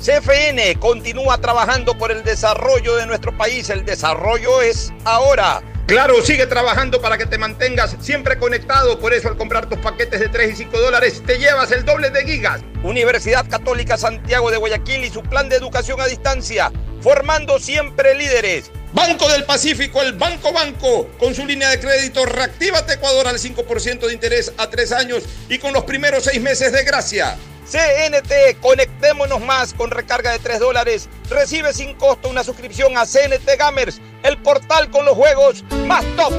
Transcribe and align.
CFN 0.00 0.76
continúa 0.78 1.36
trabajando 1.42 1.98
por 1.98 2.10
el 2.10 2.24
desarrollo 2.24 2.96
de 2.96 3.06
nuestro 3.06 3.36
país. 3.36 3.68
El 3.68 3.84
desarrollo 3.84 4.62
es 4.62 4.90
ahora. 5.04 5.62
Claro, 5.86 6.22
sigue 6.22 6.46
trabajando 6.46 7.02
para 7.02 7.18
que 7.18 7.26
te 7.26 7.36
mantengas 7.36 7.96
siempre 8.00 8.38
conectado. 8.38 8.98
Por 8.98 9.12
eso 9.12 9.28
al 9.28 9.36
comprar 9.36 9.68
tus 9.68 9.78
paquetes 9.80 10.20
de 10.20 10.28
3 10.28 10.52
y 10.52 10.56
5 10.56 10.80
dólares 10.80 11.22
te 11.26 11.38
llevas 11.38 11.70
el 11.72 11.84
doble 11.84 12.08
de 12.08 12.24
gigas. 12.24 12.62
Universidad 12.82 13.46
Católica 13.50 13.98
Santiago 13.98 14.50
de 14.50 14.56
Guayaquil 14.56 15.04
y 15.04 15.10
su 15.10 15.22
plan 15.22 15.50
de 15.50 15.56
educación 15.56 16.00
a 16.00 16.06
distancia. 16.06 16.72
Formando 17.02 17.58
siempre 17.58 18.14
líderes. 18.14 18.70
Banco 18.92 19.28
del 19.28 19.44
Pacífico, 19.44 20.02
el 20.02 20.14
Banco 20.14 20.52
Banco, 20.52 21.08
con 21.18 21.34
su 21.34 21.46
línea 21.46 21.70
de 21.70 21.78
crédito 21.78 22.26
Reactívate 22.26 22.94
Ecuador 22.94 23.28
al 23.28 23.38
5% 23.38 24.06
de 24.06 24.12
interés 24.12 24.52
a 24.56 24.68
3 24.68 24.92
años 24.92 25.22
y 25.48 25.58
con 25.58 25.72
los 25.72 25.84
primeros 25.84 26.24
6 26.24 26.40
meses 26.40 26.72
de 26.72 26.82
gracia. 26.82 27.36
CNT, 27.70 28.60
conectémonos 28.60 29.40
más 29.40 29.74
con 29.74 29.92
recarga 29.92 30.32
de 30.32 30.40
3 30.40 30.58
dólares. 30.58 31.08
Recibe 31.28 31.72
sin 31.72 31.94
costo 31.94 32.28
una 32.28 32.42
suscripción 32.42 32.98
a 32.98 33.06
CNT 33.06 33.48
Gamers, 33.56 34.00
el 34.24 34.38
portal 34.38 34.90
con 34.90 35.04
los 35.04 35.14
juegos 35.14 35.62
más 35.86 36.04
top. 36.16 36.32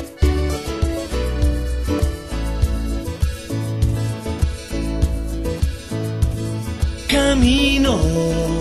Camino 7.08 8.61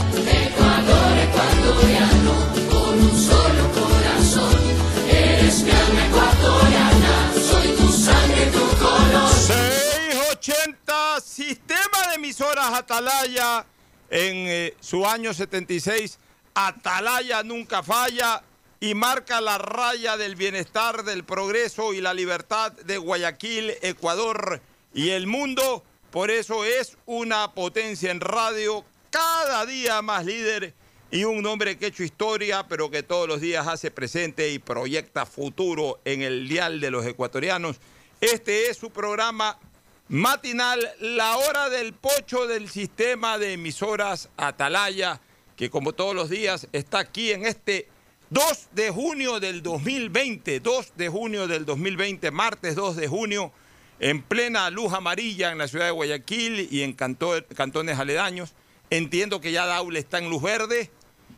ecuatoriano, 1.31 2.33
con 2.69 2.99
un 2.99 3.17
solo 3.17 3.71
corazón. 3.71 4.59
Eres 5.09 5.63
mi 5.63 5.71
alma 5.71 6.05
ecuatoriana, 6.07 7.33
soy 7.33 7.67
tu 7.75 7.91
sangre, 7.91 8.45
tu 8.47 8.59
color. 8.77 9.29
680, 9.29 11.21
sistema 11.21 12.07
de 12.09 12.15
emisoras 12.15 12.73
Atalaya 12.73 13.65
en 14.09 14.47
eh, 14.47 14.75
su 14.79 15.05
año 15.05 15.33
76. 15.33 16.19
Atalaya 16.53 17.43
nunca 17.43 17.81
falla 17.81 18.43
y 18.79 18.93
marca 18.93 19.39
la 19.41 19.57
raya 19.57 20.17
del 20.17 20.35
bienestar, 20.35 21.03
del 21.03 21.23
progreso 21.23 21.93
y 21.93 22.01
la 22.01 22.13
libertad 22.13 22.73
de 22.73 22.97
Guayaquil, 22.97 23.73
Ecuador 23.81 24.61
y 24.93 25.09
el 25.09 25.27
mundo. 25.27 25.83
Por 26.09 26.29
eso 26.29 26.65
es 26.65 26.97
una 27.05 27.53
potencia 27.53 28.11
en 28.11 28.19
radio, 28.19 28.83
cada 29.11 29.65
día 29.65 30.01
más 30.01 30.25
líder 30.25 30.73
y 31.11 31.25
un 31.25 31.45
hombre 31.45 31.77
que 31.77 31.85
ha 31.85 31.89
hecho 31.89 32.03
historia, 32.03 32.65
pero 32.67 32.89
que 32.89 33.03
todos 33.03 33.27
los 33.27 33.41
días 33.41 33.67
hace 33.67 33.91
presente 33.91 34.49
y 34.51 34.59
proyecta 34.59 35.25
futuro 35.25 35.99
en 36.05 36.21
el 36.21 36.47
dial 36.47 36.79
de 36.79 36.89
los 36.91 37.05
ecuatorianos. 37.05 37.77
Este 38.21 38.69
es 38.69 38.77
su 38.77 38.91
programa 38.91 39.59
matinal, 40.07 40.89
la 40.99 41.37
hora 41.37 41.69
del 41.69 41.93
pocho 41.93 42.47
del 42.47 42.69
sistema 42.69 43.37
de 43.37 43.53
emisoras 43.53 44.29
Atalaya, 44.37 45.19
que 45.55 45.69
como 45.69 45.93
todos 45.93 46.15
los 46.15 46.29
días 46.29 46.67
está 46.71 46.99
aquí 46.99 47.31
en 47.31 47.45
este 47.45 47.87
2 48.29 48.69
de 48.71 48.89
junio 48.89 49.39
del 49.39 49.61
2020, 49.61 50.59
2 50.61 50.93
de 50.95 51.09
junio 51.09 51.47
del 51.47 51.65
2020, 51.65 52.31
martes 52.31 52.75
2 52.75 52.95
de 52.95 53.07
junio, 53.07 53.51
en 53.99 54.21
plena 54.21 54.69
luz 54.69 54.93
amarilla 54.93 55.51
en 55.51 55.57
la 55.57 55.67
ciudad 55.67 55.85
de 55.85 55.91
Guayaquil 55.91 56.67
y 56.71 56.81
en 56.83 56.93
canto- 56.93 57.45
cantones 57.55 57.99
aledaños. 57.99 58.53
Entiendo 58.89 59.39
que 59.39 59.51
ya 59.51 59.65
Daule 59.65 59.99
está 59.99 60.17
en 60.17 60.29
luz 60.29 60.41
verde 60.41 60.89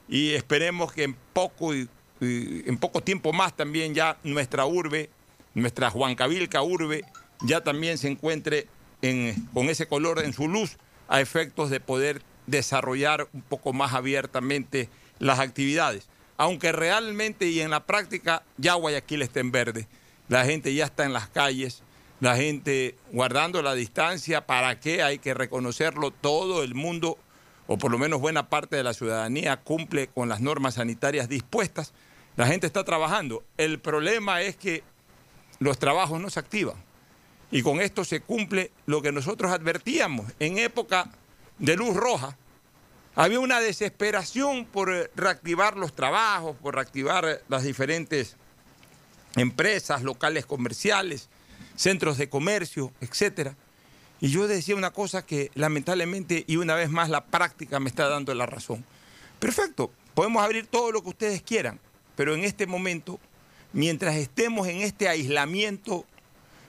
y 0.07 0.33
esperemos 0.33 0.91
que 0.93 1.03
en 1.03 1.15
poco, 1.33 1.73
en 1.73 2.79
tiempo 3.03 3.33
más 3.33 3.55
también 3.55 3.93
ya 3.93 4.17
nuestra 4.23 4.65
urbe, 4.65 5.09
nuestra 5.53 5.89
Huancavilca 5.89 6.61
urbe, 6.61 7.03
ya 7.41 7.61
también 7.61 7.97
se 7.97 8.07
encuentre 8.09 8.67
en- 9.01 9.45
con 9.53 9.69
ese 9.69 9.87
color 9.87 10.23
en 10.23 10.33
su 10.33 10.47
luz 10.47 10.77
a 11.07 11.21
efectos 11.21 11.69
de 11.69 11.79
poder 11.79 12.21
desarrollar 12.47 13.27
un 13.33 13.41
poco 13.41 13.73
más 13.73 13.93
abiertamente 13.93 14.89
las 15.19 15.39
actividades. 15.39 16.07
Aunque 16.37 16.71
realmente 16.71 17.47
y 17.47 17.59
en 17.61 17.69
la 17.69 17.85
práctica 17.85 18.43
ya 18.57 18.73
Guayaquil 18.73 19.21
está 19.21 19.39
en 19.39 19.51
verde. 19.51 19.87
La 20.29 20.45
gente 20.45 20.73
ya 20.73 20.85
está 20.85 21.05
en 21.05 21.13
las 21.13 21.27
calles, 21.27 21.83
la 22.19 22.35
gente 22.35 22.95
guardando 23.11 23.61
la 23.61 23.75
distancia. 23.75 24.45
¿Para 24.47 24.79
qué? 24.79 25.03
Hay 25.03 25.19
que 25.19 25.33
reconocerlo. 25.33 26.11
Todo 26.11 26.63
el 26.63 26.73
mundo, 26.73 27.17
o 27.67 27.77
por 27.77 27.91
lo 27.91 27.97
menos 27.97 28.19
buena 28.19 28.49
parte 28.49 28.75
de 28.75 28.83
la 28.83 28.93
ciudadanía, 28.93 29.57
cumple 29.57 30.07
con 30.07 30.29
las 30.29 30.41
normas 30.41 30.75
sanitarias 30.75 31.29
dispuestas. 31.29 31.93
La 32.35 32.47
gente 32.47 32.67
está 32.67 32.83
trabajando. 32.83 33.43
El 33.57 33.79
problema 33.79 34.41
es 34.41 34.55
que 34.55 34.83
los 35.59 35.79
trabajos 35.79 36.19
no 36.19 36.29
se 36.29 36.39
activan. 36.39 36.75
Y 37.51 37.61
con 37.61 37.79
esto 37.79 38.03
se 38.03 38.21
cumple 38.21 38.71
lo 38.85 39.01
que 39.01 39.11
nosotros 39.11 39.51
advertíamos. 39.51 40.31
En 40.39 40.57
época 40.57 41.09
de 41.59 41.75
luz 41.75 41.95
roja, 41.95 42.35
había 43.15 43.39
una 43.39 43.59
desesperación 43.59 44.65
por 44.65 44.91
eh, 44.91 45.11
reactivar 45.15 45.77
los 45.77 45.93
trabajos, 45.93 46.55
por 46.57 46.75
reactivar 46.75 47.25
eh, 47.25 47.39
las 47.47 47.63
diferentes 47.63 48.35
empresas, 49.35 50.01
locales 50.01 50.45
comerciales, 50.45 51.29
centros 51.75 52.17
de 52.17 52.27
comercio, 52.27 52.91
etcétera. 53.01 53.55
Y 54.23 54.29
yo 54.29 54.47
decía 54.47 54.77
una 54.77 54.91
cosa 54.91 55.25
que 55.25 55.51
lamentablemente 55.53 56.45
y 56.47 56.55
una 56.55 56.75
vez 56.75 56.89
más 56.89 57.09
la 57.09 57.25
práctica 57.25 57.81
me 57.81 57.89
está 57.89 58.07
dando 58.07 58.33
la 58.33 58.45
razón. 58.45 58.85
Perfecto, 59.37 59.91
podemos 60.13 60.41
abrir 60.41 60.65
todo 60.65 60.93
lo 60.93 61.03
que 61.03 61.09
ustedes 61.09 61.41
quieran, 61.41 61.77
pero 62.15 62.33
en 62.33 62.45
este 62.45 62.65
momento, 62.65 63.19
mientras 63.73 64.15
estemos 64.15 64.69
en 64.69 64.77
este 64.77 65.09
aislamiento 65.09 66.05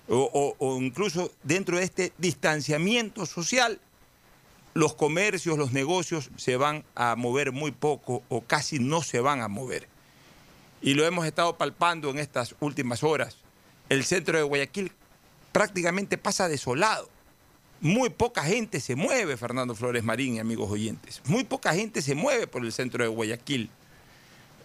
o, 0.09 0.79
incluso 0.83 1.31
dentro 1.45 1.79
de 1.79 1.85
este 1.85 2.13
distanciamiento 2.19 3.25
social, 3.25 3.81
los 4.75 4.95
comercios, 4.95 5.57
los 5.57 5.71
negocios 5.71 6.31
se 6.37 6.57
van 6.57 6.83
a 6.97 7.15
mover 7.15 7.53
muy 7.53 7.71
poco 7.71 8.25
o 8.31 8.41
casi 8.41 8.81
no 8.81 9.01
se 9.01 9.21
van 9.21 9.43
a 9.43 9.47
mover. 9.47 9.87
y 10.83 10.95
lo 10.95 11.07
hemos 11.07 11.25
estado 11.25 11.57
palpando 11.57 12.11
en 12.11 12.19
estas 12.19 12.57
últimas 12.59 13.05
horas, 13.05 13.37
el 13.91 14.05
centro 14.05 14.39
de 14.39 14.43
Guayaquil 14.43 14.91
prácticamente 15.53 16.19
pasa 16.19 16.49
desolado. 16.49 17.14
Muy 17.81 18.09
poca 18.09 18.43
gente 18.43 18.81
se 18.81 18.97
mueve, 18.97 19.37
Fernando 19.37 19.75
Flores 19.75 20.05
Marín 20.05 20.37
y 20.37 20.39
amigos 20.39 20.71
oyentes. 20.71 21.21
Muy 21.27 21.45
poca 21.45 21.75
gente 21.75 22.01
se 22.01 22.15
mueve 22.15 22.47
por 22.47 22.65
el 22.65 22.73
centro 22.73 23.05
de 23.05 23.09
Guayaquil. 23.09 23.69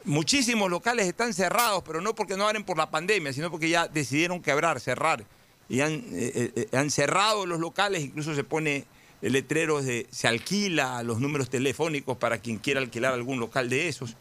Muchísimos 0.05 0.69
locales 0.69 1.07
están 1.07 1.33
cerrados, 1.33 1.83
pero 1.85 1.99
no 2.01 2.15
porque 2.15 2.37
no 2.37 2.47
abren 2.47 2.63
por 2.63 2.77
la 2.77 2.89
pandemia, 2.89 3.33
sino 3.33 3.51
porque 3.51 3.69
ya 3.69 3.87
decidieron 3.87 4.41
quebrar, 4.41 4.79
cerrar. 4.79 5.25
Y 5.67 5.81
han, 5.81 5.93
eh, 6.13 6.51
eh, 6.55 6.67
han 6.71 6.89
cerrado 6.89 7.45
los 7.45 7.59
locales, 7.59 8.01
incluso 8.01 8.33
se 8.33 8.43
pone 8.43 8.85
letreros 9.21 9.85
de 9.85 10.07
se 10.11 10.27
alquila 10.27 11.03
los 11.03 11.19
números 11.19 11.49
telefónicos 11.49 12.17
para 12.17 12.37
quien 12.37 12.57
quiera 12.57 12.79
alquilar 12.79 13.13
algún 13.13 13.39
local 13.39 13.69
de 13.69 13.89
esos, 13.89 14.15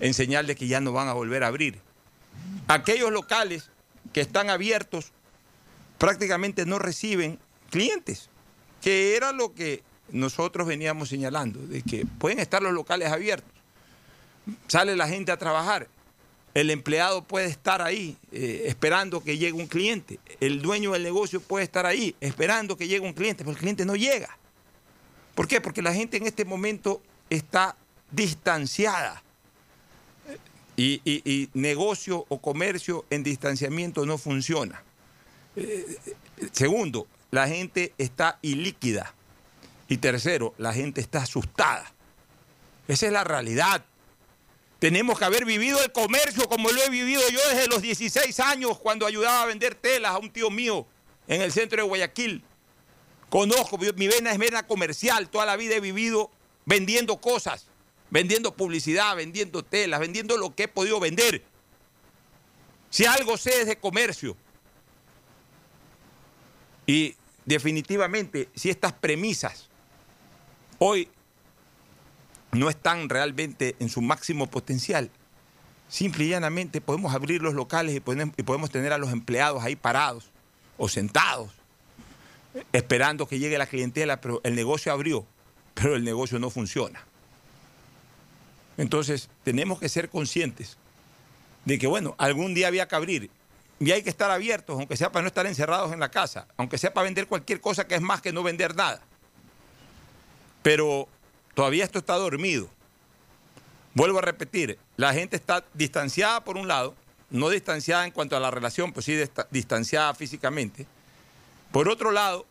en 0.00 0.14
señal 0.14 0.46
de 0.46 0.54
que 0.54 0.68
ya 0.68 0.80
no 0.80 0.92
van 0.92 1.08
a 1.08 1.12
volver 1.12 1.42
a 1.42 1.48
abrir. 1.48 1.80
Aquellos 2.68 3.10
locales 3.10 3.70
que 4.12 4.20
están 4.20 4.48
abiertos 4.48 5.12
prácticamente 5.98 6.64
no 6.66 6.78
reciben 6.78 7.38
clientes, 7.70 8.28
que 8.80 9.16
era 9.16 9.32
lo 9.32 9.54
que 9.54 9.82
nosotros 10.10 10.66
veníamos 10.66 11.08
señalando, 11.08 11.60
de 11.60 11.82
que 11.82 12.06
pueden 12.18 12.38
estar 12.38 12.62
los 12.62 12.72
locales 12.72 13.10
abiertos, 13.10 13.52
sale 14.66 14.96
la 14.96 15.08
gente 15.08 15.32
a 15.32 15.36
trabajar, 15.36 15.88
el 16.54 16.70
empleado 16.70 17.22
puede 17.22 17.46
estar 17.46 17.82
ahí 17.82 18.16
eh, 18.32 18.64
esperando 18.66 19.22
que 19.22 19.38
llegue 19.38 19.52
un 19.52 19.66
cliente, 19.66 20.18
el 20.40 20.62
dueño 20.62 20.92
del 20.92 21.02
negocio 21.02 21.40
puede 21.40 21.64
estar 21.64 21.86
ahí 21.86 22.16
esperando 22.20 22.76
que 22.76 22.88
llegue 22.88 23.06
un 23.06 23.12
cliente, 23.12 23.44
pero 23.44 23.52
el 23.52 23.58
cliente 23.58 23.84
no 23.84 23.96
llega. 23.96 24.36
¿Por 25.34 25.46
qué? 25.46 25.60
Porque 25.60 25.82
la 25.82 25.94
gente 25.94 26.16
en 26.16 26.26
este 26.26 26.44
momento 26.44 27.00
está 27.30 27.76
distanciada. 28.10 29.22
Y, 30.76 31.48
negocio 31.54 32.24
o 32.28 32.40
comercio 32.40 33.04
en 33.10 33.24
distanciamiento 33.24 34.06
no 34.06 34.16
funciona. 34.16 34.82
Eh, 35.56 35.84
segundo, 36.52 37.08
la 37.30 37.48
gente 37.48 37.92
está 37.98 38.38
ilíquida. 38.42 39.14
Y 39.88 39.98
tercero, 39.98 40.54
la 40.58 40.72
gente 40.72 41.00
está 41.00 41.22
asustada. 41.22 41.92
Esa 42.86 43.06
es 43.06 43.12
la 43.12 43.24
realidad. 43.24 43.84
Tenemos 44.78 45.18
que 45.18 45.24
haber 45.24 45.44
vivido 45.44 45.82
el 45.82 45.90
comercio 45.92 46.48
como 46.48 46.70
lo 46.70 46.82
he 46.82 46.90
vivido 46.90 47.20
yo 47.30 47.40
desde 47.50 47.66
los 47.68 47.82
16 47.82 48.38
años 48.40 48.78
cuando 48.78 49.06
ayudaba 49.06 49.42
a 49.42 49.46
vender 49.46 49.74
telas 49.74 50.12
a 50.12 50.18
un 50.18 50.30
tío 50.30 50.50
mío 50.50 50.86
en 51.26 51.42
el 51.42 51.52
centro 51.52 51.82
de 51.82 51.88
Guayaquil. 51.88 52.44
Conozco, 53.28 53.76
mi 53.78 54.08
vena 54.08 54.32
es 54.32 54.38
vena 54.38 54.66
comercial, 54.66 55.28
toda 55.28 55.44
la 55.44 55.56
vida 55.56 55.74
he 55.74 55.80
vivido 55.80 56.30
vendiendo 56.64 57.20
cosas, 57.20 57.66
vendiendo 58.10 58.54
publicidad, 58.54 59.16
vendiendo 59.16 59.64
telas, 59.64 60.00
vendiendo 60.00 60.36
lo 60.36 60.54
que 60.54 60.64
he 60.64 60.68
podido 60.68 61.00
vender. 61.00 61.42
Si 62.90 63.04
algo 63.04 63.36
sé 63.36 63.62
es 63.62 63.66
de 63.66 63.76
comercio. 63.76 64.36
Y 66.88 67.16
definitivamente, 67.44 68.48
si 68.54 68.70
estas 68.70 68.94
premisas 68.94 69.68
hoy 70.78 71.06
no 72.50 72.70
están 72.70 73.10
realmente 73.10 73.76
en 73.78 73.90
su 73.90 74.00
máximo 74.00 74.46
potencial, 74.46 75.10
simple 75.90 76.24
y 76.24 76.28
llanamente 76.30 76.80
podemos 76.80 77.14
abrir 77.14 77.42
los 77.42 77.52
locales 77.52 77.94
y 77.94 78.00
podemos, 78.00 78.70
tener 78.70 78.94
a 78.94 78.98
los 78.98 79.12
empleados 79.12 79.62
ahí 79.62 79.76
parados 79.76 80.30
o 80.78 80.88
sentados, 80.88 81.50
esperando 82.72 83.28
que 83.28 83.38
llegue 83.38 83.58
la 83.58 83.66
clientela, 83.66 84.22
pero 84.22 84.40
el 84.42 84.54
negocio 84.54 84.90
abrió, 84.90 85.26
pero 85.74 85.94
el 85.94 86.04
negocio 86.04 86.38
no 86.38 86.48
funciona. 86.48 87.04
Entonces, 88.78 89.28
tenemos 89.44 89.78
que 89.78 89.90
ser 89.90 90.08
conscientes 90.08 90.78
de 91.66 91.78
que, 91.78 91.86
bueno, 91.86 92.14
algún 92.16 92.54
día 92.54 92.68
había 92.68 92.88
que 92.88 92.96
abrir 92.96 93.30
y 93.80 93.92
hay 93.92 94.02
que 94.02 94.10
estar 94.10 94.30
abiertos, 94.30 94.76
aunque 94.76 94.96
sea 94.96 95.12
para 95.12 95.22
no 95.22 95.28
estar 95.28 95.46
encerrados 95.46 95.92
en 95.92 96.00
la 96.00 96.10
casa, 96.10 96.48
aunque 96.56 96.78
sea 96.78 96.92
para 96.92 97.04
vender 97.04 97.26
cualquier 97.26 97.60
cosa 97.60 97.86
que 97.86 97.94
es 97.94 98.00
más 98.00 98.20
que 98.20 98.32
no 98.32 98.42
vender 98.42 98.74
nada. 98.74 99.00
Pero 100.62 101.08
todavía 101.54 101.84
esto 101.84 101.98
está 101.98 102.14
dormido. 102.14 102.68
Vuelvo 103.94 104.18
a 104.18 104.22
repetir, 104.22 104.78
la 104.96 105.12
gente 105.14 105.36
está 105.36 105.64
distanciada 105.74 106.44
por 106.44 106.56
un 106.56 106.66
lado, 106.66 106.94
no 107.30 107.50
distanciada 107.50 108.04
en 108.04 108.10
cuanto 108.10 108.36
a 108.36 108.40
la 108.40 108.50
relación, 108.50 108.92
pues 108.92 109.06
sí 109.06 109.16
distanciada 109.50 110.14
físicamente. 110.14 110.86
Por 111.72 111.88
otro 111.88 112.10
lado, 112.10 112.46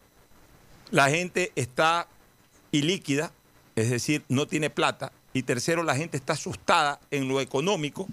la 0.91 1.09
gente 1.09 1.51
está 1.55 2.07
ilíquida, 2.71 3.31
es 3.75 3.89
decir, 3.89 4.23
no 4.29 4.47
tiene 4.47 4.69
plata. 4.69 5.11
Y 5.33 5.43
tercero, 5.43 5.83
la 5.83 5.95
gente 5.95 6.17
está 6.17 6.33
asustada 6.33 6.99
en 7.11 7.27
lo 7.27 7.41
económico, 7.41 8.07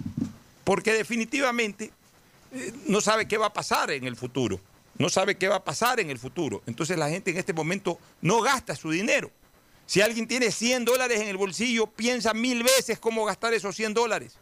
porque 0.65 0.93
definitivamente 0.93 1.93
no 2.87 3.01
sabe 3.01 3.27
qué 3.27 3.39
va 3.39 3.47
a 3.47 3.53
pasar 3.53 3.91
en 3.91 4.05
el 4.05 4.17
futuro. 4.17 4.61
No 4.97 5.09
sabe 5.09 5.37
qué 5.37 5.49
va 5.49 5.57
a 5.57 5.65
pasar 5.65 5.99
en 6.01 6.11
el 6.11 6.19
futuro. 6.19 6.63
Entonces 6.67 6.97
la 6.97 7.09
gente 7.09 7.31
en 7.31 7.37
este 7.37 7.53
momento 7.53 7.99
no 8.21 8.41
gasta 8.41 8.77
su 8.77 8.91
dinero. 8.91 9.31
Si 9.87 10.01
alguien 10.01 10.27
tiene 10.27 10.51
100 10.51 10.85
dólares 10.85 11.21
en 11.21 11.29
el 11.29 11.37
bolsillo, 11.37 11.87
piensa 11.87 12.33
mil 12.33 12.63
veces 12.63 12.99
cómo 12.99 13.25
gastar 13.25 13.53
esos 13.55 13.75
100 13.77 13.95
dólares. 13.95 14.39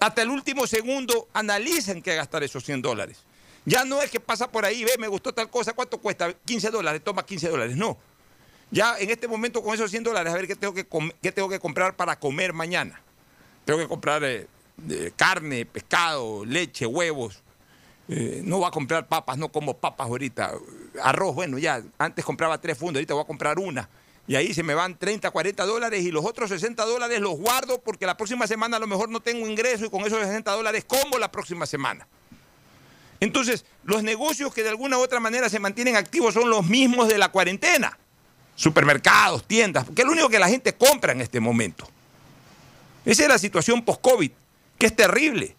Hasta 0.00 0.22
el 0.22 0.30
último 0.30 0.66
segundo 0.66 1.28
analizan 1.32 2.02
qué 2.02 2.14
gastar 2.16 2.42
esos 2.42 2.64
100 2.64 2.82
dólares. 2.82 3.18
Ya 3.66 3.84
no 3.84 4.00
es 4.00 4.10
que 4.10 4.18
pasa 4.18 4.50
por 4.50 4.64
ahí, 4.64 4.82
ve, 4.84 4.92
me 4.98 5.06
gustó 5.06 5.32
tal 5.34 5.50
cosa, 5.50 5.74
¿cuánto 5.74 5.98
cuesta? 5.98 6.32
15 6.32 6.70
dólares, 6.70 7.02
toma 7.04 7.24
15 7.24 7.48
dólares. 7.50 7.76
No. 7.76 7.98
Ya 8.70 8.98
en 8.98 9.10
este 9.10 9.28
momento 9.28 9.62
con 9.62 9.74
esos 9.74 9.90
100 9.90 10.04
dólares, 10.04 10.32
a 10.32 10.36
ver 10.36 10.46
qué 10.46 10.56
tengo 10.56 10.72
que, 10.72 10.86
qué 11.20 11.30
tengo 11.30 11.48
que 11.48 11.60
comprar 11.60 11.94
para 11.94 12.18
comer 12.18 12.52
mañana. 12.52 13.00
Tengo 13.66 13.78
que 13.78 13.88
comprar 13.88 14.24
eh, 14.24 14.46
carne, 15.16 15.66
pescado, 15.66 16.44
leche, 16.44 16.86
huevos, 16.86 17.42
eh, 18.12 18.42
no 18.44 18.58
voy 18.58 18.66
a 18.66 18.72
comprar 18.72 19.06
papas, 19.06 19.38
no 19.38 19.50
como 19.50 19.74
papas 19.74 20.08
ahorita. 20.08 20.52
Arroz, 21.00 21.32
bueno, 21.32 21.58
ya, 21.58 21.80
antes 21.96 22.24
compraba 22.24 22.60
tres 22.60 22.76
fundos, 22.76 22.96
ahorita 22.96 23.14
voy 23.14 23.22
a 23.22 23.26
comprar 23.26 23.60
una. 23.60 23.88
Y 24.26 24.34
ahí 24.34 24.52
se 24.52 24.64
me 24.64 24.74
van 24.74 24.98
30, 24.98 25.30
40 25.30 25.64
dólares 25.64 26.02
y 26.02 26.10
los 26.10 26.24
otros 26.24 26.50
60 26.50 26.84
dólares 26.86 27.20
los 27.20 27.38
guardo 27.38 27.80
porque 27.80 28.06
la 28.06 28.16
próxima 28.16 28.48
semana 28.48 28.78
a 28.78 28.80
lo 28.80 28.88
mejor 28.88 29.08
no 29.08 29.20
tengo 29.20 29.46
ingreso 29.46 29.84
y 29.84 29.90
con 29.90 30.00
esos 30.02 30.20
60 30.20 30.50
dólares 30.50 30.84
como 30.84 31.18
la 31.18 31.30
próxima 31.30 31.66
semana. 31.66 32.08
Entonces, 33.20 33.64
los 33.84 34.02
negocios 34.02 34.52
que 34.52 34.64
de 34.64 34.70
alguna 34.70 34.98
u 34.98 35.02
otra 35.02 35.20
manera 35.20 35.48
se 35.48 35.60
mantienen 35.60 35.94
activos 35.94 36.34
son 36.34 36.50
los 36.50 36.66
mismos 36.66 37.06
de 37.08 37.16
la 37.16 37.28
cuarentena. 37.28 37.96
Supermercados, 38.56 39.44
tiendas, 39.44 39.84
porque 39.84 40.02
es 40.02 40.06
lo 40.06 40.12
único 40.12 40.28
que 40.28 40.38
la 40.38 40.48
gente 40.48 40.74
compra 40.74 41.12
en 41.12 41.20
este 41.20 41.38
momento. 41.38 41.88
Esa 43.04 43.22
es 43.22 43.28
la 43.28 43.38
situación 43.38 43.84
post-COVID, 43.84 44.32
que 44.78 44.86
es 44.86 44.96
terrible. 44.96 45.54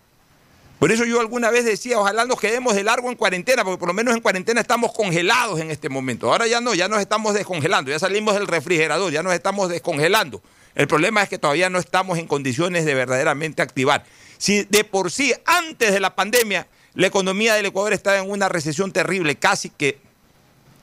Por 0.81 0.92
eso 0.92 1.06
yo 1.06 1.19
alguna 1.19 1.51
vez 1.51 1.63
decía, 1.63 2.00
ojalá 2.00 2.25
nos 2.25 2.39
quedemos 2.39 2.74
de 2.74 2.83
largo 2.83 3.12
en 3.12 3.15
cuarentena, 3.15 3.63
porque 3.63 3.77
por 3.77 3.88
lo 3.88 3.94
menos 3.94 4.15
en 4.15 4.20
cuarentena 4.20 4.62
estamos 4.62 4.91
congelados 4.94 5.60
en 5.60 5.70
este 5.70 5.89
momento. 5.89 6.32
Ahora 6.32 6.48
ya 6.48 6.60
no, 6.60 6.74
ya 6.74 6.88
nos 6.88 7.00
estamos 7.00 7.36
descongelando, 7.36 7.91
ya 7.91 8.00
salimos 8.00 8.34
del 8.34 8.48
refrigerador, 8.48 9.13
ya 9.13 9.22
nos 9.22 9.36
estamos 9.36 9.70
descongelando. 9.70 10.41
El 10.74 10.88
problema 10.88 11.22
es 11.22 11.29
que 11.29 11.38
todavía 11.38 11.70
no 11.70 11.77
estamos 11.77 12.17
en 12.17 12.25
condiciones 12.25 12.84
de 12.86 12.96
verdaderamente 12.96 13.62
activar. 13.62 14.05
Si 14.39 14.63
de 14.63 14.84
por 14.84 15.12
sí, 15.12 15.36
antes 15.46 15.94
de 15.94 16.00
la 16.00 16.15
pandemia, 16.15 16.65
la 16.96 17.05
economía 17.05 17.53
del 17.53 17.67
Ecuador 17.67 17.94
estaba 17.94 18.17
en 18.17 18.27
una 18.27 18.50
recesión 18.50 18.91
terrible, 18.91 19.36
casi 19.36 19.70
que 19.70 20.00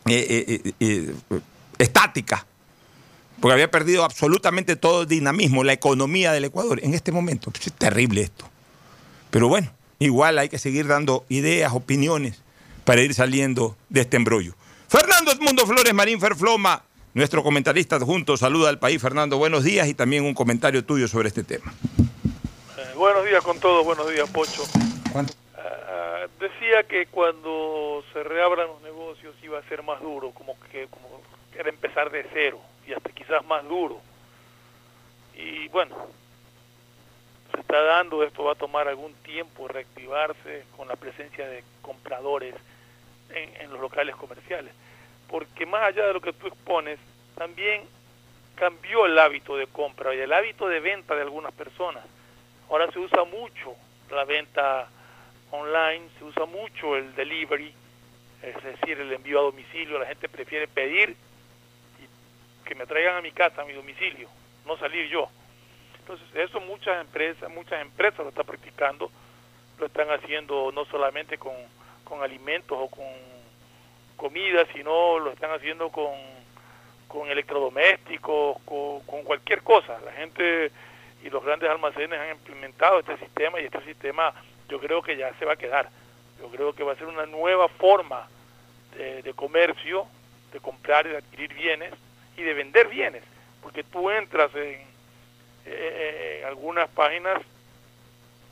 eh, 0.06 0.62
eh, 0.64 0.72
eh, 0.78 1.12
estática, 1.78 2.46
porque 3.40 3.52
había 3.52 3.68
perdido 3.72 4.04
absolutamente 4.04 4.76
todo 4.76 5.02
el 5.02 5.08
dinamismo, 5.08 5.64
la 5.64 5.72
economía 5.72 6.30
del 6.30 6.44
Ecuador. 6.44 6.78
En 6.84 6.94
este 6.94 7.10
momento, 7.10 7.50
pues, 7.50 7.66
es 7.66 7.72
terrible 7.72 8.20
esto. 8.20 8.48
Pero 9.32 9.48
bueno, 9.48 9.72
igual 9.98 10.38
hay 10.38 10.48
que 10.48 10.58
seguir 10.58 10.86
dando 10.86 11.24
ideas, 11.28 11.72
opiniones 11.72 12.42
para 12.84 13.02
ir 13.02 13.14
saliendo 13.14 13.76
de 13.88 14.00
este 14.02 14.16
embrollo. 14.16 14.54
Fernando 14.88 15.32
Edmundo 15.32 15.66
Flores 15.66 15.92
Marín 15.92 16.20
Ferfloma, 16.20 16.82
nuestro 17.14 17.42
comentarista 17.42 17.96
adjunto, 17.96 18.36
saluda 18.36 18.70
al 18.70 18.78
país. 18.78 19.02
Fernando, 19.02 19.36
buenos 19.36 19.64
días 19.64 19.88
y 19.88 19.94
también 19.94 20.24
un 20.24 20.34
comentario 20.34 20.84
tuyo 20.84 21.08
sobre 21.08 21.28
este 21.28 21.44
tema. 21.44 21.74
Eh, 21.98 22.94
buenos 22.96 23.24
días 23.24 23.42
con 23.42 23.58
todos, 23.60 23.84
buenos 23.84 24.10
días, 24.10 24.28
Pocho. 24.30 24.62
Uh, 25.14 25.24
decía 26.40 26.84
que 26.88 27.06
cuando 27.06 28.02
se 28.12 28.22
reabran 28.22 28.68
los 28.68 28.82
negocios 28.82 29.34
iba 29.42 29.58
a 29.58 29.68
ser 29.68 29.82
más 29.82 30.00
duro, 30.00 30.30
como 30.30 30.56
que 30.70 30.86
como 30.86 31.20
era 31.58 31.68
empezar 31.68 32.10
de 32.10 32.24
cero 32.32 32.60
y 32.86 32.92
hasta 32.92 33.10
quizás 33.10 33.44
más 33.46 33.64
duro. 33.64 34.00
Y 35.34 35.68
bueno, 35.68 35.94
está 37.60 37.82
dando, 37.82 38.22
esto 38.22 38.44
va 38.44 38.52
a 38.52 38.56
tomar 38.56 38.88
algún 38.88 39.14
tiempo 39.14 39.68
reactivarse 39.68 40.64
con 40.76 40.88
la 40.88 40.96
presencia 40.96 41.46
de 41.46 41.64
compradores 41.82 42.54
en, 43.30 43.70
los 43.70 43.80
locales 43.80 44.16
comerciales. 44.16 44.72
Porque 45.28 45.66
más 45.66 45.82
allá 45.82 46.06
de 46.06 46.14
lo 46.14 46.20
que 46.20 46.32
tú 46.32 46.46
expones, 46.46 46.98
también 47.36 47.82
cambió 48.54 49.06
el 49.06 49.18
hábito 49.18 49.56
de 49.56 49.66
compra 49.66 50.14
y 50.14 50.18
el 50.18 50.32
hábito 50.32 50.68
de 50.68 50.80
venta 50.80 51.14
de 51.14 51.22
algunas 51.22 51.52
personas. 51.52 52.04
Ahora 52.70 52.90
se 52.90 52.98
usa 52.98 53.24
mucho 53.24 53.74
la 54.10 54.24
venta 54.24 54.88
online, 55.50 56.08
se 56.18 56.24
usa 56.24 56.46
mucho 56.46 56.96
el 56.96 57.14
delivery, 57.14 57.72
es 58.42 58.62
decir, 58.62 59.00
el 59.00 59.12
envío 59.12 59.40
a 59.40 59.42
domicilio. 59.42 59.98
La 59.98 60.06
gente 60.06 60.28
prefiere 60.28 60.66
pedir 60.66 61.10
y 62.00 62.66
que 62.66 62.74
me 62.74 62.86
traigan 62.86 63.16
a 63.16 63.22
mi 63.22 63.32
casa, 63.32 63.62
a 63.62 63.64
mi 63.64 63.72
domicilio, 63.72 64.28
no 64.66 64.76
salir 64.78 65.08
yo. 65.08 65.28
Entonces, 66.08 66.28
eso 66.36 66.60
muchas 66.60 67.00
empresas, 67.02 67.50
muchas 67.50 67.82
empresas 67.82 68.20
lo 68.20 68.30
están 68.30 68.46
practicando 68.46 69.10
lo 69.78 69.86
están 69.86 70.10
haciendo 70.10 70.72
no 70.72 70.84
solamente 70.86 71.38
con, 71.38 71.54
con 72.04 72.22
alimentos 72.22 72.76
o 72.80 72.88
con 72.88 73.06
comida, 74.16 74.66
sino 74.72 75.18
lo 75.18 75.30
están 75.30 75.52
haciendo 75.52 75.90
con, 75.90 76.14
con 77.06 77.28
electrodomésticos, 77.30 78.58
con, 78.64 79.00
con 79.00 79.22
cualquier 79.22 79.62
cosa. 79.62 79.98
La 80.04 80.12
gente 80.12 80.72
y 81.22 81.30
los 81.30 81.44
grandes 81.44 81.70
almacenes 81.70 82.18
han 82.18 82.30
implementado 82.30 83.00
este 83.00 83.16
sistema 83.18 83.60
y 83.60 83.66
este 83.66 83.84
sistema 83.84 84.34
yo 84.68 84.80
creo 84.80 85.02
que 85.02 85.16
ya 85.16 85.32
se 85.38 85.44
va 85.44 85.52
a 85.52 85.56
quedar. 85.56 85.88
Yo 86.40 86.48
creo 86.48 86.72
que 86.72 86.84
va 86.84 86.92
a 86.92 86.96
ser 86.96 87.06
una 87.06 87.26
nueva 87.26 87.68
forma 87.68 88.28
de, 88.96 89.22
de 89.22 89.34
comercio, 89.34 90.06
de 90.52 90.60
comprar 90.60 91.06
y 91.06 91.10
de 91.10 91.18
adquirir 91.18 91.54
bienes 91.54 91.92
y 92.36 92.42
de 92.42 92.54
vender 92.54 92.88
bienes, 92.88 93.22
porque 93.62 93.84
tú 93.84 94.10
entras 94.10 94.54
en, 94.54 94.87
eh, 95.70 96.38
en 96.40 96.46
algunas 96.46 96.88
páginas 96.90 97.40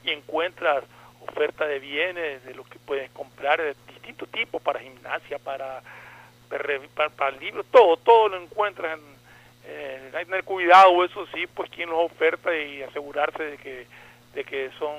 y 0.05 0.11
encuentras 0.11 0.85
oferta 1.21 1.67
de 1.67 1.79
bienes, 1.79 2.45
de 2.45 2.55
lo 2.55 2.65
que 2.65 2.79
puedes 2.79 3.11
comprar 3.11 3.61
de 3.61 3.75
distintos 3.89 4.29
tipos 4.31 4.63
para 4.63 4.81
gimnasia, 4.81 5.39
para, 5.39 5.83
para, 6.49 7.31
libros, 7.33 7.67
todo, 7.71 7.97
todo 7.97 8.29
lo 8.29 8.43
encuentras 8.43 8.99
en, 8.99 9.05
eh, 9.69 10.11
hay 10.15 10.21
que 10.21 10.27
tener 10.27 10.45
cuidado, 10.45 11.05
eso 11.05 11.27
sí, 11.35 11.47
pues 11.49 11.69
quien 11.71 11.91
los 11.91 11.99
oferta 11.99 12.57
y 12.57 12.83
asegurarse 12.83 13.43
de 13.43 13.59
que, 13.59 13.87
de 14.35 14.45
que 14.45 14.71
son 14.79 14.95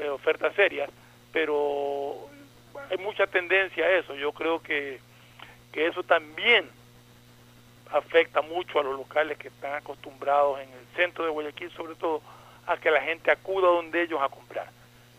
eh, 0.00 0.08
ofertas 0.08 0.54
serias, 0.54 0.88
pero 1.32 2.28
hay 2.90 2.98
mucha 2.98 3.26
tendencia 3.26 3.84
a 3.84 3.90
eso. 3.98 4.14
Yo 4.14 4.32
creo 4.32 4.62
que, 4.62 5.00
que 5.72 5.88
eso 5.88 6.02
también 6.04 6.68
afecta 7.92 8.42
mucho 8.42 8.80
a 8.80 8.82
los 8.82 8.96
locales 8.96 9.38
que 9.38 9.48
están 9.48 9.74
acostumbrados 9.74 10.60
en 10.60 10.68
el 10.70 10.86
centro 10.94 11.24
de 11.24 11.30
Guayaquil, 11.30 11.70
sobre 11.72 11.94
todo, 11.94 12.22
a 12.66 12.76
que 12.76 12.90
la 12.90 13.00
gente 13.00 13.30
acuda 13.30 13.68
donde 13.68 14.02
ellos 14.02 14.20
a 14.20 14.28
comprar. 14.28 14.68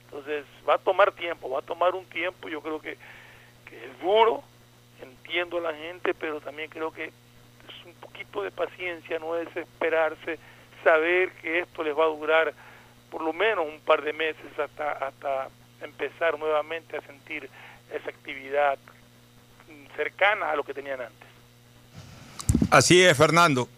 Entonces 0.05 0.45
va 0.67 0.75
a 0.75 0.77
tomar 0.77 1.11
tiempo, 1.11 1.49
va 1.49 1.59
a 1.59 1.63
tomar 1.63 1.95
un 1.95 2.05
tiempo, 2.05 2.49
yo 2.49 2.61
creo 2.61 2.79
que, 2.81 2.97
que 3.65 3.85
es 3.85 3.99
duro, 4.01 4.43
entiendo 5.01 5.57
a 5.57 5.71
la 5.71 5.73
gente, 5.73 6.13
pero 6.13 6.41
también 6.41 6.69
creo 6.69 6.91
que 6.91 7.05
es 7.05 7.85
un 7.85 7.93
poquito 7.95 8.41
de 8.41 8.51
paciencia, 8.51 9.19
no 9.19 9.33
desesperarse, 9.35 10.39
saber 10.83 11.31
que 11.33 11.59
esto 11.59 11.83
les 11.83 11.97
va 11.97 12.05
a 12.05 12.07
durar 12.07 12.53
por 13.11 13.21
lo 13.21 13.33
menos 13.33 13.65
un 13.65 13.79
par 13.81 14.01
de 14.01 14.13
meses 14.13 14.59
hasta, 14.59 14.91
hasta 14.91 15.49
empezar 15.81 16.37
nuevamente 16.37 16.97
a 16.97 17.01
sentir 17.01 17.49
esa 17.91 18.09
actividad 18.09 18.77
cercana 19.95 20.51
a 20.51 20.55
lo 20.55 20.63
que 20.63 20.73
tenían 20.73 21.01
antes. 21.01 21.26
Así 22.69 23.01
es, 23.01 23.17
Fernando. 23.17 23.69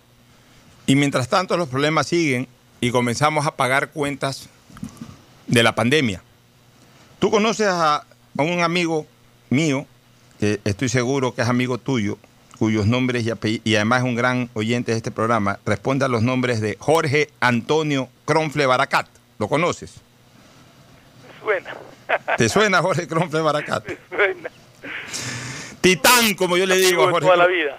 Y 0.86 0.96
mientras 0.96 1.28
tanto 1.30 1.56
los 1.58 1.70
problemas 1.70 2.08
siguen 2.08 2.48
y 2.82 2.92
comenzamos 2.92 3.46
a 3.46 3.56
pagar 3.56 3.92
cuentas 3.92 4.50
de 5.48 5.64
la 5.64 5.76
pandemia. 5.76 6.22
Tú 7.20 7.30
conoces 7.30 7.68
a, 7.68 7.98
a 7.98 8.42
un 8.42 8.62
amigo 8.62 9.06
mío, 9.50 9.86
que 10.40 10.60
estoy 10.64 10.90
seguro 10.90 11.36
que 11.36 11.42
es 11.42 11.48
amigo 11.48 11.78
tuyo, 11.78 12.18
cuyos 12.58 12.88
nombres 12.88 13.26
y, 13.26 13.62
y 13.64 13.76
además 13.76 14.00
es 14.00 14.06
un 14.06 14.16
gran 14.16 14.50
oyente 14.54 14.92
de 14.92 14.98
este 14.98 15.12
programa, 15.12 15.60
responde 15.66 16.06
a 16.06 16.08
los 16.08 16.22
nombres 16.22 16.62
de 16.62 16.76
Jorge 16.80 17.30
Antonio 17.40 18.10
Cronfle 18.26 18.66
Baracat. 18.66 19.08
¿Lo 19.38 19.48
conoces? 19.48 19.96
Me 21.28 21.40
suena. 21.42 21.76
¿Te 22.38 22.50
suena 22.50 22.82
Jorge 22.82 23.08
Cronfle 23.08 23.42
Baracat? 23.42 23.86
Me 24.12 24.18
suena. 24.18 24.50
Titán, 25.82 26.34
como 26.34 26.58
yo 26.58 26.66
le 26.66 26.78
digo 26.78 27.04
a 27.08 27.12
Jorge. 27.12 27.26
toda 27.28 27.38
la 27.38 27.48
vida. 27.48 27.78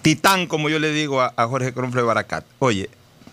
Titán, 0.00 0.46
como 0.46 0.68
yo 0.68 0.78
le 0.78 0.92
digo 0.92 1.20
a, 1.20 1.32
a 1.36 1.46
Jorge 1.46 1.72
Cronfle 1.72 2.02
Baracat. 2.02 2.44
Oye, 2.58 2.90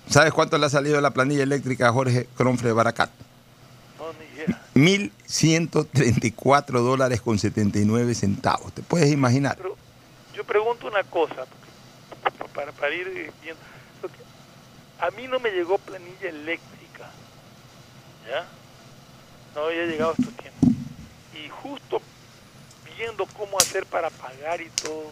¿sabes 0.10 0.34
cuánto 0.34 0.58
le 0.58 0.65
ha 0.65 0.70
salido 0.70 0.96
de 0.96 1.01
la 1.01 1.12
planilla 1.12 1.44
eléctrica 1.44 1.89
a 1.89 1.91
Jorge 1.91 2.27
Cronfle 2.36 2.72
Baracat? 2.74 3.10
No, 3.98 4.06
ni 4.13 4.25
idea. 4.36 4.62
1.134 4.75 6.82
dólares 6.82 7.22
con 7.22 7.39
79 7.39 8.15
centavos. 8.15 8.74
¿Te 8.74 8.82
puedes 8.82 9.12
imaginar? 9.12 9.58
Pero 9.58 9.77
yo 10.36 10.44
pregunto 10.44 10.88
una 10.88 11.03
cosa, 11.03 11.46
para, 12.53 12.72
para 12.72 12.94
ir 12.94 13.32
viendo. 13.41 13.62
A 15.00 15.10
mí 15.12 15.27
no 15.27 15.39
me 15.39 15.50
llegó 15.50 15.80
planilla 15.80 16.30
eléctrica, 16.30 17.10
¿ya? 18.30 18.46
No 19.56 19.65
había 19.65 19.86
llegado 19.86 20.12
estos 20.12 20.34
tiempos. 20.36 20.70
Y 21.34 21.50
justo 21.50 22.01
viendo 22.98 23.25
cómo 23.25 23.58
hacer 23.58 23.86
para 23.88 24.12
pagar 24.12 24.62
y 24.62 24.70
todo, 24.70 25.12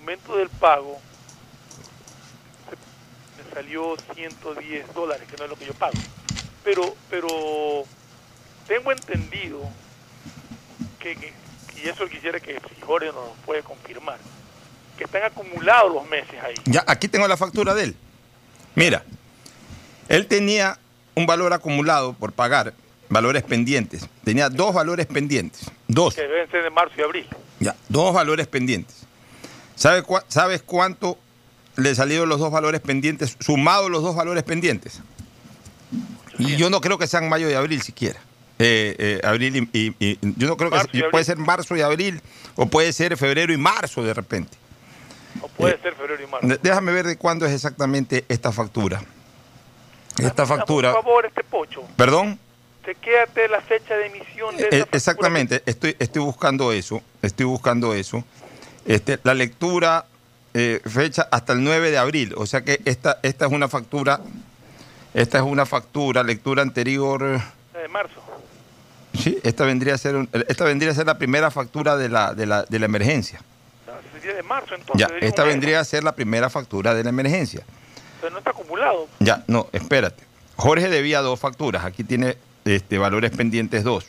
momento 0.00 0.36
del 0.36 0.48
pago, 0.48 1.00
se- 2.70 3.42
me 3.42 3.54
salió 3.54 3.96
110 4.14 4.92
dólares, 4.94 5.26
que 5.30 5.36
no 5.36 5.44
es 5.44 5.50
lo 5.50 5.56
que 5.56 5.66
yo 5.66 5.74
pago. 5.74 5.94
Pero, 6.64 6.94
pero 7.10 7.28
tengo 8.66 8.92
entendido 8.92 9.60
que, 11.00 11.16
que- 11.16 11.32
y 11.82 11.88
eso 11.88 12.06
quisiera 12.08 12.40
que 12.40 12.60
Jorge 12.84 13.06
nos 13.06 13.14
lo 13.16 13.32
puede 13.46 13.62
confirmar, 13.62 14.18
que 14.96 15.04
están 15.04 15.22
acumulados 15.24 15.92
los 15.92 16.08
meses 16.08 16.34
ahí. 16.42 16.54
Ya, 16.66 16.84
aquí 16.86 17.08
tengo 17.08 17.26
la 17.28 17.36
factura 17.36 17.74
de 17.74 17.84
él. 17.84 17.96
Mira, 18.74 19.04
él 20.08 20.26
tenía 20.26 20.78
un 21.14 21.26
valor 21.26 21.52
acumulado 21.52 22.12
por 22.14 22.32
pagar, 22.32 22.74
valores 23.08 23.42
pendientes. 23.42 24.08
Tenía 24.24 24.48
dos 24.50 24.74
valores 24.74 25.06
pendientes. 25.06 25.70
Dos. 25.88 26.14
que 26.14 26.22
deben 26.22 26.50
ser 26.50 26.62
de 26.62 26.70
marzo 26.70 26.94
y 26.98 27.02
abril. 27.02 27.26
Ya, 27.60 27.74
dos 27.88 28.12
valores 28.12 28.46
pendientes. 28.46 28.97
¿Sabe 29.78 30.02
cua- 30.02 30.24
¿Sabes 30.28 30.60
cuánto 30.62 31.16
le 31.76 31.94
salieron 31.94 32.28
los 32.28 32.40
dos 32.40 32.50
valores 32.50 32.80
pendientes, 32.80 33.36
sumados 33.40 33.90
los 33.90 34.02
dos 34.02 34.16
valores 34.16 34.42
pendientes? 34.42 35.00
Y 36.38 36.56
yo 36.56 36.68
no 36.68 36.80
creo 36.80 36.98
que 36.98 37.06
sean 37.06 37.28
mayo 37.28 37.48
y 37.48 37.54
abril 37.54 37.80
siquiera. 37.82 38.18
Eh, 38.58 38.96
eh, 38.98 39.20
abril 39.24 39.68
y, 39.72 39.78
y- 39.78 39.94
y- 40.00 40.18
yo 40.36 40.48
no 40.48 40.56
creo 40.56 40.70
que 40.70 40.76
Marzo 40.76 40.90
puede 41.12 41.24
ser 41.24 41.36
marzo 41.36 41.76
y 41.76 41.80
abril 41.80 42.20
o 42.56 42.66
puede 42.66 42.92
ser 42.92 43.16
febrero 43.16 43.52
y 43.52 43.56
marzo 43.56 44.02
de 44.02 44.12
repente. 44.14 44.56
O 45.40 45.46
puede 45.48 45.74
Eh, 45.76 45.78
ser 45.80 45.94
febrero 45.94 46.22
y 46.24 46.26
marzo. 46.26 46.58
Déjame 46.60 46.90
ver 46.92 47.06
de 47.06 47.16
cuándo 47.16 47.46
es 47.46 47.52
exactamente 47.52 48.24
esta 48.28 48.50
factura. 48.50 49.00
Esta 50.18 50.42
Dame 50.44 50.56
factura. 50.56 50.92
Por 50.92 51.04
favor, 51.04 51.26
este 51.26 51.44
pocho. 51.44 51.82
¿Perdón? 51.96 52.36
Te 52.84 52.96
quédate 52.96 53.46
la 53.46 53.60
fecha 53.60 53.94
de 53.96 54.06
emisión 54.06 54.56
de 54.56 54.62
factura. 54.64 54.88
exactamente, 54.90 55.62
estoy, 55.66 55.94
estoy 56.00 56.22
buscando 56.22 56.72
eso, 56.72 57.00
estoy 57.22 57.46
buscando 57.46 57.94
eso. 57.94 58.24
Este, 58.88 59.18
la 59.22 59.34
lectura 59.34 60.06
eh, 60.54 60.80
fecha 60.84 61.28
hasta 61.30 61.52
el 61.52 61.62
9 61.62 61.90
de 61.92 61.98
abril, 61.98 62.34
o 62.36 62.46
sea 62.46 62.62
que 62.64 62.80
esta, 62.86 63.18
esta 63.22 63.46
es 63.46 63.52
una 63.52 63.68
factura, 63.68 64.20
esta 65.14 65.38
es 65.38 65.44
una 65.44 65.66
factura, 65.66 66.22
lectura 66.22 66.62
anterior, 66.62 67.22
de 67.22 67.88
marzo. 67.88 68.20
sí, 69.14 69.38
esta 69.44 69.64
vendría 69.64 69.94
a 69.94 69.98
ser, 69.98 70.16
un- 70.16 70.28
esta 70.48 70.64
vendría 70.64 70.90
a 70.90 70.94
ser 70.94 71.06
la 71.06 71.18
primera 71.18 71.50
factura 71.50 71.96
de 71.96 72.08
la, 72.08 72.34
de 72.34 72.46
la, 72.46 72.62
de 72.64 72.78
la 72.78 72.86
emergencia. 72.86 73.40
No, 73.86 73.92
sería 74.18 74.34
de 74.34 74.42
marzo 74.42 74.74
entonces. 74.74 75.06
Ya, 75.08 75.26
esta 75.26 75.44
vendría 75.44 75.80
a 75.80 75.84
ser 75.84 76.02
la 76.02 76.12
primera 76.16 76.48
factura 76.50 76.94
de 76.94 77.04
la 77.04 77.10
emergencia. 77.10 77.62
Pero 78.20 78.32
no 78.32 78.38
está 78.38 78.50
acumulado. 78.50 79.06
Ya, 79.20 79.44
no, 79.46 79.68
espérate. 79.72 80.24
Jorge 80.56 80.88
debía 80.88 81.20
dos 81.20 81.38
facturas, 81.38 81.84
aquí 81.84 82.02
tiene 82.04 82.36
este, 82.64 82.96
valores 82.98 83.30
pendientes 83.32 83.84
dos. 83.84 84.06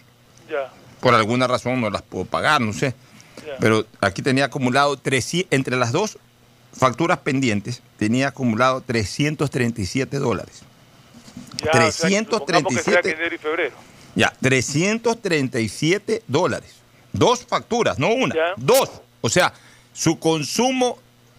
Ya, 0.49 0.71
Por 1.01 1.13
alguna 1.13 1.47
razón 1.47 1.79
no 1.81 1.89
las 1.89 2.01
puedo 2.01 2.25
pagar, 2.25 2.61
no 2.61 2.73
sé. 2.73 2.95
Pero 3.59 3.85
aquí 4.01 4.21
tenía 4.21 4.45
acumulado 4.45 4.97
300, 4.97 5.51
entre 5.51 5.77
las 5.77 5.91
dos 5.91 6.17
facturas 6.73 7.19
pendientes, 7.19 7.81
tenía 7.97 8.29
acumulado 8.29 8.81
337 8.81 10.17
dólares. 10.19 10.61
Ya, 11.63 11.71
o 11.71 11.91
sea, 11.91 12.09
que 12.09 12.25
337. 12.25 13.35
y 13.35 13.37
febrero. 13.37 13.75
Ya, 14.15 14.33
337 14.41 16.23
dólares. 16.27 16.75
Dos 17.13 17.45
facturas, 17.45 17.97
no 17.99 18.09
una, 18.13 18.35
Ya. 18.35 18.53
dos. 18.57 18.89
O 19.21 19.29
sea, 19.29 19.53
su 19.93 20.19
consumo, 20.19 20.97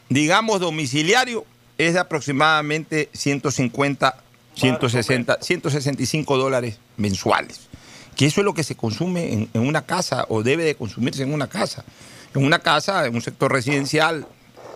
digamos, 0.09 0.61
domiciliario 0.61 1.45
es 1.79 1.95
de 1.95 2.01
aproximadamente 2.01 3.09
150, 3.13 4.17
160, 4.55 5.39
165 5.41 6.37
dólares 6.37 6.79
mensuales. 6.97 7.69
Que 8.21 8.27
eso 8.27 8.43
es 8.43 8.45
lo 8.45 8.53
que 8.53 8.65
se 8.65 8.75
consume 8.77 9.33
en, 9.33 9.49
en 9.55 9.67
una 9.67 9.87
casa 9.87 10.27
o 10.29 10.43
debe 10.43 10.63
de 10.63 10.75
consumirse 10.75 11.23
en 11.23 11.33
una 11.33 11.47
casa. 11.49 11.87
En 12.35 12.45
una 12.45 12.59
casa, 12.59 13.07
en 13.07 13.15
un 13.15 13.23
sector 13.23 13.51
residencial, 13.51 14.27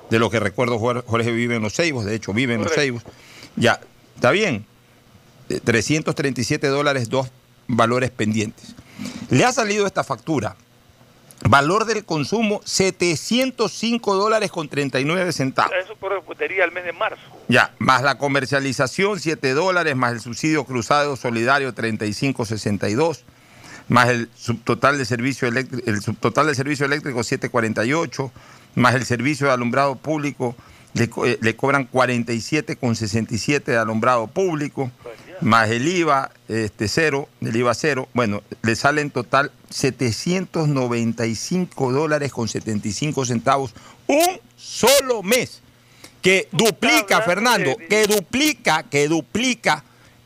de 0.08 0.18
lo 0.18 0.30
que 0.30 0.40
recuerdo 0.40 0.78
Jor- 0.78 1.04
Jorge 1.06 1.30
vive 1.30 1.56
en 1.56 1.60
Los 1.62 1.74
Ceibos, 1.74 2.06
de 2.06 2.14
hecho 2.14 2.32
vive 2.32 2.54
en 2.54 2.62
Los. 2.64 2.72
Ceibos. 2.72 3.02
Ya, 3.56 3.80
está 4.14 4.30
bien. 4.30 4.64
Eh, 5.50 5.60
337 5.62 6.68
dólares, 6.68 7.10
dos 7.10 7.28
valores 7.68 8.10
pendientes. 8.10 8.74
Le 9.28 9.44
ha 9.44 9.52
salido 9.52 9.86
esta 9.86 10.04
factura. 10.04 10.56
Valor 11.46 11.84
del 11.84 12.06
consumo, 12.06 12.62
705 12.64 14.14
dólares 14.14 14.50
con 14.50 14.70
39 14.70 15.30
centavos. 15.34 15.72
Eso 15.84 15.94
correspondería 16.00 16.64
al 16.64 16.72
mes 16.72 16.84
de 16.86 16.94
marzo. 16.94 17.20
Ya, 17.48 17.74
más 17.78 18.02
la 18.02 18.16
comercialización, 18.16 19.20
7 19.20 19.52
dólares, 19.52 19.94
más 19.96 20.12
el 20.14 20.20
subsidio 20.20 20.64
cruzado 20.64 21.16
solidario, 21.16 21.74
35.62, 21.74 23.24
más 23.88 24.08
el 24.08 24.28
subtotal 24.36 24.98
de 24.98 25.04
servicio 25.04 25.48
eléctrico, 25.48 25.90
el 25.90 26.00
subtotal 26.00 26.46
de 26.46 26.54
servicio 26.54 26.86
eléctrico, 26.86 27.20
7.48, 27.20 28.30
más 28.76 28.94
el 28.94 29.04
servicio 29.04 29.46
de 29.46 29.52
alumbrado 29.52 29.96
público, 29.96 30.54
le, 30.94 31.10
eh, 31.24 31.38
le 31.40 31.56
cobran 31.56 31.90
47,67 31.90 33.64
de 33.64 33.76
alumbrado 33.76 34.28
público, 34.28 34.90
más 35.40 35.70
el 35.70 35.88
IVA 35.88 36.30
este, 36.48 36.88
cero, 36.88 37.28
el 37.40 37.56
IVA 37.56 37.74
cero, 37.74 38.08
bueno, 38.14 38.42
le 38.62 38.76
sale 38.76 39.02
en 39.02 39.10
total 39.10 39.52
795 39.70 41.92
dólares 41.92 42.32
con 42.32 42.48
75 42.48 43.26
centavos 43.26 43.74
un 44.06 44.40
solo 44.56 45.22
mes, 45.22 45.60
que 46.22 46.48
duplica, 46.52 47.20
Fernando, 47.22 47.76
que 47.88 48.06
duplica, 48.06 48.84
que 48.84 49.08
duplica 49.08 49.82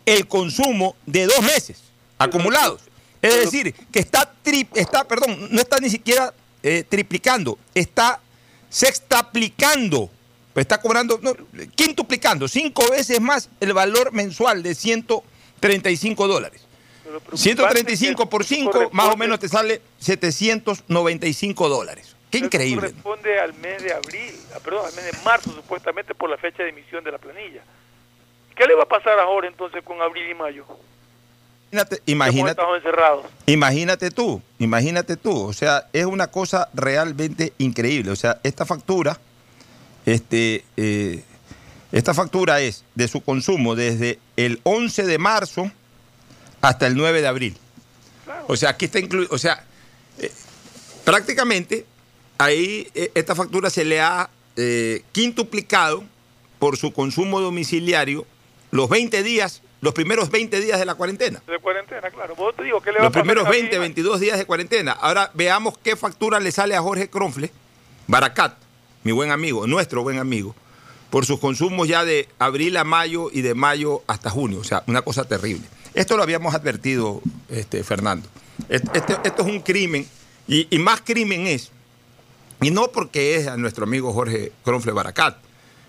el 0.06 0.28
consumo 0.28 0.94
de 1.06 1.26
dos 1.26 1.42
meses 1.42 1.82
acumulados. 2.18 2.82
Es 3.22 3.34
decir, 3.44 3.74
que 3.92 3.98
está, 3.98 4.32
tri- 4.44 4.68
está 4.74 5.04
perdón, 5.06 5.48
no 5.50 5.60
está 5.60 5.78
ni 5.78 5.90
siquiera 5.90 6.32
eh, 6.62 6.84
triplicando, 6.88 7.58
está 7.74 8.20
sextaplicando, 8.68 10.10
pues 10.52 10.64
está 10.64 10.80
cobrando, 10.80 11.18
no, 11.22 11.34
quintuplicando, 11.74 12.48
cinco 12.48 12.88
veces 12.90 13.20
más 13.20 13.48
el 13.60 13.72
valor 13.72 14.12
mensual 14.12 14.62
de 14.62 14.74
135 14.74 16.28
dólares. 16.28 16.62
Pero 17.04 17.20
preocupante 17.20 17.42
135 17.96 18.28
por 18.28 18.42
que 18.42 18.48
5, 18.54 18.70
corresponde- 18.70 18.92
más 18.92 19.08
o 19.08 19.16
menos 19.16 19.38
te 19.40 19.48
sale 19.48 19.80
795 19.98 21.68
dólares. 21.68 22.14
Qué 22.30 22.38
increíble. 22.38 22.88
Corresponde 22.90 23.40
al 23.40 23.54
mes 23.54 23.82
de 23.82 23.92
abril, 23.94 24.34
ah, 24.54 24.58
perdón, 24.62 24.84
al 24.86 24.94
mes 24.94 25.04
de 25.06 25.12
marzo, 25.24 25.50
supuestamente 25.52 26.14
por 26.14 26.28
la 26.28 26.36
fecha 26.36 26.62
de 26.62 26.68
emisión 26.68 27.02
de 27.02 27.12
la 27.12 27.18
planilla. 27.18 27.62
¿Qué 28.54 28.66
le 28.66 28.74
va 28.74 28.82
a 28.82 28.88
pasar 28.88 29.18
ahora 29.18 29.48
entonces 29.48 29.82
con 29.82 30.02
abril 30.02 30.28
y 30.30 30.34
mayo? 30.34 30.66
Imagínate, 31.70 32.02
imagínate, 33.46 34.10
tú, 34.10 34.40
imagínate 34.58 35.16
tú. 35.16 35.38
O 35.42 35.52
sea, 35.52 35.86
es 35.92 36.06
una 36.06 36.28
cosa 36.28 36.70
realmente 36.72 37.52
increíble. 37.58 38.10
O 38.10 38.16
sea, 38.16 38.40
esta 38.42 38.64
factura, 38.64 39.18
este, 40.06 40.64
eh, 40.78 41.22
esta 41.92 42.14
factura 42.14 42.60
es 42.60 42.84
de 42.94 43.06
su 43.06 43.22
consumo 43.22 43.74
desde 43.74 44.18
el 44.36 44.60
11 44.62 45.04
de 45.04 45.18
marzo 45.18 45.70
hasta 46.62 46.86
el 46.86 46.96
9 46.96 47.20
de 47.20 47.28
abril. 47.28 47.56
O 48.46 48.56
sea, 48.56 48.70
aquí 48.70 48.86
está 48.86 48.98
incluido, 48.98 49.28
o 49.34 49.38
sea, 49.38 49.62
eh, 50.18 50.32
prácticamente 51.04 51.84
ahí 52.38 52.88
eh, 52.94 53.10
esta 53.14 53.34
factura 53.34 53.68
se 53.68 53.84
le 53.84 54.00
ha 54.00 54.30
quintuplicado 55.12 56.02
por 56.58 56.76
su 56.76 56.92
consumo 56.92 57.40
domiciliario 57.40 58.26
los 58.72 58.88
20 58.88 59.22
días, 59.22 59.62
los 59.80 59.94
primeros 59.94 60.30
20 60.30 60.60
días 60.60 60.78
de 60.78 60.84
la 60.86 60.94
cuarentena. 60.94 61.42
De 61.46 61.58
cuarentena, 61.58 62.10
claro. 62.10 62.34
Vos 62.34 62.54
te 62.56 62.64
digo, 62.64 62.80
¿qué 62.80 62.90
le 62.92 62.98
va 62.98 63.04
Los 63.04 63.10
a 63.10 63.20
primeros 63.20 63.42
en 63.42 63.46
abril 63.48 63.58
y 63.60 63.62
20, 63.62 63.76
mayo? 63.76 63.80
22 63.82 64.20
días 64.20 64.38
de 64.38 64.44
cuarentena. 64.46 64.92
Ahora 64.92 65.30
veamos 65.34 65.78
qué 65.78 65.94
factura 65.96 66.40
le 66.40 66.50
sale 66.52 66.74
a 66.74 66.82
Jorge 66.82 67.08
Cronfle, 67.08 67.50
Baracat, 68.06 68.54
mi 69.04 69.12
buen 69.12 69.30
amigo, 69.30 69.66
nuestro 69.66 70.02
buen 70.02 70.18
amigo, 70.18 70.54
por 71.10 71.24
sus 71.26 71.38
consumos 71.38 71.88
ya 71.88 72.04
de 72.04 72.28
abril 72.38 72.76
a 72.76 72.84
mayo 72.84 73.28
y 73.32 73.42
de 73.42 73.54
mayo 73.54 74.02
hasta 74.06 74.30
junio. 74.30 74.58
O 74.60 74.64
sea, 74.64 74.82
una 74.86 75.02
cosa 75.02 75.26
terrible. 75.26 75.64
Esto 75.94 76.16
lo 76.16 76.22
habíamos 76.22 76.54
advertido, 76.54 77.20
este, 77.48 77.82
Fernando. 77.84 78.28
Este- 78.68 78.98
este- 78.98 79.16
esto 79.24 79.42
es 79.42 79.48
un 79.48 79.60
crimen 79.60 80.06
y, 80.46 80.66
y 80.74 80.78
más 80.78 81.00
crimen 81.02 81.46
es, 81.46 81.70
y 82.60 82.70
no 82.70 82.88
porque 82.88 83.36
es 83.36 83.46
a 83.46 83.56
nuestro 83.56 83.84
amigo 83.84 84.12
Jorge 84.12 84.52
Cronfle 84.64 84.92
Baracat, 84.92 85.36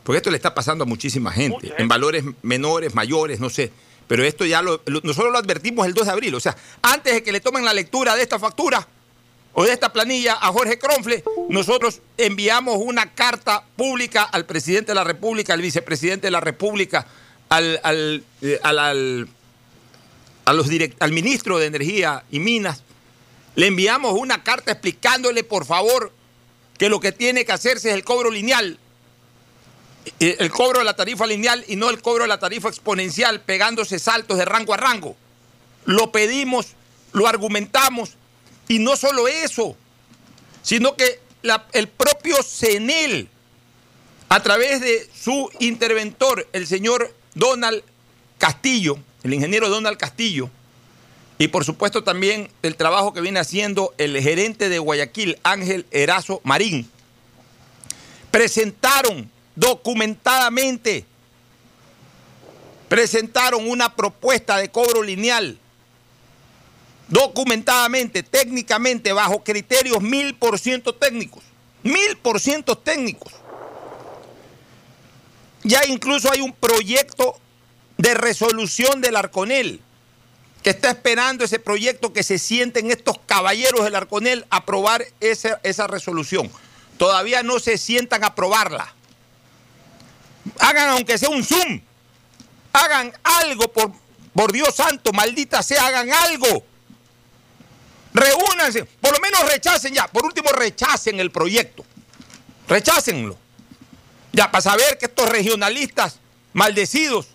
porque 0.10 0.18
esto 0.18 0.32
le 0.32 0.38
está 0.38 0.56
pasando 0.56 0.86
a 0.86 0.88
muchísima 0.88 1.32
gente, 1.32 1.72
en 1.78 1.88
valores 1.88 2.24
menores, 2.42 2.96
mayores, 2.96 3.40
no 3.40 3.48
sé. 3.52 3.72
Pero 4.08 4.24
esto 4.24 4.44
ya 4.44 4.64
lo, 4.64 4.82
lo- 4.88 5.02
nosotros 5.04 5.32
lo 5.32 5.38
advertimos 5.38 5.86
el 5.86 5.94
2 5.94 6.08
de 6.08 6.12
abril. 6.12 6.34
O 6.34 6.40
sea, 6.40 6.58
antes 6.82 7.14
de 7.14 7.22
que 7.22 7.32
le 7.32 7.42
tomen 7.42 7.64
la 7.64 7.76
lectura 7.76 8.16
de 8.16 8.24
esta 8.24 8.40
factura 8.40 8.88
o 9.54 9.66
de 9.66 9.72
esta 9.72 9.94
planilla 9.94 10.34
a 10.42 10.48
Jorge 10.52 10.80
Cronfle, 10.80 11.24
nosotros 11.50 12.02
enviamos 12.18 12.78
una 12.80 13.14
carta 13.14 13.64
pública 13.76 14.24
al 14.24 14.48
presidente 14.48 14.94
de 14.94 14.96
la 14.96 15.04
República, 15.04 15.54
al 15.54 15.62
vicepresidente 15.62 16.26
de 16.26 16.32
la 16.32 16.42
República, 16.42 17.06
al, 17.50 17.80
al, 17.84 18.24
eh, 18.42 18.60
al- 18.64 18.80
al- 18.80 19.28
a 20.46 20.54
los 20.54 20.72
direct- 20.72 20.96
al 21.02 21.12
ministro 21.12 21.60
de 21.60 21.68
Energía 21.68 22.24
y 22.32 22.40
Minas. 22.40 22.82
Le 23.54 23.68
enviamos 23.68 24.14
una 24.14 24.44
carta 24.44 24.72
explicándole, 24.72 25.44
por 25.44 25.66
favor, 25.68 26.12
que 26.80 26.90
lo 26.90 27.00
que 27.00 27.12
tiene 27.12 27.46
que 27.46 27.52
hacerse 27.52 27.90
es 27.90 27.94
el 27.94 28.04
cobro 28.04 28.32
lineal 28.32 28.80
el 30.20 30.52
cobro 30.52 30.80
de 30.80 30.86
la 30.86 30.96
tarifa 30.96 31.26
lineal 31.26 31.64
y 31.68 31.76
no 31.76 31.90
el 31.90 32.02
cobro 32.02 32.24
de 32.24 32.28
la 32.30 32.40
tarifa 32.40 32.70
exponencial, 32.70 33.42
pegándose 33.42 34.00
saltos 34.00 34.38
de 34.38 34.46
rango 34.46 34.74
a 34.74 34.78
rango. 34.78 35.16
Lo 35.86 36.12
pedimos, 36.12 36.68
lo 37.14 37.28
argumentamos, 37.28 38.12
y 38.68 38.80
no 38.80 38.96
solo 38.96 39.28
eso, 39.28 39.76
sino 40.62 40.96
que 40.96 41.20
el 41.74 41.88
propio 41.88 42.42
CENEL, 42.44 43.30
a 44.30 44.44
través 44.44 44.82
de 44.82 45.10
su 45.14 45.50
interventor, 45.60 46.48
el 46.54 46.68
señor 46.68 47.14
Donald 47.34 47.82
Castillo, 48.38 49.00
el 49.24 49.34
ingeniero 49.34 49.70
Donald 49.70 49.98
Castillo, 49.98 50.50
y 51.40 51.48
por 51.48 51.64
supuesto 51.66 52.04
también 52.04 52.52
el 52.62 52.76
trabajo 52.76 53.14
que 53.14 53.22
viene 53.22 53.40
haciendo 53.40 53.94
el 53.98 54.22
gerente 54.22 54.70
de 54.70 54.78
Guayaquil, 54.78 55.40
Ángel 55.44 55.86
Erazo 55.90 56.42
Marín, 56.44 56.90
presentaron 58.30 59.32
documentadamente, 59.60 61.06
presentaron 62.88 63.70
una 63.70 63.94
propuesta 63.94 64.58
de 64.58 64.70
cobro 64.70 65.04
lineal, 65.04 65.60
documentadamente, 67.10 68.24
técnicamente, 68.24 69.12
bajo 69.12 69.44
criterios 69.44 70.02
mil 70.02 70.34
por 70.36 70.58
ciento 70.60 70.96
técnicos, 70.96 71.44
mil 71.84 72.18
por 72.18 72.40
ciento 72.40 72.78
técnicos. 72.78 73.34
Ya 75.64 75.86
incluso 75.86 76.32
hay 76.32 76.40
un 76.40 76.54
proyecto 76.54 77.38
de 77.98 78.14
resolución 78.14 79.02
del 79.02 79.18
Arconel, 79.18 79.82
que 80.64 80.70
está 80.70 80.92
esperando 80.92 81.44
ese 81.44 81.60
proyecto 81.60 82.14
que 82.14 82.24
se 82.24 82.40
sienten 82.40 82.92
estos 82.92 83.18
caballeros 83.26 83.84
del 83.84 83.96
Arconel 83.96 84.46
aprobar 84.50 85.06
esa, 85.20 85.60
esa 85.64 85.88
resolución. 85.88 86.50
Todavía 86.98 87.44
no 87.44 87.60
se 87.60 87.78
sientan 87.78 88.24
a 88.24 88.28
aprobarla. 88.28 88.94
Hagan 90.60 90.90
aunque 90.90 91.18
sea 91.18 91.30
un 91.30 91.44
Zoom. 91.44 91.82
Hagan 92.74 93.12
algo 93.24 93.72
por, 93.72 93.92
por 94.34 94.52
Dios 94.52 94.76
santo, 94.76 95.12
maldita 95.12 95.64
sea, 95.64 95.88
hagan 95.88 96.12
algo. 96.12 96.64
Reúnanse, 98.14 98.86
por 98.86 99.14
lo 99.14 99.20
menos 99.20 99.50
rechacen 99.50 99.94
ya. 99.94 100.08
Por 100.08 100.26
último, 100.26 100.50
rechacen 100.52 101.20
el 101.20 101.32
proyecto. 101.32 101.86
Rechácenlo. 102.68 103.38
Ya, 104.32 104.52
para 104.52 104.62
saber 104.62 104.98
que 104.98 105.06
estos 105.06 105.28
regionalistas 105.30 106.20
maldecidos 106.54 107.28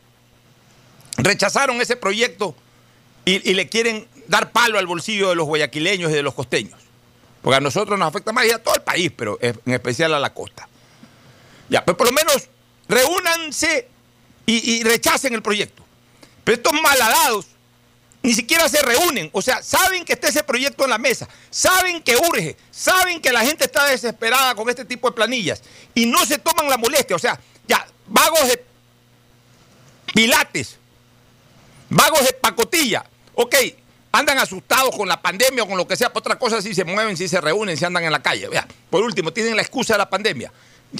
rechazaron 1.17 1.81
ese 1.81 1.97
proyecto 1.97 2.55
y, 3.25 3.51
y 3.51 3.55
le 3.55 3.69
quieren 3.69 4.09
dar 4.29 4.53
palo 4.53 4.79
al 4.79 4.87
bolsillo 4.87 5.31
de 5.31 5.35
los 5.35 5.47
guayaquileños 5.47 6.11
y 6.13 6.15
de 6.15 6.23
los 6.23 6.35
costeños. 6.35 6.79
Porque 7.43 7.57
a 7.57 7.61
nosotros 7.61 7.99
nos 7.99 8.09
afecta 8.09 8.33
más 8.33 8.47
y 8.47 8.53
a 8.53 8.63
todo 8.63 8.75
el 8.77 8.83
país, 8.83 9.13
pero 9.15 9.39
en 9.41 9.59
especial 9.67 10.15
a 10.15 10.21
la 10.21 10.33
costa. 10.33 10.69
Ya, 11.69 11.85
pues 11.85 11.97
por 11.97 12.07
lo 12.07 12.13
menos 12.13 12.49
reúnanse 12.89 13.89
y, 14.47 14.83
rechacen 14.83 15.35
el 15.35 15.43
proyecto. 15.43 15.83
Pero 16.45 16.57
estos 16.57 16.73
malhadados 16.75 17.47
ni 18.23 18.35
siquiera 18.35 18.69
se 18.69 18.83
reúnen. 18.83 19.31
O 19.33 19.43
sea, 19.43 19.63
saben 19.63 20.05
que 20.05 20.15
está 20.15 20.29
ese 20.29 20.43
proyecto 20.43 20.85
en 20.85 20.91
la 20.91 20.99
mesa, 20.99 21.29
saben 21.51 22.03
que 22.03 22.17
urge, 22.17 22.57
saben 22.71 23.21
que 23.21 23.33
la 23.33 23.41
gente 23.41 23.65
está 23.65 23.87
desesperada 23.87 24.55
con 24.55 24.69
este 24.69 24.85
tipo 24.85 25.09
de 25.09 25.15
planillas 25.15 25.63
y 25.95 26.07
no 26.07 26.25
se 26.25 26.39
toman 26.39 26.69
la 26.69 26.77
molestia. 26.77 27.17
O 27.17 27.19
sea, 27.19 27.39
ya, 27.67 27.87
vagos 28.07 28.49
de 28.49 28.65
pilates, 30.15 30.77
vagos 31.89 32.25
de 32.25 32.33
pacotilla. 32.33 33.05
Ok, 33.35 33.57
andan 34.13 34.39
asustados 34.39 34.95
con 34.97 35.09
la 35.09 35.21
pandemia 35.21 35.65
o 35.65 35.67
con 35.67 35.77
lo 35.77 35.89
que 35.89 35.97
sea, 35.97 36.13
por 36.13 36.21
otra 36.21 36.39
cosa 36.39 36.63
si 36.63 36.75
se 36.75 36.85
mueven, 36.85 37.17
si 37.17 37.27
se 37.29 37.41
reúnen, 37.41 37.77
si 37.77 37.85
andan 37.85 38.05
en 38.05 38.13
la 38.13 38.23
calle. 38.23 38.49
Por 38.89 39.03
último, 39.03 39.33
tienen 39.33 39.57
la 39.57 39.63
excusa 39.63 39.95
de 39.95 39.99
la 39.99 40.09
pandemia. 40.09 40.53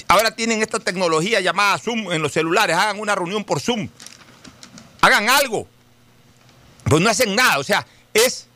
Ahora 0.07 0.35
tienen 0.35 0.61
esta 0.61 0.79
tecnología 0.79 1.39
llamada 1.39 1.77
Zoom 1.77 2.11
en 2.11 2.21
los 2.21 2.33
celulares, 2.33 2.75
hagan 2.75 2.99
una 2.99 3.15
reunión 3.15 3.43
por 3.43 3.59
Zoom. 3.59 3.89
Hagan 5.01 5.29
algo. 5.29 5.67
Pues 6.83 7.01
no 7.01 7.09
hacen 7.09 7.35
nada, 7.35 7.59
o 7.59 7.63
sea, 7.63 7.85
es 8.13 8.47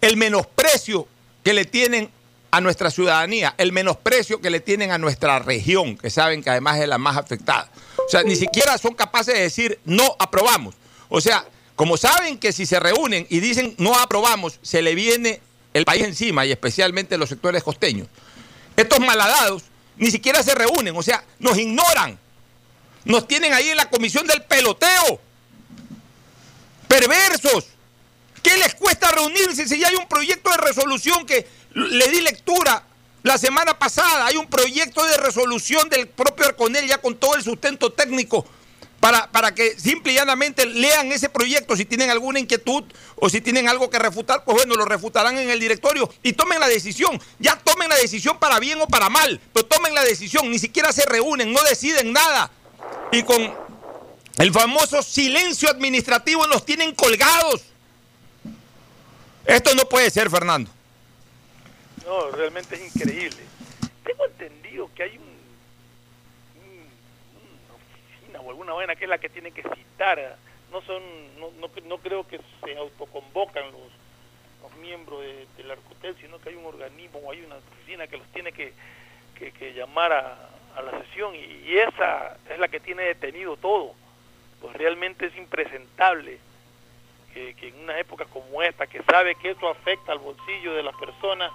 el 0.00 0.16
menosprecio 0.16 1.08
que 1.42 1.52
le 1.52 1.64
tienen 1.64 2.10
a 2.50 2.60
nuestra 2.60 2.90
ciudadanía, 2.90 3.54
el 3.58 3.72
menosprecio 3.72 4.40
que 4.40 4.50
le 4.50 4.60
tienen 4.60 4.90
a 4.90 4.98
nuestra 4.98 5.38
región, 5.38 5.96
que 5.96 6.10
saben 6.10 6.42
que 6.42 6.50
además 6.50 6.80
es 6.80 6.88
la 6.88 6.98
más 6.98 7.16
afectada. 7.16 7.70
O 8.06 8.10
sea, 8.10 8.22
ni 8.22 8.36
siquiera 8.36 8.78
son 8.78 8.94
capaces 8.94 9.34
de 9.34 9.40
decir 9.40 9.80
no 9.84 10.16
aprobamos. 10.18 10.74
O 11.08 11.20
sea, 11.20 11.46
como 11.76 11.96
saben 11.96 12.38
que 12.38 12.52
si 12.52 12.66
se 12.66 12.80
reúnen 12.80 13.26
y 13.28 13.40
dicen 13.40 13.74
no 13.78 13.94
aprobamos, 13.98 14.58
se 14.62 14.82
le 14.82 14.94
viene 14.94 15.40
el 15.74 15.84
país 15.84 16.04
encima 16.04 16.46
y 16.46 16.52
especialmente 16.52 17.18
los 17.18 17.28
sectores 17.28 17.62
costeños. 17.62 18.08
Estos 18.76 19.00
malhadados 19.00 19.64
ni 19.98 20.10
siquiera 20.10 20.42
se 20.42 20.54
reúnen, 20.54 20.96
o 20.96 21.02
sea, 21.02 21.24
nos 21.38 21.58
ignoran. 21.58 22.18
Nos 23.04 23.28
tienen 23.28 23.52
ahí 23.52 23.68
en 23.68 23.76
la 23.76 23.88
comisión 23.88 24.26
del 24.26 24.42
peloteo. 24.42 25.20
Perversos. 26.86 27.66
¿Qué 28.42 28.56
les 28.56 28.74
cuesta 28.74 29.10
reunirse 29.10 29.66
si 29.66 29.78
ya 29.78 29.88
hay 29.88 29.96
un 29.96 30.08
proyecto 30.08 30.50
de 30.50 30.56
resolución 30.58 31.26
que 31.26 31.46
le 31.74 32.08
di 32.08 32.20
lectura 32.20 32.84
la 33.22 33.38
semana 33.38 33.78
pasada. 33.78 34.26
Hay 34.26 34.36
un 34.36 34.46
proyecto 34.46 35.04
de 35.04 35.16
resolución 35.18 35.88
del 35.88 36.08
propio 36.08 36.46
Arconel 36.46 36.86
ya 36.86 36.98
con 36.98 37.16
todo 37.16 37.34
el 37.34 37.42
sustento 37.42 37.92
técnico 37.92 38.46
para, 39.00 39.30
para 39.30 39.54
que 39.54 39.78
simple 39.78 40.12
y 40.12 40.16
llanamente 40.16 40.66
lean 40.66 41.12
ese 41.12 41.28
proyecto. 41.28 41.76
Si 41.76 41.84
tienen 41.84 42.10
alguna 42.10 42.40
inquietud 42.40 42.84
o 43.16 43.28
si 43.28 43.40
tienen 43.40 43.68
algo 43.68 43.90
que 43.90 43.98
refutar, 43.98 44.44
pues 44.44 44.56
bueno, 44.56 44.74
lo 44.74 44.84
refutarán 44.84 45.38
en 45.38 45.50
el 45.50 45.60
directorio 45.60 46.12
y 46.22 46.32
tomen 46.32 46.60
la 46.60 46.68
decisión. 46.68 47.20
Ya 47.38 47.56
tomen 47.56 47.88
la 47.88 47.96
decisión 47.96 48.38
para 48.38 48.58
bien 48.58 48.80
o 48.80 48.86
para 48.88 49.08
mal, 49.08 49.40
pero 49.52 49.66
tomen 49.66 49.94
la 49.94 50.04
decisión. 50.04 50.50
Ni 50.50 50.58
siquiera 50.58 50.92
se 50.92 51.06
reúnen, 51.06 51.52
no 51.52 51.62
deciden 51.62 52.12
nada. 52.12 52.50
Y 53.12 53.22
con 53.22 53.54
el 54.38 54.52
famoso 54.52 55.02
silencio 55.02 55.68
administrativo 55.68 56.46
nos 56.46 56.64
tienen 56.64 56.94
colgados. 56.94 57.62
Esto 59.44 59.74
no 59.74 59.88
puede 59.88 60.10
ser, 60.10 60.30
Fernando. 60.30 60.70
No, 62.04 62.30
realmente 62.30 62.76
es 62.76 62.94
increíble. 62.94 63.38
Tengo 64.04 64.24
entendido 64.26 64.90
que 64.94 65.02
hay 65.02 65.18
un, 65.18 65.24
una 68.30 68.40
alguna 68.68 68.74
vaina 68.74 68.96
que 68.96 69.04
es 69.04 69.10
la 69.10 69.18
que 69.18 69.28
tiene 69.28 69.50
que 69.50 69.62
citar. 69.62 70.36
No 70.70 70.82
son, 70.82 71.02
no, 71.40 71.50
no, 71.84 71.98
creo 71.98 72.26
que 72.26 72.40
se 72.62 72.76
autoconvocan 72.76 73.64
los, 73.72 73.90
los 74.62 74.76
miembros 74.80 75.20
de, 75.22 75.46
del 75.56 75.70
Arcotel, 75.70 76.14
sino 76.20 76.38
que 76.38 76.50
hay 76.50 76.56
un 76.56 76.66
organismo 76.66 77.20
o 77.20 77.32
hay 77.32 77.40
una 77.40 77.56
oficina 77.56 78.06
que 78.06 78.18
los 78.18 78.26
tiene 78.28 78.52
que, 78.52 78.74
que, 79.38 79.52
que 79.52 79.72
llamar 79.72 80.12
a, 80.12 80.50
a, 80.76 80.82
la 80.82 81.02
sesión 81.02 81.34
y, 81.34 81.78
esa 81.78 82.36
es 82.50 82.58
la 82.58 82.68
que 82.68 82.80
tiene 82.80 83.04
detenido 83.04 83.56
todo. 83.56 83.94
Pues 84.60 84.76
realmente 84.76 85.26
es 85.26 85.36
impresentable 85.36 86.38
que, 87.32 87.54
que, 87.54 87.68
en 87.68 87.80
una 87.80 87.98
época 87.98 88.26
como 88.26 88.62
esta, 88.62 88.86
que 88.86 89.02
sabe 89.04 89.36
que 89.36 89.50
eso 89.50 89.70
afecta 89.70 90.12
al 90.12 90.18
bolsillo 90.18 90.74
de 90.74 90.82
las 90.82 90.96
personas, 90.96 91.50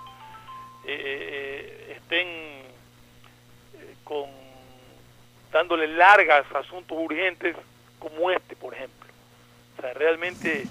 eh, 0.85 1.97
estén 1.97 2.27
eh, 2.27 3.95
con 4.03 4.42
dándole 5.53 5.87
largas 5.87 6.45
a 6.53 6.59
asuntos 6.59 6.97
urgentes 6.99 7.55
como 7.99 8.31
este, 8.31 8.55
por 8.55 8.73
ejemplo. 8.73 9.07
O 9.77 9.81
sea, 9.81 9.93
realmente 9.93 10.65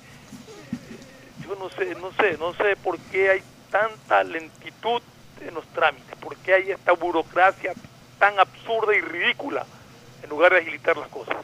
yo 1.47 1.55
no 1.55 1.71
sé, 1.71 1.95
no 1.95 2.13
sé, 2.13 2.37
no 2.39 2.53
sé 2.55 2.77
por 2.77 2.99
qué 2.99 3.31
hay 3.31 3.43
tanta 3.71 4.23
lentitud 4.25 5.01
en 5.41 5.55
los 5.55 5.67
trámites, 5.69 6.15
por 6.17 6.37
qué 6.37 6.55
hay 6.55 6.71
esta 6.73 6.93
burocracia 6.93 7.73
tan 8.19 8.39
absurda 8.39 8.95
y 8.95 9.01
ridícula 9.01 9.65
en 10.23 10.29
lugar 10.29 10.53
de 10.53 10.59
agilitar 10.59 10.97
las 10.97 11.09
cosas. 11.09 11.37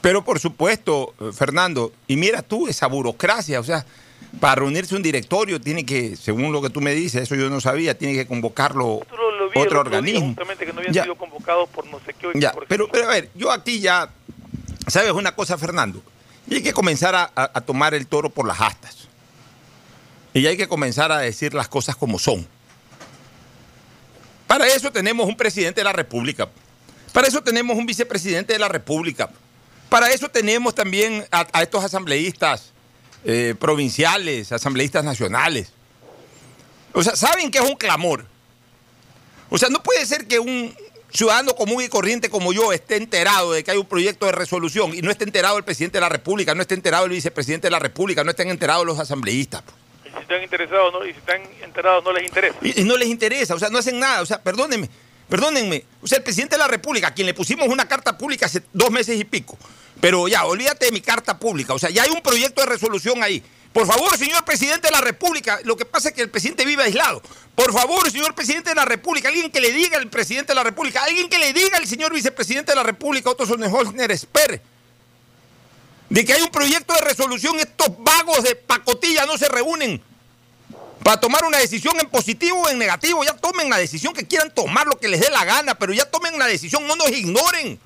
Pero 0.00 0.22
por 0.22 0.38
supuesto, 0.38 1.14
Fernando, 1.32 1.92
y 2.06 2.16
mira 2.16 2.42
tú 2.42 2.68
esa 2.68 2.86
burocracia, 2.86 3.58
o 3.58 3.64
sea, 3.64 3.84
para 4.40 4.56
reunirse 4.56 4.94
un 4.94 5.02
directorio 5.02 5.60
tiene 5.60 5.84
que, 5.84 6.14
según 6.16 6.52
lo 6.52 6.62
que 6.62 6.70
tú 6.70 6.80
me 6.80 6.94
dices, 6.94 7.22
eso 7.22 7.34
yo 7.34 7.50
no 7.50 7.60
sabía, 7.60 7.98
tiene 7.98 8.14
que 8.14 8.26
convocarlo 8.26 9.00
otro 9.58 9.80
organismo. 9.80 10.28
Justamente 10.28 10.66
que 10.66 10.72
no 10.72 10.78
habían 10.80 10.94
ya. 10.94 11.02
sido 11.02 11.16
convocados 11.16 11.68
por 11.68 11.86
no 11.86 12.00
sé 12.04 12.14
qué. 12.14 12.28
Ya, 12.34 12.54
pero, 12.68 12.88
pero 12.88 13.06
a 13.06 13.12
ver, 13.12 13.30
yo 13.34 13.50
aquí 13.50 13.80
ya, 13.80 14.10
¿sabes 14.86 15.12
una 15.12 15.34
cosa, 15.34 15.58
Fernando? 15.58 16.02
Y 16.46 16.56
hay 16.56 16.62
que 16.62 16.72
comenzar 16.72 17.14
a, 17.14 17.30
a, 17.34 17.50
a 17.54 17.60
tomar 17.60 17.94
el 17.94 18.06
toro 18.06 18.30
por 18.30 18.46
las 18.46 18.60
astas. 18.60 19.08
Y 20.34 20.46
hay 20.46 20.56
que 20.56 20.68
comenzar 20.68 21.10
a 21.12 21.18
decir 21.18 21.54
las 21.54 21.68
cosas 21.68 21.96
como 21.96 22.18
son. 22.18 22.46
Para 24.46 24.66
eso 24.66 24.90
tenemos 24.90 25.26
un 25.28 25.36
presidente 25.36 25.80
de 25.80 25.84
la 25.84 25.92
República. 25.92 26.48
Para 27.12 27.26
eso 27.26 27.42
tenemos 27.42 27.76
un 27.76 27.86
vicepresidente 27.86 28.52
de 28.52 28.58
la 28.58 28.68
República. 28.68 29.30
Para 29.88 30.10
eso 30.10 30.28
tenemos 30.28 30.74
también 30.74 31.26
a, 31.30 31.46
a 31.52 31.62
estos 31.62 31.82
asambleístas 31.84 32.72
eh, 33.24 33.54
provinciales, 33.58 34.52
asambleístas 34.52 35.04
nacionales. 35.04 35.72
O 36.92 37.02
sea, 37.02 37.16
saben 37.16 37.50
que 37.50 37.58
es 37.58 37.64
un 37.64 37.76
clamor. 37.76 38.24
O 39.50 39.58
sea, 39.58 39.68
no 39.68 39.82
puede 39.82 40.04
ser 40.06 40.26
que 40.26 40.38
un 40.38 40.74
ciudadano 41.10 41.54
común 41.54 41.82
y 41.82 41.88
corriente 41.88 42.28
como 42.28 42.52
yo 42.52 42.72
esté 42.72 42.96
enterado 42.96 43.52
de 43.52 43.64
que 43.64 43.70
hay 43.70 43.78
un 43.78 43.86
proyecto 43.86 44.26
de 44.26 44.32
resolución 44.32 44.94
y 44.94 45.00
no 45.00 45.10
esté 45.10 45.24
enterado 45.24 45.56
el 45.56 45.64
presidente 45.64 45.98
de 45.98 46.02
la 46.02 46.08
República, 46.08 46.54
no 46.54 46.62
esté 46.62 46.74
enterado 46.74 47.06
el 47.06 47.12
vicepresidente 47.12 47.66
de 47.66 47.70
la 47.70 47.78
República, 47.78 48.24
no 48.24 48.30
estén 48.30 48.50
enterados 48.50 48.84
los 48.84 48.98
asambleístas. 48.98 49.62
Y 50.04 50.10
si 50.10 50.18
están 50.18 50.42
interesados, 50.42 50.92
no, 50.92 51.04
y 51.06 51.12
si 51.12 51.18
están 51.18 51.40
enterados, 51.62 52.04
no 52.04 52.12
les 52.12 52.26
interesa. 52.26 52.56
Y, 52.62 52.82
y 52.82 52.84
no 52.84 52.96
les 52.96 53.08
interesa, 53.08 53.54
o 53.54 53.58
sea, 53.58 53.70
no 53.70 53.78
hacen 53.78 53.98
nada. 53.98 54.20
O 54.20 54.26
sea, 54.26 54.42
perdónenme, 54.42 54.88
perdónenme. 55.28 55.84
O 56.02 56.06
sea, 56.06 56.18
el 56.18 56.24
presidente 56.24 56.56
de 56.56 56.58
la 56.58 56.68
República, 56.68 57.08
a 57.08 57.14
quien 57.14 57.26
le 57.26 57.34
pusimos 57.34 57.68
una 57.68 57.88
carta 57.88 58.18
pública 58.18 58.46
hace 58.46 58.62
dos 58.72 58.90
meses 58.90 59.18
y 59.18 59.24
pico, 59.24 59.56
pero 60.00 60.28
ya, 60.28 60.44
olvídate 60.44 60.86
de 60.86 60.92
mi 60.92 61.00
carta 61.00 61.38
pública. 61.38 61.72
O 61.72 61.78
sea, 61.78 61.90
ya 61.90 62.02
hay 62.02 62.10
un 62.10 62.20
proyecto 62.20 62.60
de 62.60 62.66
resolución 62.66 63.22
ahí. 63.22 63.42
Por 63.72 63.86
favor, 63.86 64.16
señor 64.16 64.44
presidente 64.44 64.88
de 64.88 64.92
la 64.92 65.00
República, 65.00 65.60
lo 65.64 65.76
que 65.76 65.84
pasa 65.84 66.08
es 66.08 66.14
que 66.14 66.22
el 66.22 66.30
presidente 66.30 66.64
vive 66.64 66.82
aislado. 66.82 67.22
Por 67.54 67.72
favor, 67.72 68.10
señor 68.10 68.34
presidente 68.34 68.70
de 68.70 68.74
la 68.74 68.84
República, 68.84 69.28
alguien 69.28 69.50
que 69.50 69.60
le 69.60 69.72
diga 69.72 69.98
al 69.98 70.08
presidente 70.08 70.52
de 70.52 70.54
la 70.54 70.64
República, 70.64 71.04
alguien 71.04 71.28
que 71.28 71.38
le 71.38 71.52
diga 71.52 71.76
al 71.76 71.86
señor 71.86 72.12
vicepresidente 72.12 72.72
de 72.72 72.76
la 72.76 72.82
República, 72.82 73.30
Otto 73.30 73.46
Sonnenholzner 73.46 74.10
Esper, 74.10 74.62
de 76.08 76.24
que 76.24 76.32
hay 76.32 76.42
un 76.42 76.50
proyecto 76.50 76.94
de 76.94 77.00
resolución, 77.00 77.58
estos 77.58 77.88
vagos 77.98 78.42
de 78.42 78.56
pacotilla 78.56 79.26
no 79.26 79.36
se 79.36 79.48
reúnen 79.48 80.02
para 81.02 81.20
tomar 81.20 81.44
una 81.44 81.58
decisión 81.58 81.98
en 82.00 82.08
positivo 82.08 82.62
o 82.62 82.68
en 82.68 82.78
negativo. 82.78 83.24
Ya 83.24 83.36
tomen 83.36 83.70
la 83.70 83.78
decisión 83.78 84.14
que 84.14 84.26
quieran 84.26 84.52
tomar, 84.54 84.86
lo 84.86 84.98
que 84.98 85.08
les 85.08 85.20
dé 85.20 85.30
la 85.30 85.44
gana, 85.44 85.74
pero 85.74 85.92
ya 85.92 86.04
tomen 86.04 86.38
la 86.38 86.46
decisión, 86.46 86.86
no 86.86 86.96
nos 86.96 87.10
ignoren. 87.10 87.78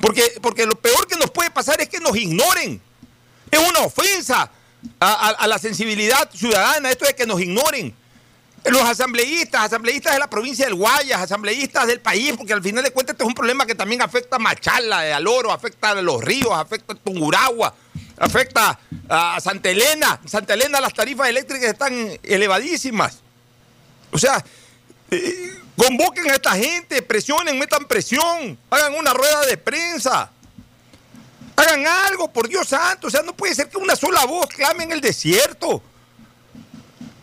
Porque, 0.00 0.34
porque 0.40 0.64
lo 0.64 0.76
peor 0.76 1.06
que 1.06 1.16
nos 1.16 1.30
puede 1.30 1.50
pasar 1.50 1.80
es 1.80 1.88
que 1.88 2.00
nos 2.00 2.16
ignoren. 2.16 2.80
Es 3.50 3.58
una 3.58 3.80
ofensa 3.80 4.50
a, 5.00 5.46
la 5.46 5.58
sensibilidad 5.58 6.30
ciudadana 6.32 6.90
esto 6.90 7.06
de 7.06 7.14
que 7.14 7.26
nos 7.26 7.40
ignoren. 7.40 7.94
Los 8.64 8.82
asambleístas, 8.82 9.62
asambleístas 9.62 10.14
de 10.14 10.18
la 10.18 10.28
provincia 10.28 10.64
del 10.64 10.74
Guayas, 10.74 11.20
asambleístas 11.20 11.86
del 11.86 12.00
país, 12.00 12.34
porque 12.36 12.52
al 12.52 12.62
final 12.62 12.82
de 12.82 12.90
cuentas 12.90 13.14
este 13.14 13.22
es 13.22 13.28
un 13.28 13.34
problema 13.34 13.64
que 13.64 13.74
también 13.74 14.02
afecta 14.02 14.36
a 14.36 14.38
Machala, 14.38 15.16
a 15.16 15.20
Loro, 15.20 15.52
afecta 15.52 15.90
a 15.90 16.02
los 16.02 16.22
ríos, 16.22 16.52
afecta 16.52 16.92
a 16.92 16.96
Tunguragua, 16.96 17.72
afecta 18.18 18.78
a 19.08 19.40
Santa 19.40 19.70
Elena. 19.70 20.20
En 20.22 20.28
Santa 20.28 20.54
Elena 20.54 20.80
las 20.80 20.92
tarifas 20.92 21.28
eléctricas 21.28 21.70
están 21.70 22.18
elevadísimas. 22.24 23.20
O 24.10 24.18
sea, 24.18 24.44
eh, 25.10 25.58
Convoquen 25.78 26.28
a 26.28 26.34
esta 26.34 26.56
gente, 26.56 27.00
presionen, 27.02 27.56
metan 27.56 27.84
presión, 27.84 28.58
hagan 28.68 28.94
una 28.94 29.14
rueda 29.14 29.46
de 29.46 29.56
prensa. 29.56 30.28
Hagan 31.58 31.84
algo, 31.86 32.32
por 32.32 32.48
Dios 32.48 32.68
santo. 32.68 33.08
O 33.08 33.10
sea, 33.10 33.22
no 33.22 33.34
puede 33.34 33.52
ser 33.52 33.68
que 33.68 33.78
una 33.78 33.96
sola 33.96 34.24
voz 34.26 34.46
clame 34.46 34.84
en 34.84 34.92
el 34.92 35.00
desierto. 35.00 35.82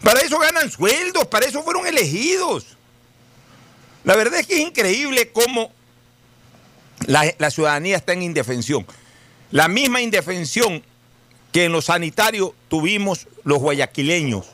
Para 0.03 0.19
eso 0.19 0.37
ganan 0.37 0.69
sueldos, 0.69 1.25
para 1.27 1.45
eso 1.45 1.63
fueron 1.63 1.87
elegidos. 1.87 2.65
La 4.03 4.15
verdad 4.17 4.41
es 4.41 4.47
que 4.47 4.55
es 4.55 4.59
increíble 4.59 5.31
cómo 5.31 5.71
la, 7.07 7.33
la 7.37 7.49
ciudadanía 7.49 7.95
está 7.95 8.11
en 8.11 8.23
indefensión. 8.23 8.85
La 9.51 9.69
misma 9.69 10.01
indefensión 10.01 10.83
que 11.53 11.63
en 11.63 11.71
lo 11.71 11.81
sanitario 11.81 12.53
tuvimos 12.67 13.27
los 13.45 13.59
guayaquileños 13.59 14.47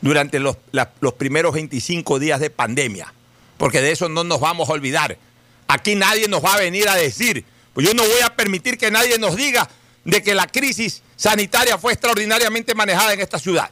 durante 0.00 0.38
los, 0.38 0.56
los, 1.00 1.12
primeros 1.14 1.52
25 1.52 2.20
días 2.20 2.38
de 2.38 2.50
pandemia, 2.50 3.12
porque 3.58 3.80
de 3.80 3.90
eso 3.90 4.08
no 4.08 4.22
nos 4.22 4.38
vamos 4.38 4.68
a 4.68 4.72
olvidar. 4.74 5.18
Aquí 5.66 5.96
nadie 5.96 6.28
nos 6.28 6.44
va 6.44 6.54
a 6.54 6.58
venir 6.58 6.88
a 6.88 6.94
decir, 6.94 7.44
pues 7.76 7.86
yo 7.86 7.92
no 7.92 8.04
voy 8.04 8.22
a 8.22 8.34
permitir 8.34 8.78
que 8.78 8.90
nadie 8.90 9.18
nos 9.18 9.36
diga 9.36 9.68
de 10.02 10.22
que 10.22 10.34
la 10.34 10.46
crisis 10.46 11.02
sanitaria 11.14 11.76
fue 11.76 11.92
extraordinariamente 11.92 12.74
manejada 12.74 13.12
en 13.12 13.20
esta 13.20 13.38
ciudad. 13.38 13.70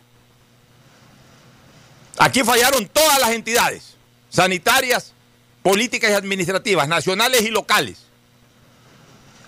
Aquí 2.18 2.44
fallaron 2.44 2.86
todas 2.86 3.18
las 3.18 3.30
entidades 3.30 3.96
sanitarias, 4.28 5.14
políticas 5.62 6.10
y 6.10 6.12
administrativas, 6.12 6.86
nacionales 6.86 7.40
y 7.44 7.48
locales. 7.48 8.00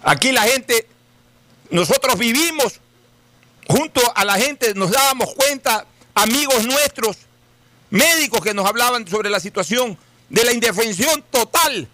Aquí 0.02 0.32
la 0.32 0.44
gente, 0.44 0.88
nosotros 1.68 2.16
vivimos 2.16 2.80
junto 3.68 4.00
a 4.14 4.24
la 4.24 4.36
gente, 4.36 4.72
nos 4.72 4.90
dábamos 4.90 5.34
cuenta 5.34 5.84
amigos 6.14 6.64
nuestros, 6.64 7.18
médicos 7.90 8.40
que 8.40 8.54
nos 8.54 8.64
hablaban 8.64 9.06
sobre 9.06 9.28
la 9.28 9.38
situación 9.38 9.98
de 10.30 10.44
la 10.44 10.52
indefensión 10.52 11.22
total 11.30 11.90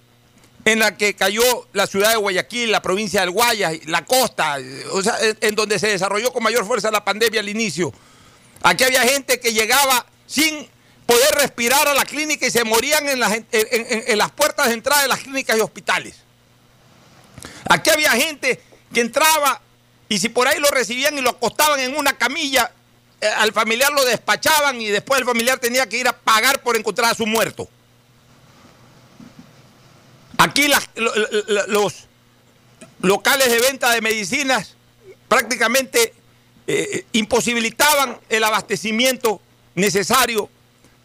en 0.64 0.78
la 0.78 0.96
que 0.96 1.14
cayó 1.14 1.66
la 1.72 1.86
ciudad 1.86 2.10
de 2.10 2.16
Guayaquil, 2.16 2.70
la 2.70 2.82
provincia 2.82 3.20
del 3.20 3.30
Guayas, 3.30 3.84
la 3.86 4.04
costa, 4.04 4.58
o 4.92 5.02
sea, 5.02 5.16
en 5.40 5.54
donde 5.54 5.78
se 5.78 5.88
desarrolló 5.88 6.32
con 6.32 6.42
mayor 6.42 6.64
fuerza 6.66 6.90
la 6.90 7.04
pandemia 7.04 7.40
al 7.40 7.48
inicio. 7.48 7.92
Aquí 8.62 8.84
había 8.84 9.02
gente 9.02 9.40
que 9.40 9.52
llegaba 9.52 10.06
sin 10.26 10.68
poder 11.04 11.34
respirar 11.34 11.88
a 11.88 11.94
la 11.94 12.04
clínica 12.04 12.46
y 12.46 12.50
se 12.50 12.62
morían 12.64 13.08
en 13.08 13.18
las, 13.18 13.32
en, 13.50 14.18
las 14.18 14.30
puertas 14.30 14.68
de 14.68 14.74
entrada 14.74 15.02
de 15.02 15.08
las 15.08 15.18
clínicas 15.18 15.58
y 15.58 15.60
hospitales. 15.60 16.14
Aquí 17.68 17.90
había 17.90 18.12
gente 18.12 18.60
que 18.94 19.00
entraba 19.00 19.60
y 20.08 20.18
si 20.18 20.28
por 20.28 20.46
ahí 20.46 20.60
lo 20.60 20.68
recibían 20.68 21.18
y 21.18 21.22
lo 21.22 21.30
acostaban 21.30 21.80
en 21.80 21.96
una 21.96 22.16
camilla, 22.16 22.70
eh, 23.20 23.26
al 23.26 23.52
familiar 23.52 23.92
lo 23.92 24.04
despachaban 24.04 24.80
y 24.80 24.88
después 24.88 25.20
el 25.20 25.26
familiar 25.26 25.58
tenía 25.58 25.88
que 25.88 25.96
ir 25.96 26.06
a 26.06 26.12
pagar 26.12 26.62
por 26.62 26.76
encontrar 26.76 27.10
a 27.12 27.14
su 27.14 27.26
muerto. 27.26 27.68
Aquí 30.42 30.68
los 31.68 32.08
locales 33.00 33.48
de 33.48 33.60
venta 33.60 33.92
de 33.92 34.00
medicinas 34.00 34.74
prácticamente 35.28 36.14
eh, 36.66 37.06
imposibilitaban 37.12 38.18
el 38.28 38.42
abastecimiento 38.42 39.40
necesario 39.76 40.50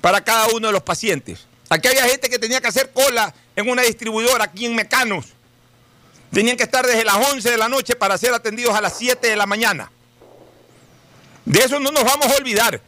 para 0.01 0.23
cada 0.23 0.47
uno 0.47 0.69
de 0.69 0.73
los 0.73 0.81
pacientes. 0.81 1.45
Aquí 1.69 1.87
había 1.87 2.05
gente 2.05 2.31
que 2.31 2.39
tenía 2.39 2.61
que 2.61 2.67
hacer 2.69 2.91
cola 2.91 3.31
en 3.55 3.69
una 3.69 3.83
distribuidora 3.83 4.45
aquí 4.45 4.65
en 4.65 4.75
Mecanos. 4.75 5.27
Tenían 6.31 6.57
que 6.57 6.63
estar 6.63 6.87
desde 6.87 7.05
las 7.05 7.17
11 7.31 7.51
de 7.51 7.57
la 7.57 7.69
noche 7.69 7.95
para 7.95 8.17
ser 8.17 8.33
atendidos 8.33 8.73
a 8.73 8.81
las 8.81 8.97
7 8.97 9.27
de 9.27 9.35
la 9.35 9.45
mañana. 9.45 9.91
De 11.45 11.59
eso 11.59 11.79
no 11.79 11.91
nos 11.91 12.03
vamos 12.03 12.25
a 12.25 12.37
olvidar. 12.37 12.81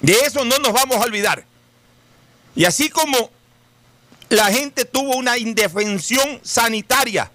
De 0.00 0.12
eso 0.20 0.46
no 0.46 0.56
nos 0.56 0.72
vamos 0.72 0.96
a 0.96 1.00
olvidar. 1.00 1.44
Y 2.56 2.64
así 2.64 2.88
como 2.88 3.30
la 4.34 4.52
gente 4.52 4.84
tuvo 4.84 5.16
una 5.16 5.38
indefensión 5.38 6.40
sanitaria 6.42 7.30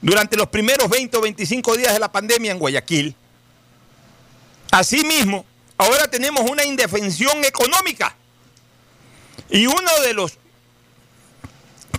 durante 0.00 0.36
los 0.36 0.48
primeros 0.48 0.88
20 0.88 1.16
o 1.16 1.20
25 1.20 1.76
días 1.76 1.92
de 1.92 1.98
la 1.98 2.10
pandemia 2.10 2.52
en 2.52 2.58
Guayaquil, 2.58 3.14
asimismo, 4.70 5.44
ahora 5.78 6.08
tenemos 6.08 6.48
una 6.50 6.64
indefensión 6.64 7.44
económica. 7.44 8.16
Y 9.48 9.66
uno 9.66 10.00
de 10.04 10.14
los 10.14 10.38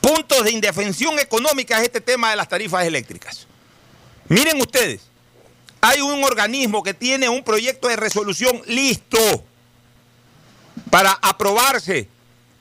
puntos 0.01 0.43
de 0.43 0.51
indefensión 0.51 1.19
económica 1.19 1.77
es 1.77 1.83
este 1.83 2.01
tema 2.01 2.29
de 2.31 2.36
las 2.36 2.49
tarifas 2.49 2.86
eléctricas. 2.86 3.47
Miren 4.27 4.59
ustedes, 4.59 5.01
hay 5.79 6.01
un 6.01 6.23
organismo 6.23 6.81
que 6.81 6.93
tiene 6.93 7.29
un 7.29 7.43
proyecto 7.43 7.88
de 7.88 7.95
resolución 7.95 8.62
listo 8.67 9.19
para 10.89 11.12
aprobarse 11.12 12.07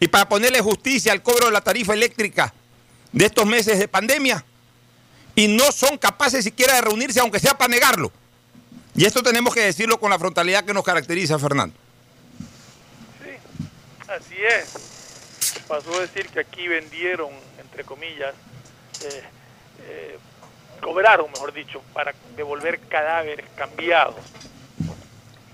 y 0.02 0.08
para 0.08 0.28
ponerle 0.28 0.60
justicia 0.60 1.12
al 1.12 1.22
cobro 1.22 1.46
de 1.46 1.52
la 1.52 1.60
tarifa 1.60 1.94
eléctrica 1.94 2.52
de 3.12 3.24
estos 3.24 3.46
meses 3.46 3.78
de 3.78 3.86
pandemia 3.86 4.44
y 5.36 5.46
no 5.46 5.70
son 5.70 5.96
capaces 5.96 6.42
siquiera 6.42 6.74
de 6.74 6.80
reunirse 6.80 7.20
aunque 7.20 7.38
sea 7.38 7.56
para 7.56 7.68
negarlo. 7.68 8.10
Y 8.96 9.04
esto 9.04 9.22
tenemos 9.22 9.54
que 9.54 9.60
decirlo 9.60 10.00
con 10.00 10.10
la 10.10 10.18
frontalidad 10.18 10.64
que 10.64 10.74
nos 10.74 10.82
caracteriza, 10.82 11.38
Fernando. 11.38 11.76
Sí, 13.22 13.30
así 14.08 14.34
es. 14.42 15.62
Pasó 15.68 15.94
a 15.94 16.00
decir 16.00 16.26
que 16.30 16.40
aquí 16.40 16.66
vendieron, 16.66 17.30
entre 17.60 17.84
comillas, 17.84 18.34
eh, 19.04 19.22
eh, 19.84 20.18
cobraron, 20.80 21.30
mejor 21.30 21.52
dicho, 21.52 21.80
para 21.94 22.12
devolver 22.34 22.80
cadáveres 22.88 23.46
cambiados. 23.54 24.16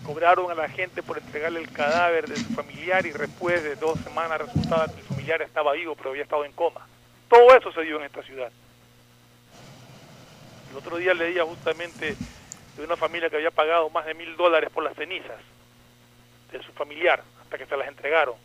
Cobraron 0.08 0.50
a 0.50 0.54
la 0.54 0.70
gente 0.70 1.02
por 1.02 1.18
entregarle 1.18 1.60
el 1.60 1.70
cadáver 1.70 2.26
de 2.26 2.36
su 2.36 2.54
familiar 2.54 3.04
y 3.04 3.10
después 3.10 3.62
de 3.62 3.76
dos 3.76 4.00
semanas 4.00 4.40
resultaba 4.40 4.86
que 4.86 5.00
el 5.00 5.06
familiar 5.06 5.42
estaba 5.42 5.74
vivo 5.74 5.94
pero 5.96 6.08
había 6.08 6.22
estado 6.22 6.46
en 6.46 6.52
coma. 6.52 6.86
Todo 7.28 7.54
eso 7.54 7.70
se 7.72 7.82
dio 7.82 7.98
en 7.98 8.04
esta 8.04 8.22
ciudad. 8.22 8.50
El 10.70 10.78
otro 10.78 10.96
día 10.96 11.12
leía 11.12 11.44
justamente 11.44 12.16
de 12.78 12.82
una 12.82 12.96
familia 12.96 13.28
que 13.28 13.36
había 13.36 13.50
pagado 13.50 13.90
más 13.90 14.06
de 14.06 14.14
mil 14.14 14.34
dólares 14.38 14.70
por 14.72 14.82
las 14.82 14.96
cenizas 14.96 15.36
de 16.52 16.62
su 16.62 16.72
familiar 16.72 17.22
hasta 17.42 17.58
que 17.58 17.66
se 17.66 17.76
las 17.76 17.88
entregaron. 17.88 18.36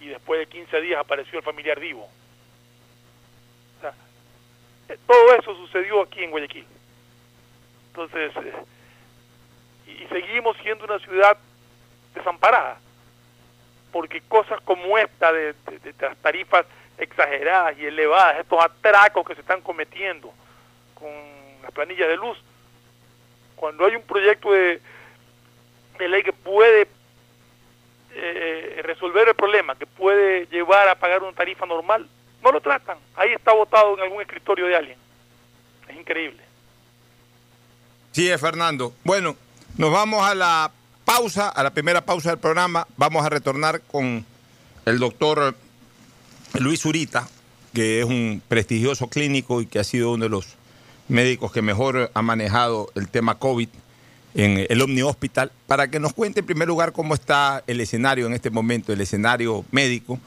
Y 0.00 0.08
después 0.08 0.40
de 0.40 0.46
15 0.48 0.80
días 0.80 0.98
apareció 0.98 1.38
el 1.38 1.44
familiar 1.44 1.78
vivo. 1.78 2.08
Eh, 4.88 4.98
todo 5.06 5.34
eso 5.36 5.54
sucedió 5.54 6.02
aquí 6.02 6.24
en 6.24 6.32
Guayaquil. 6.32 6.66
Entonces, 7.90 8.32
eh, 8.36 8.52
y, 10.00 10.06
seguimos 10.08 10.56
siendo 10.58 10.84
una 10.84 10.98
ciudad 10.98 11.36
desamparada, 12.14 12.78
porque 13.90 14.20
cosas 14.22 14.60
como 14.62 14.98
esta 14.98 15.32
de, 15.32 15.54
las 16.00 16.16
tarifas 16.18 16.66
exageradas 16.98 17.78
y 17.78 17.86
elevadas, 17.86 18.40
estos 18.40 18.62
atracos 18.62 19.26
que 19.26 19.34
se 19.34 19.40
están 19.40 19.60
cometiendo 19.60 20.32
con 20.94 21.10
las 21.62 21.70
planillas 21.72 22.08
de 22.08 22.16
luz, 22.16 22.38
cuando 23.56 23.86
hay 23.86 23.96
un 23.96 24.02
proyecto 24.02 24.52
de, 24.52 24.80
ley 25.98 26.22
que 26.24 26.32
puede 26.32 26.88
eh, 28.14 28.80
resolver 28.82 29.28
el 29.28 29.34
problema, 29.36 29.76
que 29.76 29.86
puede 29.86 30.46
llevar 30.46 30.88
a 30.88 30.96
pagar 30.96 31.22
una 31.22 31.32
tarifa 31.32 31.64
normal, 31.64 32.08
no 32.42 32.50
lo 32.50 32.60
tratan. 32.60 32.98
Ahí 33.14 33.32
está 33.32 33.52
votado 33.52 33.94
en 33.94 34.02
algún 34.02 34.20
escritorio 34.20 34.66
de 34.66 34.76
alguien. 34.76 34.98
Es 35.88 35.96
increíble. 35.96 36.42
Sí, 38.10 38.28
Fernando. 38.36 38.92
Bueno, 39.04 39.36
nos 39.76 39.92
vamos 39.92 40.26
a 40.26 40.34
la 40.34 40.70
pausa, 41.04 41.48
a 41.48 41.62
la 41.62 41.70
primera 41.70 42.04
pausa 42.04 42.30
del 42.30 42.38
programa. 42.38 42.86
Vamos 42.96 43.24
a 43.24 43.28
retornar 43.28 43.80
con 43.82 44.24
el 44.84 44.98
doctor 44.98 45.54
Luis 46.58 46.84
Urita, 46.84 47.28
que 47.72 48.00
es 48.00 48.04
un 48.04 48.42
prestigioso 48.46 49.08
clínico 49.08 49.60
y 49.60 49.66
que 49.66 49.78
ha 49.78 49.84
sido 49.84 50.12
uno 50.12 50.24
de 50.24 50.30
los 50.30 50.46
médicos 51.08 51.52
que 51.52 51.62
mejor 51.62 52.10
ha 52.12 52.22
manejado 52.22 52.90
el 52.94 53.08
tema 53.08 53.38
COVID 53.38 53.68
en 54.34 54.66
el 54.68 54.80
Omni 54.80 55.02
Hospital, 55.02 55.52
para 55.66 55.88
que 55.88 56.00
nos 56.00 56.14
cuente 56.14 56.40
en 56.40 56.46
primer 56.46 56.66
lugar 56.66 56.92
cómo 56.92 57.12
está 57.14 57.62
el 57.66 57.80
escenario 57.80 58.26
en 58.26 58.32
este 58.32 58.50
momento, 58.50 58.92
el 58.92 59.00
escenario 59.00 59.64
médico 59.70 60.18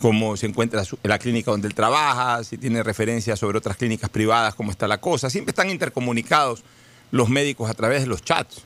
cómo 0.00 0.36
se 0.36 0.46
encuentra 0.46 0.82
la 1.02 1.18
clínica 1.18 1.50
donde 1.50 1.66
él 1.68 1.74
trabaja, 1.74 2.44
si 2.44 2.58
tiene 2.58 2.82
referencias 2.82 3.38
sobre 3.38 3.56
otras 3.56 3.76
clínicas 3.78 4.10
privadas, 4.10 4.54
cómo 4.54 4.70
está 4.70 4.86
la 4.86 4.98
cosa. 4.98 5.30
Siempre 5.30 5.52
están 5.52 5.70
intercomunicados 5.70 6.62
los 7.10 7.30
médicos 7.30 7.70
a 7.70 7.74
través 7.74 8.02
de 8.02 8.08
los 8.08 8.22
chats. 8.22 8.64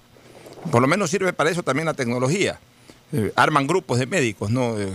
Por 0.70 0.82
lo 0.82 0.88
menos 0.88 1.10
sirve 1.10 1.32
para 1.32 1.50
eso 1.50 1.62
también 1.62 1.86
la 1.86 1.94
tecnología. 1.94 2.58
Eh, 3.12 3.32
arman 3.36 3.66
grupos 3.66 3.98
de 3.98 4.06
médicos, 4.06 4.50
¿no? 4.50 4.78
Eh, 4.78 4.88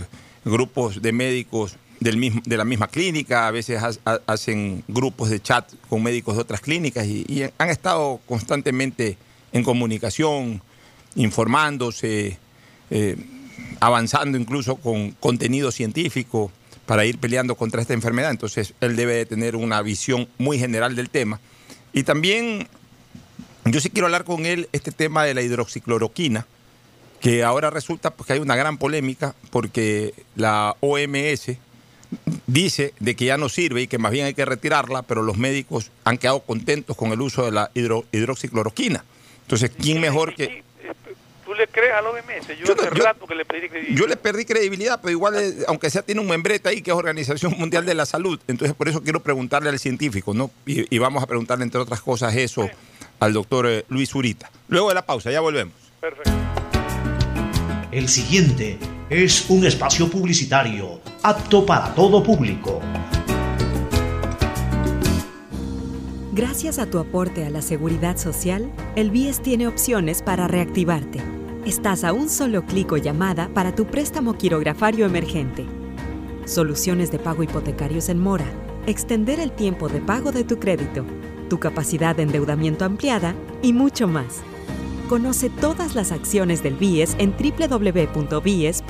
grupos 0.44 1.02
de 1.02 1.12
médicos 1.12 1.76
del 2.00 2.16
mismo, 2.16 2.42
de 2.44 2.56
la 2.56 2.64
misma 2.64 2.88
clínica, 2.88 3.46
a 3.46 3.50
veces 3.50 3.80
hacen 4.26 4.84
grupos 4.88 5.30
de 5.30 5.40
chat 5.40 5.72
con 5.88 6.02
médicos 6.02 6.36
de 6.36 6.42
otras 6.42 6.60
clínicas 6.60 7.06
y, 7.06 7.44
han 7.58 7.70
estado 7.70 8.20
constantemente 8.26 9.16
en 9.52 9.64
comunicación, 9.64 10.62
informándose. 11.16 12.38
Eh, 12.90 13.16
avanzando 13.80 14.38
incluso 14.38 14.76
con 14.76 15.12
contenido 15.12 15.70
científico 15.70 16.50
para 16.86 17.04
ir 17.04 17.18
peleando 17.18 17.54
contra 17.54 17.80
esta 17.80 17.94
enfermedad. 17.94 18.30
Entonces, 18.30 18.74
él 18.80 18.96
debe 18.96 19.14
de 19.14 19.26
tener 19.26 19.56
una 19.56 19.80
visión 19.82 20.28
muy 20.38 20.58
general 20.58 20.96
del 20.96 21.10
tema. 21.10 21.40
Y 21.92 22.02
también, 22.02 22.68
yo 23.64 23.80
sí 23.80 23.90
quiero 23.90 24.06
hablar 24.06 24.24
con 24.24 24.46
él 24.46 24.68
este 24.72 24.92
tema 24.92 25.24
de 25.24 25.34
la 25.34 25.42
hidroxicloroquina, 25.42 26.46
que 27.20 27.42
ahora 27.42 27.70
resulta 27.70 28.10
pues, 28.10 28.26
que 28.26 28.34
hay 28.34 28.38
una 28.38 28.56
gran 28.56 28.78
polémica 28.78 29.34
porque 29.50 30.14
la 30.36 30.76
OMS 30.80 31.52
dice 32.46 32.92
de 33.00 33.16
que 33.16 33.24
ya 33.24 33.38
no 33.38 33.48
sirve 33.48 33.82
y 33.82 33.86
que 33.86 33.98
más 33.98 34.12
bien 34.12 34.26
hay 34.26 34.34
que 34.34 34.44
retirarla, 34.44 35.02
pero 35.02 35.22
los 35.22 35.36
médicos 35.36 35.90
han 36.04 36.18
quedado 36.18 36.40
contentos 36.40 36.96
con 36.96 37.12
el 37.12 37.20
uso 37.20 37.44
de 37.44 37.52
la 37.52 37.70
hidroxicloroquina. 37.74 39.04
Entonces, 39.42 39.70
¿quién 39.78 40.00
mejor 40.00 40.34
que 40.34 40.62
le 41.54 41.66
crees 41.68 41.92
a 41.92 42.02
los 42.02 42.14
Yo, 42.58 42.74
hace 42.74 42.90
rato 42.90 43.26
que 43.26 43.34
le 43.34 43.44
perdí 43.44 43.68
credibilidad. 43.68 44.00
Yo 44.00 44.06
le 44.06 44.16
perdí 44.16 44.44
credibilidad, 44.44 45.00
pero 45.00 45.12
igual, 45.12 45.34
eh, 45.36 45.64
aunque 45.68 45.90
sea, 45.90 46.02
tiene 46.02 46.20
un 46.20 46.26
membrete 46.26 46.68
ahí 46.68 46.82
que 46.82 46.90
es 46.90 46.96
Organización 46.96 47.54
Mundial 47.58 47.86
de 47.86 47.94
la 47.94 48.06
Salud. 48.06 48.40
Entonces, 48.48 48.76
por 48.76 48.88
eso 48.88 49.02
quiero 49.02 49.20
preguntarle 49.20 49.68
al 49.70 49.78
científico, 49.78 50.34
¿no? 50.34 50.50
Y, 50.66 50.98
vamos 50.98 51.22
a 51.22 51.26
preguntarle, 51.26 51.64
entre 51.64 51.80
otras 51.80 52.00
cosas, 52.00 52.34
eso 52.36 52.68
al 53.24 53.32
doctor 53.32 53.66
eh, 53.66 53.84
Luis 53.88 54.14
Urita. 54.14 54.50
Luego 54.68 54.88
de 54.88 54.94
la 54.94 55.06
pausa, 55.06 55.30
ya 55.30 55.40
volvemos. 55.40 55.74
Perfecto. 56.00 56.30
El 57.90 58.08
siguiente 58.08 58.78
es 59.08 59.48
un 59.48 59.64
espacio 59.64 60.10
publicitario 60.10 61.00
apto 61.22 61.64
para 61.64 61.94
todo 61.94 62.22
público. 62.22 62.80
Gracias 66.32 66.78
a 66.78 66.86
tu 66.86 66.98
aporte 66.98 67.46
a 67.46 67.50
la 67.50 67.62
seguridad 67.62 68.16
social, 68.16 68.72
el 68.96 69.10
BIES 69.10 69.40
tiene 69.40 69.68
opciones 69.68 70.20
para 70.20 70.48
reactivarte 70.48 71.22
Estás 71.64 72.04
a 72.04 72.12
un 72.12 72.28
solo 72.28 72.66
clic 72.66 72.92
o 72.92 72.98
llamada 72.98 73.48
para 73.54 73.74
tu 73.74 73.86
préstamo 73.86 74.36
quirografario 74.36 75.06
emergente. 75.06 75.64
Soluciones 76.44 77.10
de 77.10 77.18
pago 77.18 77.42
hipotecarios 77.42 78.10
en 78.10 78.18
mora. 78.18 78.44
Extender 78.86 79.40
el 79.40 79.50
tiempo 79.50 79.88
de 79.88 80.02
pago 80.02 80.30
de 80.30 80.44
tu 80.44 80.58
crédito. 80.58 81.06
Tu 81.48 81.58
capacidad 81.58 82.16
de 82.16 82.22
endeudamiento 82.24 82.84
ampliada 82.84 83.34
y 83.62 83.72
mucho 83.72 84.08
más. 84.08 84.42
Conoce 85.08 85.50
todas 85.50 85.94
las 85.94 86.12
acciones 86.12 86.62
del 86.62 86.74
BIES 86.74 87.16
en 87.18 87.32
www.bies.fin.es 87.32 88.84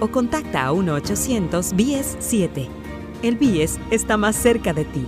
o 0.00 0.08
contacta 0.08 0.66
a 0.66 0.72
1-800-BIES-7. 0.72 2.68
El 3.22 3.36
BIES 3.36 3.78
está 3.90 4.16
más 4.16 4.36
cerca 4.36 4.72
de 4.72 4.84
ti, 4.84 5.04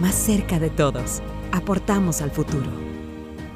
más 0.00 0.14
cerca 0.14 0.58
de 0.58 0.70
todos. 0.70 1.22
Aportamos 1.52 2.22
al 2.22 2.30
futuro. 2.30 2.93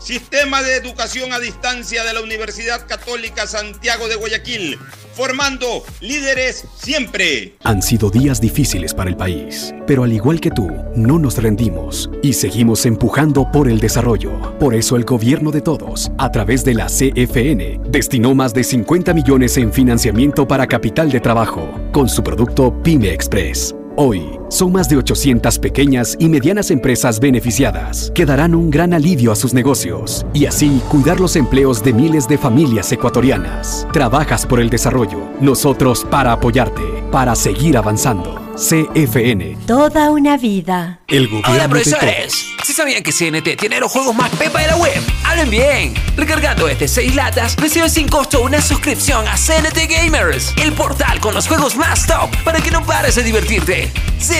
Sistema 0.00 0.62
de 0.62 0.76
Educación 0.76 1.32
a 1.32 1.38
Distancia 1.38 2.04
de 2.04 2.12
la 2.12 2.22
Universidad 2.22 2.86
Católica 2.86 3.46
Santiago 3.46 4.08
de 4.08 4.16
Guayaquil 4.16 4.78
formando 5.14 5.84
líderes 6.00 6.64
siempre. 6.76 7.54
Han 7.64 7.82
sido 7.82 8.10
días 8.10 8.40
difíciles 8.40 8.94
para 8.94 9.10
el 9.10 9.16
país, 9.16 9.74
pero 9.86 10.04
al 10.04 10.12
igual 10.12 10.40
que 10.40 10.50
tú, 10.50 10.70
no 10.96 11.18
nos 11.18 11.36
rendimos 11.36 12.10
y 12.22 12.32
seguimos 12.32 12.86
empujando 12.86 13.50
por 13.52 13.68
el 13.68 13.80
desarrollo. 13.80 14.56
Por 14.58 14.74
eso 14.74 14.96
el 14.96 15.04
gobierno 15.04 15.50
de 15.50 15.60
todos, 15.60 16.10
a 16.16 16.32
través 16.32 16.64
de 16.64 16.74
la 16.74 16.86
CFN, 16.86 17.80
destinó 17.90 18.34
más 18.34 18.54
de 18.54 18.64
50 18.64 19.12
millones 19.12 19.58
en 19.58 19.72
financiamiento 19.72 20.48
para 20.48 20.66
capital 20.66 21.10
de 21.10 21.20
trabajo 21.20 21.68
con 21.92 22.08
su 22.08 22.22
producto 22.22 22.82
Pyme 22.82 23.12
Express 23.12 23.74
Hoy, 23.96 24.39
son 24.50 24.72
más 24.72 24.88
de 24.88 24.96
800 24.96 25.58
pequeñas 25.58 26.16
y 26.18 26.28
medianas 26.28 26.70
empresas 26.70 27.20
beneficiadas 27.20 28.12
que 28.14 28.26
darán 28.26 28.54
un 28.54 28.70
gran 28.70 28.92
alivio 28.92 29.32
a 29.32 29.36
sus 29.36 29.54
negocios 29.54 30.26
y 30.34 30.46
así 30.46 30.82
cuidar 30.88 31.20
los 31.20 31.36
empleos 31.36 31.82
de 31.82 31.92
miles 31.92 32.28
de 32.28 32.36
familias 32.36 32.92
ecuatorianas. 32.92 33.86
Trabajas 33.92 34.44
por 34.44 34.60
el 34.60 34.68
desarrollo, 34.68 35.30
nosotros 35.40 36.06
para 36.10 36.32
apoyarte, 36.32 36.82
para 37.10 37.34
seguir 37.34 37.76
avanzando. 37.76 38.40
CFN. 38.60 39.56
Toda 39.66 40.10
una 40.10 40.36
vida. 40.36 41.00
El 41.08 41.28
gobierno 41.28 41.54
Hola, 41.54 41.68
profesores. 41.68 42.44
Si 42.62 42.74
sabían 42.74 43.02
que 43.02 43.10
CNT 43.10 43.58
tiene 43.58 43.80
los 43.80 43.90
juegos 43.90 44.14
más 44.14 44.30
pepa 44.32 44.60
de 44.60 44.66
la 44.66 44.76
web, 44.76 45.02
hablen 45.24 45.48
bien. 45.48 45.94
Recargando 46.14 46.68
este 46.68 46.86
6 46.86 47.14
latas, 47.14 47.56
recibes 47.56 47.92
sin 47.94 48.06
costo 48.06 48.42
una 48.42 48.60
suscripción 48.60 49.26
a 49.26 49.36
CNT 49.36 49.88
Gamers, 49.88 50.52
el 50.62 50.72
portal 50.74 51.20
con 51.20 51.34
los 51.34 51.48
juegos 51.48 51.74
más 51.76 52.06
top 52.06 52.28
para 52.44 52.60
que 52.60 52.70
no 52.70 52.84
pares 52.84 53.14
de 53.14 53.22
divertirte. 53.22 53.90
CNT, 54.18 54.39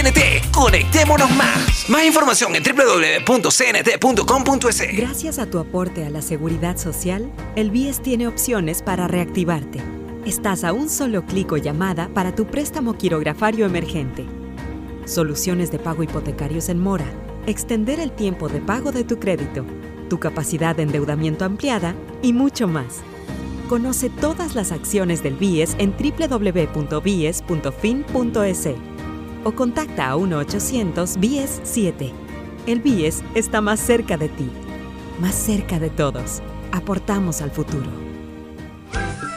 conectémonos 0.52 1.30
más. 1.36 1.88
Más 1.88 2.04
información 2.04 2.54
en 2.56 2.62
www.cnt.com.es. 2.62 3.46
Gracias 4.96 5.38
a 5.38 5.46
tu 5.46 5.58
aporte 5.58 6.04
a 6.04 6.10
la 6.10 6.22
seguridad 6.22 6.76
social, 6.76 7.30
el 7.56 7.70
BIES 7.70 8.02
tiene 8.02 8.26
opciones 8.26 8.82
para 8.82 9.08
reactivarte 9.08 9.80
Estás 10.26 10.64
a 10.64 10.74
un 10.74 10.90
solo 10.90 11.24
clic 11.24 11.50
o 11.50 11.56
llamada 11.56 12.10
para 12.12 12.34
tu 12.34 12.44
préstamo 12.44 12.92
quirografario 12.94 13.64
emergente. 13.64 14.26
Soluciones 15.06 15.70
de 15.72 15.78
pago 15.78 16.02
hipotecarios 16.02 16.68
en 16.68 16.78
mora. 16.78 17.06
Extender 17.46 17.98
el 18.00 18.12
tiempo 18.12 18.50
de 18.50 18.60
pago 18.60 18.92
de 18.92 19.02
tu 19.02 19.18
crédito. 19.18 19.64
Tu 20.10 20.20
capacidad 20.20 20.76
de 20.76 20.82
endeudamiento 20.82 21.46
ampliada 21.46 21.94
y 22.20 22.34
mucho 22.34 22.68
más. 22.68 23.00
Conoce 23.68 24.10
todas 24.10 24.54
las 24.54 24.72
acciones 24.72 25.22
del 25.22 25.36
BIES 25.36 25.74
en 25.78 25.94
www.bies.fin.es 25.96 26.90
o 29.44 29.53
contacta 29.53 30.11
a 30.11 30.16
1-800-BIES-7. 30.16 32.12
El 32.66 32.81
BIES 32.81 33.22
está 33.35 33.61
más 33.61 33.81
cerca 33.81 34.16
de 34.16 34.29
ti, 34.29 34.50
más 35.20 35.35
cerca 35.35 35.79
de 35.79 35.90
todos. 35.90 36.42
Aportamos 36.72 37.42
al 37.42 37.50
futuro. 37.50 37.90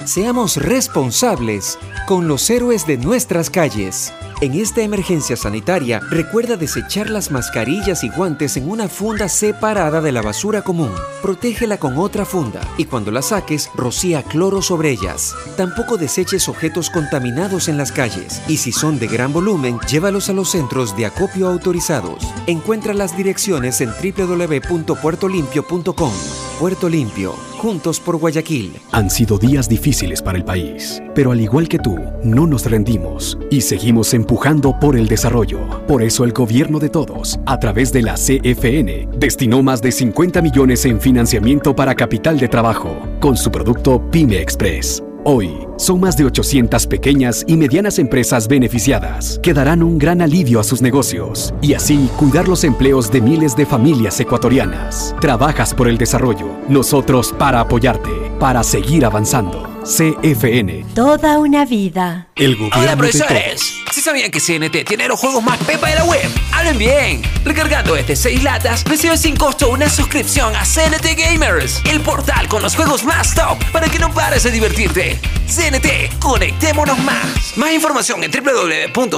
Seamos 0.06 0.58
responsables 0.58 1.80
con 2.08 2.28
los 2.28 2.50
héroes 2.50 2.86
de 2.86 2.98
nuestras 2.98 3.50
calles. 3.50 4.14
En 4.44 4.54
esta 4.56 4.82
emergencia 4.82 5.38
sanitaria, 5.38 6.02
recuerda 6.10 6.58
desechar 6.58 7.10
las 7.10 7.32
mascarillas 7.32 8.04
y 8.04 8.10
guantes 8.10 8.58
en 8.58 8.70
una 8.70 8.90
funda 8.90 9.30
separada 9.30 10.02
de 10.02 10.12
la 10.12 10.22
basura 10.22 10.64
común. 10.64 10.92
Protégela 11.22 11.78
con 11.78 11.98
otra 11.98 12.26
funda 12.26 12.60
y 12.78 12.84
cuando 12.84 13.10
la 13.10 13.22
saques, 13.22 13.70
rocía 13.74 14.22
cloro 14.22 14.62
sobre 14.62 14.92
ellas. 14.92 15.34
Tampoco 15.56 15.96
deseches 15.96 16.50
objetos 16.50 16.90
contaminados 16.90 17.70
en 17.70 17.78
las 17.78 17.94
calles 17.94 18.42
y 18.50 18.58
si 18.58 18.74
son 18.74 19.00
de 19.00 19.08
gran 19.08 19.32
volumen, 19.32 19.80
llévalos 19.90 20.28
a 20.28 20.34
los 20.34 20.50
centros 20.50 20.94
de 20.98 21.06
acopio 21.06 21.48
autorizados. 21.48 22.22
Encuentra 22.46 22.94
las 22.94 23.16
direcciones 23.16 23.80
en 23.80 23.92
www.puertolimpio.com. 23.92 26.12
Puerto 26.60 26.90
Limpio 26.90 27.54
Juntos 27.64 28.02
por 28.02 28.18
Guayaquil. 28.18 28.74
Han 28.92 29.10
sido 29.10 29.38
días 29.38 29.70
difíciles 29.70 30.22
para 30.22 30.38
el 30.38 30.44
país, 30.44 31.02
pero 31.16 31.32
al 31.32 31.40
igual 31.40 31.70
que 31.70 31.80
tú, 31.80 31.98
no 32.22 32.46
nos 32.46 32.70
rendimos 32.70 33.38
y 33.50 33.62
seguimos 33.62 34.14
empujando 34.34 34.80
por 34.80 34.98
el 34.98 35.08
desarrollo. 35.08 35.60
Por 35.86 36.02
eso 36.02 36.24
el 36.24 36.34
gobierno 36.34 36.80
de 36.80 36.90
todos, 36.90 37.40
a 37.46 37.60
través 37.60 37.94
de 37.94 38.02
la 38.02 38.16
CFN, 38.16 39.10
destinó 39.16 39.62
más 39.62 39.80
de 39.80 39.92
50 39.92 40.42
millones 40.42 40.86
en 40.86 41.00
financiamiento 41.00 41.76
para 41.76 41.94
capital 41.94 42.40
de 42.40 42.48
trabajo 42.48 42.98
con 43.20 43.38
su 43.38 43.52
producto 43.52 44.02
Pyme 44.10 44.42
Express 44.42 45.04
Hoy, 45.26 45.52
son 45.78 46.02
más 46.02 46.18
de 46.18 46.26
800 46.26 46.86
pequeñas 46.88 47.46
y 47.48 47.56
medianas 47.56 47.98
empresas 47.98 48.50
beneficiadas 48.50 49.40
que 49.42 49.54
darán 49.54 49.82
un 49.82 49.98
gran 49.98 50.22
alivio 50.22 50.60
a 50.60 50.64
sus 50.66 50.82
negocios 50.82 51.54
y 51.62 51.76
así 51.76 52.10
cuidar 52.18 52.50
los 52.50 52.66
empleos 52.66 53.10
de 53.10 53.22
miles 53.22 53.56
de 53.56 53.66
familias 53.66 54.20
ecuatorianas. 54.20 55.16
Trabajas 55.22 55.74
por 55.74 55.88
el 55.88 55.98
desarrollo, 55.98 56.48
nosotros 56.68 57.34
para 57.40 57.62
apoyarte, 57.62 58.12
para 58.38 58.64
seguir 58.64 59.06
avanzando. 59.06 59.73
CFN. 59.84 60.86
Toda 60.96 61.40
una 61.40 61.66
vida. 61.66 62.30
El 62.36 62.56
gobierno 62.56 62.82
Hola, 62.82 62.96
profesores. 62.96 63.74
Si 63.92 64.00
sabían 64.00 64.32
que 64.32 64.40
CNT 64.40 64.86
tiene 64.88 65.10
los 65.10 65.20
juegos 65.20 65.44
más 65.44 65.58
pepa 65.60 65.90
de 65.90 65.96
la 65.96 66.06
web, 66.06 66.32
hablen 66.54 66.78
bien. 66.78 67.22
Recargando 67.44 67.98
este 67.98 68.16
6 68.16 68.44
latas, 68.44 68.86
recibes 68.86 69.20
sin 69.20 69.36
costo 69.36 69.70
una 69.70 69.90
suscripción 69.90 70.56
a 70.56 70.64
CNT 70.64 71.18
Gamers, 71.18 71.82
el 71.92 72.00
portal 72.00 72.48
con 72.48 72.62
los 72.62 72.78
juegos 72.78 73.04
más 73.04 73.36
top 73.36 73.58
para 73.74 73.90
que 73.90 74.00
no 74.00 74.14
pares 74.14 74.44
de 74.44 74.52
divertirte. 74.52 75.20
CNT, 75.48 76.18
conectémonos 76.20 76.98
más. 77.00 77.58
Más 77.58 77.74
información 77.74 78.24
en 78.24 78.32
www.cnt.com.es. 78.32 79.18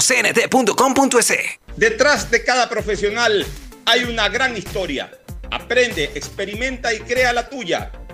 Detrás 1.78 2.32
de 2.32 2.43
cada 2.43 2.67
profesional 2.69 3.45
hay 3.86 4.04
una 4.06 4.30
gran 4.30 4.58
historia. 4.58 5.12
Aprende, 5.51 6.06
experimenta 6.15 6.91
y 6.91 7.01
crea 7.01 7.32
la 7.34 7.47
tuya. 7.47 7.91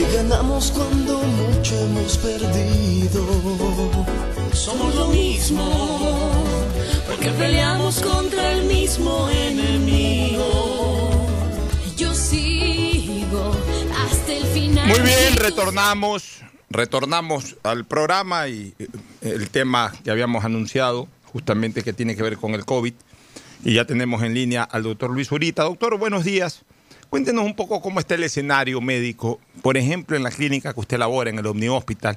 porque 0.00 0.16
ganamos 0.16 0.70
cuando 0.70 1.18
mucho 1.18 1.78
hemos 1.78 2.16
perdido. 2.18 3.26
Somos 4.52 4.94
lo 4.94 5.08
mismo, 5.08 6.44
porque 7.06 7.30
peleamos 7.30 8.00
contra 8.00 8.52
el 8.52 8.64
mismo 8.64 9.28
enemigo. 9.30 11.10
Yo 11.96 12.14
sigo 12.14 13.52
hasta 13.98 14.32
el 14.32 14.44
final. 14.44 14.88
Muy 14.88 15.00
bien, 15.00 15.36
retornamos, 15.36 16.40
retornamos 16.70 17.56
al 17.62 17.84
programa 17.84 18.48
y 18.48 18.74
eh, 18.78 18.88
el 19.22 19.50
tema 19.50 19.92
que 20.04 20.10
habíamos 20.10 20.44
anunciado, 20.44 21.08
justamente 21.32 21.82
que 21.82 21.92
tiene 21.92 22.16
que 22.16 22.22
ver 22.22 22.38
con 22.38 22.54
el 22.54 22.64
COVID. 22.64 22.94
Y 23.64 23.74
ya 23.74 23.84
tenemos 23.84 24.22
en 24.22 24.32
línea 24.32 24.62
al 24.62 24.82
doctor 24.82 25.10
Luis 25.10 25.30
Urita. 25.30 25.64
Doctor, 25.64 25.98
buenos 25.98 26.24
días. 26.24 26.64
Cuéntenos 27.10 27.44
un 27.44 27.54
poco 27.54 27.82
cómo 27.82 27.98
está 27.98 28.14
el 28.14 28.22
escenario 28.22 28.80
médico, 28.80 29.40
por 29.62 29.76
ejemplo, 29.76 30.16
en 30.16 30.22
la 30.22 30.30
clínica 30.30 30.72
que 30.72 30.78
usted 30.78 30.96
labora, 30.96 31.28
en 31.28 31.40
el 31.40 31.46
Omni 31.46 31.68
Hospital. 31.68 32.16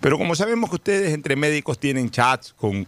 Pero 0.00 0.18
como 0.18 0.34
sabemos 0.34 0.68
que 0.68 0.76
ustedes 0.76 1.14
entre 1.14 1.34
médicos 1.34 1.78
tienen 1.78 2.10
chats 2.10 2.52
con, 2.52 2.86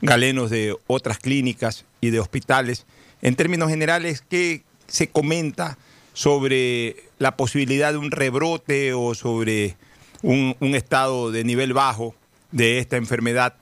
galenos 0.00 0.48
de 0.48 0.74
otras 0.86 1.18
clínicas 1.18 1.84
y 2.00 2.08
de 2.08 2.20
hospitales, 2.20 2.86
en 3.20 3.36
términos 3.36 3.68
generales, 3.68 4.24
¿qué 4.26 4.62
se 4.86 5.08
comenta 5.08 5.76
sobre 6.14 6.96
la 7.18 7.36
posibilidad 7.36 7.92
de 7.92 7.98
un 7.98 8.10
rebrote 8.10 8.94
o 8.94 9.14
sobre 9.14 9.76
un, 10.22 10.56
un 10.58 10.74
estado 10.74 11.30
de 11.30 11.44
nivel 11.44 11.74
bajo 11.74 12.14
de 12.50 12.78
esta 12.78 12.96
enfermedad 12.96 13.54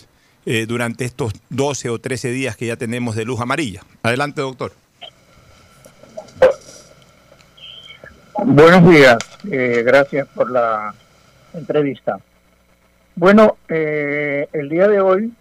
eh, 0.44 0.66
durante 0.68 1.04
estos 1.04 1.32
12 1.50 1.90
o 1.90 1.98
13 1.98 2.30
días 2.30 2.56
que 2.56 2.66
ya 2.66 2.76
tenemos 2.76 3.16
de 3.16 3.24
luz 3.24 3.40
amarilla? 3.40 3.82
Adelante, 4.04 4.42
doctor. 4.42 4.85
Buenos 8.44 8.88
días, 8.88 9.16
eh, 9.50 9.82
gracias 9.84 10.28
por 10.28 10.50
la 10.50 10.94
entrevista. 11.54 12.18
Bueno, 13.14 13.56
eh, 13.68 14.46
el 14.52 14.68
día 14.68 14.88
de 14.88 15.00
hoy 15.00 15.32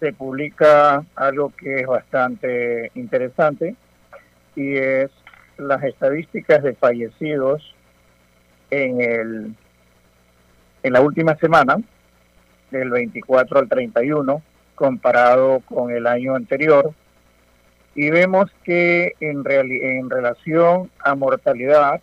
se 0.00 0.12
publica 0.12 1.02
algo 1.14 1.52
que 1.56 1.80
es 1.80 1.86
bastante 1.86 2.90
interesante 2.94 3.74
y 4.54 4.76
es 4.76 5.10
las 5.56 5.82
estadísticas 5.84 6.62
de 6.62 6.74
fallecidos 6.74 7.74
en 8.70 9.00
el 9.00 9.54
en 10.82 10.92
la 10.92 11.00
última 11.00 11.34
semana 11.36 11.78
del 12.70 12.90
24 12.90 13.58
al 13.60 13.68
31 13.68 14.42
comparado 14.74 15.60
con 15.60 15.90
el 15.90 16.06
año 16.06 16.34
anterior 16.36 16.92
y 17.94 18.10
vemos 18.10 18.50
que 18.62 19.14
en, 19.20 19.42
reali- 19.42 19.80
en 19.82 20.10
relación 20.10 20.90
a 21.00 21.14
mortalidad 21.14 22.00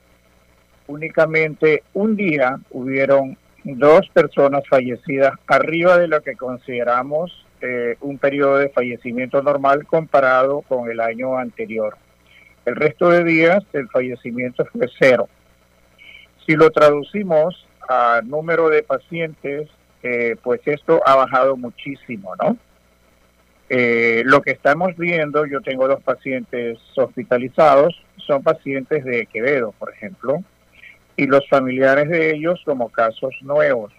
únicamente 0.88 1.84
un 1.93 2.15
día 2.15 2.59
hubieron 2.71 3.38
dos 3.63 4.09
personas 4.09 4.63
fallecidas 4.67 5.34
arriba 5.47 5.97
de 5.97 6.07
lo 6.07 6.21
que 6.21 6.36
consideramos 6.36 7.45
eh, 7.61 7.95
un 8.01 8.17
periodo 8.17 8.57
de 8.57 8.69
fallecimiento 8.69 9.41
normal 9.41 9.86
comparado 9.86 10.61
con 10.63 10.89
el 10.89 10.99
año 10.99 11.38
anterior. 11.38 11.95
El 12.65 12.75
resto 12.75 13.09
de 13.09 13.23
días 13.23 13.63
el 13.73 13.88
fallecimiento 13.89 14.65
fue 14.65 14.89
cero. 14.99 15.29
Si 16.45 16.55
lo 16.55 16.69
traducimos 16.71 17.67
a 17.88 18.21
número 18.23 18.69
de 18.69 18.84
pacientes, 18.84 19.69
eh, 20.01 20.36
pues 20.43 20.61
esto 20.65 21.01
ha 21.05 21.15
bajado 21.15 21.55
muchísimo, 21.55 22.36
¿no? 22.41 22.57
Eh, 23.69 24.23
lo 24.25 24.41
que 24.41 24.51
estamos 24.51 24.95
viendo, 24.97 25.45
yo 25.45 25.61
tengo 25.61 25.88
dos 25.88 26.03
pacientes 26.03 26.77
hospitalizados, 26.95 28.03
son 28.17 28.43
pacientes 28.43 29.05
de 29.05 29.25
Quevedo, 29.25 29.73
por 29.79 29.91
ejemplo, 29.91 30.43
y 31.16 31.28
los 31.28 31.47
familiares 31.49 32.09
de 32.09 32.36
ellos 32.36 32.61
como 32.66 32.89
casos 32.89 33.34
nuevos. 33.41 33.91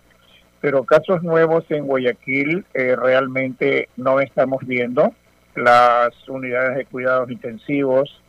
Pero 0.61 0.85
casos 0.85 1.23
nuevos 1.23 1.65
en 1.69 1.87
Guayaquil 1.87 2.65
eh, 2.75 2.97
realmente 2.97 3.89
no 3.97 4.21
estamos 4.21 4.65
viendo. 4.67 5.15
Las 5.55 6.13
unidades 6.29 6.77
de 6.77 6.87
cuidados 6.87 7.31
intensivos 7.31 8.21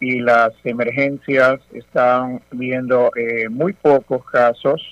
y 0.00 0.20
las 0.20 0.52
emergencias 0.64 1.60
están 1.72 2.42
viendo 2.50 3.10
eh, 3.16 3.48
muy 3.48 3.72
pocos 3.72 4.24
casos, 4.26 4.82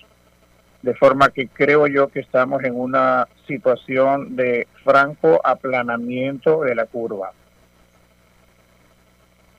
de 0.82 0.94
forma 0.94 1.30
que 1.30 1.48
creo 1.48 1.86
yo 1.86 2.08
que 2.08 2.20
estamos 2.20 2.62
en 2.64 2.74
una 2.74 3.28
situación 3.46 4.36
de 4.36 4.66
franco 4.82 5.40
aplanamiento 5.44 6.62
de 6.62 6.74
la 6.74 6.86
curva. 6.86 7.32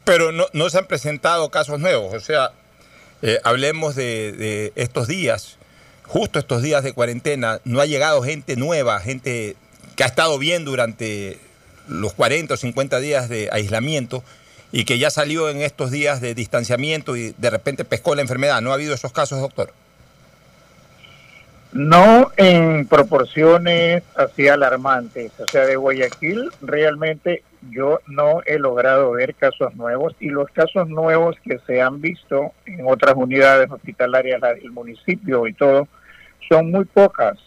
Pero 0.04 0.32
no, 0.32 0.46
no 0.54 0.70
se 0.70 0.80
han 0.80 0.86
presentado 0.86 1.50
casos 1.50 1.80
nuevos, 1.80 2.14
o 2.14 2.20
sea, 2.20 2.52
eh, 3.28 3.40
hablemos 3.44 3.96
de, 3.96 4.34
de 4.34 4.72
estos 4.76 5.08
días, 5.08 5.58
justo 6.04 6.38
estos 6.38 6.62
días 6.62 6.84
de 6.84 6.94
cuarentena, 6.94 7.60
no 7.64 7.82
ha 7.82 7.88
llegado 7.88 8.22
gente 8.22 8.56
nueva, 8.56 9.00
gente 9.00 9.56
que 9.96 10.04
ha 10.04 10.06
estado 10.06 10.38
bien 10.38 10.64
durante 10.64 11.40
los 11.88 12.14
40 12.14 12.54
o 12.54 12.58
50 12.58 13.00
días 13.00 13.28
de 13.28 13.50
aislamiento 13.52 14.24
y 14.72 14.86
que 14.86 15.00
ya 15.00 15.10
salió 15.10 15.50
en 15.50 15.64
estos 15.64 15.90
días 15.90 16.22
de 16.22 16.36
distanciamiento 16.36 17.18
y 17.18 17.34
de 17.36 17.50
repente 17.50 17.84
pescó 17.84 18.14
la 18.14 18.22
enfermedad. 18.22 18.62
¿No 18.62 18.70
ha 18.70 18.76
habido 18.76 18.94
esos 18.94 19.12
casos, 19.12 19.42
doctor? 19.42 19.74
No 21.72 22.32
en 22.38 22.86
proporciones 22.86 24.04
así 24.16 24.48
alarmantes. 24.48 25.32
O 25.40 25.48
sea, 25.52 25.66
de 25.66 25.78
Guayaquil 25.78 26.52
realmente 26.62 27.42
yo 27.72 28.00
no 28.08 28.42
he 28.46 28.60
logrado 28.60 29.12
ver 29.12 29.36
casos 29.36 29.76
nuevos 29.76 30.16
y 30.20 30.30
los 30.30 30.50
casos 30.52 30.88
nuevos 30.88 31.36
que 31.44 31.60
se 31.66 31.82
han 31.82 32.02
visto 32.02 32.54
en 32.66 32.86
otras 32.88 33.16
unidades 33.16 33.70
hospitalarias 33.72 34.42
del 34.42 34.72
municipio 34.72 35.48
y 35.48 35.54
todo 35.54 35.88
son 36.48 36.72
muy 36.72 36.86
pocas, 36.86 37.38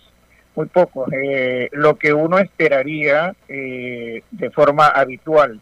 muy 0.54 0.66
pocos. 0.66 1.08
Eh, 1.12 1.68
lo 1.72 1.96
que 1.96 2.12
uno 2.12 2.38
esperaría 2.38 3.34
eh, 3.48 4.22
de 4.30 4.50
forma 4.50 4.88
habitual. 4.88 5.60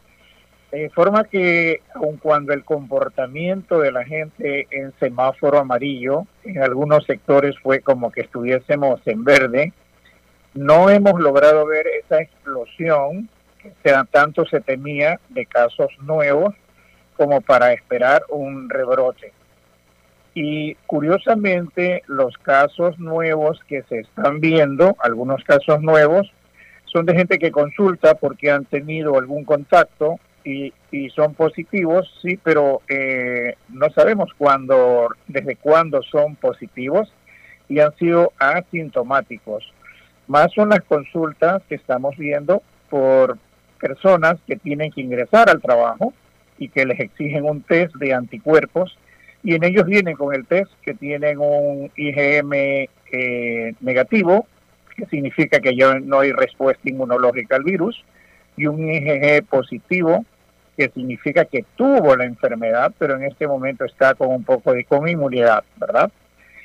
De 0.72 0.90
forma 0.90 1.24
que, 1.24 1.80
aun 1.94 2.16
cuando 2.16 2.52
el 2.52 2.64
comportamiento 2.64 3.78
de 3.78 3.92
la 3.92 4.04
gente 4.04 4.66
en 4.70 4.92
semáforo 4.98 5.59
amarillo, 5.59 6.26
en 6.44 6.62
algunos 6.62 7.04
sectores 7.07 7.57
fue 7.62 7.80
como 7.80 8.11
que 8.11 8.22
estuviésemos 8.22 9.00
en 9.07 9.24
verde, 9.24 9.72
no 10.54 10.90
hemos 10.90 11.20
logrado 11.20 11.66
ver 11.66 11.86
esa 11.86 12.20
explosión 12.20 13.28
tanto 14.10 14.44
se 14.46 14.60
temía 14.60 15.20
de 15.28 15.46
casos 15.46 15.90
nuevos 16.00 16.54
como 17.16 17.40
para 17.40 17.72
esperar 17.72 18.22
un 18.28 18.68
rebrote. 18.68 19.32
Y 20.34 20.74
curiosamente, 20.86 22.02
los 22.06 22.36
casos 22.38 22.98
nuevos 22.98 23.58
que 23.66 23.82
se 23.88 24.00
están 24.00 24.40
viendo, 24.40 24.94
algunos 24.98 25.42
casos 25.44 25.80
nuevos, 25.80 26.30
son 26.84 27.06
de 27.06 27.14
gente 27.14 27.38
que 27.38 27.50
consulta 27.50 28.14
porque 28.14 28.50
han 28.50 28.66
tenido 28.66 29.18
algún 29.18 29.44
contacto 29.44 30.20
y, 30.44 30.72
y 30.90 31.10
son 31.10 31.34
positivos, 31.34 32.06
sí, 32.22 32.38
pero 32.42 32.82
eh, 32.88 33.56
no 33.70 33.90
sabemos 33.90 34.30
cuándo, 34.36 35.08
desde 35.26 35.56
cuándo 35.56 36.02
son 36.02 36.36
positivos 36.36 37.12
y 37.68 37.80
han 37.80 37.96
sido 37.96 38.32
asintomáticos. 38.38 39.72
Más 40.28 40.52
son 40.52 40.68
las 40.68 40.82
consultas 40.82 41.62
que 41.68 41.76
estamos 41.76 42.16
viendo 42.16 42.62
por 42.90 43.38
personas 43.77 44.37
que 44.47 44.57
tienen 44.57 44.91
que 44.91 45.01
ingresar 45.01 45.49
al 45.51 45.61
trabajo 45.61 46.12
y 46.59 46.68
que 46.68 46.87
les 46.87 46.99
exigen 47.01 47.45
un 47.45 47.62
test 47.62 47.95
de 47.97 48.14
anticuerpos 48.14 48.97
y 49.43 49.55
en 49.55 49.62
ellos 49.62 49.87
vienen 49.87 50.16
con 50.16 50.35
el 50.35 50.45
test 50.45 50.72
que 50.83 50.95
tienen 50.95 51.39
un 51.39 51.89
IgM 51.95 52.53
eh, 52.53 53.74
negativo, 53.81 54.47
que 54.97 55.07
significa 55.07 55.61
que 55.61 55.77
ya 55.77 56.01
no 56.01 56.18
hay 56.18 56.33
respuesta 56.33 56.89
inmunológica 56.89 57.55
al 57.55 57.62
virus, 57.62 58.05
y 58.57 58.66
un 58.66 58.91
IgG 58.91 59.45
positivo, 59.45 60.24
que 60.77 60.89
significa 60.89 61.45
que 61.45 61.64
tuvo 61.77 62.16
la 62.16 62.24
enfermedad, 62.24 62.93
pero 62.99 63.14
en 63.14 63.22
este 63.22 63.47
momento 63.47 63.85
está 63.85 64.14
con 64.14 64.31
un 64.31 64.43
poco 64.43 64.72
de 64.72 64.85
con 64.85 65.09
inmunidad, 65.09 65.62
¿verdad? 65.77 66.11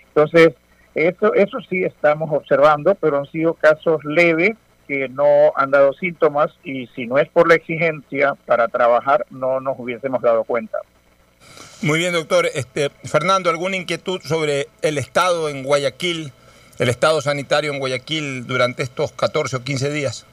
Entonces, 0.07 0.55
eso, 0.95 1.36
eso 1.36 1.59
sí 1.70 1.84
estamos 1.84 2.32
observando, 2.32 2.95
pero 2.95 3.20
han 3.20 3.28
sido 3.28 3.53
casos 3.53 4.03
leves 4.03 4.57
que 4.99 5.07
no 5.09 5.53
han 5.55 5.71
dado 5.71 5.93
síntomas 5.93 6.51
y 6.65 6.87
si 6.87 7.05
no 7.05 7.17
es 7.17 7.29
por 7.29 7.47
la 7.47 7.55
exigencia 7.55 8.33
para 8.45 8.67
trabajar, 8.67 9.25
no 9.29 9.61
nos 9.61 9.79
hubiésemos 9.79 10.21
dado 10.21 10.43
cuenta. 10.43 10.77
Muy 11.81 11.97
bien, 11.99 12.11
doctor. 12.13 12.45
Este, 12.53 12.89
Fernando, 13.05 13.49
¿alguna 13.49 13.77
inquietud 13.77 14.19
sobre 14.21 14.67
el 14.81 14.97
estado 14.97 15.47
en 15.49 15.63
Guayaquil 15.63 16.31
el 16.79 16.89
estado 16.89 17.21
sanitario 17.21 17.71
en 17.71 17.79
Guayaquil 17.79 18.45
durante 18.47 18.83
estos 18.83 19.11
14 19.13 19.55
o 19.57 19.63
15 19.63 19.91
días? 19.91 20.25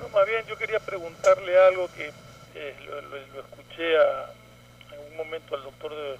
No, 0.00 0.08
más 0.08 0.26
bien 0.26 0.42
yo 0.48 0.56
quería 0.56 0.80
preguntarle 0.80 1.56
algo 1.68 1.88
que 1.96 2.08
eh, 2.54 2.74
lo, 2.86 3.00
lo- 3.02 3.08
lo 3.34 3.40
escuché 3.40 3.96
a- 3.98 4.30
en 4.94 5.10
un 5.12 5.16
momento 5.16 5.54
al 5.54 5.62
doctor 5.62 5.92
de- 5.94 6.16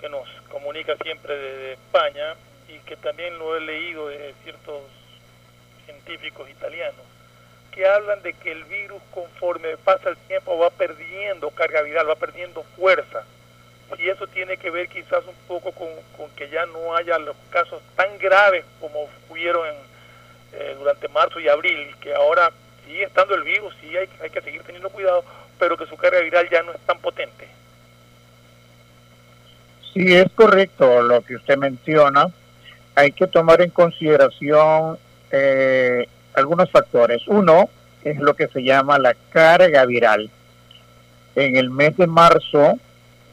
que 0.00 0.08
nos 0.08 0.28
comunica 0.50 0.94
siempre 1.02 1.34
desde 1.36 1.72
España 1.74 2.34
y 2.68 2.78
que 2.86 2.96
también 2.96 3.38
lo 3.38 3.56
he 3.56 3.60
leído 3.60 4.08
de 4.08 4.34
ciertos 4.44 4.82
científicos 6.04 6.48
italianos 6.50 7.04
que 7.72 7.86
hablan 7.86 8.22
de 8.22 8.34
que 8.34 8.52
el 8.52 8.64
virus 8.64 9.00
conforme 9.12 9.76
pasa 9.78 10.10
el 10.10 10.16
tiempo 10.28 10.58
va 10.58 10.70
perdiendo 10.70 11.50
carga 11.50 11.82
viral, 11.82 12.08
va 12.08 12.16
perdiendo 12.16 12.62
fuerza. 12.76 13.24
Y 13.98 14.08
eso 14.08 14.26
tiene 14.26 14.56
que 14.56 14.70
ver 14.70 14.88
quizás 14.88 15.24
un 15.26 15.34
poco 15.48 15.72
con, 15.72 15.88
que 16.36 16.48
ya 16.48 16.66
no 16.66 16.94
haya 16.94 17.18
los 17.18 17.36
casos 17.50 17.82
tan 17.96 18.18
graves 18.18 18.64
como 18.80 19.08
hubieron 19.28 19.66
en, 19.66 19.76
eh, 20.52 20.76
durante 20.78 21.08
marzo 21.08 21.40
y 21.40 21.48
abril, 21.48 21.94
que 22.00 22.14
ahora 22.14 22.50
sigue 22.86 23.04
estando 23.04 23.34
el 23.34 23.42
virus, 23.42 23.74
sí 23.80 23.96
hay, 23.96 24.08
hay 24.22 24.30
que 24.30 24.40
seguir 24.40 24.62
teniendo 24.62 24.90
cuidado, 24.90 25.24
pero 25.58 25.76
que 25.76 25.86
su 25.86 25.96
carga 25.96 26.20
viral 26.20 26.48
ya 26.50 26.62
no 26.62 26.72
es 26.72 26.80
tan 26.80 26.98
potente. 26.98 27.48
Sí, 29.92 30.14
es 30.14 30.30
correcto 30.34 31.02
lo 31.02 31.22
que 31.22 31.36
usted 31.36 31.56
menciona. 31.56 32.26
Hay 32.94 33.12
que 33.12 33.26
tomar 33.26 33.60
en 33.60 33.70
consideración 33.70 34.98
eh, 35.32 36.06
algunos 36.34 36.70
factores. 36.70 37.26
Uno 37.26 37.68
es 38.04 38.18
lo 38.18 38.34
que 38.34 38.48
se 38.48 38.62
llama 38.62 38.98
la 38.98 39.14
carga 39.30 39.84
viral. 39.86 40.30
En 41.34 41.56
el 41.56 41.70
mes 41.70 41.96
de 41.96 42.06
marzo, 42.06 42.78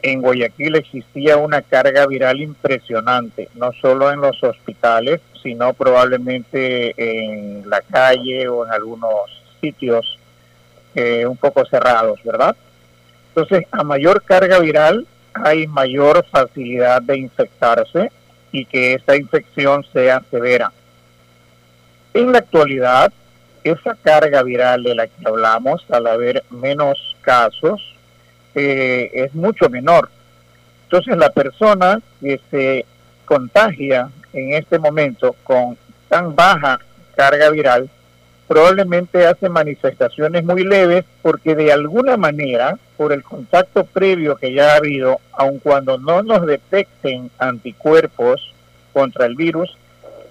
en 0.01 0.21
Guayaquil 0.21 0.75
existía 0.75 1.37
una 1.37 1.61
carga 1.61 2.07
viral 2.07 2.39
impresionante, 2.39 3.49
no 3.55 3.71
solo 3.73 4.11
en 4.11 4.21
los 4.21 4.41
hospitales, 4.43 5.19
sino 5.43 5.73
probablemente 5.73 6.93
en 6.97 7.69
la 7.69 7.81
calle 7.81 8.47
o 8.47 8.65
en 8.65 8.71
algunos 8.71 9.43
sitios 9.59 10.17
eh, 10.95 11.25
un 11.25 11.37
poco 11.37 11.65
cerrados, 11.65 12.19
¿verdad? 12.23 12.55
Entonces, 13.29 13.67
a 13.71 13.83
mayor 13.83 14.23
carga 14.23 14.59
viral, 14.59 15.05
hay 15.33 15.67
mayor 15.67 16.25
facilidad 16.25 17.01
de 17.01 17.17
infectarse 17.17 18.11
y 18.51 18.65
que 18.65 18.93
esta 18.93 19.15
infección 19.15 19.85
sea 19.93 20.23
severa. 20.31 20.71
En 22.13 22.31
la 22.31 22.39
actualidad, 22.39 23.13
esa 23.63 23.95
carga 24.01 24.41
viral 24.43 24.83
de 24.83 24.95
la 24.95 25.07
que 25.07 25.27
hablamos, 25.27 25.85
al 25.89 26.07
haber 26.07 26.43
menos 26.49 27.15
casos, 27.21 27.95
eh, 28.55 29.11
es 29.13 29.33
mucho 29.35 29.69
menor. 29.69 30.09
Entonces, 30.83 31.17
la 31.17 31.29
persona 31.29 32.01
que 32.19 32.39
se 32.49 32.85
contagia 33.25 34.09
en 34.33 34.53
este 34.53 34.79
momento 34.79 35.35
con 35.43 35.77
tan 36.07 36.35
baja 36.35 36.79
carga 37.15 37.51
viral, 37.51 37.89
probablemente 38.47 39.27
hace 39.27 39.47
manifestaciones 39.47 40.43
muy 40.43 40.63
leves 40.63 41.05
porque 41.21 41.53
de 41.53 41.71
alguna 41.71 42.17
manera, 42.17 42.79
por 42.97 43.13
el 43.13 43.23
contacto 43.23 43.83
previo 43.83 44.35
que 44.35 44.51
ya 44.51 44.73
ha 44.73 44.77
habido, 44.77 45.19
aun 45.33 45.59
cuando 45.59 45.99
no 45.99 46.23
nos 46.23 46.47
detecten 46.47 47.29
anticuerpos 47.37 48.51
contra 48.91 49.27
el 49.27 49.35
virus, 49.35 49.77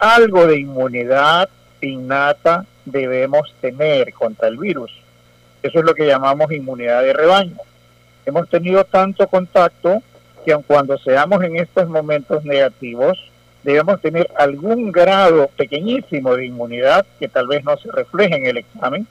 algo 0.01 0.47
de 0.49 0.59
inmunidad 0.59 1.49
innata 1.81 2.65
debemos 2.85 3.55
tener 3.61 4.13
contra 4.13 4.49
el 4.49 4.59
virus. 4.59 4.93
Eso 5.63 5.79
es 5.81 5.85
lo 5.85 5.95
que 5.95 6.07
llamamos 6.07 6.53
inmunidad 6.53 7.03
de 7.03 7.13
rebaño. 7.13 7.57
Hemos 8.27 8.49
tenido 8.49 8.85
tanto 8.85 9.27
contacto 9.27 10.03
que 10.45 10.53
aun 10.53 10.63
cuando 10.63 10.99
seamos 10.99 11.43
en 11.43 11.57
estos 11.57 11.89
momentos 11.89 12.45
negativos, 12.45 13.19
debemos 13.63 14.01
tener 14.01 14.31
algún 14.37 14.93
grado 14.93 15.49
pequeñísimo 15.57 16.37
de 16.37 16.47
inmunidad 16.47 17.05
que 17.19 17.29
tal 17.29 17.49
vez 17.49 17.65
no 17.65 17.77
se 17.77 17.91
refleje 17.91 18.37
en 18.37 18.47
el 18.47 18.59
examen, 18.59 19.07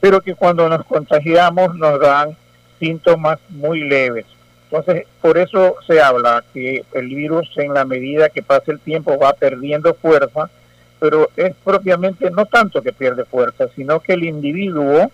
pero 0.00 0.20
que 0.20 0.34
cuando 0.34 0.68
nos 0.68 0.84
contagiamos 0.86 1.74
nos 1.76 2.00
dan 2.00 2.36
síntomas 2.78 3.38
muy 3.50 3.84
leves. 3.84 4.26
Entonces, 4.70 5.06
por 5.20 5.36
eso 5.36 5.76
se 5.86 6.00
habla 6.00 6.42
que 6.52 6.84
el 6.94 7.08
virus 7.08 7.50
en 7.56 7.74
la 7.74 7.84
medida 7.84 8.30
que 8.30 8.42
pasa 8.42 8.72
el 8.72 8.80
tiempo 8.80 9.18
va 9.18 9.34
perdiendo 9.34 9.94
fuerza, 9.94 10.50
pero 11.02 11.30
es 11.34 11.52
propiamente 11.64 12.30
no 12.30 12.46
tanto 12.46 12.80
que 12.80 12.92
pierde 12.92 13.24
fuerza, 13.24 13.66
sino 13.74 13.98
que 13.98 14.12
el 14.12 14.22
individuo 14.22 15.10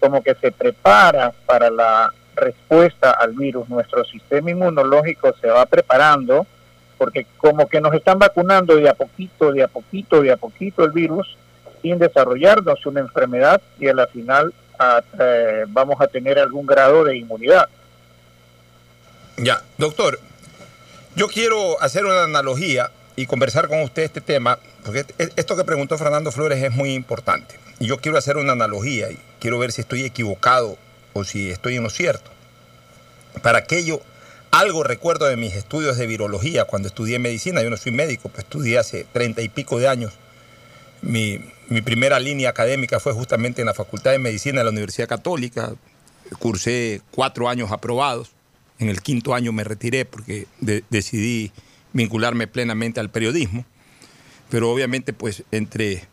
como 0.00 0.24
que 0.24 0.34
se 0.34 0.50
prepara 0.50 1.32
para 1.46 1.70
la 1.70 2.12
respuesta 2.34 3.12
al 3.12 3.34
virus, 3.34 3.68
nuestro 3.68 4.04
sistema 4.04 4.50
inmunológico 4.50 5.32
se 5.40 5.46
va 5.46 5.66
preparando, 5.66 6.48
porque 6.98 7.28
como 7.36 7.68
que 7.68 7.80
nos 7.80 7.94
están 7.94 8.18
vacunando 8.18 8.74
de 8.74 8.88
a 8.88 8.94
poquito, 8.94 9.52
de 9.52 9.62
a 9.62 9.68
poquito, 9.68 10.20
de 10.20 10.32
a 10.32 10.36
poquito 10.36 10.82
el 10.82 10.90
virus, 10.90 11.36
sin 11.80 12.00
desarrollarnos 12.00 12.84
una 12.86 12.98
enfermedad 12.98 13.62
y 13.78 13.86
a 13.86 13.94
la 13.94 14.08
final 14.08 14.52
eh, 15.20 15.64
vamos 15.68 16.00
a 16.00 16.08
tener 16.08 16.40
algún 16.40 16.66
grado 16.66 17.04
de 17.04 17.16
inmunidad. 17.16 17.68
Ya, 19.36 19.62
doctor, 19.78 20.18
yo 21.14 21.28
quiero 21.28 21.80
hacer 21.80 22.04
una 22.04 22.24
analogía 22.24 22.90
y 23.20 23.26
conversar 23.26 23.68
con 23.68 23.80
usted 23.82 24.02
este 24.02 24.20
tema, 24.20 24.58
porque 24.84 25.04
e- 25.18 25.30
esto 25.36 25.56
que 25.56 25.64
preguntó 25.64 25.98
Fernando 25.98 26.32
Flores 26.32 26.62
es 26.62 26.70
muy 26.72 26.94
importante. 26.94 27.56
Y 27.78 27.86
yo 27.86 27.98
quiero 27.98 28.18
hacer 28.18 28.36
una 28.36 28.52
analogía 28.52 29.10
y 29.10 29.18
quiero 29.40 29.58
ver 29.58 29.72
si 29.72 29.80
estoy 29.82 30.04
equivocado 30.04 30.78
o 31.12 31.24
si 31.24 31.50
estoy 31.50 31.76
en 31.76 31.82
lo 31.82 31.90
cierto. 31.90 32.30
Para 33.42 33.58
aquello, 33.58 34.00
algo 34.50 34.82
recuerdo 34.82 35.26
de 35.26 35.36
mis 35.36 35.54
estudios 35.54 35.96
de 35.96 36.06
virología 36.06 36.64
cuando 36.64 36.88
estudié 36.88 37.18
medicina. 37.18 37.62
Yo 37.62 37.70
no 37.70 37.76
soy 37.76 37.92
médico, 37.92 38.28
pues 38.28 38.44
estudié 38.44 38.78
hace 38.78 39.04
treinta 39.12 39.42
y 39.42 39.48
pico 39.48 39.78
de 39.78 39.88
años. 39.88 40.12
Mi, 41.02 41.40
mi 41.68 41.80
primera 41.82 42.18
línea 42.20 42.50
académica 42.50 43.00
fue 43.00 43.12
justamente 43.12 43.62
en 43.62 43.66
la 43.66 43.74
Facultad 43.74 44.10
de 44.10 44.18
Medicina 44.18 44.58
de 44.60 44.64
la 44.64 44.70
Universidad 44.70 45.08
Católica. 45.08 45.72
Cursé 46.38 47.00
cuatro 47.10 47.48
años 47.48 47.70
aprobados. 47.72 48.30
En 48.78 48.88
el 48.88 49.00
quinto 49.02 49.34
año 49.34 49.52
me 49.52 49.64
retiré 49.64 50.04
porque 50.04 50.46
de- 50.60 50.84
decidí 50.90 51.52
vincularme 51.92 52.46
plenamente 52.46 53.00
al 53.00 53.10
periodismo. 53.10 53.64
Pero 54.48 54.70
obviamente, 54.70 55.12
pues 55.12 55.44
entre 55.50 56.08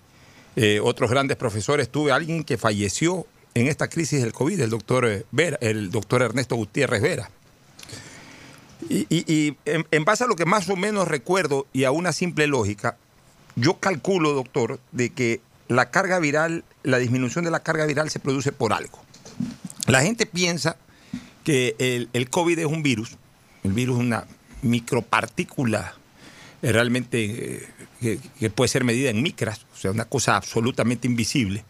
eh, 0.55 0.80
otros 0.82 1.09
grandes 1.09 1.38
profesores 1.38 1.89
tuve 1.89 2.11
a 2.11 2.15
alguien 2.15 2.43
que 2.43 2.57
falleció 2.57 3.25
en 3.53 3.67
esta 3.67 3.89
crisis 3.89 4.21
del 4.21 4.34
COVID, 4.34 4.59
el 4.59 4.69
doctor, 4.69 5.05
eh, 5.05 5.25
Vera, 5.32 5.57
el 5.61 5.89
doctor 5.89 6.21
Ernesto 6.21 6.55
Gutiérrez 6.55 7.01
Vera. 7.01 7.30
Y, 8.89 9.57
en 9.65 10.05
base 10.05 10.23
a 10.23 10.28
lo 10.28 10.36
que 10.36 10.45
más 10.45 10.69
o 10.69 10.75
menos 10.75 11.07
recuerdo 11.07 11.65
y 11.73 11.84
a 11.84 11.91
una 11.91 12.13
simple 12.13 12.45
lógica, 12.45 12.95
yo 13.55 13.80
calculo, 13.80 14.34
doctor, 14.34 14.80
de 14.91 15.09
que 15.09 15.41
la 15.67 15.89
carga 15.89 16.19
viral, 16.19 16.63
la 16.84 16.99
disminución 16.99 17.43
de 17.43 17.51
la 17.51 17.61
carga 17.61 17.88
viral 17.88 18.11
se 18.11 18.19
produce 18.19 18.51
por 18.51 18.73
algo. 18.73 18.99
La 19.88 20.03
gente 20.03 20.28
piensa 20.28 20.78
que 21.43 21.75
el, 21.80 22.09
el 22.13 22.30
COVID 22.30 22.59
es 22.59 22.65
un 22.65 22.84
virus, 22.84 23.17
el 23.63 23.73
virus 23.73 23.97
es 23.97 24.01
una 24.01 24.28
micropartícula 24.62 25.95
eh, 26.62 26.72
realmente 26.72 27.70
eh, 28.01 28.20
que, 28.39 28.49
puede 28.49 28.68
ser 28.68 28.84
medida 28.84 29.10
en 29.10 29.22
micras, 29.22 29.66
o 29.74 29.78
sea, 29.78 29.91
una 29.91 30.05
cosa 30.05 30.36
absolutamente 30.36 31.08
invisible, 31.08 31.64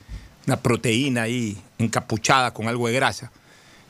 una 0.45 0.61
proteína 0.61 1.23
ahí 1.23 1.57
encapuchada 1.77 2.53
con 2.53 2.67
algo 2.67 2.87
de 2.87 2.93
grasa, 2.93 3.31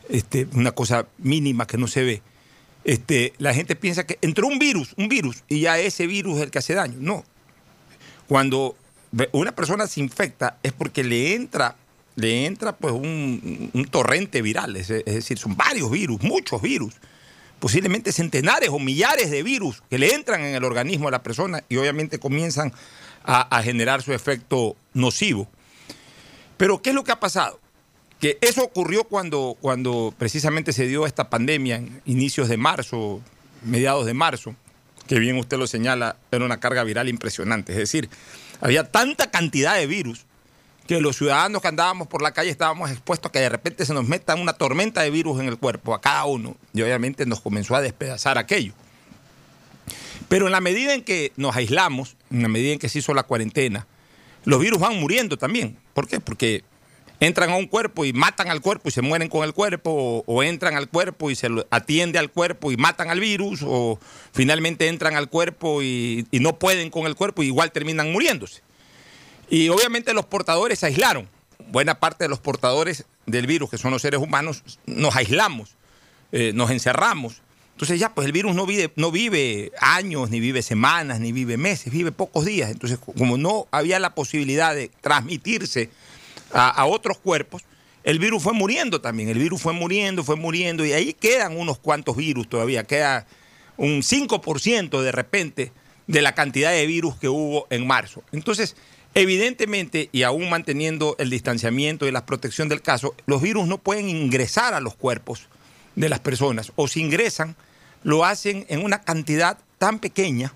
este, 0.09 0.47
una 0.53 0.71
cosa 0.71 1.05
mínima 1.19 1.67
que 1.67 1.77
no 1.77 1.87
se 1.87 2.03
ve. 2.03 2.21
Este, 2.83 3.33
la 3.37 3.53
gente 3.53 3.75
piensa 3.75 4.05
que 4.07 4.17
entró 4.21 4.47
un 4.47 4.57
virus, 4.57 4.93
un 4.97 5.07
virus, 5.07 5.43
y 5.47 5.61
ya 5.61 5.77
ese 5.77 6.07
virus 6.07 6.37
es 6.37 6.43
el 6.43 6.51
que 6.51 6.59
hace 6.59 6.73
daño. 6.73 6.97
No. 6.99 7.23
Cuando 8.27 8.75
una 9.33 9.51
persona 9.53 9.87
se 9.87 9.99
infecta 9.99 10.57
es 10.63 10.73
porque 10.73 11.03
le 11.03 11.35
entra, 11.35 11.75
le 12.15 12.45
entra 12.45 12.75
pues 12.75 12.93
un, 12.93 13.69
un 13.71 13.85
torrente 13.85 14.41
viral, 14.41 14.75
es, 14.77 14.89
es 14.89 15.05
decir, 15.05 15.37
son 15.37 15.55
varios 15.55 15.91
virus, 15.91 16.21
muchos 16.23 16.61
virus, 16.61 16.95
posiblemente 17.59 18.11
centenares 18.11 18.69
o 18.69 18.79
millares 18.79 19.31
de 19.31 19.43
virus 19.43 19.81
que 19.89 19.97
le 19.97 20.13
entran 20.13 20.41
en 20.41 20.55
el 20.55 20.63
organismo 20.63 21.07
de 21.07 21.11
la 21.11 21.23
persona 21.23 21.63
y 21.69 21.77
obviamente 21.77 22.19
comienzan 22.19 22.73
a, 23.23 23.41
a 23.55 23.63
generar 23.63 24.01
su 24.01 24.13
efecto 24.13 24.75
nocivo. 24.93 25.47
Pero 26.57 26.81
¿qué 26.81 26.89
es 26.89 26.95
lo 26.95 27.03
que 27.03 27.11
ha 27.11 27.19
pasado? 27.19 27.59
Que 28.19 28.37
eso 28.41 28.63
ocurrió 28.63 29.03
cuando, 29.03 29.55
cuando 29.61 30.13
precisamente 30.17 30.73
se 30.73 30.87
dio 30.87 31.05
esta 31.05 31.29
pandemia 31.29 31.75
en 31.75 32.01
inicios 32.05 32.49
de 32.49 32.57
marzo, 32.57 33.21
mediados 33.63 34.05
de 34.05 34.13
marzo, 34.13 34.55
que 35.07 35.19
bien 35.19 35.37
usted 35.37 35.57
lo 35.57 35.67
señala, 35.67 36.17
era 36.31 36.45
una 36.45 36.59
carga 36.59 36.83
viral 36.83 37.09
impresionante. 37.09 37.73
Es 37.73 37.77
decir, 37.77 38.09
había 38.59 38.91
tanta 38.91 39.29
cantidad 39.29 39.75
de 39.75 39.87
virus 39.87 40.25
que 40.87 41.01
los 41.01 41.17
ciudadanos 41.17 41.61
que 41.61 41.67
andábamos 41.67 42.07
por 42.07 42.21
la 42.21 42.31
calle 42.31 42.49
estábamos 42.49 42.89
expuestos 42.89 43.29
a 43.29 43.31
que 43.31 43.39
de 43.39 43.49
repente 43.49 43.85
se 43.85 43.93
nos 43.93 44.07
meta 44.07 44.33
una 44.35 44.53
tormenta 44.53 45.01
de 45.01 45.11
virus 45.11 45.39
en 45.39 45.47
el 45.47 45.57
cuerpo, 45.57 45.93
a 45.93 46.01
cada 46.01 46.25
uno, 46.25 46.55
y 46.73 46.81
obviamente 46.81 47.25
nos 47.25 47.41
comenzó 47.41 47.75
a 47.75 47.81
despedazar 47.81 48.37
aquello. 48.37 48.73
Pero 50.29 50.47
en 50.47 50.53
la 50.53 50.61
medida 50.61 50.93
en 50.93 51.03
que 51.03 51.31
nos 51.35 51.55
aislamos, 51.55 52.15
en 52.31 52.41
la 52.41 52.47
medida 52.47 52.73
en 52.73 52.79
que 52.79 52.89
se 52.89 52.99
hizo 52.99 53.13
la 53.13 53.23
cuarentena, 53.23 53.85
los 54.45 54.59
virus 54.59 54.79
van 54.79 54.97
muriendo 54.99 55.37
también. 55.37 55.77
¿Por 55.93 56.07
qué? 56.07 56.19
Porque 56.19 56.63
entran 57.19 57.49
a 57.49 57.55
un 57.55 57.67
cuerpo 57.67 58.05
y 58.05 58.13
matan 58.13 58.49
al 58.49 58.61
cuerpo 58.61 58.89
y 58.89 58.91
se 58.91 59.01
mueren 59.01 59.29
con 59.29 59.43
el 59.43 59.53
cuerpo, 59.53 60.23
o, 60.25 60.43
entran 60.43 60.75
al 60.75 60.87
cuerpo 60.89 61.29
y 61.29 61.35
se 61.35 61.49
atiende 61.69 62.17
al 62.17 62.31
cuerpo 62.31 62.71
y 62.71 62.77
matan 62.77 63.09
al 63.09 63.19
virus, 63.19 63.61
o 63.65 63.99
finalmente 64.31 64.87
entran 64.87 65.15
al 65.15 65.29
cuerpo 65.29 65.81
y 65.81 66.25
no 66.31 66.59
pueden 66.59 66.89
con 66.89 67.07
el 67.07 67.15
cuerpo 67.15 67.43
y 67.43 67.47
igual 67.47 67.71
terminan 67.71 68.11
muriéndose. 68.11 68.66
Y 69.49 69.69
obviamente 69.69 70.13
los 70.13 70.25
portadores 70.25 70.79
se 70.79 70.87
aislaron. 70.87 71.27
Buena 71.69 71.99
parte 71.99 72.25
de 72.25 72.29
los 72.29 72.39
portadores 72.39 73.05
del 73.25 73.47
virus, 73.47 73.69
que 73.69 73.77
son 73.77 73.91
los 73.91 74.01
seres 74.01 74.19
humanos, 74.19 74.63
nos 74.85 75.15
aislamos, 75.15 75.75
eh, 76.31 76.51
nos 76.53 76.71
encerramos. 76.71 77.41
Entonces 77.73 77.99
ya, 77.99 78.13
pues 78.13 78.25
el 78.25 78.31
virus 78.31 78.55
no 78.55 78.65
vive, 78.65 78.91
no 78.95 79.11
vive 79.11 79.71
años, 79.79 80.29
ni 80.29 80.39
vive 80.39 80.61
semanas, 80.61 81.19
ni 81.19 81.31
vive 81.31 81.57
meses, 81.57 81.91
vive 81.91 82.11
pocos 82.11 82.45
días. 82.45 82.71
Entonces, 82.71 82.97
como 82.99 83.37
no 83.37 83.67
había 83.71 83.99
la 83.99 84.15
posibilidad 84.15 84.73
de 84.73 84.89
transmitirse 85.01 85.89
a, 86.53 86.69
a 86.69 86.85
otros 86.85 87.17
cuerpos, 87.17 87.63
el 88.03 88.19
virus 88.19 88.41
fue 88.41 88.53
muriendo 88.53 89.01
también. 89.01 89.29
El 89.29 89.37
virus 89.37 89.61
fue 89.61 89.73
muriendo, 89.73 90.23
fue 90.23 90.37
muriendo, 90.37 90.85
y 90.85 90.93
ahí 90.93 91.13
quedan 91.13 91.57
unos 91.57 91.77
cuantos 91.77 92.15
virus 92.15 92.49
todavía. 92.49 92.85
Queda 92.85 93.27
un 93.75 94.01
5% 94.01 95.01
de 95.01 95.11
repente 95.11 95.71
de 96.07 96.21
la 96.21 96.33
cantidad 96.33 96.71
de 96.71 96.87
virus 96.87 97.15
que 97.17 97.29
hubo 97.29 97.67
en 97.69 97.85
marzo. 97.85 98.23
Entonces, 98.31 98.75
evidentemente, 99.13 100.09
y 100.11 100.23
aún 100.23 100.49
manteniendo 100.49 101.15
el 101.19 101.29
distanciamiento 101.29 102.07
y 102.07 102.11
la 102.11 102.25
protección 102.25 102.69
del 102.69 102.81
caso, 102.81 103.15
los 103.25 103.41
virus 103.41 103.67
no 103.67 103.77
pueden 103.77 104.09
ingresar 104.09 104.73
a 104.73 104.79
los 104.79 104.95
cuerpos 104.95 105.47
de 105.95 106.09
las 106.09 106.19
personas, 106.19 106.71
o 106.75 106.87
si 106.87 107.01
ingresan, 107.01 107.55
lo 108.03 108.25
hacen 108.25 108.65
en 108.69 108.83
una 108.83 109.01
cantidad 109.01 109.57
tan 109.77 109.99
pequeña, 109.99 110.53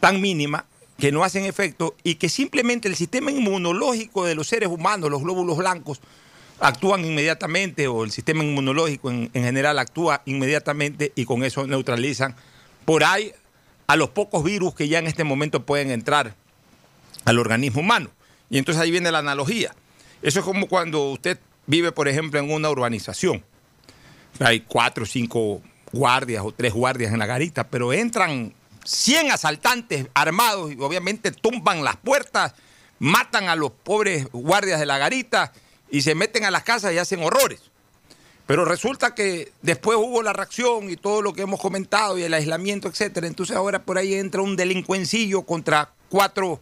tan 0.00 0.20
mínima, 0.20 0.66
que 0.98 1.10
no 1.10 1.24
hacen 1.24 1.44
efecto 1.44 1.96
y 2.04 2.14
que 2.14 2.28
simplemente 2.28 2.86
el 2.86 2.94
sistema 2.94 3.32
inmunológico 3.32 4.24
de 4.24 4.36
los 4.36 4.46
seres 4.46 4.68
humanos, 4.68 5.10
los 5.10 5.22
glóbulos 5.22 5.56
blancos, 5.56 6.00
actúan 6.60 7.04
inmediatamente 7.04 7.88
o 7.88 8.04
el 8.04 8.12
sistema 8.12 8.44
inmunológico 8.44 9.10
en, 9.10 9.28
en 9.34 9.42
general 9.42 9.80
actúa 9.80 10.22
inmediatamente 10.26 11.10
y 11.16 11.24
con 11.24 11.42
eso 11.42 11.66
neutralizan 11.66 12.36
por 12.84 13.02
ahí 13.02 13.32
a 13.88 13.96
los 13.96 14.10
pocos 14.10 14.44
virus 14.44 14.74
que 14.74 14.86
ya 14.86 15.00
en 15.00 15.08
este 15.08 15.24
momento 15.24 15.66
pueden 15.66 15.90
entrar 15.90 16.36
al 17.24 17.38
organismo 17.38 17.80
humano. 17.80 18.10
Y 18.50 18.58
entonces 18.58 18.82
ahí 18.82 18.90
viene 18.90 19.10
la 19.10 19.18
analogía. 19.18 19.74
Eso 20.22 20.40
es 20.40 20.44
como 20.44 20.68
cuando 20.68 21.10
usted 21.10 21.38
vive, 21.66 21.92
por 21.92 22.08
ejemplo, 22.08 22.38
en 22.38 22.50
una 22.50 22.70
urbanización. 22.70 23.44
Hay 24.40 24.60
cuatro 24.60 25.04
o 25.04 25.06
cinco 25.06 25.62
guardias 25.92 26.42
o 26.44 26.52
tres 26.52 26.72
guardias 26.72 27.12
en 27.12 27.18
la 27.18 27.26
garita, 27.26 27.68
pero 27.68 27.92
entran 27.92 28.54
100 28.84 29.30
asaltantes 29.30 30.06
armados 30.14 30.72
y 30.72 30.80
obviamente 30.80 31.30
tumban 31.30 31.84
las 31.84 31.96
puertas, 31.96 32.54
matan 32.98 33.48
a 33.48 33.56
los 33.56 33.70
pobres 33.70 34.26
guardias 34.32 34.80
de 34.80 34.86
la 34.86 34.98
garita 34.98 35.52
y 35.90 36.02
se 36.02 36.14
meten 36.14 36.44
a 36.44 36.50
las 36.50 36.62
casas 36.62 36.92
y 36.92 36.98
hacen 36.98 37.22
horrores. 37.22 37.60
Pero 38.46 38.64
resulta 38.64 39.14
que 39.14 39.52
después 39.62 39.98
hubo 39.98 40.22
la 40.22 40.32
reacción 40.32 40.90
y 40.90 40.96
todo 40.96 41.22
lo 41.22 41.32
que 41.32 41.42
hemos 41.42 41.60
comentado 41.60 42.18
y 42.18 42.24
el 42.24 42.34
aislamiento, 42.34 42.88
etcétera. 42.88 43.26
Entonces 43.26 43.56
ahora 43.56 43.82
por 43.82 43.98
ahí 43.98 44.14
entra 44.14 44.42
un 44.42 44.56
delincuencillo 44.56 45.42
contra 45.42 45.92
cuatro, 46.08 46.60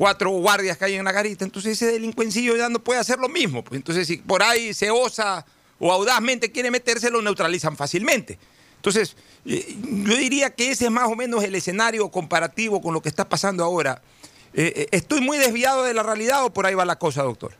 cuatro 0.00 0.30
guardias 0.30 0.78
que 0.78 0.86
hay 0.86 0.94
en 0.94 1.04
la 1.04 1.12
garita. 1.12 1.44
Entonces 1.44 1.72
ese 1.72 1.92
delincuencillo 1.92 2.56
ya 2.56 2.70
no 2.70 2.78
puede 2.78 2.98
hacer 2.98 3.18
lo 3.18 3.28
mismo. 3.28 3.62
Pues 3.62 3.76
entonces 3.76 4.06
si 4.06 4.16
por 4.16 4.42
ahí 4.42 4.72
se 4.72 4.90
osa 4.90 5.44
o 5.78 5.92
audazmente 5.92 6.50
quiere 6.50 6.70
meterse, 6.70 7.10
lo 7.10 7.20
neutralizan 7.20 7.76
fácilmente. 7.76 8.38
Entonces, 8.76 9.14
eh, 9.44 9.76
yo 9.82 10.16
diría 10.16 10.54
que 10.54 10.70
ese 10.70 10.86
es 10.86 10.90
más 10.90 11.06
o 11.10 11.16
menos 11.16 11.44
el 11.44 11.54
escenario 11.54 12.08
comparativo 12.08 12.80
con 12.80 12.94
lo 12.94 13.02
que 13.02 13.10
está 13.10 13.28
pasando 13.28 13.62
ahora. 13.62 14.00
Eh, 14.54 14.72
eh, 14.74 14.86
¿Estoy 14.90 15.20
muy 15.20 15.36
desviado 15.36 15.84
de 15.84 15.92
la 15.92 16.02
realidad 16.02 16.46
o 16.46 16.50
por 16.50 16.64
ahí 16.64 16.74
va 16.74 16.86
la 16.86 16.96
cosa, 16.96 17.22
doctor? 17.22 17.52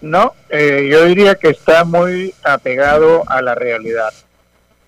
No, 0.00 0.32
eh, 0.48 0.88
yo 0.90 1.04
diría 1.04 1.34
que 1.34 1.48
está 1.48 1.84
muy 1.84 2.32
apegado 2.42 3.28
a 3.28 3.42
la 3.42 3.54
realidad. 3.54 4.14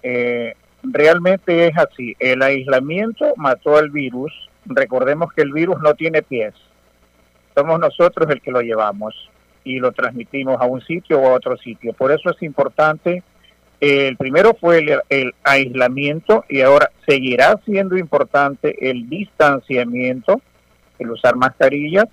Eh, 0.03 0.55
realmente 0.83 1.67
es 1.67 1.77
así. 1.77 2.17
El 2.19 2.41
aislamiento 2.41 3.35
mató 3.37 3.77
al 3.77 3.91
virus. 3.91 4.33
Recordemos 4.67 5.33
que 5.33 5.43
el 5.43 5.53
virus 5.53 5.81
no 5.81 5.95
tiene 5.95 6.23
pies. 6.23 6.55
Somos 7.55 7.81
nosotros 7.81 8.29
el 8.31 8.41
que 8.41 8.51
lo 8.51 8.61
llevamos 8.61 9.15
y 9.65 9.79
lo 9.79 9.93
transmitimos 9.93 10.61
a 10.61 10.65
un 10.65 10.81
sitio 10.83 11.21
o 11.21 11.29
a 11.29 11.35
otro 11.35 11.57
sitio. 11.57 11.93
Por 11.93 12.13
eso 12.13 12.31
es 12.31 12.43
importante. 12.43 13.23
eh, 13.81 14.09
el 14.09 14.17
primero 14.17 14.55
fue 14.61 14.79
el, 14.79 15.01
el 15.09 15.35
aislamiento 15.43 16.45
y 16.49 16.61
ahora 16.61 16.91
seguirá 17.07 17.59
siendo 17.65 17.97
importante 17.97 18.91
el 18.91 19.09
distanciamiento, 19.09 20.41
el 20.99 21.11
usar 21.11 21.35
mascarillas 21.37 22.07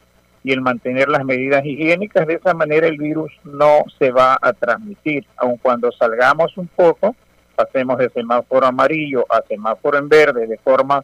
y 0.43 0.53
el 0.53 0.61
mantener 0.61 1.09
las 1.09 1.25
medidas 1.25 1.65
higiénicas. 1.65 2.25
De 2.25 2.35
esa 2.35 2.53
manera 2.53 2.87
el 2.87 2.97
virus 2.97 3.31
no 3.43 3.83
se 3.99 4.11
va 4.11 4.37
a 4.41 4.53
transmitir. 4.53 5.25
Aun 5.35 5.57
cuando 5.57 5.91
salgamos 5.91 6.57
un 6.57 6.67
poco, 6.67 7.15
pasemos 7.55 7.97
de 7.97 8.09
semáforo 8.09 8.65
amarillo 8.65 9.25
a 9.29 9.41
semáforo 9.47 9.97
en 9.97 10.07
verde 10.07 10.47
de 10.47 10.57
forma 10.57 11.03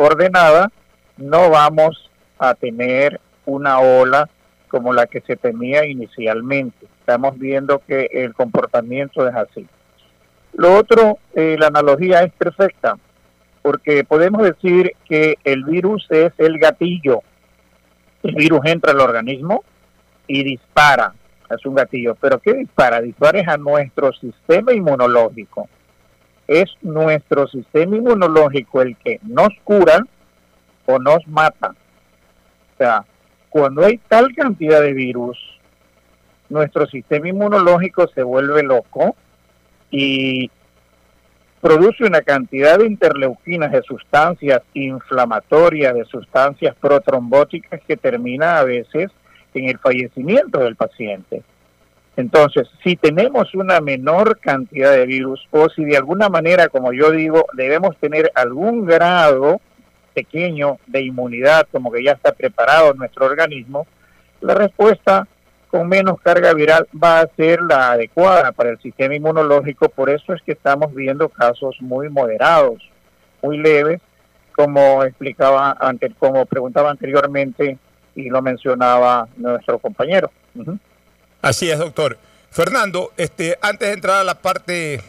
ordenada, 0.00 0.72
no 1.18 1.50
vamos 1.50 2.10
a 2.38 2.54
tener 2.54 3.20
una 3.44 3.80
ola 3.80 4.30
como 4.68 4.94
la 4.94 5.06
que 5.06 5.20
se 5.20 5.36
temía 5.36 5.86
inicialmente. 5.86 6.86
Estamos 7.00 7.38
viendo 7.38 7.80
que 7.80 8.08
el 8.10 8.32
comportamiento 8.32 9.28
es 9.28 9.34
así. 9.34 9.66
Lo 10.54 10.74
otro, 10.74 11.18
eh, 11.34 11.56
la 11.58 11.66
analogía 11.66 12.22
es 12.22 12.32
perfecta, 12.32 12.96
porque 13.60 14.04
podemos 14.04 14.42
decir 14.42 14.92
que 15.04 15.36
el 15.44 15.64
virus 15.64 16.06
es 16.08 16.32
el 16.38 16.58
gatillo. 16.58 17.20
El 18.22 18.36
virus 18.36 18.60
entra 18.64 18.92
al 18.92 19.00
organismo 19.00 19.64
y 20.26 20.44
dispara, 20.44 21.12
es 21.50 21.66
un 21.66 21.74
gatillo. 21.74 22.14
¿Pero 22.14 22.38
qué 22.38 22.54
dispara? 22.54 23.02
Dispara 23.02 23.40
es 23.40 23.48
a 23.48 23.58
nuestro 23.58 24.12
sistema 24.14 24.72
inmunológico. 24.72 25.68
Es 26.50 26.68
nuestro 26.82 27.46
sistema 27.46 27.94
inmunológico 27.94 28.82
el 28.82 28.96
que 28.96 29.20
nos 29.22 29.50
cura 29.62 30.04
o 30.84 30.98
nos 30.98 31.24
mata. 31.28 31.76
O 32.74 32.76
sea, 32.76 33.04
cuando 33.50 33.84
hay 33.84 33.98
tal 34.08 34.34
cantidad 34.34 34.80
de 34.80 34.92
virus, 34.92 35.38
nuestro 36.48 36.88
sistema 36.88 37.28
inmunológico 37.28 38.08
se 38.08 38.24
vuelve 38.24 38.64
loco 38.64 39.14
y 39.92 40.50
produce 41.60 42.02
una 42.02 42.22
cantidad 42.22 42.80
de 42.80 42.86
interleuquinas, 42.86 43.70
de 43.70 43.82
sustancias 43.82 44.60
inflamatorias, 44.74 45.94
de 45.94 46.04
sustancias 46.06 46.74
protrombóticas 46.80 47.80
que 47.86 47.96
termina 47.96 48.58
a 48.58 48.64
veces 48.64 49.12
en 49.54 49.68
el 49.68 49.78
fallecimiento 49.78 50.58
del 50.58 50.74
paciente. 50.74 51.44
Entonces, 52.20 52.68
si 52.84 52.96
tenemos 52.96 53.54
una 53.54 53.80
menor 53.80 54.38
cantidad 54.40 54.92
de 54.92 55.06
virus 55.06 55.46
o 55.50 55.70
si 55.70 55.84
de 55.84 55.96
alguna 55.96 56.28
manera, 56.28 56.68
como 56.68 56.92
yo 56.92 57.10
digo, 57.10 57.46
debemos 57.54 57.96
tener 57.96 58.30
algún 58.34 58.84
grado 58.84 59.60
pequeño 60.12 60.78
de 60.86 61.02
inmunidad, 61.02 61.66
como 61.72 61.90
que 61.90 62.04
ya 62.04 62.12
está 62.12 62.32
preparado 62.32 62.92
nuestro 62.92 63.24
organismo, 63.24 63.86
la 64.42 64.54
respuesta 64.54 65.26
con 65.70 65.88
menos 65.88 66.20
carga 66.20 66.52
viral 66.52 66.88
va 66.92 67.20
a 67.20 67.28
ser 67.36 67.62
la 67.62 67.92
adecuada 67.92 68.52
para 68.52 68.70
el 68.70 68.78
sistema 68.80 69.14
inmunológico. 69.14 69.88
Por 69.88 70.10
eso 70.10 70.34
es 70.34 70.42
que 70.42 70.52
estamos 70.52 70.94
viendo 70.94 71.28
casos 71.30 71.76
muy 71.80 72.10
moderados, 72.10 72.82
muy 73.40 73.56
leves, 73.56 74.00
como 74.54 75.04
explicaba, 75.04 75.74
ante, 75.80 76.10
como 76.18 76.44
preguntaba 76.44 76.90
anteriormente 76.90 77.78
y 78.14 78.28
lo 78.28 78.42
mencionaba 78.42 79.26
nuestro 79.38 79.78
compañero. 79.78 80.30
Así 81.42 81.70
es, 81.70 81.78
doctor. 81.78 82.18
Fernando, 82.50 83.12
este, 83.16 83.58
antes 83.62 83.88
de 83.88 83.94
entrar 83.94 84.16
a 84.20 84.24
la 84.24 84.34
parte 84.34 85.00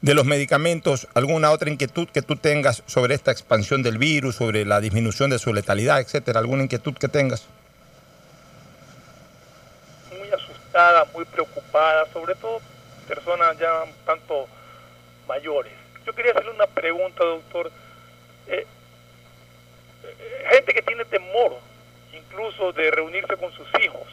de 0.00 0.14
los 0.14 0.24
medicamentos, 0.24 1.08
¿alguna 1.14 1.50
otra 1.50 1.70
inquietud 1.70 2.08
que 2.08 2.22
tú 2.22 2.36
tengas 2.36 2.82
sobre 2.86 3.14
esta 3.14 3.30
expansión 3.30 3.82
del 3.82 3.98
virus, 3.98 4.36
sobre 4.36 4.64
la 4.64 4.80
disminución 4.80 5.30
de 5.30 5.38
su 5.38 5.52
letalidad, 5.52 6.00
etcétera? 6.00 6.40
¿Alguna 6.40 6.64
inquietud 6.64 6.94
que 6.94 7.08
tengas? 7.08 7.46
muy 10.16 10.28
asustada, 10.30 11.04
muy 11.12 11.24
preocupada, 11.24 12.06
sobre 12.12 12.34
todo 12.34 12.60
personas 13.06 13.58
ya 13.58 13.82
un 13.82 13.92
tanto 14.04 14.46
mayores. 15.28 15.72
Yo 16.04 16.12
quería 16.14 16.32
hacerle 16.32 16.52
una 16.52 16.66
pregunta, 16.66 17.24
doctor. 17.24 17.70
Eh, 18.46 18.66
eh, 20.04 20.46
gente 20.50 20.72
que 20.72 20.82
tiene 20.82 21.04
temor 21.04 21.58
incluso 22.12 22.72
de 22.72 22.90
reunirse 22.90 23.36
con 23.36 23.52
sus 23.52 23.66
hijos 23.82 24.06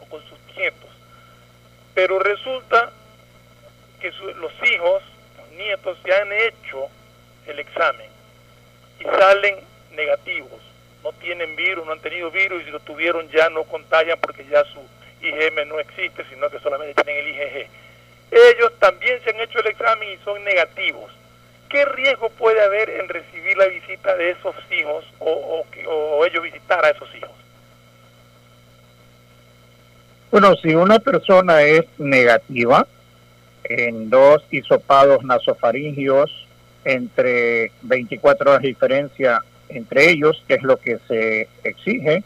o 0.00 0.06
con 0.06 0.20
sus 0.28 0.37
nietos, 0.58 0.90
pero 1.94 2.18
resulta 2.18 2.90
que 4.00 4.10
los 4.10 4.52
hijos, 4.70 5.02
los 5.38 5.50
nietos, 5.52 5.98
ya 6.04 6.20
han 6.22 6.32
hecho 6.32 6.88
el 7.46 7.58
examen 7.58 8.08
y 9.00 9.04
salen 9.04 9.56
negativos. 9.92 10.60
No 11.02 11.12
tienen 11.12 11.56
virus, 11.56 11.86
no 11.86 11.92
han 11.92 12.00
tenido 12.00 12.30
virus 12.30 12.62
y 12.62 12.66
si 12.66 12.70
lo 12.70 12.80
tuvieron 12.80 13.28
ya 13.30 13.48
no 13.50 13.64
contagian 13.64 14.18
porque 14.20 14.44
ya 14.46 14.64
su 14.64 14.80
IgM 15.22 15.68
no 15.68 15.80
existe, 15.80 16.24
sino 16.28 16.50
que 16.50 16.58
solamente 16.58 17.02
tienen 17.02 17.24
el 17.24 17.34
IgG. 17.34 17.68
Ellos 18.30 18.72
también 18.78 19.22
se 19.24 19.30
han 19.30 19.40
hecho 19.40 19.60
el 19.60 19.68
examen 19.68 20.10
y 20.10 20.18
son 20.24 20.42
negativos. 20.44 21.10
¿Qué 21.70 21.84
riesgo 21.84 22.30
puede 22.30 22.60
haber 22.62 22.90
en 22.90 23.08
recibir 23.08 23.56
la 23.56 23.66
visita 23.66 24.16
de 24.16 24.30
esos 24.30 24.54
hijos 24.70 25.04
o 25.18 26.24
ellos 26.26 26.42
visitar 26.42 26.84
a 26.84 26.90
esos 26.90 27.14
hijos? 27.14 27.37
Bueno, 30.30 30.54
si 30.56 30.74
una 30.74 30.98
persona 30.98 31.62
es 31.62 31.84
negativa 31.96 32.86
en 33.64 34.10
dos 34.10 34.42
hisopados 34.50 35.24
nasofaringios 35.24 36.46
entre 36.84 37.72
24 37.82 38.50
horas 38.50 38.62
de 38.62 38.68
diferencia 38.68 39.42
entre 39.70 40.10
ellos, 40.10 40.42
que 40.46 40.54
es 40.54 40.62
lo 40.62 40.76
que 40.78 40.98
se 41.08 41.48
exige, 41.64 42.22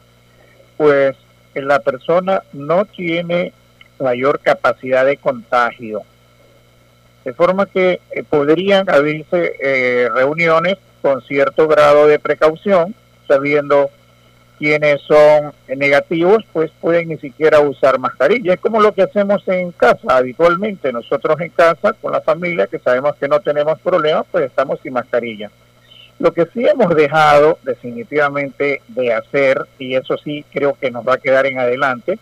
pues 0.77 1.17
la 1.55 1.79
persona 1.81 2.43
no 2.53 2.85
tiene 2.87 3.53
mayor 4.01 4.41
capacidad 4.41 5.05
de 5.05 5.17
contagio. 5.17 6.03
De 7.25 7.33
forma 7.33 7.67
que 7.67 8.01
eh, 8.11 8.25
podrían 8.29 8.91
haberse 8.91 9.55
eh, 9.61 10.09
reuniones 10.13 10.77
con 11.03 11.23
cierto 11.23 11.69
grado 11.69 12.09
de 12.09 12.19
precaución, 12.19 12.95
sabiendo 13.29 13.91
quienes 14.63 15.03
son 15.03 15.53
negativos, 15.77 16.45
pues 16.53 16.71
pueden 16.81 17.09
ni 17.09 17.17
siquiera 17.17 17.59
usar 17.59 17.99
mascarilla. 17.99 18.55
Es 18.55 18.61
como 18.61 18.81
lo 18.81 18.95
que 18.95 19.03
hacemos 19.03 19.43
en 19.49 19.73
casa 19.73 20.17
habitualmente. 20.19 20.93
Nosotros 20.93 21.41
en 21.41 21.49
casa, 21.49 21.95
con 21.95 22.13
la 22.13 22.21
familia, 22.21 22.69
que 22.69 22.79
sabemos 22.79 23.17
que 23.17 23.27
no 23.27 23.41
tenemos 23.41 23.81
problemas, 23.81 24.25
pues 24.31 24.45
estamos 24.45 24.79
sin 24.81 24.93
mascarilla. 24.93 25.51
Lo 26.21 26.33
que 26.33 26.47
sí 26.55 26.65
hemos 26.65 26.95
dejado 26.95 27.59
definitivamente 27.65 28.83
de 28.87 29.13
hacer, 29.13 29.67
y 29.81 29.97
eso 29.97 30.17
sí 30.17 30.45
creo 30.53 30.75
que 30.75 30.93
nos 30.93 31.05
va 31.05 31.15
a 31.15 31.19
quedar 31.19 31.47
en 31.47 31.59
adelante, 31.59 32.21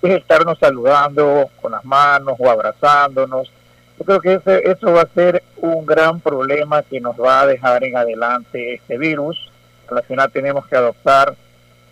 es 0.00 0.10
estarnos 0.10 0.58
saludando 0.58 1.50
con 1.60 1.72
las 1.72 1.84
manos 1.84 2.36
o 2.38 2.48
abrazándonos. 2.48 3.52
Yo 3.98 4.06
creo 4.06 4.20
que 4.22 4.40
eso 4.70 4.90
va 4.90 5.02
a 5.02 5.14
ser 5.14 5.42
un 5.58 5.84
gran 5.84 6.18
problema 6.20 6.82
que 6.82 6.98
nos 6.98 7.20
va 7.20 7.42
a 7.42 7.46
dejar 7.46 7.84
en 7.84 7.98
adelante 7.98 8.72
este 8.72 8.96
virus. 8.96 9.50
Al 9.90 10.02
final 10.04 10.32
tenemos 10.32 10.66
que 10.66 10.76
adoptar 10.76 11.34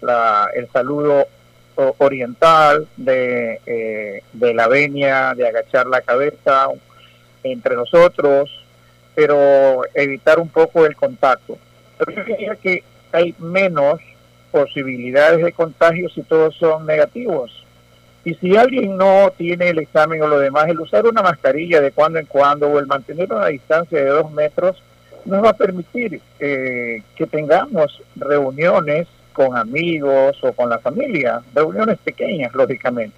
la, 0.03 0.51
el 0.55 0.69
saludo 0.71 1.27
oriental 1.99 2.87
de, 2.97 3.61
eh, 3.67 4.23
de 4.33 4.55
la 4.55 4.69
venia, 4.69 5.35
de 5.35 5.49
agachar 5.49 5.87
la 5.87 6.03
cabeza 6.03 6.69
entre 7.43 7.75
nosotros, 7.75 8.51
pero 9.15 9.83
evitar 9.95 10.39
un 10.39 10.49
poco 10.49 10.87
el 10.87 10.97
contacto. 10.97 11.59
Pero 11.99 12.13
yo 12.13 12.25
diría 12.25 12.57
que 12.57 12.83
hay 13.11 13.35
menos 13.39 14.01
posibilidades 14.51 15.43
de 15.43 15.53
contagio 15.53 16.09
si 16.11 16.23
todos 16.23 16.55
son 16.57 16.87
negativos. 16.87 17.65
Y 18.25 18.35
si 18.35 18.57
alguien 18.57 18.97
no 18.97 19.33
tiene 19.37 19.71
el 19.71 19.79
examen 19.79 20.23
o 20.23 20.29
lo 20.29 20.39
demás, 20.39 20.69
el 20.69 20.81
usar 20.81 21.07
una 21.07 21.23
mascarilla 21.23 21.81
de 21.81 21.91
cuando 21.91 22.21
en 22.21 22.27
cuando 22.27 22.69
o 22.69 22.79
el 22.79 22.87
mantener 22.87 23.33
una 23.33 23.47
distancia 23.47 23.99
de 23.99 24.11
dos 24.11 24.31
metros 24.31 24.81
nos 25.25 25.43
va 25.43 25.51
a 25.51 25.57
permitir 25.57 26.21
eh, 26.39 27.03
que 27.17 27.27
tengamos 27.27 28.03
reuniones 28.15 29.09
con 29.33 29.57
amigos 29.57 30.37
o 30.43 30.53
con 30.53 30.69
la 30.69 30.79
familia, 30.79 31.43
reuniones 31.55 31.99
pequeñas, 31.99 32.55
lógicamente. 32.55 33.17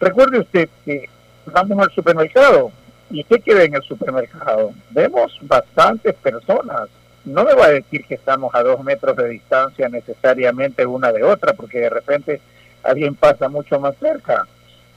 Recuerde 0.00 0.40
usted 0.40 0.68
que 0.84 1.08
vamos 1.46 1.78
al 1.78 1.92
supermercado 1.92 2.70
y 3.10 3.24
¿qué 3.24 3.40
queda 3.40 3.64
en 3.64 3.74
el 3.74 3.82
supermercado? 3.82 4.72
Vemos 4.90 5.38
bastantes 5.42 6.14
personas. 6.14 6.88
No 7.24 7.44
me 7.44 7.54
va 7.54 7.66
a 7.66 7.70
decir 7.70 8.04
que 8.04 8.14
estamos 8.14 8.54
a 8.54 8.62
dos 8.62 8.82
metros 8.84 9.16
de 9.16 9.28
distancia 9.28 9.88
necesariamente 9.88 10.86
una 10.86 11.12
de 11.12 11.24
otra, 11.24 11.52
porque 11.52 11.80
de 11.80 11.90
repente 11.90 12.40
alguien 12.82 13.14
pasa 13.14 13.48
mucho 13.48 13.80
más 13.80 13.96
cerca. 13.98 14.46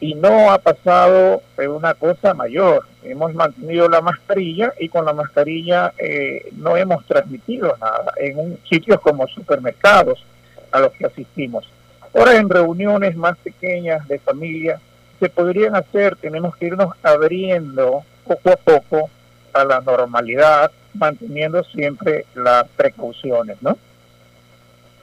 Y 0.02 0.16
no 0.16 0.52
ha 0.52 0.58
pasado 0.58 1.42
una 1.58 1.94
cosa 1.94 2.34
mayor. 2.34 2.86
Hemos 3.04 3.34
mantenido 3.34 3.88
la 3.88 4.02
mascarilla 4.02 4.74
y 4.78 4.90
con 4.90 5.06
la 5.06 5.14
mascarilla 5.14 5.94
eh, 5.98 6.50
no 6.54 6.76
hemos 6.76 7.06
transmitido 7.06 7.78
nada 7.80 8.12
en 8.18 8.58
sitios 8.68 9.00
como 9.00 9.28
supermercados 9.28 10.22
a 10.72 10.80
los 10.80 10.92
que 10.94 11.06
asistimos. 11.06 11.70
Ahora 12.14 12.36
en 12.36 12.50
reuniones 12.50 13.16
más 13.16 13.38
pequeñas 13.38 14.08
de 14.08 14.20
familia 14.20 14.82
se 15.20 15.30
podrían 15.30 15.76
hacer, 15.76 16.16
tenemos 16.16 16.56
que 16.58 16.66
irnos 16.66 16.94
abriendo 17.04 18.04
poco 18.26 18.50
a 18.50 18.56
poco 18.56 19.10
a 19.54 19.64
la 19.64 19.82
normalidad, 19.82 20.72
manteniendo 20.94 21.64
siempre 21.64 22.26
las 22.34 22.68
precauciones, 22.70 23.58
¿no? 23.62 23.78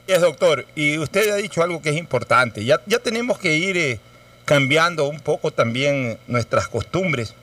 Es 0.09 0.21
doctor, 0.23 0.65
y 0.75 0.99
usted 0.99 1.31
ha 1.31 1.37
dicho 1.37 1.63
algo 1.63 1.83
que 1.83 1.91
es 1.91 1.97
importante. 1.97 2.65
Ya, 2.65 2.81
ya 2.87 2.99
tenemos 2.99 3.39
que 3.39 3.57
ir 3.57 3.77
eh, 3.77 4.01
cambiando 4.49 5.07
un 5.07 5.21
poco 5.21 5.51
también 5.53 6.19
nuestras 6.27 6.69
costumbres 6.69 7.35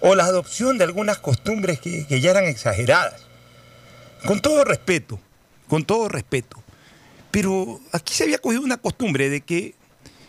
o 0.00 0.14
la 0.14 0.24
adopción 0.24 0.76
de 0.76 0.84
algunas 0.84 1.16
costumbres 1.16 1.80
que, 1.80 2.04
ya 2.20 2.30
eran 2.30 2.44
exageradas. 2.44 3.22
Con 4.26 4.40
todo 4.40 4.62
respeto, 4.64 5.18
con 5.68 5.86
todo 5.86 6.10
respeto. 6.10 6.62
Pero 7.30 7.80
aquí 7.92 8.12
se 8.12 8.24
había 8.24 8.36
cogido 8.36 8.60
una 8.60 8.76
costumbre 8.76 9.30
de 9.30 9.40
que 9.40 9.74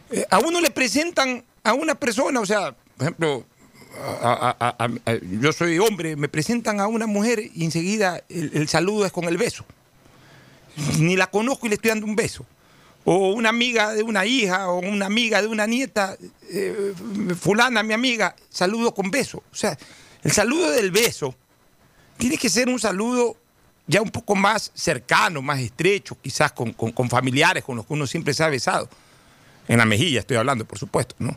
eh, 0.10 0.26
a 0.30 0.40
uno 0.40 0.62
le 0.62 0.72
presentan 0.72 1.44
a 1.66 1.74
una 1.74 1.96
persona, 1.96 2.40
o 2.40 2.46
sea, 2.46 2.74
por 2.96 3.08
ejemplo, 3.08 3.44
yo 5.42 5.52
soy 5.52 5.80
hombre, 5.80 6.16
me 6.16 6.30
presentan 6.30 6.80
a 6.80 6.88
una 6.88 7.08
mujer 7.08 7.42
y 7.54 7.66
enseguida 7.66 8.24
el 8.30 8.70
saludo 8.70 9.06
es 9.06 9.12
con 9.12 9.26
el 9.26 9.36
beso. 9.36 9.66
Ni 10.98 11.18
la 11.18 11.28
conozco 11.28 11.66
y 11.66 11.70
le 11.70 11.76
estoy 11.76 11.90
dando 11.90 12.06
un 12.06 12.16
beso. 12.16 12.46
O 13.04 13.30
una 13.34 13.50
amiga 13.50 13.94
de 13.94 14.04
una 14.04 14.26
hija 14.26 14.70
o 14.70 14.80
una 14.80 15.08
amiga 15.08 15.42
de 15.42 15.48
una 15.48 15.66
nieta, 15.66 16.16
eh, 16.50 16.94
fulana, 17.40 17.82
mi 17.84 17.94
amiga, 17.94 18.36
saludo 18.50 18.94
con 18.94 19.10
beso. 19.10 19.44
O 19.52 19.56
sea, 19.56 19.78
el 20.24 20.32
saludo 20.32 20.70
del 20.72 20.92
beso 20.92 21.34
tiene 22.18 22.38
que 22.38 22.50
ser 22.50 22.70
un 22.70 22.80
saludo 22.80 23.36
ya 23.88 24.02
un 24.02 24.12
poco 24.12 24.36
más 24.36 24.72
cercano, 24.76 25.42
más 25.42 25.60
estrecho, 25.60 26.16
quizás 26.22 26.52
con, 26.52 26.74
con- 26.74 26.92
con 26.92 27.10
familiares 27.10 27.64
con 27.64 27.76
los 27.76 27.86
que 27.88 27.94
uno 27.94 28.06
siempre 28.06 28.34
se 28.36 28.44
ha 28.44 28.50
besado. 28.50 28.88
En 29.68 29.80
la 29.80 29.86
mejilla 29.86 30.20
estoy 30.20 30.38
hablando, 30.38 30.66
por 30.66 30.78
supuesto, 30.78 31.16
¿no? 31.20 31.36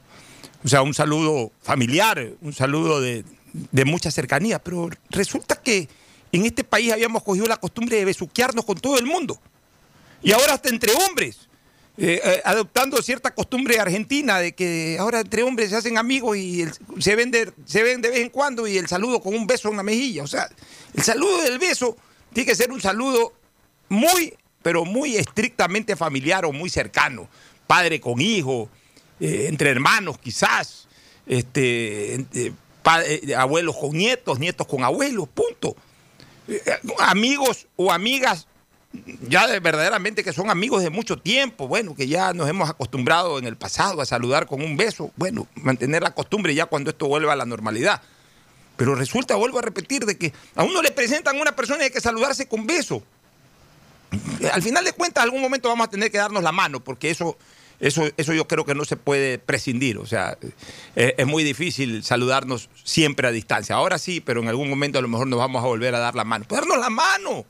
O 0.65 0.69
sea, 0.69 0.83
un 0.83 0.93
saludo 0.95 1.51
familiar, 1.63 2.27
un 2.43 2.53
saludo 2.53 3.01
de, 3.01 3.25
de 3.53 3.85
mucha 3.85 4.11
cercanía. 4.11 4.59
Pero 4.59 4.91
resulta 5.11 5.57
que 5.57 5.89
en 6.33 6.45
este 6.45 6.65
país 6.65 6.93
habíamos 6.93 7.23
cogido 7.23 7.47
la 7.47 7.57
costumbre 7.57 7.97
de 7.97 8.05
besuquearnos 8.05 8.65
con 8.65 8.79
todo 8.79 8.99
el 8.99 9.07
mundo. 9.07 9.39
Y 10.23 10.33
ahora 10.33 10.55
hasta 10.55 10.69
entre 10.69 10.93
hombres. 10.93 11.49
Eh, 11.97 12.21
eh, 12.25 12.43
adoptando 12.45 13.01
cierta 13.03 13.33
costumbre 13.35 13.79
argentina 13.79 14.39
de 14.39 14.53
que 14.53 14.97
ahora 14.99 15.21
entre 15.21 15.43
hombres 15.43 15.71
se 15.71 15.77
hacen 15.77 15.97
amigos 15.97 16.37
y 16.37 16.65
se, 16.99 17.15
ven 17.17 17.31
de, 17.31 17.53
se 17.67 17.83
ven 17.83 18.01
de 18.03 18.11
vez 18.11 18.19
en 18.21 18.31
cuando 18.31 18.67
y 18.67 18.77
el 18.79 18.89
saludo 18.89 19.21
con 19.21 19.35
un 19.35 19.47
beso 19.47 19.69
en 19.71 19.77
la 19.77 19.83
mejilla. 19.83 20.25
O 20.25 20.27
sea, 20.27 20.49
el 20.95 21.03
saludo 21.03 21.43
del 21.43 21.59
beso 21.59 21.97
tiene 22.33 22.49
que 22.49 22.57
ser 22.57 22.73
un 22.73 22.81
saludo 22.81 23.33
muy, 23.89 24.35
pero 24.63 24.85
muy 24.85 25.17
estrictamente 25.17 25.95
familiar 25.95 26.45
o 26.45 26.53
muy 26.53 26.69
cercano. 26.69 27.29
Padre 27.67 28.01
con 28.01 28.21
hijo, 28.21 28.69
eh, 29.21 29.47
entre 29.49 29.71
hermanos 29.71 30.19
quizás, 30.19 30.89
este, 31.27 32.25
pa- 32.83 33.05
eh, 33.05 33.35
abuelos 33.37 33.77
con 33.77 33.93
nietos, 33.97 34.39
nietos 34.41 34.67
con 34.67 34.83
abuelos, 34.83 35.29
punto. 35.29 35.77
Amigos 36.99 37.67
o 37.77 37.91
amigas 37.93 38.47
ya 39.29 39.47
de 39.47 39.61
verdaderamente 39.61 40.25
que 40.25 40.33
son 40.33 40.51
amigos 40.51 40.83
de 40.83 40.91
mucho 40.91 41.19
tiempo, 41.19 41.69
bueno, 41.69 41.95
que 41.95 42.07
ya 42.07 42.33
nos 42.33 42.49
hemos 42.49 42.69
acostumbrado 42.69 43.39
en 43.39 43.47
el 43.47 43.57
pasado 43.57 44.01
a 44.01 44.07
saludar 44.07 44.47
con 44.47 44.63
un 44.63 44.77
beso, 44.77 45.11
bueno, 45.17 45.47
mantener 45.55 46.03
la 46.03 46.15
costumbre 46.15 46.55
ya 46.55 46.67
cuando 46.67 46.91
esto 46.91 47.07
vuelva 47.07 47.33
a 47.33 47.37
la 47.37 47.47
normalidad. 47.47 48.03
Pero 48.77 48.95
resulta, 48.95 49.37
vuelvo 49.37 49.59
a 49.59 49.63
repetir, 49.63 50.05
de 50.05 50.19
que 50.19 50.33
a 50.57 50.65
uno 50.65 50.83
le 50.83 50.91
presentan 50.91 51.37
a 51.37 51.41
una 51.41 51.55
persona 51.55 51.83
y 51.83 51.85
hay 51.85 51.91
que 51.91 52.01
saludarse 52.01 52.49
con 52.49 52.67
beso. 52.67 53.03
Al 54.53 54.63
final 54.63 54.85
de 54.85 54.93
cuentas, 54.93 55.25
algún 55.25 55.41
momento 55.41 55.69
vamos 55.69 55.87
a 55.87 55.91
tener 55.91 56.11
que 56.11 56.19
darnos 56.19 56.43
la 56.43 56.53
mano, 56.53 56.81
porque 56.81 57.11
eso, 57.11 57.37
eso, 57.81 58.05
eso 58.17 58.33
yo 58.33 58.47
creo 58.49 58.65
que 58.65 58.75
no 58.75 58.85
se 58.85 58.97
puede 58.97 59.39
prescindir. 59.39 59.99
O 59.99 60.07
sea, 60.07 60.37
eh, 60.97 61.15
es 61.17 61.27
muy 61.27 61.45
difícil 61.45 62.03
saludarnos 62.05 62.69
siempre 62.83 63.29
a 63.29 63.31
distancia. 63.31 63.77
Ahora 63.77 63.99
sí, 63.99 64.21
pero 64.21 64.41
en 64.41 64.49
algún 64.49 64.69
momento 64.69 64.99
a 64.99 65.03
lo 65.03 65.09
mejor 65.09 65.27
nos 65.27 65.39
vamos 65.39 65.63
a 65.63 65.67
volver 65.67 65.95
a 65.95 65.99
dar 65.99 66.15
la 66.15 66.25
mano. 66.25 66.45
Pues 66.49 66.61
darnos 66.61 66.79
la 66.79 66.91
mano. 66.91 67.45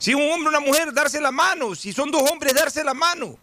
Si 0.00 0.14
un 0.14 0.22
hombre 0.32 0.46
o 0.46 0.48
una 0.48 0.60
mujer, 0.60 0.92
darse 0.94 1.20
la 1.20 1.30
mano. 1.30 1.74
Si 1.74 1.92
son 1.92 2.10
dos 2.10 2.28
hombres, 2.28 2.54
darse 2.54 2.82
la 2.82 2.94
mano. 2.94 3.38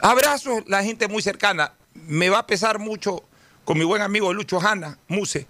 Abrazos, 0.00 0.64
la 0.66 0.82
gente 0.82 1.06
muy 1.06 1.22
cercana. 1.22 1.72
Me 1.94 2.28
va 2.28 2.40
a 2.40 2.46
pesar 2.46 2.80
mucho 2.80 3.22
con 3.64 3.78
mi 3.78 3.84
buen 3.84 4.02
amigo 4.02 4.32
Lucho 4.32 4.60
Hanna, 4.60 4.98
Muse, 5.06 5.46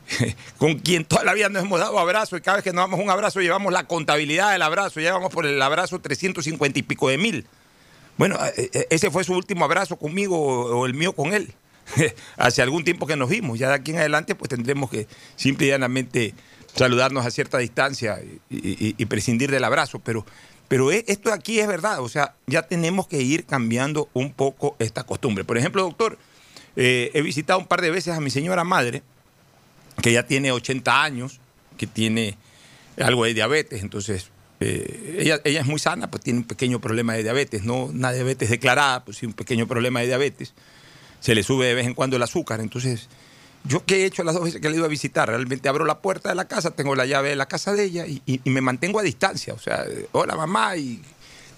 con 0.58 0.78
quien 0.78 1.04
toda 1.04 1.24
la 1.24 1.34
vida 1.34 1.50
nos 1.50 1.62
hemos 1.62 1.78
dado 1.78 1.98
abrazos 1.98 2.38
y 2.38 2.42
cada 2.42 2.56
vez 2.56 2.64
que 2.64 2.72
nos 2.72 2.84
damos 2.84 3.00
un 3.00 3.10
abrazo 3.10 3.40
llevamos 3.40 3.72
la 3.72 3.86
contabilidad 3.86 4.52
del 4.52 4.62
abrazo, 4.62 5.00
ya 5.00 5.12
vamos 5.12 5.32
por 5.32 5.46
el 5.46 5.60
abrazo 5.60 6.00
350 6.00 6.78
y 6.78 6.82
pico 6.82 7.08
de 7.08 7.18
mil. 7.18 7.46
Bueno, 8.16 8.36
eh, 8.56 8.70
eh, 8.72 8.86
ese 8.90 9.10
fue 9.10 9.24
su 9.24 9.34
último 9.34 9.64
abrazo 9.64 9.96
conmigo 9.96 10.38
o 10.38 10.86
el 10.86 10.94
mío 10.94 11.12
con 11.12 11.34
él. 11.34 11.52
Hace 12.36 12.62
algún 12.62 12.82
tiempo 12.82 13.06
que 13.06 13.16
nos 13.16 13.28
vimos. 13.28 13.58
Ya 13.58 13.68
de 13.68 13.74
aquí 13.74 13.90
en 13.90 13.98
adelante 13.98 14.34
pues 14.34 14.48
tendremos 14.48 14.90
que 14.90 15.06
simple 15.36 15.66
y 15.66 15.70
llanamente 15.70 16.34
saludarnos 16.76 17.26
a 17.26 17.30
cierta 17.30 17.58
distancia 17.58 18.20
y, 18.50 19.04
prescindir 19.06 19.50
del 19.50 19.64
abrazo. 19.64 19.98
Pero, 19.98 20.24
pero 20.68 20.92
e- 20.92 21.04
esto 21.08 21.32
aquí 21.32 21.58
es 21.60 21.66
verdad. 21.66 22.00
O 22.00 22.08
sea, 22.08 22.34
ya 22.46 22.62
tenemos 22.62 23.06
que 23.08 23.22
ir 23.22 23.44
cambiando 23.44 24.08
un 24.12 24.32
poco 24.32 24.76
esta 24.78 25.04
costumbre. 25.04 25.44
Por 25.44 25.58
ejemplo, 25.58 25.82
doctor, 25.82 26.18
eh, 26.76 27.10
he 27.14 27.22
visitado 27.22 27.58
un 27.58 27.66
par 27.66 27.80
de 27.80 27.90
veces 27.90 28.14
a 28.14 28.20
mi 28.20 28.30
señora 28.30 28.64
madre, 28.64 29.02
que 30.02 30.12
ya 30.12 30.26
tiene 30.26 30.52
80 30.52 31.02
años, 31.02 31.40
que 31.76 31.86
tiene 31.86 32.36
algo 32.98 33.24
de 33.24 33.34
diabetes, 33.34 33.82
entonces 33.82 34.30
eh, 34.60 35.18
ella, 35.18 35.40
ella 35.44 35.60
es 35.60 35.66
muy 35.66 35.78
sana, 35.78 36.10
pues 36.10 36.22
tiene 36.22 36.40
un 36.40 36.46
pequeño 36.46 36.80
problema 36.80 37.14
de 37.14 37.22
diabetes, 37.22 37.64
no 37.64 37.84
una 37.84 38.12
diabetes 38.12 38.48
declarada, 38.48 39.04
pues 39.04 39.18
sí 39.18 39.26
un 39.26 39.34
pequeño 39.34 39.66
problema 39.66 40.00
de 40.00 40.06
diabetes. 40.06 40.54
se 41.20 41.34
le 41.34 41.42
sube 41.42 41.66
de 41.66 41.74
vez 41.74 41.86
en 41.86 41.94
cuando 41.94 42.16
el 42.16 42.22
azúcar. 42.22 42.60
Entonces, 42.60 43.08
yo 43.66 43.84
que 43.84 44.02
he 44.02 44.04
hecho 44.06 44.22
las 44.22 44.34
dos 44.34 44.44
veces 44.44 44.60
que 44.60 44.68
le 44.68 44.74
he 44.74 44.78
ido 44.78 44.86
a 44.86 44.88
visitar, 44.88 45.28
realmente 45.28 45.68
abro 45.68 45.84
la 45.84 45.98
puerta 46.00 46.28
de 46.28 46.34
la 46.34 46.46
casa, 46.46 46.70
tengo 46.70 46.94
la 46.94 47.06
llave 47.06 47.30
de 47.30 47.36
la 47.36 47.46
casa 47.46 47.72
de 47.72 47.84
ella 47.84 48.06
y, 48.06 48.40
me 48.44 48.60
mantengo 48.60 48.98
a 48.98 49.02
distancia. 49.02 49.54
O 49.54 49.58
sea, 49.58 49.84
eh, 49.88 50.08
hola 50.12 50.36
mamá, 50.36 50.76
y 50.76 51.02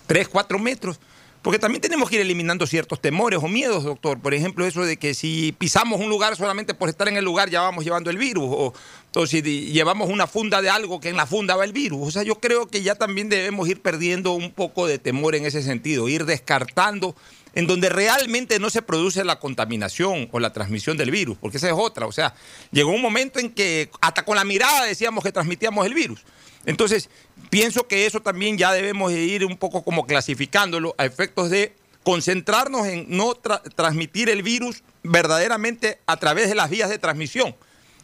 tres, 0.06 0.28
cuatro 0.28 0.58
metros. 0.58 0.98
Porque 1.42 1.60
también 1.60 1.80
tenemos 1.80 2.10
que 2.10 2.16
ir 2.16 2.22
eliminando 2.22 2.66
ciertos 2.66 3.00
temores 3.00 3.38
o 3.40 3.46
miedos, 3.46 3.84
doctor. 3.84 4.18
Por 4.18 4.34
ejemplo, 4.34 4.66
eso 4.66 4.82
de 4.82 4.96
que 4.96 5.14
si 5.14 5.54
pisamos 5.56 6.00
un 6.00 6.08
lugar 6.08 6.36
solamente 6.36 6.74
por 6.74 6.88
estar 6.88 7.06
en 7.06 7.16
el 7.16 7.24
lugar 7.24 7.48
ya 7.48 7.60
vamos 7.60 7.84
llevando 7.84 8.10
el 8.10 8.18
virus. 8.18 8.44
O, 8.44 8.74
o 9.14 9.26
si 9.26 9.40
llevamos 9.40 10.10
una 10.10 10.26
funda 10.26 10.60
de 10.60 10.68
algo 10.68 11.00
que 11.00 11.08
en 11.08 11.16
la 11.16 11.26
funda 11.26 11.54
va 11.54 11.64
el 11.64 11.72
virus. 11.72 12.08
O 12.08 12.10
sea, 12.10 12.24
yo 12.24 12.40
creo 12.40 12.66
que 12.66 12.82
ya 12.82 12.96
también 12.96 13.28
debemos 13.28 13.68
ir 13.68 13.80
perdiendo 13.80 14.32
un 14.32 14.50
poco 14.50 14.88
de 14.88 14.98
temor 14.98 15.36
en 15.36 15.46
ese 15.46 15.62
sentido. 15.62 16.08
Ir 16.08 16.24
descartando 16.24 17.14
en 17.54 17.66
donde 17.66 17.88
realmente 17.88 18.58
no 18.58 18.70
se 18.70 18.82
produce 18.82 19.24
la 19.24 19.38
contaminación 19.38 20.28
o 20.32 20.40
la 20.40 20.52
transmisión 20.52 20.96
del 20.96 21.10
virus. 21.10 21.38
Porque 21.38 21.56
esa 21.56 21.68
es 21.68 21.74
otra. 21.76 22.06
O 22.06 22.12
sea, 22.12 22.34
llegó 22.70 22.90
un 22.90 23.02
momento 23.02 23.38
en 23.38 23.50
que 23.50 23.90
hasta 24.00 24.24
con 24.24 24.36
la 24.36 24.44
mirada 24.44 24.84
decíamos 24.84 25.24
que 25.24 25.32
transmitíamos 25.32 25.86
el 25.86 25.94
virus. 25.94 26.24
Entonces, 26.66 27.08
pienso 27.50 27.86
que 27.86 28.06
eso 28.06 28.20
también 28.20 28.58
ya 28.58 28.72
debemos 28.72 29.12
de 29.12 29.20
ir 29.20 29.44
un 29.44 29.56
poco 29.56 29.82
como 29.82 30.06
clasificándolo 30.06 30.94
a 30.98 31.04
efectos 31.04 31.50
de 31.50 31.72
concentrarnos 32.02 32.86
en 32.86 33.06
no 33.08 33.34
tra- 33.34 33.62
transmitir 33.74 34.28
el 34.28 34.42
virus 34.42 34.82
verdaderamente 35.02 35.98
a 36.06 36.16
través 36.16 36.48
de 36.48 36.54
las 36.54 36.70
vías 36.70 36.88
de 36.88 36.98
transmisión 36.98 37.54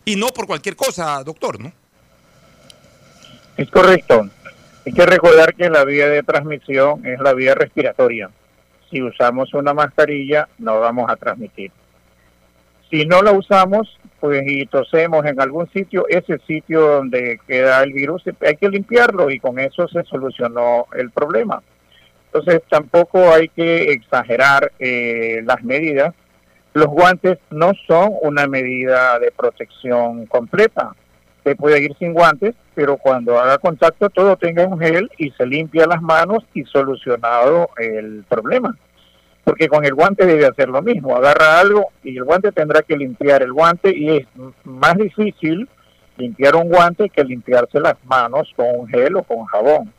y 0.04 0.16
no 0.16 0.28
por 0.28 0.46
cualquier 0.46 0.76
cosa, 0.76 1.22
doctor, 1.24 1.60
¿no? 1.60 1.72
Es 3.56 3.70
correcto. 3.70 4.28
Hay 4.86 4.92
que 4.92 5.06
recordar 5.06 5.54
que 5.54 5.70
la 5.70 5.84
vía 5.84 6.08
de 6.08 6.22
transmisión 6.22 7.06
es 7.06 7.18
la 7.20 7.32
vía 7.32 7.54
respiratoria. 7.54 8.30
Si 8.90 9.02
usamos 9.02 9.52
una 9.54 9.74
mascarilla, 9.74 10.48
no 10.58 10.80
vamos 10.80 11.10
a 11.10 11.16
transmitir. 11.16 11.72
Si 12.90 13.06
no 13.06 13.22
la 13.22 13.32
usamos, 13.32 13.98
pues 14.20 14.42
y 14.46 14.66
tosemos 14.66 15.24
en 15.26 15.40
algún 15.40 15.68
sitio, 15.70 16.06
ese 16.08 16.38
sitio 16.46 16.80
donde 16.80 17.40
queda 17.46 17.82
el 17.82 17.92
virus, 17.92 18.22
hay 18.40 18.56
que 18.56 18.68
limpiarlo 18.68 19.30
y 19.30 19.40
con 19.40 19.58
eso 19.58 19.88
se 19.88 20.02
solucionó 20.04 20.86
el 20.94 21.10
problema. 21.10 21.62
Entonces 22.26 22.62
tampoco 22.68 23.32
hay 23.32 23.48
que 23.48 23.92
exagerar 23.92 24.72
eh, 24.78 25.42
las 25.44 25.62
medidas. 25.62 26.14
Los 26.72 26.86
guantes 26.86 27.38
no 27.50 27.72
son 27.86 28.10
una 28.22 28.46
medida 28.46 29.18
de 29.18 29.30
protección 29.30 30.26
completa. 30.26 30.94
Se 31.44 31.54
puede 31.54 31.82
ir 31.82 31.94
sin 31.98 32.14
guantes, 32.14 32.54
pero 32.74 32.96
cuando 32.96 33.38
haga 33.38 33.58
contacto 33.58 34.08
todo 34.10 34.36
tenga 34.36 34.66
un 34.66 34.80
gel 34.80 35.10
y 35.18 35.30
se 35.32 35.46
limpia 35.46 35.86
las 35.86 36.02
manos 36.02 36.44
y 36.54 36.64
solucionado 36.64 37.68
el 37.78 38.24
problema. 38.28 38.76
Porque 39.44 39.68
con 39.68 39.84
el 39.84 39.94
guante 39.94 40.24
debe 40.24 40.46
hacer 40.46 40.70
lo 40.70 40.80
mismo, 40.80 41.14
agarra 41.14 41.60
algo 41.60 41.88
y 42.02 42.16
el 42.16 42.24
guante 42.24 42.50
tendrá 42.50 42.80
que 42.80 42.96
limpiar 42.96 43.42
el 43.42 43.52
guante 43.52 43.94
y 43.94 44.16
es 44.16 44.26
más 44.64 44.96
difícil 44.96 45.68
limpiar 46.16 46.56
un 46.56 46.68
guante 46.68 47.10
que 47.10 47.24
limpiarse 47.24 47.78
las 47.78 47.96
manos 48.04 48.50
con 48.56 48.66
un 48.74 48.88
gel 48.88 49.16
o 49.16 49.22
con 49.22 49.44
jabón. 49.44 49.92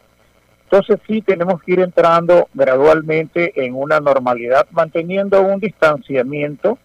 Entonces 0.64 0.98
sí 1.08 1.22
tenemos 1.22 1.62
que 1.62 1.74
ir 1.74 1.80
entrando 1.80 2.50
gradualmente 2.54 3.54
en 3.64 3.76
una 3.76 4.00
normalidad, 4.00 4.66
manteniendo 4.72 5.42
un 5.42 5.60
distanciamiento, 5.60 6.80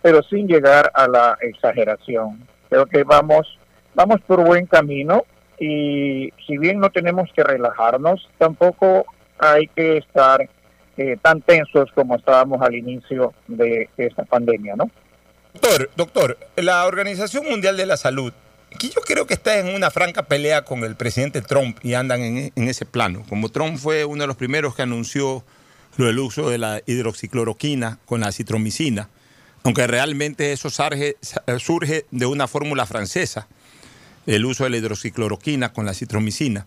pero 0.00 0.22
sin 0.22 0.46
llegar 0.46 0.90
a 0.94 1.08
la 1.08 1.36
exageración. 1.40 2.46
Creo 2.68 2.86
que 2.86 3.02
vamos, 3.02 3.58
vamos 3.94 4.20
por 4.26 4.44
buen 4.44 4.66
camino 4.66 5.24
y 5.58 6.32
si 6.46 6.58
bien 6.58 6.80
no 6.80 6.90
tenemos 6.90 7.30
que 7.34 7.42
relajarnos, 7.44 8.28
tampoco 8.38 9.06
hay 9.38 9.68
que 9.68 9.98
estar 9.98 10.48
eh, 10.96 11.16
tan 11.22 11.40
tensos 11.42 11.90
como 11.92 12.16
estábamos 12.16 12.60
al 12.62 12.74
inicio 12.74 13.34
de 13.48 13.88
esta 13.96 14.24
pandemia, 14.24 14.74
¿no? 14.76 14.90
Doctor, 15.54 15.90
doctor, 15.96 16.38
la 16.56 16.84
Organización 16.84 17.44
Mundial 17.48 17.76
de 17.76 17.86
la 17.86 17.96
Salud, 17.96 18.32
que 18.78 18.88
yo 18.88 19.00
creo 19.02 19.26
que 19.26 19.34
está 19.34 19.58
en 19.58 19.74
una 19.74 19.90
franca 19.90 20.24
pelea 20.24 20.64
con 20.64 20.82
el 20.82 20.96
presidente 20.96 21.42
Trump 21.42 21.78
y 21.82 21.94
andan 21.94 22.20
en, 22.22 22.52
ese 22.68 22.84
plano. 22.86 23.24
Como 23.28 23.48
Trump 23.48 23.78
fue 23.78 24.04
uno 24.04 24.24
de 24.24 24.26
los 24.26 24.36
primeros 24.36 24.74
que 24.74 24.82
anunció 24.82 25.44
lo 25.96 26.06
del 26.06 26.18
uso 26.18 26.50
de 26.50 26.58
la 26.58 26.82
hidroxicloroquina 26.86 28.00
con 28.04 28.20
la 28.20 28.32
citromicina, 28.32 29.08
aunque 29.62 29.86
realmente 29.86 30.52
eso 30.52 30.70
surge 30.70 32.06
de 32.10 32.26
una 32.26 32.48
fórmula 32.48 32.84
francesa, 32.84 33.46
el 34.26 34.44
uso 34.44 34.64
de 34.64 34.70
la 34.70 34.76
hidroxicloroquina 34.78 35.72
con 35.72 35.86
la 35.86 35.94
citromicina. 35.94 36.66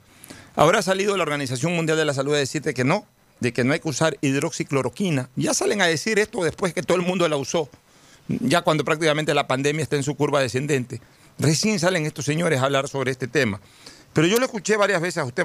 Ahora 0.55 0.79
ha 0.79 0.83
salido 0.83 1.15
la 1.17 1.23
Organización 1.23 1.75
Mundial 1.75 1.97
de 1.97 2.05
la 2.05 2.13
Salud 2.13 2.33
a 2.33 2.37
decirte 2.37 2.73
que 2.73 2.83
no, 2.83 3.05
de 3.39 3.53
que 3.53 3.63
no 3.63 3.73
hay 3.73 3.79
que 3.79 3.89
usar 3.89 4.17
hidroxicloroquina. 4.21 5.29
Ya 5.35 5.53
salen 5.53 5.81
a 5.81 5.87
decir 5.87 6.19
esto 6.19 6.43
después 6.43 6.73
que 6.73 6.81
todo 6.83 6.97
el 6.97 7.03
mundo 7.03 7.27
la 7.27 7.37
usó 7.37 7.69
ya 8.27 8.61
cuando 8.61 8.83
prácticamente 8.83 9.33
la 9.33 9.47
pandemia 9.47 9.83
está 9.83 9.95
en 9.95 10.03
su 10.03 10.15
curva 10.15 10.41
descendente. 10.41 11.01
Recién 11.39 11.79
salen 11.79 12.05
estos 12.05 12.25
señores 12.25 12.59
a 12.59 12.65
hablar 12.65 12.87
sobre 12.87 13.11
este 13.11 13.27
tema. 13.27 13.59
Pero 14.13 14.27
yo 14.27 14.37
lo 14.37 14.45
escuché 14.45 14.77
varias 14.77 15.01
veces 15.01 15.19
a 15.19 15.25
usted, 15.25 15.43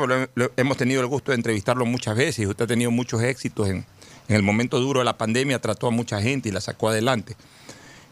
hemos 0.57 0.77
tenido 0.77 1.03
el 1.03 1.07
gusto 1.07 1.33
de 1.33 1.37
entrevistarlo 1.37 1.85
muchas 1.85 2.17
veces 2.17 2.47
usted 2.47 2.65
ha 2.65 2.69
tenido 2.69 2.91
muchos 2.91 3.23
éxitos 3.23 3.69
en, 3.69 3.85
el 4.29 4.43
momento 4.43 4.81
duro 4.81 5.01
de 5.01 5.05
la 5.05 5.19
pandemia, 5.19 5.59
trató 5.59 5.89
a 5.89 5.91
mucha 5.91 6.23
gente 6.23 6.49
y 6.49 6.53
la 6.53 6.63
sacó 6.63 6.89
adelante. 6.89 7.37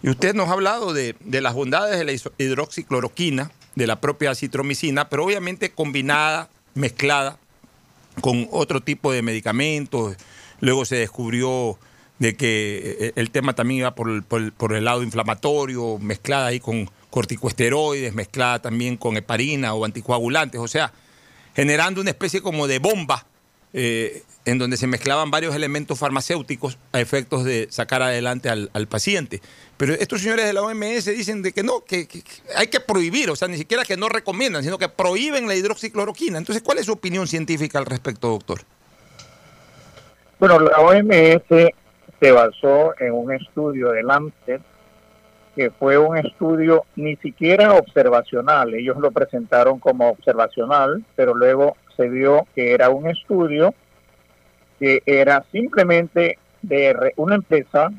Y 0.03 0.11
usted 0.11 0.35
nos 0.35 0.49
ha 0.49 0.53
hablado 0.53 0.93
de, 0.93 1.17
de 1.21 1.41
las 1.41 1.55
bondades 1.55 1.99
de 1.99 2.05
la 2.05 2.13
hidroxicloroquina, 2.37 3.51
de 3.75 3.87
la 3.87 4.01
propia 4.01 4.35
citromicina, 4.35 5.09
pero 5.09 5.25
obviamente 5.25 5.71
combinada, 5.71 6.51
mezclada 6.75 7.39
con 8.21 8.49
otro 8.51 8.81
tipo 8.81 9.13
de 9.13 9.23
medicamentos. 9.23 10.17
Luego 10.61 10.85
se 10.85 10.97
descubrió 10.97 11.79
de 12.19 12.37
que 12.37 12.97
eh, 13.01 13.13
el 13.17 13.31
tema 13.31 13.55
también 13.55 13.81
iba 13.81 13.95
por 13.95 14.23
por 14.25 14.73
el 14.75 14.85
lado 14.85 15.03
inflamatorio, 15.03 15.99
mezclada 15.99 16.47
ahí 16.47 16.61
con 16.61 16.91
corticosteroides, 17.11 18.15
mezclada 18.15 18.61
también 18.61 18.97
con 18.97 19.17
heparina 19.17 19.75
o 19.75 19.85
anticoagulantes, 19.85 20.61
o 20.61 20.69
sea, 20.69 20.93
generando 21.55 22.01
una 22.01 22.11
especie 22.11 22.41
como 22.41 22.67
de 22.67 22.79
bomba 22.79 23.27
eh, 23.73 24.23
en 24.47 24.59
donde 24.59 24.77
se 24.77 24.87
mezclaban 24.87 25.31
varios 25.31 25.55
elementos 25.55 25.99
farmacéuticos 25.99 26.79
a 26.93 27.01
efectos 27.01 27.45
de 27.45 27.69
sacar 27.71 28.03
adelante 28.03 28.49
al, 28.49 28.71
al 28.73 28.89
paciente. 28.89 29.43
Pero 29.81 29.95
estos 29.95 30.21
señores 30.21 30.45
de 30.45 30.53
la 30.53 30.61
OMS 30.61 31.07
dicen 31.07 31.41
de 31.41 31.53
que 31.53 31.63
no, 31.63 31.83
que, 31.83 32.07
hay 32.55 32.67
que 32.67 32.81
prohibir, 32.81 33.31
o 33.31 33.35
sea, 33.35 33.49
ni 33.49 33.57
siquiera 33.57 33.83
que 33.83 33.97
no 33.97 34.11
recomiendan, 34.11 34.63
sino 34.63 34.77
que 34.77 34.91
prohíben 34.91 35.49
la 35.49 35.55
hidroxicloroquina. 35.55 36.37
Entonces, 36.37 36.63
¿cuál 36.63 36.77
es 36.77 36.85
su 36.85 36.93
opinión 36.93 37.27
científica 37.27 37.79
al 37.79 37.87
respecto, 37.87 38.29
doctor? 38.29 38.61
Bueno, 40.39 40.61
la 40.61 40.81
OMS 40.81 41.73
se 42.21 42.31
basó 42.31 42.93
en 43.01 43.15
un 43.15 43.33
estudio 43.33 43.93
de 43.93 44.03
Lancet, 44.03 44.61
que 45.57 45.71
fue 45.71 45.97
un 45.97 46.19
estudio 46.19 46.85
ni 46.97 47.17
siquiera 47.17 47.73
observacional. 47.73 48.75
Ellos 48.75 48.99
lo 48.99 49.11
presentaron 49.13 49.79
como 49.79 50.11
observacional, 50.11 51.03
pero 51.17 51.35
luego 51.35 51.79
se 51.97 52.07
vio 52.11 52.47
que 52.55 52.73
era 52.73 52.91
un 52.91 53.09
estudio 53.09 53.73
que 54.79 55.03
era 55.07 55.43
simplemente 55.51 56.39
de 56.61 57.15
una 57.17 57.37
empresa 57.37 57.91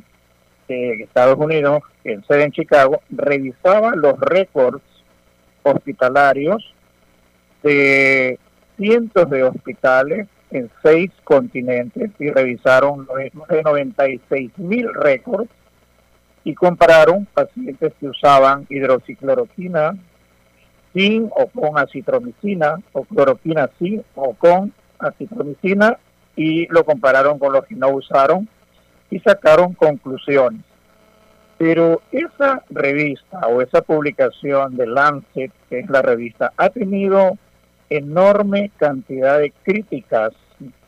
Estados 0.72 1.38
Unidos, 1.38 1.84
en 2.04 2.24
sede 2.26 2.44
en 2.44 2.52
Chicago, 2.52 3.02
revisaba 3.10 3.96
los 3.96 4.20
récords 4.20 4.82
hospitalarios 5.64 6.74
de 7.64 8.40
cientos 8.78 9.30
de 9.30 9.44
hospitales 9.44 10.28
en 10.50 10.70
seis 10.84 11.12
continentes 11.24 12.12
y 12.20 12.30
revisaron 12.30 13.08
más 13.34 13.48
de 13.48 13.64
96 13.64 14.58
mil 14.58 14.94
récords 14.94 15.50
y 16.44 16.54
compararon 16.56 17.26
pacientes 17.34 17.94
que 18.00 18.08
usaban 18.08 18.66
hidroxicloroquina 18.70 19.96
sin 20.94 21.30
o 21.36 21.48
con 21.48 21.78
acitromicina 21.78 22.80
o 22.92 23.04
cloroquina 23.06 23.70
sin 23.80 24.04
o 24.16 24.34
con 24.34 24.74
acitromicina 25.00 25.98
y 26.36 26.68
lo 26.68 26.84
compararon 26.84 27.40
con 27.40 27.54
los 27.54 27.66
que 27.66 27.76
no 27.76 27.90
usaron 27.90 28.48
y 29.12 29.20
sacaron 29.20 29.74
conclusiones. 29.74 30.62
Pero 31.57 32.01
esa 32.12 32.64
revista 32.72 33.41
o 33.47 33.62
esa 33.62 33.84
publicación 33.84 34.76
de 34.76 34.88
Lancet, 34.88 35.51
que 35.70 35.80
es 35.80 35.89
la 35.89 36.01
revista, 36.01 36.51
ha 36.57 36.70
tenido 36.70 37.38
enorme 37.89 38.72
cantidad 38.78 39.38
de 39.38 39.51
críticas, 39.64 40.32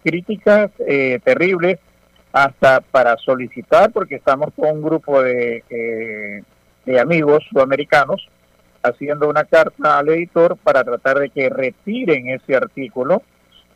críticas 0.04 0.72
eh, 0.80 1.20
terribles, 1.24 1.78
hasta 2.32 2.82
para 2.82 3.16
solicitar, 3.18 3.92
porque 3.92 4.16
estamos 4.16 4.50
con 4.56 4.78
un 4.78 4.82
grupo 4.82 5.22
de, 5.22 5.64
eh, 5.70 6.42
de 6.84 7.00
amigos 7.00 7.44
sudamericanos 7.52 8.28
haciendo 8.82 9.30
una 9.30 9.46
carta 9.46 10.00
al 10.00 10.10
editor 10.10 10.58
para 10.58 10.84
tratar 10.84 11.20
de 11.20 11.30
que 11.30 11.50
retiren 11.50 12.30
ese 12.30 12.56
artículo, 12.56 13.22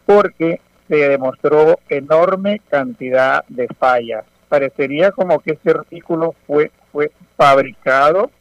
porque 0.05 0.59
se 0.87 0.95
demostró 0.95 1.79
enorme 1.89 2.61
cantidad 2.69 3.43
de 3.47 3.67
fallas. 3.79 4.25
Parecería 4.49 5.11
como 5.11 5.39
que 5.39 5.53
ese 5.53 5.71
artículo 5.71 6.35
fue, 6.45 6.71
fue 6.91 7.11
fabricado 7.35 8.31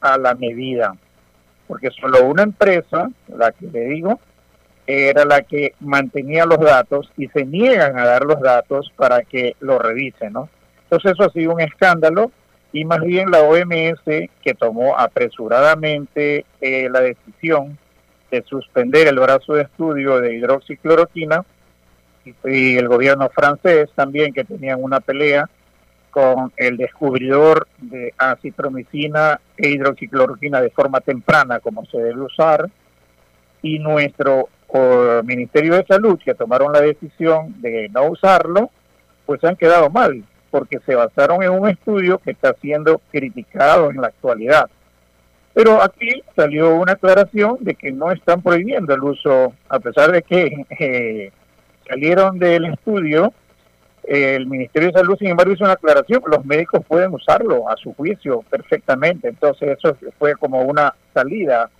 a 0.00 0.18
la 0.18 0.34
medida, 0.34 0.94
porque 1.68 1.90
solo 1.90 2.26
una 2.26 2.42
empresa, 2.42 3.10
la 3.28 3.52
que 3.52 3.66
le 3.66 3.84
digo, 3.84 4.20
era 4.86 5.24
la 5.24 5.42
que 5.42 5.74
mantenía 5.80 6.44
los 6.44 6.58
datos 6.58 7.10
y 7.16 7.28
se 7.28 7.44
niegan 7.46 7.98
a 7.98 8.04
dar 8.04 8.24
los 8.24 8.40
datos 8.40 8.92
para 8.96 9.22
que 9.22 9.56
lo 9.60 9.78
revisen, 9.78 10.32
¿no? 10.32 10.48
Entonces 10.84 11.12
eso 11.12 11.24
ha 11.24 11.32
sido 11.32 11.54
un 11.54 11.60
escándalo 11.60 12.32
y 12.72 12.84
más 12.84 13.00
bien 13.00 13.30
la 13.30 13.42
OMS 13.42 14.02
que 14.04 14.54
tomó 14.58 14.98
apresuradamente 14.98 16.44
eh, 16.60 16.88
la 16.90 17.00
decisión 17.00 17.78
de 18.30 18.42
suspender 18.42 19.08
el 19.08 19.18
brazo 19.18 19.54
de 19.54 19.62
estudio 19.62 20.20
de 20.20 20.34
hidroxicloroquina 20.34 21.44
y 22.24 22.76
el 22.76 22.88
gobierno 22.88 23.28
francés 23.30 23.90
también 23.94 24.32
que 24.32 24.44
tenían 24.44 24.82
una 24.82 25.00
pelea 25.00 25.48
con 26.10 26.52
el 26.56 26.76
descubridor 26.76 27.66
de 27.78 28.12
acitromicina 28.18 29.40
e 29.56 29.70
hidroxicloroquina 29.70 30.60
de 30.60 30.70
forma 30.70 31.00
temprana 31.00 31.60
como 31.60 31.84
se 31.86 31.98
debe 31.98 32.20
usar 32.20 32.68
y 33.62 33.78
nuestro 33.78 34.48
Ministerio 35.24 35.74
de 35.74 35.84
Salud 35.84 36.18
que 36.24 36.34
tomaron 36.34 36.72
la 36.72 36.80
decisión 36.80 37.60
de 37.60 37.88
no 37.90 38.06
usarlo 38.06 38.70
pues 39.26 39.42
han 39.44 39.56
quedado 39.56 39.90
mal 39.90 40.24
porque 40.50 40.78
se 40.86 40.94
basaron 40.94 41.42
en 41.42 41.50
un 41.50 41.68
estudio 41.68 42.18
que 42.18 42.32
está 42.32 42.54
siendo 42.60 43.00
criticado 43.10 43.90
en 43.90 44.00
la 44.00 44.08
actualidad. 44.08 44.68
Pero 45.54 45.82
aquí 45.82 46.22
salió 46.36 46.76
una 46.76 46.92
aclaración 46.92 47.56
de 47.60 47.74
que 47.74 47.90
no 47.90 48.10
están 48.10 48.42
prohibiendo 48.42 48.94
el 48.94 49.02
uso, 49.02 49.54
a 49.68 49.80
pesar 49.80 50.12
de 50.12 50.22
que 50.22 50.66
eh, 50.78 51.32
salieron 51.88 52.38
del 52.38 52.66
estudio, 52.66 53.32
el 54.04 54.46
Ministerio 54.46 54.88
de 54.88 54.98
Salud, 54.98 55.16
sin 55.18 55.28
embargo, 55.28 55.52
hizo 55.52 55.64
una 55.64 55.74
aclaración, 55.74 56.22
los 56.26 56.44
médicos 56.44 56.84
pueden 56.86 57.14
usarlo 57.14 57.68
a 57.68 57.76
su 57.76 57.94
juicio 57.94 58.42
perfectamente, 58.50 59.28
entonces 59.28 59.78
eso 59.78 59.96
fue 60.18 60.34
como 60.34 60.62
una 60.62 60.94
salida 61.14 61.70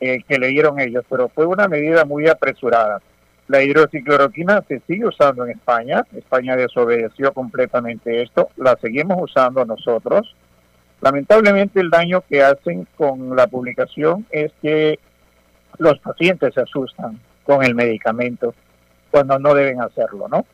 eh, 0.00 0.22
que 0.28 0.38
le 0.38 0.48
dieron 0.48 0.78
ellos, 0.78 1.04
pero 1.08 1.28
fue 1.28 1.46
una 1.46 1.66
medida 1.66 2.04
muy 2.04 2.28
apresurada. 2.28 3.00
La 3.48 3.62
hidroxicloroquina 3.62 4.62
se 4.66 4.80
sigue 4.86 5.06
usando 5.06 5.44
en 5.44 5.50
España. 5.50 6.04
España 6.16 6.56
desobedeció 6.56 7.32
completamente 7.32 8.22
esto. 8.22 8.48
La 8.56 8.76
seguimos 8.80 9.18
usando 9.20 9.64
nosotros. 9.66 10.34
Lamentablemente 11.02 11.80
el 11.80 11.90
daño 11.90 12.22
que 12.22 12.42
hacen 12.42 12.86
con 12.96 13.36
la 13.36 13.46
publicación 13.46 14.26
es 14.30 14.50
que 14.62 14.98
los 15.76 15.98
pacientes 15.98 16.54
se 16.54 16.62
asustan 16.62 17.20
con 17.44 17.62
el 17.62 17.74
medicamento 17.74 18.54
cuando 19.14 19.38
no 19.38 19.54
deben 19.54 19.80
hacerlo, 19.80 20.26
¿no? 20.28 20.44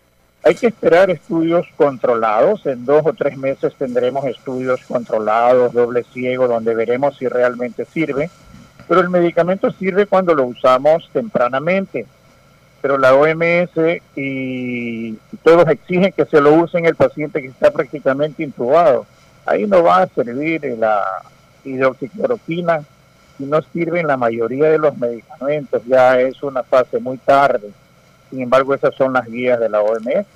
Hay 0.44 0.54
que 0.54 0.66
esperar 0.66 1.08
estudios 1.08 1.66
controlados. 1.78 2.66
En 2.66 2.84
dos 2.84 3.00
o 3.06 3.14
tres 3.14 3.38
meses 3.38 3.74
tendremos 3.74 4.26
estudios 4.26 4.82
controlados, 4.86 5.72
doble 5.72 6.04
ciego, 6.12 6.46
donde 6.46 6.74
veremos 6.74 7.16
si 7.16 7.26
realmente 7.26 7.86
sirve. 7.86 8.28
Pero 8.86 9.00
el 9.00 9.08
medicamento 9.08 9.70
sirve 9.70 10.04
cuando 10.04 10.34
lo 10.34 10.44
usamos 10.44 11.08
tempranamente 11.10 12.04
pero 12.82 12.96
la 12.96 13.14
OMS 13.14 14.00
y, 14.16 15.12
todos 15.42 15.68
exigen 15.68 16.12
que 16.12 16.24
se 16.24 16.40
lo 16.40 16.54
use 16.54 16.78
en 16.78 16.86
el 16.86 16.94
paciente 16.94 17.42
que 17.42 17.48
está 17.48 17.70
prácticamente 17.70 18.42
intubado. 18.42 19.06
Ahí 19.44 19.66
no 19.66 19.82
va 19.82 20.02
a 20.02 20.06
servir 20.06 20.64
la 20.78 21.04
hidroxicloroquina 21.64 22.82
y 23.38 23.44
no 23.44 23.60
sirven 23.72 24.06
la 24.06 24.16
mayoría 24.16 24.70
de 24.70 24.78
los 24.78 24.96
medicamentos, 24.96 25.82
ya 25.86 26.18
es 26.20 26.42
una 26.42 26.62
fase 26.62 26.98
muy 26.98 27.18
tarde. 27.18 27.70
Sin 28.30 28.42
embargo, 28.42 28.74
esas 28.74 28.94
son 28.94 29.12
las 29.12 29.26
guías 29.26 29.60
de 29.60 29.68
la 29.68 29.80
OMS. 29.82 30.26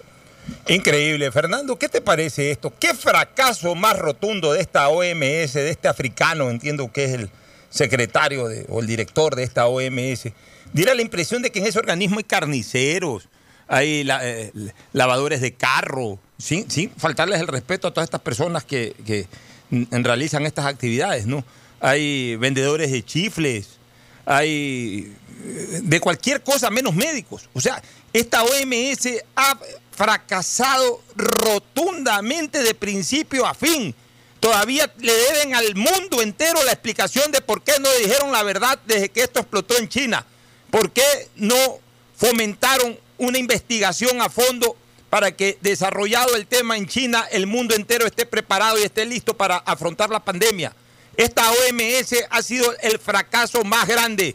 Increíble. 0.68 1.30
Fernando, 1.32 1.78
¿qué 1.78 1.88
te 1.88 2.00
parece 2.00 2.50
esto? 2.50 2.72
¿Qué 2.78 2.94
fracaso 2.94 3.74
más 3.74 3.98
rotundo 3.98 4.52
de 4.52 4.60
esta 4.60 4.88
OMS, 4.88 5.54
de 5.54 5.70
este 5.70 5.88
africano, 5.88 6.50
entiendo 6.50 6.90
que 6.92 7.04
es 7.04 7.12
el 7.12 7.30
secretario 7.70 8.46
o 8.68 8.80
el 8.80 8.86
director 8.86 9.34
de 9.36 9.44
esta 9.44 9.66
OMS? 9.66 10.32
diera 10.74 10.92
la 10.94 11.00
impresión 11.00 11.40
de 11.40 11.50
que 11.50 11.60
en 11.60 11.66
ese 11.66 11.78
organismo 11.78 12.18
hay 12.18 12.24
carniceros, 12.24 13.28
hay 13.66 14.06
eh, 14.22 14.52
lavadores 14.92 15.40
de 15.40 15.54
carro, 15.54 16.18
sin, 16.36 16.66
faltarles 16.98 17.40
el 17.40 17.46
respeto 17.46 17.88
a 17.88 17.94
todas 17.94 18.08
estas 18.08 18.20
personas 18.20 18.64
que, 18.64 19.26
realizan 19.70 20.44
estas 20.44 20.66
actividades, 20.66 21.26
¿no? 21.26 21.44
Hay 21.80 22.36
vendedores 22.36 22.92
de 22.92 23.02
chifles, 23.02 23.78
hay 24.26 25.14
de 25.44 26.00
cualquier 26.00 26.42
cosa 26.42 26.70
menos 26.70 26.94
médicos. 26.94 27.48
O 27.52 27.60
sea, 27.60 27.82
esta 28.12 28.42
OMS 28.42 29.08
ha 29.36 29.58
fracasado 29.90 31.02
rotundamente 31.14 32.62
de 32.62 32.74
principio 32.74 33.46
a 33.46 33.54
fin. 33.54 33.94
Todavía 34.40 34.92
le 34.98 35.12
deben 35.12 35.54
al 35.54 35.74
mundo 35.74 36.20
entero 36.22 36.62
la 36.64 36.72
explicación 36.72 37.30
de 37.32 37.40
por 37.40 37.62
qué 37.62 37.72
no 37.80 37.90
dijeron 37.94 38.32
la 38.32 38.42
verdad 38.42 38.78
desde 38.86 39.08
que 39.08 39.22
esto 39.22 39.40
explotó 39.40 39.76
en 39.78 39.88
China. 39.88 40.26
¿Por 40.70 40.90
qué 40.90 41.28
no 41.36 41.78
fomentaron 42.16 42.98
una 43.18 43.38
investigación 43.38 44.20
a 44.20 44.28
fondo 44.28 44.76
para 45.08 45.32
que 45.32 45.58
desarrollado 45.60 46.34
el 46.34 46.46
tema 46.46 46.76
en 46.76 46.88
China, 46.88 47.26
el 47.30 47.46
mundo 47.46 47.74
entero 47.74 48.06
esté 48.06 48.26
preparado 48.26 48.78
y 48.78 48.82
esté 48.82 49.04
listo 49.04 49.36
para 49.36 49.56
afrontar 49.58 50.10
la 50.10 50.24
pandemia? 50.24 50.74
Esta 51.16 51.50
OMS 51.50 52.14
ha 52.28 52.42
sido 52.42 52.74
el 52.80 52.98
fracaso 52.98 53.62
más 53.62 53.86
grande. 53.86 54.34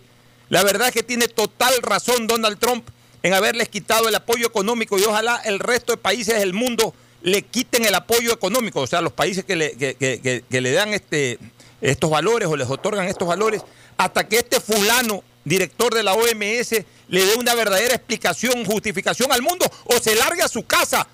La 0.49 0.63
verdad 0.63 0.87
es 0.87 0.93
que 0.93 1.03
tiene 1.03 1.27
total 1.27 1.73
razón 1.81 2.27
Donald 2.27 2.59
Trump 2.59 2.87
en 3.23 3.33
haberles 3.33 3.69
quitado 3.69 4.07
el 4.07 4.15
apoyo 4.15 4.47
económico 4.47 4.97
y 4.97 5.03
ojalá 5.03 5.41
el 5.45 5.59
resto 5.59 5.93
de 5.93 5.97
países 5.97 6.39
del 6.39 6.53
mundo 6.53 6.93
le 7.21 7.41
quiten 7.41 7.85
el 7.85 7.95
apoyo 7.95 8.31
económico, 8.31 8.81
o 8.81 8.87
sea, 8.87 9.01
los 9.01 9.11
países 9.11 9.43
que 9.43 9.55
le, 9.55 10.71
dan 10.71 10.93
este, 10.93 11.37
estos 11.81 12.09
valores 12.09 12.47
o 12.47 12.55
les 12.55 12.69
otorgan 12.69 13.07
estos 13.07 13.27
valores, 13.27 13.61
hasta 13.97 14.27
que 14.27 14.37
este 14.37 14.61
fulano 14.61 15.23
director 15.43 15.93
de 15.93 16.03
la 16.03 16.13
OMS, 16.13 16.71
le 17.07 17.25
dé 17.25 17.35
una 17.37 17.55
verdadera 17.55 17.95
explicación, 17.95 18.65
justificación 18.65 19.31
al 19.31 19.41
mundo 19.41 19.65
o 19.85 19.99
se 19.99 20.15
largue 20.15 20.43
a 20.43 20.47
su 20.47 20.65
casa. 20.65 21.07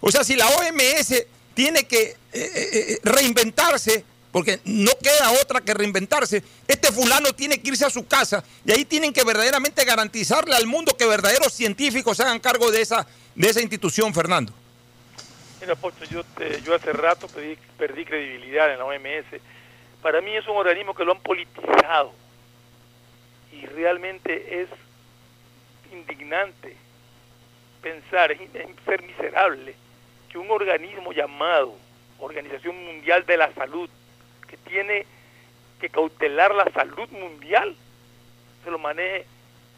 O 0.00 0.10
sea, 0.10 0.24
si 0.24 0.34
la 0.34 0.48
OMS 0.48 1.24
tiene 1.54 1.84
que 1.84 2.02
eh, 2.02 2.16
eh, 2.32 2.70
eh, 2.72 2.98
reinventarse, 3.02 4.04
porque 4.34 4.58
no 4.64 4.90
queda 5.00 5.30
otra 5.40 5.60
que 5.60 5.72
reinventarse, 5.72 6.42
este 6.66 6.90
fulano 6.90 7.32
tiene 7.34 7.62
que 7.62 7.68
irse 7.68 7.84
a 7.84 7.88
su 7.88 8.04
casa 8.04 8.42
y 8.64 8.72
ahí 8.72 8.84
tienen 8.84 9.12
que 9.12 9.22
verdaderamente 9.22 9.84
garantizarle 9.84 10.56
al 10.56 10.66
mundo 10.66 10.96
que 10.96 11.06
verdaderos 11.06 11.52
científicos 11.52 12.16
se 12.16 12.24
hagan 12.24 12.40
cargo 12.40 12.72
de 12.72 12.80
esa, 12.82 13.06
de 13.32 13.48
esa 13.48 13.60
institución, 13.60 14.12
Fernando. 14.12 14.52
Mira, 15.60 15.76
Pocho, 15.76 16.04
yo, 16.06 16.74
hace 16.74 16.92
rato 16.92 17.28
perdí, 17.28 17.56
perdí 17.78 18.04
credibilidad 18.04 18.72
en 18.72 18.80
la 18.80 18.86
OMS. 18.86 19.40
Para 20.02 20.20
mí 20.20 20.34
es 20.34 20.48
un 20.48 20.56
organismo 20.56 20.96
que 20.96 21.04
lo 21.04 21.12
han 21.12 21.20
politizado 21.20 22.12
y 23.52 23.64
realmente 23.66 24.62
es 24.62 24.68
indignante 25.92 26.76
pensar, 27.80 28.32
es, 28.32 28.40
ser 28.84 29.00
miserable, 29.00 29.76
que 30.28 30.38
un 30.38 30.50
organismo 30.50 31.12
llamado 31.12 31.76
Organización 32.18 32.84
Mundial 32.84 33.24
de 33.26 33.36
la 33.36 33.54
Salud, 33.54 33.88
que 34.46 34.56
tiene 34.56 35.06
que 35.80 35.88
cautelar 35.88 36.54
la 36.54 36.70
salud 36.72 37.08
mundial, 37.10 37.76
se 38.62 38.70
lo 38.70 38.78
maneje 38.78 39.26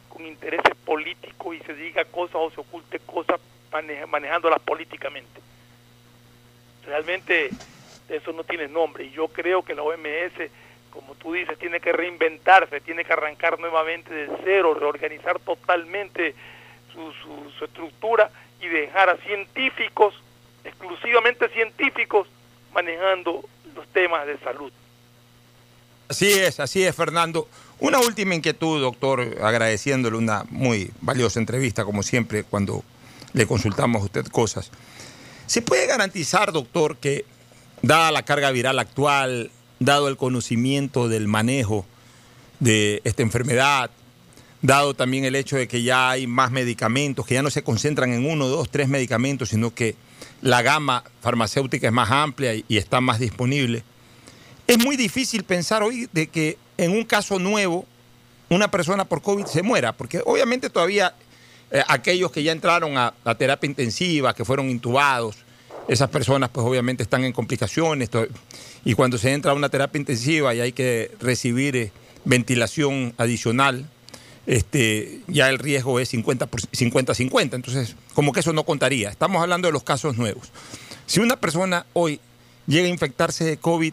con 0.09 0.25
intereses 0.25 0.75
políticos 0.85 1.57
y 1.57 1.61
se 1.61 1.75
diga 1.75 2.05
cosas 2.05 2.37
o 2.37 2.51
se 2.51 2.61
oculte 2.61 2.99
cosas 3.01 3.41
manejándolas 4.11 4.61
políticamente. 4.61 5.41
Realmente 6.87 7.51
eso 8.09 8.33
no 8.33 8.45
tiene 8.45 8.69
nombre 8.69 9.05
y 9.05 9.11
yo 9.11 9.29
creo 9.29 9.63
que 9.63 9.75
la 9.75 9.83
OMS 9.83 10.51
como 10.97 11.15
tú 11.15 11.35
dices, 11.35 11.59
tiene 11.59 11.79
que 11.79 11.93
reinventarse, 11.93 12.81
tiene 12.81 13.05
que 13.05 13.13
arrancar 13.13 13.61
nuevamente 13.61 14.13
de 14.13 14.31
cero, 14.43 14.73
reorganizar 14.73 15.39
totalmente 15.41 16.35
su, 16.93 17.65
estructura 17.65 18.31
y 18.63 18.69
dejar 18.69 19.11
a 19.11 19.17
científicos, 19.19 20.15
exclusivamente 20.65 21.51
científicos, 21.51 22.29
manejando 22.73 23.45
los 23.77 23.87
temas 23.89 24.27
de 24.27 24.39
salud. 24.39 24.73
Así 26.09 26.33
es, 26.33 26.61
así 26.61 26.83
es, 26.83 26.95
Fernando. 26.95 27.49
Una 27.79 27.99
última 28.01 28.35
inquietud, 28.35 28.81
doctor, 28.81 29.37
agradeciéndole 29.43 30.17
una 30.17 30.45
muy 30.49 30.91
valiosa 31.01 31.41
entrevista, 31.41 31.85
como 31.85 32.03
siempre, 32.03 32.45
cuando 32.45 32.85
le 33.33 33.47
consultamos 33.47 34.03
a 34.03 34.05
usted 34.07 34.27
cosas. 34.27 34.71
¿Se 35.47 35.63
puede 35.63 35.87
garantizar, 35.87 36.53
doctor, 36.53 36.97
que 36.97 37.25
dada 37.83 38.11
la 38.11 38.25
carga 38.25 38.51
viral 38.51 38.79
actual, 38.79 39.51
dado 39.79 40.09
el 40.09 40.17
conocimiento 40.17 41.09
del 41.09 41.29
manejo 41.29 41.85
de 42.61 43.03
esta 43.05 43.23
enfermedad, 43.23 43.91
dado 44.63 44.95
también 44.95 45.25
el 45.25 45.37
hecho 45.37 45.57
de 45.57 45.69
que 45.69 45.83
ya 45.83 46.11
hay 46.11 46.27
más 46.27 46.51
medicamentos, 46.51 47.27
que 47.27 47.35
ya 47.35 47.43
no 47.43 47.51
se 47.51 47.63
concentran 47.63 48.13
en 48.13 48.27
uno, 48.27 48.49
dos, 48.49 48.71
tres 48.71 48.89
medicamentos, 48.89 49.51
sino 49.51 49.75
que 49.75 49.97
la 50.43 50.63
gama 50.63 51.05
farmacéutica 51.21 51.87
es 51.87 51.93
más 51.93 52.11
amplia 52.11 52.55
y 52.55 52.77
está 52.77 53.01
más 53.01 53.19
disponible. 53.19 53.85
Es 54.67 54.79
muy 54.79 54.97
difícil 54.97 55.45
pensar 55.45 55.83
hoy 55.83 56.09
de 56.13 56.27
que 56.29 56.59
en 56.77 56.93
un 56.93 57.05
caso 57.05 57.39
nuevo 57.39 57.87
una 58.49 58.71
persona 58.71 59.05
por 59.05 59.23
COVID 59.23 59.47
se 59.47 59.63
muera, 59.63 59.93
porque 59.93 60.23
obviamente 60.25 60.71
todavía 60.71 61.15
eh, 61.71 61.83
aquellos 61.89 62.31
que 62.31 62.43
ya 62.43 62.53
entraron 62.53 62.97
a 62.97 63.15
la 63.25 63.35
terapia 63.35 63.67
intensiva, 63.67 64.35
que 64.35 64.45
fueron 64.45 64.71
intubados, 64.71 65.37
esas 65.89 66.11
personas 66.11 66.51
pues 66.51 66.67
obviamente 66.67 67.03
están 67.03 67.25
en 67.25 67.33
complicaciones 67.33 68.11
y 68.85 68.95
cuando 68.95 69.19
se 69.19 69.33
entra 69.33 69.53
a 69.53 69.55
una 69.55 69.69
terapia 69.69 69.99
intensiva 69.99 70.55
y 70.55 70.61
hay 70.61 70.73
que 70.73 71.13
recibir 71.21 71.77
eh, 71.77 71.93
ventilación 72.25 73.15
adicional, 73.19 73.89
este, 74.47 75.21
ya 75.27 75.49
el 75.49 75.59
riesgo 75.59 75.99
es 75.99 76.13
50-50, 76.15 77.55
entonces 77.55 77.97
como 78.15 78.33
que 78.33 78.41
eso 78.41 78.53
no 78.53 78.65
contaría. 78.65 79.11
Estamos 79.11 79.43
hablando 79.43 79.69
de 79.69 79.73
los 79.73 79.83
casos 79.83 80.17
nuevos. 80.17 80.53
Si 81.07 81.21
una 81.21 81.37
persona 81.37 81.87
hoy 81.93 82.21
llega 82.67 82.87
a 82.87 82.91
infectarse 82.91 83.45
de 83.45 83.57
COVID, 83.57 83.93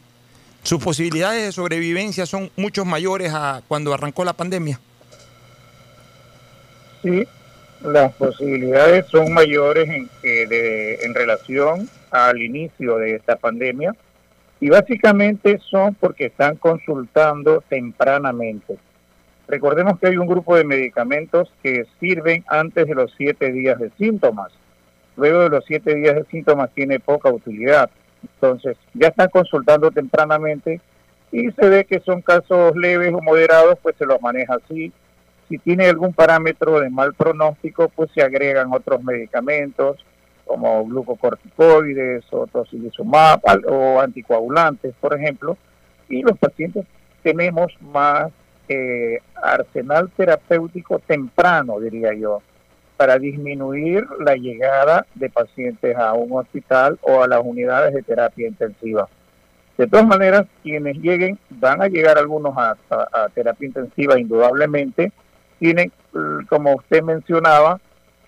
sus 0.63 0.81
posibilidades 0.81 1.43
de 1.43 1.51
sobrevivencia 1.51 2.25
son 2.25 2.51
mucho 2.55 2.85
mayores 2.85 3.33
a 3.33 3.61
cuando 3.67 3.93
arrancó 3.93 4.23
la 4.23 4.33
pandemia. 4.33 4.79
Sí, 7.01 7.27
las 7.81 8.13
posibilidades 8.13 9.07
son 9.07 9.33
mayores 9.33 9.89
en, 9.89 10.09
en 10.23 11.13
relación 11.13 11.89
al 12.11 12.41
inicio 12.41 12.97
de 12.97 13.15
esta 13.15 13.35
pandemia 13.35 13.93
y 14.61 14.69
básicamente 14.69 15.59
son 15.69 15.95
porque 15.95 16.27
están 16.27 16.55
consultando 16.55 17.61
tempranamente. 17.67 18.77
Recordemos 19.47 19.99
que 19.99 20.07
hay 20.07 20.17
un 20.17 20.27
grupo 20.27 20.55
de 20.55 20.63
medicamentos 20.63 21.51
que 21.61 21.85
sirven 21.99 22.43
antes 22.47 22.87
de 22.87 22.95
los 22.95 23.13
siete 23.17 23.51
días 23.51 23.79
de 23.79 23.91
síntomas. 23.97 24.51
Luego 25.15 25.41
de 25.41 25.49
los 25.49 25.65
siete 25.65 25.95
días 25.95 26.15
de 26.15 26.25
síntomas 26.25 26.71
tiene 26.73 26.99
poca 26.99 27.29
utilidad. 27.29 27.89
Entonces, 28.21 28.77
ya 28.93 29.09
están 29.09 29.29
consultando 29.29 29.91
tempranamente 29.91 30.79
y 31.31 31.51
se 31.51 31.69
ve 31.69 31.85
que 31.85 31.99
son 31.99 32.21
casos 32.21 32.75
leves 32.75 33.13
o 33.13 33.21
moderados, 33.21 33.77
pues 33.81 33.95
se 33.97 34.05
los 34.05 34.21
maneja 34.21 34.55
así. 34.55 34.91
Si 35.49 35.57
tiene 35.57 35.87
algún 35.87 36.13
parámetro 36.13 36.79
de 36.79 36.89
mal 36.89 37.13
pronóstico, 37.13 37.89
pues 37.89 38.09
se 38.11 38.21
agregan 38.21 38.71
otros 38.71 39.03
medicamentos 39.03 39.97
como 40.45 40.85
glucocorticoides 40.85 42.25
o 42.31 42.47
tocilizumab 42.47 43.41
o 43.67 43.99
anticoagulantes, 43.99 44.93
por 44.99 45.15
ejemplo, 45.15 45.57
y 46.09 46.21
los 46.21 46.37
pacientes 46.37 46.85
tenemos 47.23 47.73
más 47.81 48.31
eh, 48.69 49.19
arsenal 49.35 50.09
terapéutico 50.15 50.99
temprano, 50.99 51.79
diría 51.79 52.13
yo, 52.13 52.41
para 52.97 53.17
disminuir 53.19 54.05
la 54.19 54.35
llegada 54.35 55.05
de 55.15 55.29
pacientes 55.29 55.95
a 55.97 56.13
un 56.13 56.31
hospital 56.37 56.97
o 57.01 57.21
a 57.21 57.27
las 57.27 57.41
unidades 57.43 57.93
de 57.93 58.03
terapia 58.03 58.47
intensiva. 58.47 59.07
De 59.77 59.87
todas 59.87 60.05
maneras, 60.05 60.45
quienes 60.61 60.97
lleguen, 60.97 61.39
van 61.49 61.81
a 61.81 61.87
llegar 61.87 62.17
algunos 62.17 62.55
a, 62.57 62.77
a- 62.89 63.29
terapia 63.29 63.65
intensiva 63.67 64.19
indudablemente, 64.19 65.11
tienen, 65.59 65.91
mm, 66.13 66.45
como 66.45 66.75
usted 66.75 67.01
mencionaba, 67.01 67.79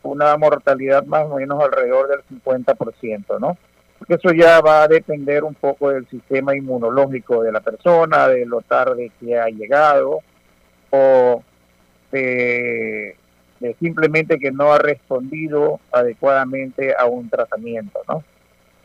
una 0.01 0.35
mortalidad 0.37 1.05
más 1.05 1.25
o 1.25 1.35
menos 1.35 1.63
alrededor 1.63 2.07
del 2.09 2.21
50%, 2.23 3.39
¿no? 3.39 3.57
Porque 3.97 4.15
eso 4.15 4.31
ya 4.33 4.59
va 4.61 4.83
a 4.83 4.87
depender 4.87 5.43
un 5.43 5.55
poco 5.55 5.89
del 5.89 6.07
sistema 6.07 6.55
inmunológico 6.55 7.43
de 7.43 7.51
la 7.51 7.61
persona, 7.61 8.27
de 8.27 8.45
lo 8.45 8.61
tarde 8.61 9.11
que 9.19 9.39
ha 9.39 9.47
llegado, 9.47 10.19
o 10.89 11.43
de, 12.11 13.15
simplemente 13.79 14.37
que 14.37 14.51
no 14.51 14.73
ha 14.73 14.77
respondido 14.77 15.79
adecuadamente 15.91 16.93
a 16.97 17.05
un 17.05 17.29
tratamiento, 17.29 17.99
¿no? 18.07 18.23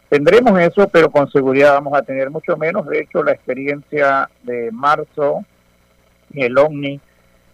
Tendremos 0.08 0.58
eso, 0.58 0.88
pero 0.88 1.10
con 1.10 1.30
seguridad 1.30 1.74
vamos 1.74 1.94
a 1.94 2.02
tener 2.02 2.30
mucho 2.30 2.56
menos. 2.56 2.86
De 2.86 3.00
hecho, 3.00 3.22
la 3.22 3.32
experiencia 3.32 4.28
de 4.42 4.70
marzo, 4.72 5.44
el 6.34 6.58
OVNI, 6.58 7.00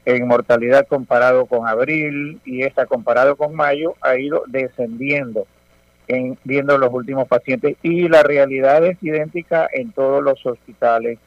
en 0.06 0.26
mortalidad 0.26 0.86
comparado 0.86 1.46
con 1.46 1.66
abril 1.66 2.40
y 2.44 2.62
esta 2.62 2.86
comparado 2.86 3.36
con 3.36 3.54
mayo, 3.54 3.94
ha 4.00 4.16
ido 4.16 4.44
descendiendo 4.46 5.46
en 6.08 6.38
viendo 6.44 6.78
los 6.78 6.92
últimos 6.92 7.26
pacientes 7.28 7.76
y 7.82 8.08
la 8.08 8.22
realidad 8.22 8.84
es 8.84 8.96
idéntica 9.02 9.68
en 9.72 9.92
todos 9.92 10.22
los 10.22 10.44
hospitales 10.46 11.18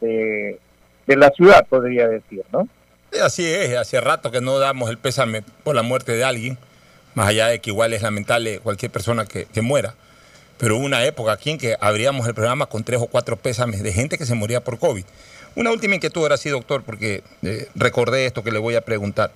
de, 0.00 0.58
de 1.06 1.16
la 1.16 1.30
ciudad, 1.30 1.66
podría 1.68 2.08
decir, 2.08 2.42
¿no? 2.52 2.68
Sí, 3.12 3.18
Así 3.20 3.46
es, 3.46 3.76
hace 3.76 4.00
rato 4.00 4.30
que 4.30 4.40
no 4.40 4.58
damos 4.58 4.88
el 4.90 4.98
pésame 4.98 5.42
por 5.64 5.74
la 5.74 5.82
muerte 5.82 6.12
de 6.12 6.24
alguien, 6.24 6.58
más 7.14 7.28
allá 7.28 7.48
de 7.48 7.60
que 7.60 7.70
igual 7.70 7.92
es 7.92 8.02
lamentable 8.02 8.60
cualquier 8.60 8.92
persona 8.92 9.26
que, 9.26 9.46
que 9.46 9.62
muera. 9.62 9.94
Pero 10.58 10.76
hubo 10.76 10.84
una 10.84 11.04
época 11.04 11.32
aquí 11.32 11.50
en 11.50 11.58
que 11.58 11.76
abríamos 11.80 12.26
el 12.28 12.34
programa 12.34 12.66
con 12.66 12.84
tres 12.84 13.00
o 13.00 13.06
cuatro 13.06 13.36
pésames 13.36 13.82
de 13.82 13.92
gente 13.92 14.18
que 14.18 14.26
se 14.26 14.34
moría 14.34 14.62
por 14.62 14.78
COVID. 14.78 15.04
Una 15.56 15.72
última 15.72 15.96
inquietud 15.96 16.22
ahora 16.22 16.36
sí, 16.36 16.50
doctor, 16.50 16.82
porque 16.84 17.24
eh, 17.42 17.66
recordé 17.74 18.26
esto 18.26 18.44
que 18.44 18.52
le 18.52 18.58
voy 18.58 18.76
a 18.76 18.82
preguntar. 18.82 19.32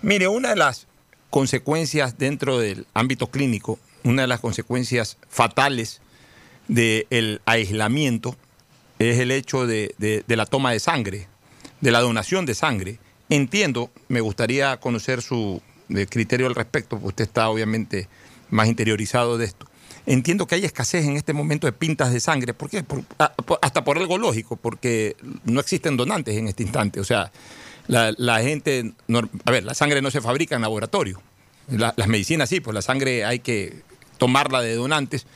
Mire, 0.00 0.28
una 0.28 0.50
de 0.50 0.56
las 0.56 0.86
consecuencias 1.28 2.16
dentro 2.18 2.58
del 2.58 2.86
ámbito 2.94 3.26
clínico, 3.26 3.78
una 4.04 4.22
de 4.22 4.28
las 4.28 4.40
consecuencias 4.40 5.16
fatales 5.28 6.00
del 6.68 7.40
aislamiento 7.46 8.36
es 8.98 9.18
el 9.18 9.30
hecho 9.30 9.66
de, 9.66 9.94
de- 9.98 10.36
la 10.36 10.46
toma 10.46 10.72
de 10.72 10.80
sangre, 10.80 11.26
de 11.80 11.90
la 11.90 12.00
donación 12.00 12.46
de 12.46 12.54
sangre. 12.54 12.98
Entiendo, 13.28 13.90
me 14.08 14.20
gustaría 14.20 14.76
conocer 14.78 15.22
su 15.22 15.62
eh, 15.88 16.06
criterio 16.08 16.46
al 16.46 16.54
respecto, 16.54 16.90
porque 16.96 17.06
usted 17.08 17.24
está 17.24 17.48
obviamente 17.48 18.08
más 18.50 18.68
interiorizado 18.68 19.38
de 19.38 19.46
esto. 19.46 19.66
Entiendo 20.06 20.46
que 20.46 20.54
hay 20.56 20.64
escasez 20.64 21.04
en 21.04 21.16
este 21.16 21.32
momento 21.32 21.66
de 21.66 21.72
pintas 21.72 22.12
de 22.12 22.20
sangre. 22.20 22.54
¿Por 22.54 22.70
qué? 22.70 22.82
Por- 22.82 23.04
a- 23.18 23.32
por- 23.34 23.58
hasta 23.62 23.84
por 23.84 23.98
algo 23.98 24.18
lógico, 24.18 24.56
porque 24.56 25.16
no 25.44 25.60
existen 25.60 25.96
donantes 25.96 26.36
en 26.36 26.48
este 26.48 26.62
instante. 26.62 27.00
O 27.00 27.04
sea, 27.04 27.30
la, 27.86 28.12
la 28.16 28.40
gente, 28.42 28.92
a 29.44 29.50
ver, 29.50 29.64
la 29.64 29.74
sangre 29.74 30.02
no 30.02 30.10
se 30.10 30.20
fabrica 30.20 30.54
en 30.56 30.62
laboratorio. 30.62 31.20
La- 31.68 31.94
las 31.96 32.08
medicinas 32.08 32.48
sí, 32.48 32.60
pues 32.60 32.74
la 32.74 32.82
sangre 32.82 33.24
hay 33.24 33.38
que 33.40 33.82
tomarla 34.20 34.60
de 34.60 34.76
donantes. 34.76 35.26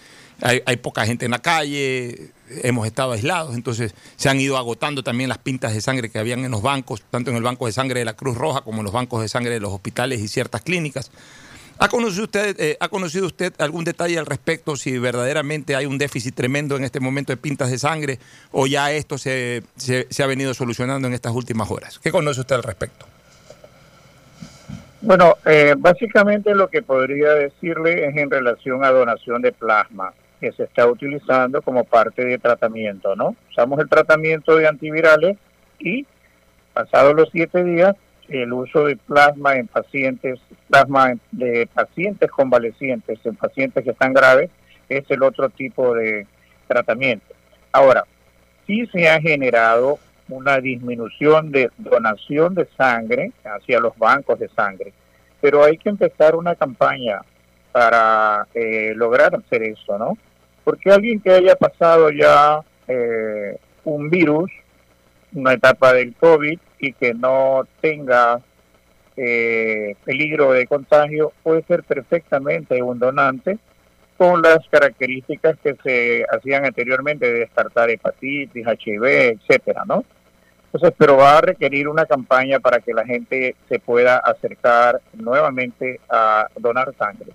Hay, 0.40 0.62
hay 0.66 0.76
poca 0.76 1.06
gente 1.06 1.24
en 1.24 1.30
la 1.30 1.38
calle, 1.40 2.30
hemos 2.62 2.86
estado 2.86 3.12
aislados, 3.12 3.54
entonces 3.54 3.94
se 4.16 4.28
han 4.28 4.40
ido 4.40 4.56
agotando 4.58 5.02
también 5.04 5.28
las 5.28 5.38
pintas 5.38 5.72
de 5.74 5.80
sangre 5.80 6.10
que 6.10 6.18
habían 6.18 6.44
en 6.44 6.50
los 6.50 6.60
bancos, 6.60 7.02
tanto 7.10 7.30
en 7.30 7.36
el 7.36 7.42
banco 7.42 7.66
de 7.66 7.72
sangre 7.72 8.00
de 8.00 8.04
la 8.04 8.14
Cruz 8.14 8.36
Roja 8.36 8.60
como 8.62 8.78
en 8.78 8.84
los 8.84 8.92
bancos 8.92 9.22
de 9.22 9.28
sangre 9.28 9.52
de 9.54 9.60
los 9.60 9.72
hospitales 9.72 10.20
y 10.20 10.28
ciertas 10.28 10.62
clínicas. 10.62 11.10
¿Ha 11.78 11.88
conocido 11.88 12.24
usted, 12.24 12.56
eh, 12.60 12.76
¿ha 12.80 12.88
conocido 12.88 13.26
usted 13.26 13.52
algún 13.58 13.84
detalle 13.84 14.18
al 14.18 14.26
respecto 14.26 14.76
si 14.76 14.96
verdaderamente 14.98 15.74
hay 15.76 15.86
un 15.86 15.98
déficit 15.98 16.34
tremendo 16.34 16.76
en 16.76 16.84
este 16.84 17.00
momento 17.00 17.32
de 17.32 17.36
pintas 17.36 17.70
de 17.70 17.78
sangre 17.78 18.18
o 18.52 18.66
ya 18.66 18.92
esto 18.92 19.18
se, 19.18 19.62
se- 19.76 20.06
se 20.10 20.22
ha 20.22 20.26
venido 20.26 20.52
solucionando 20.54 21.08
en 21.08 21.14
estas 21.14 21.32
últimas 21.32 21.70
horas? 21.70 21.98
¿Qué 22.00 22.10
conoce 22.12 22.40
usted 22.40 22.56
al 22.56 22.62
respecto? 22.64 23.06
Bueno, 25.06 25.34
eh, 25.44 25.74
básicamente 25.76 26.54
lo 26.54 26.68
que 26.68 26.80
podría 26.80 27.34
decirle 27.34 28.06
es 28.06 28.16
en 28.16 28.30
relación 28.30 28.82
a 28.82 28.90
donación 28.90 29.42
de 29.42 29.52
plasma, 29.52 30.14
que 30.40 30.50
se 30.52 30.62
está 30.62 30.86
utilizando 30.86 31.60
como 31.60 31.84
parte 31.84 32.24
de 32.24 32.38
tratamiento, 32.38 33.14
¿no? 33.14 33.36
Usamos 33.50 33.78
el 33.80 33.88
tratamiento 33.90 34.56
de 34.56 34.66
antivirales 34.66 35.36
y 35.78 36.06
pasados 36.72 37.14
los 37.14 37.28
siete 37.30 37.62
días, 37.62 37.94
el 38.30 38.50
uso 38.54 38.86
de 38.86 38.96
plasma 38.96 39.56
en 39.56 39.66
pacientes, 39.66 40.40
plasma 40.70 41.12
de 41.32 41.68
pacientes 41.74 42.30
convalecientes, 42.30 43.18
en 43.24 43.36
pacientes 43.36 43.84
que 43.84 43.90
están 43.90 44.14
graves, 44.14 44.48
es 44.88 45.04
el 45.10 45.22
otro 45.22 45.50
tipo 45.50 45.94
de 45.94 46.26
tratamiento. 46.66 47.26
Ahora, 47.72 48.04
sí 48.66 48.86
se 48.86 49.10
ha 49.10 49.20
generado 49.20 49.98
una 50.28 50.58
disminución 50.58 51.50
de 51.50 51.70
donación 51.76 52.54
de 52.54 52.66
sangre 52.76 53.32
hacia 53.44 53.80
los 53.80 53.96
bancos 53.98 54.38
de 54.38 54.48
sangre, 54.48 54.92
pero 55.40 55.64
hay 55.64 55.76
que 55.76 55.90
empezar 55.90 56.34
una 56.34 56.54
campaña 56.54 57.20
para 57.72 58.46
eh, 58.54 58.92
lograr 58.94 59.34
hacer 59.34 59.62
eso, 59.64 59.98
¿no? 59.98 60.16
Porque 60.62 60.90
alguien 60.90 61.20
que 61.20 61.30
haya 61.30 61.56
pasado 61.56 62.10
ya 62.10 62.60
eh, 62.88 63.58
un 63.84 64.08
virus, 64.08 64.50
una 65.34 65.54
etapa 65.54 65.92
del 65.92 66.14
COVID 66.14 66.58
y 66.78 66.92
que 66.92 67.12
no 67.12 67.66
tenga 67.80 68.40
eh, 69.16 69.96
peligro 70.04 70.52
de 70.52 70.66
contagio, 70.66 71.32
puede 71.42 71.62
ser 71.64 71.82
perfectamente 71.82 72.82
un 72.82 72.98
donante 72.98 73.58
con 74.16 74.42
las 74.42 74.66
características 74.68 75.56
que 75.62 75.74
se 75.82 76.24
hacían 76.30 76.64
anteriormente 76.64 77.30
de 77.30 77.40
descartar 77.40 77.90
hepatitis, 77.90 78.66
HIV, 78.66 79.04
etcétera, 79.04 79.82
¿no? 79.86 80.04
Entonces, 80.74 80.96
pero 80.98 81.16
va 81.16 81.38
a 81.38 81.40
requerir 81.40 81.86
una 81.86 82.04
campaña 82.04 82.58
para 82.58 82.80
que 82.80 82.92
la 82.92 83.06
gente 83.06 83.54
se 83.68 83.78
pueda 83.78 84.16
acercar 84.16 85.00
nuevamente 85.12 86.00
a 86.10 86.48
donar 86.58 86.92
sangre. 86.98 87.30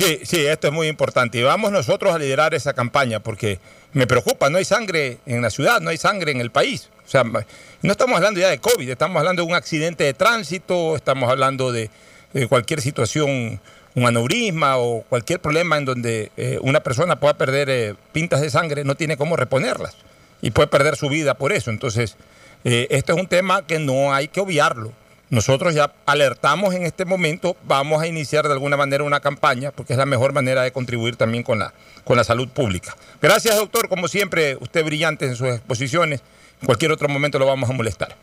Sí, 0.00 0.20
sí, 0.24 0.44
esto 0.44 0.66
es 0.66 0.72
muy 0.72 0.88
importante. 0.88 1.38
Y 1.38 1.44
vamos 1.44 1.70
nosotros 1.70 2.12
a 2.12 2.18
liderar 2.18 2.54
esa 2.54 2.72
campaña 2.72 3.20
porque 3.20 3.60
me 3.92 4.08
preocupa, 4.08 4.50
no 4.50 4.58
hay 4.58 4.64
sangre 4.64 5.18
en 5.26 5.42
la 5.42 5.50
ciudad, 5.50 5.80
no 5.80 5.90
hay 5.90 5.96
sangre 5.96 6.32
en 6.32 6.40
el 6.40 6.50
país. 6.50 6.90
O 7.06 7.08
sea, 7.08 7.22
no 7.22 7.92
estamos 7.92 8.16
hablando 8.16 8.40
ya 8.40 8.48
de 8.48 8.58
COVID, 8.58 8.90
estamos 8.90 9.16
hablando 9.16 9.42
de 9.42 9.48
un 9.48 9.54
accidente 9.54 10.02
de 10.02 10.12
tránsito, 10.12 10.96
estamos 10.96 11.30
hablando 11.30 11.70
de, 11.70 11.88
de 12.32 12.48
cualquier 12.48 12.80
situación, 12.80 13.60
un 13.94 14.06
aneurisma 14.06 14.76
o 14.78 15.02
cualquier 15.02 15.38
problema 15.38 15.76
en 15.76 15.84
donde 15.84 16.32
eh, 16.36 16.58
una 16.62 16.80
persona 16.80 17.20
pueda 17.20 17.38
perder 17.38 17.70
eh, 17.70 17.94
pintas 18.10 18.40
de 18.40 18.50
sangre, 18.50 18.82
no 18.82 18.96
tiene 18.96 19.16
cómo 19.16 19.36
reponerlas 19.36 19.96
y 20.40 20.50
puede 20.50 20.68
perder 20.68 20.96
su 20.96 21.08
vida 21.08 21.34
por 21.34 21.52
eso. 21.52 21.70
Entonces, 21.70 22.16
eh, 22.64 22.86
esto 22.90 23.14
es 23.14 23.20
un 23.20 23.26
tema 23.26 23.66
que 23.66 23.78
no 23.78 24.12
hay 24.12 24.28
que 24.28 24.40
obviarlo. 24.40 24.92
Nosotros 25.30 25.74
ya 25.74 25.92
alertamos 26.06 26.74
en 26.74 26.84
este 26.84 27.04
momento, 27.04 27.54
vamos 27.64 28.00
a 28.00 28.06
iniciar 28.06 28.46
de 28.46 28.52
alguna 28.52 28.78
manera 28.78 29.04
una 29.04 29.20
campaña, 29.20 29.72
porque 29.72 29.92
es 29.92 29.98
la 29.98 30.06
mejor 30.06 30.32
manera 30.32 30.62
de 30.62 30.72
contribuir 30.72 31.16
también 31.16 31.42
con 31.42 31.58
la, 31.58 31.74
con 32.04 32.16
la 32.16 32.24
salud 32.24 32.48
pública. 32.48 32.96
Gracias, 33.20 33.54
doctor, 33.56 33.90
como 33.90 34.08
siempre, 34.08 34.56
usted 34.60 34.84
brillante 34.84 35.26
en 35.26 35.36
sus 35.36 35.48
exposiciones. 35.48 36.22
En 36.60 36.66
cualquier 36.66 36.92
otro 36.92 37.08
momento 37.08 37.38
lo 37.38 37.44
vamos 37.44 37.68
a 37.68 37.74
molestar. 37.74 38.16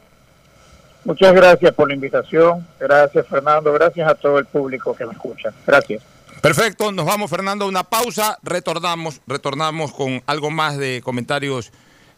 Muchas 1.04 1.36
gracias 1.36 1.72
por 1.76 1.88
la 1.88 1.94
invitación. 1.94 2.68
Gracias, 2.80 3.28
Fernando. 3.28 3.72
Gracias 3.72 4.10
a 4.10 4.16
todo 4.16 4.40
el 4.40 4.46
público 4.46 4.96
que 4.96 5.06
me 5.06 5.14
escucha. 5.14 5.54
Gracias. 5.68 6.02
Perfecto, 6.42 6.92
nos 6.92 7.06
vamos 7.06 7.30
Fernando 7.32 7.66
a 7.66 7.68
una 7.68 7.84
pausa, 7.84 8.38
retornamos, 8.44 9.20
retornamos 9.26 9.92
con 9.92 10.22
algo 10.28 10.52
más 10.52 10.78
de 10.78 11.02
comentarios 11.04 11.72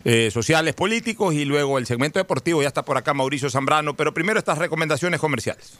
eh, 0.10 0.32
sociales, 0.32 0.74
políticos 0.74 1.34
y 1.34 1.44
luego 1.44 1.78
el 1.78 1.86
segmento 1.86 2.18
deportivo, 2.18 2.62
ya 2.62 2.70
está 2.70 2.86
por 2.86 2.96
acá 2.96 3.14
Mauricio 3.14 3.50
Zambrano, 3.50 3.94
pero 3.98 4.14
primero 4.14 4.40
estas 4.40 4.58
recomendaciones 4.58 5.20
comerciales. 5.20 5.80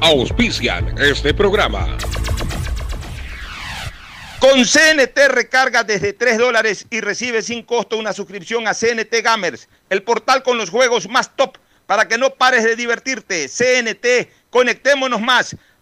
Auspician 0.00 0.98
este 0.98 1.32
programa. 1.32 1.96
Con 4.40 4.64
CNT 4.64 5.16
recarga 5.28 5.84
desde 5.84 6.12
3 6.12 6.38
dólares 6.38 6.84
y 6.90 7.00
recibe 7.00 7.42
sin 7.42 7.62
costo 7.62 7.96
una 7.96 8.12
suscripción 8.12 8.66
a 8.66 8.74
CNT 8.74 9.22
Gamers, 9.22 9.68
el 9.88 10.02
portal 10.02 10.42
con 10.42 10.58
los 10.58 10.68
juegos 10.68 11.08
más 11.08 11.36
top 11.36 11.56
para 11.86 12.08
que 12.08 12.18
no 12.18 12.30
pares 12.30 12.64
de 12.64 12.74
divertirte. 12.74 13.48
CNT, 13.48 14.50
conectémonos 14.50 15.20
más. 15.20 15.54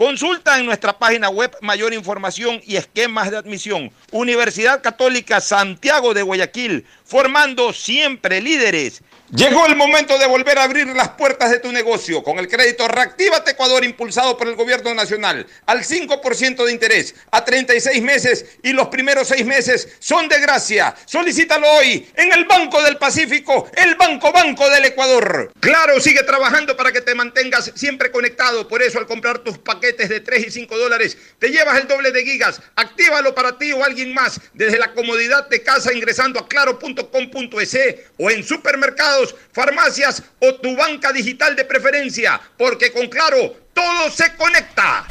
Consulta 0.00 0.58
en 0.58 0.64
nuestra 0.64 0.98
página 0.98 1.28
web 1.28 1.54
mayor 1.60 1.92
información 1.92 2.62
y 2.64 2.76
esquemas 2.76 3.30
de 3.30 3.36
admisión. 3.36 3.92
Universidad 4.12 4.80
Católica 4.80 5.42
Santiago 5.42 6.14
de 6.14 6.22
Guayaquil, 6.22 6.86
formando 7.04 7.74
siempre 7.74 8.40
líderes. 8.40 9.02
Llegó 9.32 9.64
el 9.66 9.76
momento 9.76 10.18
de 10.18 10.26
volver 10.26 10.58
a 10.58 10.64
abrir 10.64 10.88
las 10.88 11.10
puertas 11.10 11.52
de 11.52 11.60
tu 11.60 11.70
negocio 11.70 12.20
con 12.24 12.40
el 12.40 12.48
crédito 12.48 12.88
Reactívate 12.88 13.52
Ecuador 13.52 13.84
impulsado 13.84 14.36
por 14.36 14.48
el 14.48 14.56
gobierno 14.56 14.92
nacional 14.92 15.46
al 15.66 15.84
5% 15.84 16.64
de 16.64 16.72
interés 16.72 17.14
a 17.30 17.44
36 17.44 18.02
meses 18.02 18.58
y 18.64 18.72
los 18.72 18.88
primeros 18.88 19.28
6 19.28 19.46
meses 19.46 19.96
son 20.00 20.28
de 20.28 20.40
gracia. 20.40 20.96
Solicítalo 21.04 21.70
hoy 21.74 22.10
en 22.16 22.32
el 22.32 22.44
Banco 22.46 22.82
del 22.82 22.96
Pacífico, 22.96 23.70
el 23.76 23.94
Banco 23.94 24.32
Banco 24.32 24.68
del 24.68 24.86
Ecuador. 24.86 25.52
Claro, 25.60 26.00
sigue 26.00 26.24
trabajando 26.24 26.76
para 26.76 26.90
que 26.90 27.00
te 27.00 27.14
mantengas 27.14 27.70
siempre 27.76 28.10
conectado. 28.10 28.66
Por 28.66 28.82
eso 28.82 28.98
al 28.98 29.06
comprar 29.06 29.38
tus 29.38 29.58
paquetes 29.58 29.89
de 29.96 30.20
3 30.20 30.46
y 30.46 30.50
5 30.50 30.78
dólares 30.78 31.16
te 31.38 31.48
llevas 31.48 31.80
el 31.80 31.88
doble 31.88 32.12
de 32.12 32.24
gigas. 32.24 32.60
Actívalo 32.76 33.34
para 33.34 33.58
ti 33.58 33.72
o 33.72 33.84
alguien 33.84 34.14
más 34.14 34.40
desde 34.54 34.78
la 34.78 34.92
comodidad 34.92 35.48
de 35.48 35.62
casa 35.62 35.92
ingresando 35.92 36.40
a 36.40 36.48
claro.com.es 36.48 37.78
o 38.18 38.30
en 38.30 38.44
supermercados 38.44 39.34
farmacias 39.52 40.22
o 40.38 40.54
tu 40.56 40.76
banca 40.76 41.12
digital 41.12 41.56
de 41.56 41.64
preferencia, 41.64 42.40
porque 42.56 42.92
con 42.92 43.08
Claro 43.08 43.56
todo 43.74 44.10
se 44.10 44.34
conecta. 44.36 45.06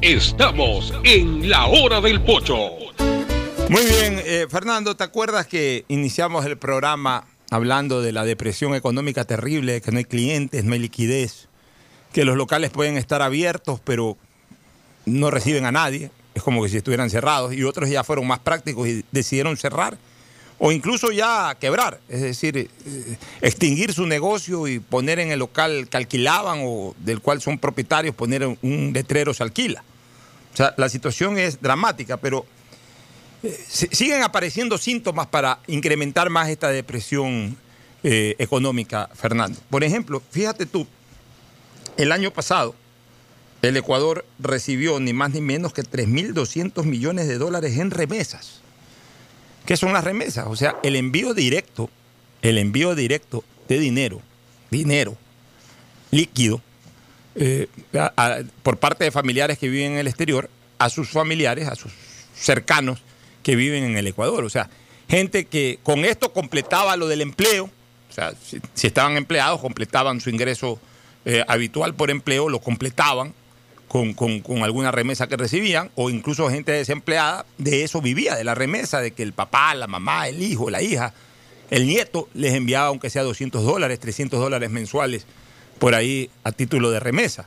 Estamos 0.00 0.92
en 1.04 1.48
la 1.48 1.66
hora 1.66 2.00
del 2.00 2.22
pocho. 2.22 2.70
Muy 3.68 3.84
bien, 3.86 4.20
eh, 4.24 4.46
Fernando, 4.50 4.94
¿te 4.94 5.04
acuerdas 5.04 5.46
que 5.46 5.84
iniciamos 5.88 6.44
el 6.44 6.58
programa 6.58 7.26
hablando 7.50 8.02
de 8.02 8.12
la 8.12 8.24
depresión 8.24 8.74
económica 8.74 9.24
terrible, 9.24 9.80
que 9.80 9.92
no 9.92 9.98
hay 9.98 10.04
clientes, 10.04 10.64
no 10.64 10.74
hay 10.74 10.80
liquidez, 10.80 11.48
que 12.14 12.24
los 12.24 12.36
locales 12.36 12.70
pueden 12.70 12.96
estar 12.96 13.20
abiertos, 13.20 13.80
pero 13.84 14.16
no 15.04 15.30
reciben 15.30 15.66
a 15.66 15.72
nadie, 15.72 16.10
es 16.32 16.42
como 16.42 16.62
que 16.62 16.70
si 16.70 16.78
estuvieran 16.78 17.10
cerrados, 17.10 17.52
y 17.52 17.64
otros 17.64 17.90
ya 17.90 18.04
fueron 18.04 18.26
más 18.26 18.38
prácticos 18.38 18.88
y 18.88 19.04
decidieron 19.12 19.56
cerrar 19.56 19.98
o 20.58 20.70
incluso 20.70 21.10
ya 21.10 21.56
quebrar, 21.60 22.00
es 22.08 22.22
decir, 22.22 22.56
eh, 22.56 22.68
extinguir 23.40 23.92
su 23.92 24.06
negocio 24.06 24.68
y 24.68 24.78
poner 24.78 25.18
en 25.18 25.32
el 25.32 25.40
local 25.40 25.88
que 25.90 25.96
alquilaban 25.96 26.60
o 26.62 26.94
del 27.00 27.20
cual 27.20 27.42
son 27.42 27.58
propietarios, 27.58 28.14
poner 28.14 28.46
un 28.46 28.92
letrero 28.94 29.34
se 29.34 29.42
alquila. 29.42 29.82
O 30.52 30.56
sea, 30.56 30.72
la 30.76 30.88
situación 30.88 31.36
es 31.36 31.60
dramática, 31.60 32.16
pero 32.16 32.46
eh, 33.42 33.58
siguen 33.68 34.22
apareciendo 34.22 34.78
síntomas 34.78 35.26
para 35.26 35.58
incrementar 35.66 36.30
más 36.30 36.48
esta 36.48 36.68
depresión 36.68 37.56
eh, 38.04 38.36
económica, 38.38 39.10
Fernando. 39.14 39.58
Por 39.68 39.82
ejemplo, 39.82 40.22
fíjate 40.30 40.66
tú, 40.66 40.86
el 41.96 42.12
año 42.12 42.30
pasado 42.30 42.74
el 43.62 43.76
Ecuador 43.76 44.26
recibió 44.38 45.00
ni 45.00 45.12
más 45.12 45.30
ni 45.32 45.40
menos 45.40 45.72
que 45.72 45.82
3.200 45.82 46.84
millones 46.84 47.28
de 47.28 47.38
dólares 47.38 47.78
en 47.78 47.90
remesas. 47.90 48.60
¿Qué 49.64 49.76
son 49.76 49.94
las 49.94 50.04
remesas? 50.04 50.46
O 50.48 50.56
sea, 50.56 50.76
el 50.82 50.96
envío 50.96 51.32
directo, 51.32 51.88
el 52.42 52.58
envío 52.58 52.94
directo 52.94 53.42
de 53.68 53.78
dinero, 53.78 54.20
dinero 54.70 55.16
líquido, 56.10 56.60
eh, 57.34 57.66
por 58.62 58.76
parte 58.76 59.04
de 59.04 59.10
familiares 59.10 59.58
que 59.58 59.68
viven 59.68 59.92
en 59.92 59.98
el 59.98 60.06
exterior, 60.06 60.48
a 60.78 60.88
sus 60.88 61.08
familiares, 61.08 61.66
a 61.68 61.74
sus 61.74 61.92
cercanos 62.36 63.00
que 63.42 63.56
viven 63.56 63.84
en 63.84 63.96
el 63.96 64.06
Ecuador. 64.06 64.44
O 64.44 64.50
sea, 64.50 64.68
gente 65.08 65.46
que 65.46 65.78
con 65.82 66.04
esto 66.04 66.32
completaba 66.32 66.96
lo 66.96 67.08
del 67.08 67.20
empleo, 67.20 67.64
o 67.64 68.12
sea, 68.12 68.32
si, 68.44 68.86
estaban 68.86 69.16
empleados, 69.16 69.60
completaban 69.60 70.20
su 70.20 70.30
ingreso 70.30 70.78
eh, 71.24 71.44
habitual 71.48 71.94
por 71.94 72.10
empleo, 72.10 72.48
lo 72.48 72.60
completaban 72.60 73.34
con, 73.88 74.62
alguna 74.64 74.90
remesa 74.90 75.28
que 75.28 75.36
recibían, 75.36 75.90
o 75.94 76.10
incluso 76.10 76.50
gente 76.50 76.72
desempleada, 76.72 77.46
de 77.58 77.84
eso 77.84 78.02
vivía, 78.02 78.34
de 78.34 78.42
la 78.42 78.54
remesa, 78.54 79.00
de 79.00 79.12
que 79.12 79.22
el 79.22 79.32
papá, 79.32 79.74
la 79.74 79.86
mamá, 79.86 80.26
el 80.28 80.42
hijo, 80.42 80.68
la 80.68 80.82
hija, 80.82 81.14
el 81.70 81.86
nieto 81.86 82.28
les 82.34 82.54
enviaba 82.54 82.88
aunque 82.88 83.08
sea 83.08 83.22
200 83.22 83.64
dólares, 83.64 84.00
300 84.00 84.40
dólares 84.40 84.68
mensuales 84.70 85.26
por 85.78 85.94
ahí 85.94 86.28
a 86.42 86.50
título 86.50 86.90
de 86.90 86.98
remesa. 86.98 87.46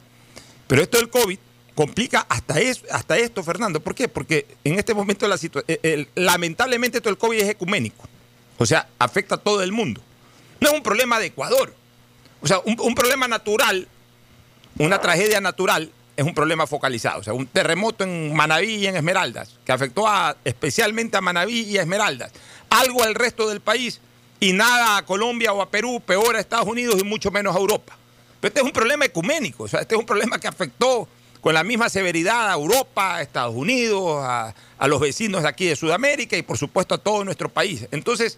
Pero 0.68 0.82
esto 0.82 0.98
del 0.98 1.10
COVID 1.10 1.38
complica 1.76 2.26
hasta, 2.30 2.60
eso, 2.60 2.86
hasta 2.92 3.18
esto, 3.18 3.44
Fernando. 3.44 3.82
¿Por 3.82 3.94
qué? 3.94 4.08
Porque 4.08 4.48
en 4.64 4.80
este 4.80 4.94
momento 4.94 5.28
la 5.28 5.38
situación, 5.38 5.78
lamentablemente 6.16 7.02
todo 7.02 7.12
el 7.12 7.18
COVID 7.18 7.40
es 7.40 7.50
ecuménico. 7.50 8.08
O 8.58 8.66
sea, 8.66 8.88
afecta 9.00 9.36
a 9.36 9.38
todo 9.38 9.62
el 9.62 9.72
mundo. 9.72 10.02
No 10.60 10.70
es 10.70 10.74
un 10.74 10.82
problema 10.82 11.20
de 11.20 11.28
Ecuador. 11.28 11.74
O 12.42 12.48
sea, 12.48 12.60
un 12.66 12.96
problema 12.96 13.28
natural, 13.28 13.88
una 14.78 15.00
tragedia 15.00 15.42
natural, 15.42 15.92
es 16.18 16.26
un 16.26 16.34
problema 16.34 16.66
focalizado. 16.66 17.20
O 17.20 17.24
sea, 17.24 17.34
un 17.34 17.46
terremoto 17.46 18.04
en 18.04 18.36
Manabí 18.36 18.76
y 18.76 18.88
en 18.88 18.98
Esmeraldas, 18.98 19.56
que 19.64 19.72
afectó 19.72 20.08
especialmente 20.44 21.16
a 21.16 21.22
Manabí 21.22 21.62
y 21.62 21.78
a 21.78 21.82
Esmeraldas. 21.82 22.32
Algo 22.72 23.04
al 23.04 23.16
resto 23.16 23.48
del 23.48 23.62
país 23.62 24.02
y 24.40 24.52
nada 24.52 24.98
a 24.98 25.06
Colombia 25.06 25.54
o 25.54 25.62
a 25.62 25.70
Perú, 25.70 26.02
peor 26.04 26.36
a 26.36 26.40
Estados 26.40 26.68
Unidos 26.68 27.00
y 27.00 27.04
mucho 27.04 27.30
menos 27.30 27.56
a 27.56 27.60
Europa. 27.60 27.96
Pero 28.42 28.50
este 28.50 28.60
es 28.62 28.66
un 28.66 28.72
problema 28.72 29.06
ecuménico, 29.06 29.64
o 29.64 29.68
sea, 29.68 29.82
este 29.82 29.96
es 29.96 30.00
un 30.00 30.06
problema 30.06 30.40
que 30.40 30.48
afectó 30.48 31.08
con 31.42 31.54
la 31.54 31.64
misma 31.64 31.90
severidad 31.90 32.50
a 32.50 32.54
Europa, 32.54 33.16
a 33.16 33.22
Estados 33.22 33.56
Unidos, 33.56 34.24
a, 34.24 34.54
a 34.78 34.88
los 34.88 35.00
vecinos 35.00 35.44
de 35.44 35.50
aquí 35.50 35.66
de 35.66 35.76
Sudamérica 35.76 36.36
y 36.36 36.42
por 36.42 36.58
supuesto 36.58 36.96
a 36.96 36.98
todo 36.98 37.24
nuestro 37.24 37.50
país. 37.50 37.88
Entonces, 37.92 38.38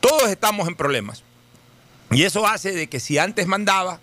todos 0.00 0.28
estamos 0.30 0.66
en 0.66 0.74
problemas. 0.74 1.22
Y 2.10 2.24
eso 2.24 2.46
hace 2.46 2.72
de 2.72 2.88
que 2.88 2.98
si 2.98 3.18
antes 3.18 3.46
mandaba, 3.46 4.00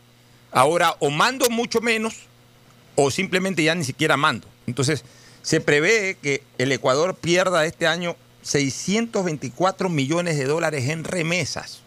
ahora 0.51 0.95
o 0.99 1.09
mando 1.09 1.49
mucho 1.49 1.81
menos 1.81 2.15
o 2.95 3.11
simplemente 3.11 3.63
ya 3.63 3.75
ni 3.75 3.83
siquiera 3.83 4.17
mando. 4.17 4.47
Entonces, 4.65 5.03
se 5.41 5.61
prevé 5.61 6.17
que 6.21 6.41
el 6.57 6.71
Ecuador 6.71 7.15
pierda 7.15 7.65
este 7.65 7.85
año 7.85 8.15
624 8.41 9.89
millones 9.89 10.37
de 10.37 10.45
dólares 10.45 10.89
en 10.89 11.03
remesas. 11.03 11.81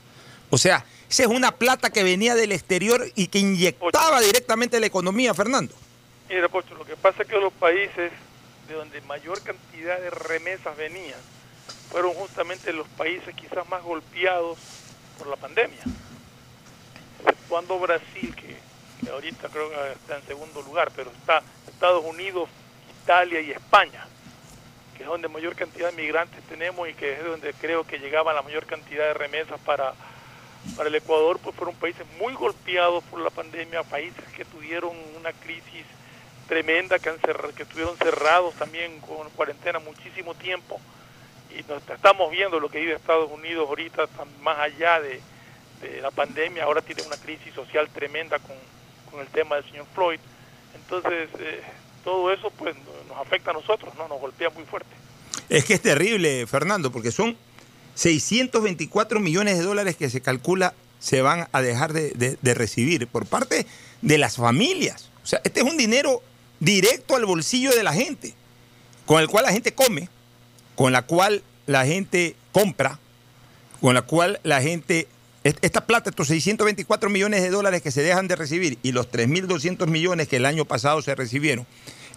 O 0.51 0.59
sea, 0.59 0.85
esa 1.09 1.23
es 1.23 1.29
una 1.29 1.53
plata 1.53 1.91
que 1.91 2.05
venía 2.05 2.35
del 2.35 2.53
exterior 2.53 3.05
y 3.15 3.29
que 3.29 3.39
inyectaba 3.39 4.21
directamente 4.21 4.79
la 4.79 4.87
economía, 4.87 5.35
Fernando. 5.35 5.75
Mira, 6.29 6.49
Pocho, 6.49 6.75
lo 6.75 6.85
que 6.85 6.97
pasa 6.97 7.23
es 7.23 7.29
que 7.29 7.37
los 7.37 7.53
países 7.53 8.13
de 8.69 8.75
donde 8.75 9.01
mayor 9.03 9.43
cantidad 9.43 9.99
de 9.99 10.11
remesas 10.11 10.77
venían 10.77 11.19
fueron 11.91 12.15
justamente 12.15 12.73
los 12.73 12.87
países 12.89 13.35
quizás 13.35 13.69
más 13.69 13.83
golpeados 13.83 14.59
por 15.19 15.27
la 15.27 15.37
pandemia. 15.37 15.83
Exceptuando 17.21 17.79
Brasil, 17.79 18.35
que 18.35 19.11
ahorita 19.11 19.49
creo 19.49 19.71
que 19.71 19.93
está 19.93 20.17
en 20.17 20.27
segundo 20.27 20.63
lugar, 20.63 20.91
pero 20.95 21.11
está 21.11 21.43
Estados 21.67 22.05
Unidos 22.05 22.49
Italia 23.03 23.41
y 23.41 23.51
España, 23.51 24.07
que 24.97 25.03
es 25.03 25.09
donde 25.09 25.29
mayor 25.29 25.57
cantidad 25.57 25.91
de 25.91 25.97
migrantes 25.97 26.43
tenemos 26.45 26.89
y 26.89 26.95
que 26.95 27.15
es 27.15 27.25
donde 27.25 27.53
creo 27.55 27.85
que 27.85 27.99
llegaba 27.99 28.33
la 28.33 28.43
mayor 28.43 28.67
cantidad 28.67 29.05
de 29.07 29.15
remesas 29.15 29.59
para, 29.61 29.95
para 30.77 30.89
el 30.89 30.95
Ecuador, 30.95 31.39
pues 31.43 31.57
fueron 31.57 31.75
países 31.77 32.07
muy 32.19 32.35
golpeados 32.35 33.03
por 33.05 33.21
la 33.21 33.31
pandemia, 33.31 33.83
países 33.85 34.23
que 34.37 34.45
tuvieron 34.45 34.93
una 35.19 35.33
crisis 35.33 35.87
tremenda, 36.47 36.99
que, 36.99 37.09
han 37.09 37.19
cerr- 37.21 37.55
que 37.55 37.63
estuvieron 37.63 37.97
cerrados 37.97 38.55
también 38.55 39.01
con 39.01 39.29
cuarentena 39.31 39.79
muchísimo 39.79 40.35
tiempo. 40.35 40.81
Y 41.51 41.63
nos 41.69 41.83
estamos 41.89 42.31
viendo 42.31 42.61
lo 42.61 42.69
que 42.69 42.81
vive 42.81 42.93
Estados 42.95 43.31
Unidos 43.31 43.69
ahorita, 43.69 44.07
más 44.43 44.59
allá 44.59 45.01
de, 45.01 45.21
de 45.81 46.01
la 46.01 46.11
pandemia, 46.11 46.65
ahora 46.65 46.83
tiene 46.83 47.03
una 47.03 47.17
crisis 47.17 47.53
social 47.55 47.89
tremenda 47.89 48.39
con, 48.39 48.57
con 49.11 49.21
el 49.21 49.27
tema 49.29 49.57
del 49.57 49.65
señor 49.65 49.87
Floyd. 49.95 50.19
Entonces, 50.75 51.29
eh, 51.39 51.63
todo 52.05 52.33
eso 52.33 52.51
pues 52.51 52.75
nos 53.09 53.19
afecta 53.19 53.51
a 53.51 53.55
nosotros, 53.55 53.95
¿no? 53.97 54.09
Nos 54.09 54.21
golpea 54.21 54.51
muy 54.51 54.65
fuerte. 54.65 54.91
Es 55.49 55.65
que 55.65 55.75
es 55.75 55.81
terrible, 55.83 56.47
Fernando, 56.47 56.93
porque 56.93 57.11
son 57.13 57.37
624 57.95 59.21
millones 59.21 59.59
de 59.59 59.65
dólares 59.65 59.97
que 59.97 60.11
se 60.11 60.21
calcula 60.21 60.75
se 60.99 61.23
van 61.23 61.49
a 61.53 61.63
dejar 61.63 61.93
de, 61.93 62.11
de- 62.11 62.37
de 62.41 62.55
recibir 62.55 63.07
por 63.07 63.25
parte 63.27 63.67
de 64.03 64.19
las 64.19 64.37
familias. 64.37 65.11
O 65.25 65.27
sea, 65.27 65.41
este 65.45 65.61
es 65.61 65.67
un 65.67 65.77
dinero 65.79 66.23
directo 66.61 67.17
al 67.17 67.25
bolsillo 67.25 67.71
de 67.75 67.83
la 67.83 67.93
gente, 67.95 68.35
con 69.07 69.21
el 69.21 69.29
cual 69.29 69.45
la 69.47 69.53
gente 69.53 69.73
come, 69.73 70.09
con 70.75 70.93
la 70.93 71.03
cual 71.03 71.43
la 71.67 71.87
gente 71.87 72.37
compra, 72.53 72.99
con 73.81 73.95
la 73.95 74.03
cual 74.03 74.41
la 74.43 74.61
gente... 74.61 75.09
est- 75.45 75.59
Esta 75.63 75.87
plata, 75.87 76.11
estos 76.11 76.29
624 76.29 77.09
millones 77.11 77.43
de 77.43 77.51
dólares 77.51 77.83
que 77.83 77.91
se 77.91 78.03
dejan 78.03 78.29
de 78.29 78.37
recibir 78.37 78.79
y 78.83 78.93
los 78.93 79.11
3.200 79.11 79.87
millones 79.89 80.29
que 80.29 80.37
el 80.37 80.47
año 80.47 80.65
pasado 80.65 81.01
se 81.03 81.15
recibieron, 81.15 81.67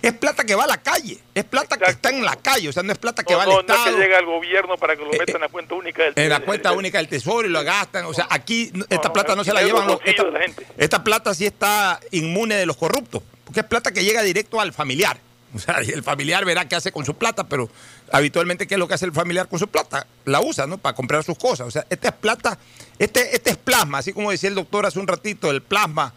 es 0.02 0.12
plata 0.12 0.44
que 0.44 0.54
va 0.56 0.66
a 0.66 0.68
la 0.68 0.82
calle, 0.82 1.18
es 1.34 1.46
plata 1.46 1.78
que 1.78 1.90
está 1.90 2.10
en 2.10 2.26
la 2.26 2.36
calle, 2.36 2.68
o 2.68 2.74
sea, 2.74 2.84
no 2.84 2.92
es 2.92 2.98
plata 2.98 3.24
que 3.24 3.32
No, 3.34 3.40
va 3.40 3.46
no, 3.46 3.52
al 3.60 3.66
no 3.66 3.74
es 3.74 3.80
Estado. 3.80 3.96
que 3.98 4.04
llega 4.04 4.18
al 4.18 4.26
gobierno 4.26 4.76
para 4.78 4.98
que 4.98 5.02
lo 5.06 5.12
meta 5.12 5.32
en 5.32 5.40
la 5.42 5.48
cuenta 5.48 5.76
única 5.76 6.04
del 6.04 6.14
En 6.18 6.30
la 6.30 6.42
cuenta 6.42 6.74
única 6.74 6.98
del 6.98 7.08
tesoro 7.08 7.48
y 7.48 7.52
lo 7.52 7.64
gastan. 7.64 8.04
O 8.06 8.14
sea, 8.14 8.28
aquí 8.30 8.70
no- 8.74 8.84
esta 8.90 9.08
no, 9.08 9.14
plata 9.14 9.34
no 9.36 9.46
se 9.46 9.54
la 9.54 9.64
llevan 9.64 9.88
los. 9.88 10.00
Esta, 10.04 10.24
de 10.26 10.32
la 10.32 10.40
gente. 10.42 10.68
esta 10.78 11.04
plata 11.06 11.34
sí 11.34 11.46
está 11.46 12.02
inmune 12.12 12.56
de 12.56 12.66
los 12.66 12.76
corruptos. 12.76 13.24
Porque 13.46 13.62
es 13.62 13.66
plata 13.66 13.94
que 13.94 14.04
llega 14.04 14.22
directo 14.24 14.60
al 14.60 14.74
familiar. 14.74 15.18
O 15.56 15.60
sea, 15.60 15.84
y 15.84 15.92
el 15.92 16.04
familiar 16.04 16.46
verá 16.46 16.68
qué 16.68 16.76
hace 16.76 16.92
con 16.92 17.06
su 17.06 17.14
plata, 17.14 17.48
pero 17.48 17.70
habitualmente, 18.12 18.68
¿qué 18.68 18.76
es 18.76 18.80
lo 18.80 18.88
que 18.88 18.96
hace 18.96 19.06
el 19.06 19.12
familiar 19.12 19.48
con 19.48 19.60
su 19.60 19.68
plata? 19.68 20.08
La 20.26 20.42
usa, 20.42 20.66
¿no? 20.68 20.78
Para 20.78 20.96
comprar 20.96 21.24
sus 21.24 21.38
cosas. 21.38 21.68
O 21.68 21.72
sea, 21.72 21.86
esta 21.90 22.10
es 22.10 22.16
plata, 22.16 22.58
este, 22.98 23.36
este 23.36 23.52
es 23.52 23.58
plasma, 23.58 24.00
así 24.00 24.14
como 24.14 24.32
decía 24.32 24.50
el 24.50 24.56
doctor 24.56 24.86
hace 24.86 25.00
un 25.00 25.08
ratito, 25.08 25.52
el 25.52 25.62
plasma 25.62 26.14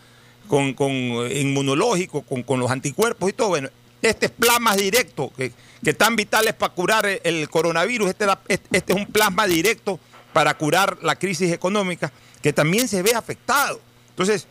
con, 0.48 0.74
con 0.74 0.90
eh, 0.90 1.40
inmunológico, 1.40 2.22
con, 2.22 2.42
con 2.42 2.60
los 2.60 2.70
anticuerpos 2.70 3.30
y 3.30 3.32
todo. 3.32 3.48
Bueno, 3.48 3.68
este 4.02 4.26
es 4.26 4.32
plasma 4.32 4.74
directo, 4.74 5.32
que, 5.36 5.52
que 5.84 5.94
tan 5.94 6.16
vital 6.16 6.48
es 6.48 6.54
para 6.54 6.72
curar 6.72 7.06
el, 7.06 7.20
el 7.22 7.48
coronavirus. 7.50 8.10
Este 8.10 8.26
este 8.48 8.92
es 8.92 8.98
un 8.98 9.06
plasma 9.06 9.46
directo 9.46 10.00
para 10.32 10.56
curar 10.56 10.98
la 11.02 11.16
crisis 11.16 11.52
económica, 11.52 12.12
que 12.42 12.52
también 12.52 12.88
se 12.88 13.02
ve 13.02 13.14
afectado. 13.14 13.80
Entonces, 14.10 14.46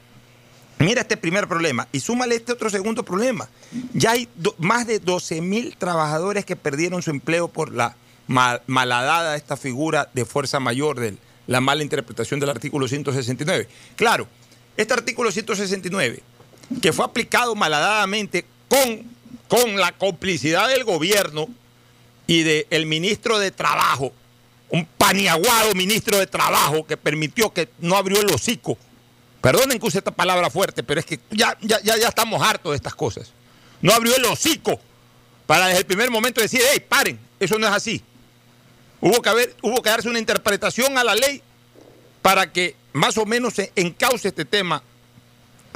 Mira 0.80 1.02
este 1.02 1.16
primer 1.18 1.48
problema 1.48 1.88
y 1.92 2.00
súmale 2.02 2.36
este 2.36 2.52
otro 2.52 2.70
segundo 2.70 3.04
problema. 3.04 3.48
Ya 3.94 4.12
hay 4.12 4.28
más 4.58 4.86
de 4.88 5.00
12 5.00 5.42
mil 5.42 5.76
trabajadores 5.78 6.44
que 6.46 6.56
perdieron 6.56 7.02
su 7.02 7.12
empleo 7.12 7.48
por 7.48 7.74
la 7.74 7.96
mal- 8.28 8.62
esta 9.36 9.56
figura 9.56 10.10
de 10.14 10.26
fuerza 10.26 10.60
mayor 10.60 11.00
de 11.00 11.16
la 11.48 11.62
mala 11.62 11.82
interpretación 11.84 12.40
del 12.40 12.50
artículo 12.50 12.88
169. 12.88 13.70
Claro, 13.96 14.28
este 14.76 14.94
artículo 14.94 15.32
169, 15.32 16.22
que 16.82 16.92
fue 16.92 17.06
aplicado 17.06 17.56
malhadadamente 17.56 18.46
con, 18.68 19.04
con 19.48 19.78
la 19.78 19.92
complicidad 19.94 20.68
del 20.68 20.84
gobierno 20.84 21.48
y 22.28 22.44
del 22.44 22.86
ministro 22.86 23.40
de 23.40 23.52
Trabajo, 23.52 24.12
un 24.70 24.86
paniaguado 24.86 25.74
ministro 25.74 26.18
de 26.18 26.28
Trabajo 26.28 26.86
que 26.86 26.98
permitió 26.98 27.54
que 27.54 27.70
no 27.80 27.96
abrió 27.96 28.20
el 28.20 28.30
hocico 28.34 28.78
Perdonen 29.46 29.78
que 29.78 29.86
use 29.86 30.00
esta 30.00 30.10
palabra 30.10 30.50
fuerte, 30.50 30.82
pero 30.82 31.00
es 31.00 31.06
que 31.06 31.20
ya, 31.30 31.56
ya, 31.62 31.80
ya, 31.84 31.96
ya 32.00 32.08
estamos 32.08 32.42
hartos 32.42 32.72
de 32.72 32.78
estas 32.78 32.96
cosas. 32.96 33.32
No 33.80 33.94
abrió 33.94 34.16
el 34.16 34.26
hocico 34.26 34.80
para 35.46 35.68
desde 35.68 35.82
el 35.82 35.86
primer 35.86 36.10
momento 36.10 36.42
decir, 36.42 36.62
hey, 36.74 36.84
paren, 36.90 37.20
eso 37.40 37.60
no 37.60 37.68
es 37.68 37.74
así. 37.74 38.02
Hubo 39.02 39.22
que, 39.22 39.30
haber, 39.30 39.56
hubo 39.62 39.84
que 39.84 39.92
darse 39.92 40.10
una 40.10 40.18
interpretación 40.18 40.98
a 40.98 41.04
la 41.04 41.14
ley 41.14 41.44
para 42.24 42.52
que 42.52 42.76
más 42.94 43.20
o 43.20 43.28
menos 43.28 43.54
se 43.54 43.72
encauce 43.76 44.30
este 44.30 44.46
tema 44.46 44.82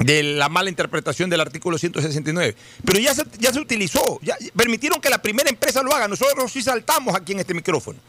de 0.00 0.24
la 0.24 0.48
mala 0.48 0.68
interpretación 0.68 1.30
del 1.30 1.40
artículo 1.40 1.78
169. 1.78 2.56
Pero 2.84 2.98
ya 2.98 3.14
se, 3.14 3.22
ya 3.38 3.52
se 3.52 3.60
utilizó, 3.60 4.18
ya 4.20 4.36
permitieron 4.56 5.00
que 5.00 5.10
la 5.10 5.22
primera 5.22 5.48
empresa 5.48 5.80
lo 5.84 5.94
haga. 5.94 6.08
Nosotros 6.08 6.50
sí 6.50 6.60
saltamos 6.60 7.14
aquí 7.14 7.34
en 7.34 7.38
este 7.38 7.54
micrófono. 7.54 8.00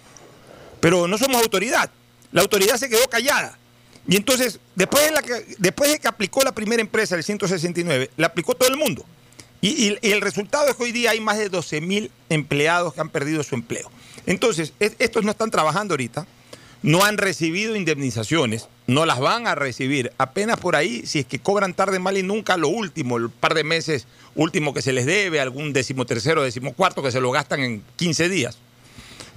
Pero 0.80 1.08
no 1.08 1.20
somos 1.20 1.40
autoridad. 1.40 1.92
La 2.32 2.42
autoridad 2.42 2.78
se 2.78 2.90
quedó 2.90 3.08
callada. 3.08 3.60
Y 4.08 4.16
entonces, 4.16 4.60
después 4.76 5.04
de, 5.12 5.22
que, 5.22 5.56
después 5.60 5.92
de 5.92 6.00
que 6.00 6.08
aplicó 6.08 6.42
la 6.44 6.52
primera 6.54 6.82
empresa, 6.82 7.16
el 7.16 7.24
169, 7.24 8.10
la 8.18 8.28
aplicó 8.28 8.56
todo 8.56 8.70
el 8.70 8.78
mundo. 8.78 9.06
Y, 9.62 9.96
el 10.02 10.22
resultado 10.22 10.68
es 10.68 10.76
que 10.76 10.84
hoy 10.84 10.92
día 10.92 11.12
hay 11.12 11.20
más 11.20 11.38
de 11.38 11.50
12 11.50 11.82
mil 11.82 12.12
empleados 12.30 12.94
que 12.96 13.02
han 13.02 13.10
perdido 13.10 13.44
su 13.44 13.54
empleo. 13.56 13.92
Entonces, 14.26 14.74
es- 14.80 14.96
estos 14.98 15.24
no 15.24 15.30
están 15.32 15.52
trabajando 15.52 15.94
ahorita, 15.94 16.26
no 16.82 17.04
han 17.06 17.20
recibido 17.20 17.76
indemnizaciones, 17.76 18.68
no 18.88 19.06
las 19.06 19.20
van 19.20 19.46
a 19.46 19.54
recibir. 19.54 20.12
Apenas 20.18 20.60
por 20.60 20.76
ahí, 20.76 21.06
si 21.06 21.20
es 21.20 21.26
que 21.28 21.38
cobran 21.38 21.76
tarde, 21.76 22.00
mal 22.00 22.18
y 22.18 22.24
nunca, 22.24 22.58
lo 22.58 22.70
último, 22.70 23.18
el 23.18 23.30
par 23.30 23.54
de 23.54 23.64
meses 23.64 24.08
último 24.34 24.74
que 24.74 24.82
se 24.82 24.94
les 24.94 25.06
debe, 25.06 25.40
algún 25.40 25.74
decimotercero, 25.74 26.42
decimocuarto 26.42 27.04
que 27.04 27.12
se 27.12 27.22
lo 27.22 27.30
gastan 27.30 27.60
en 27.60 27.84
15 27.98 28.30
días. 28.30 28.58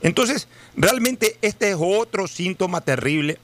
Entonces, 0.00 0.48
realmente 0.74 1.36
este 1.42 1.70
es 1.70 1.76
otro 1.78 2.26
síntoma 2.28 2.80
terrible 2.80 3.38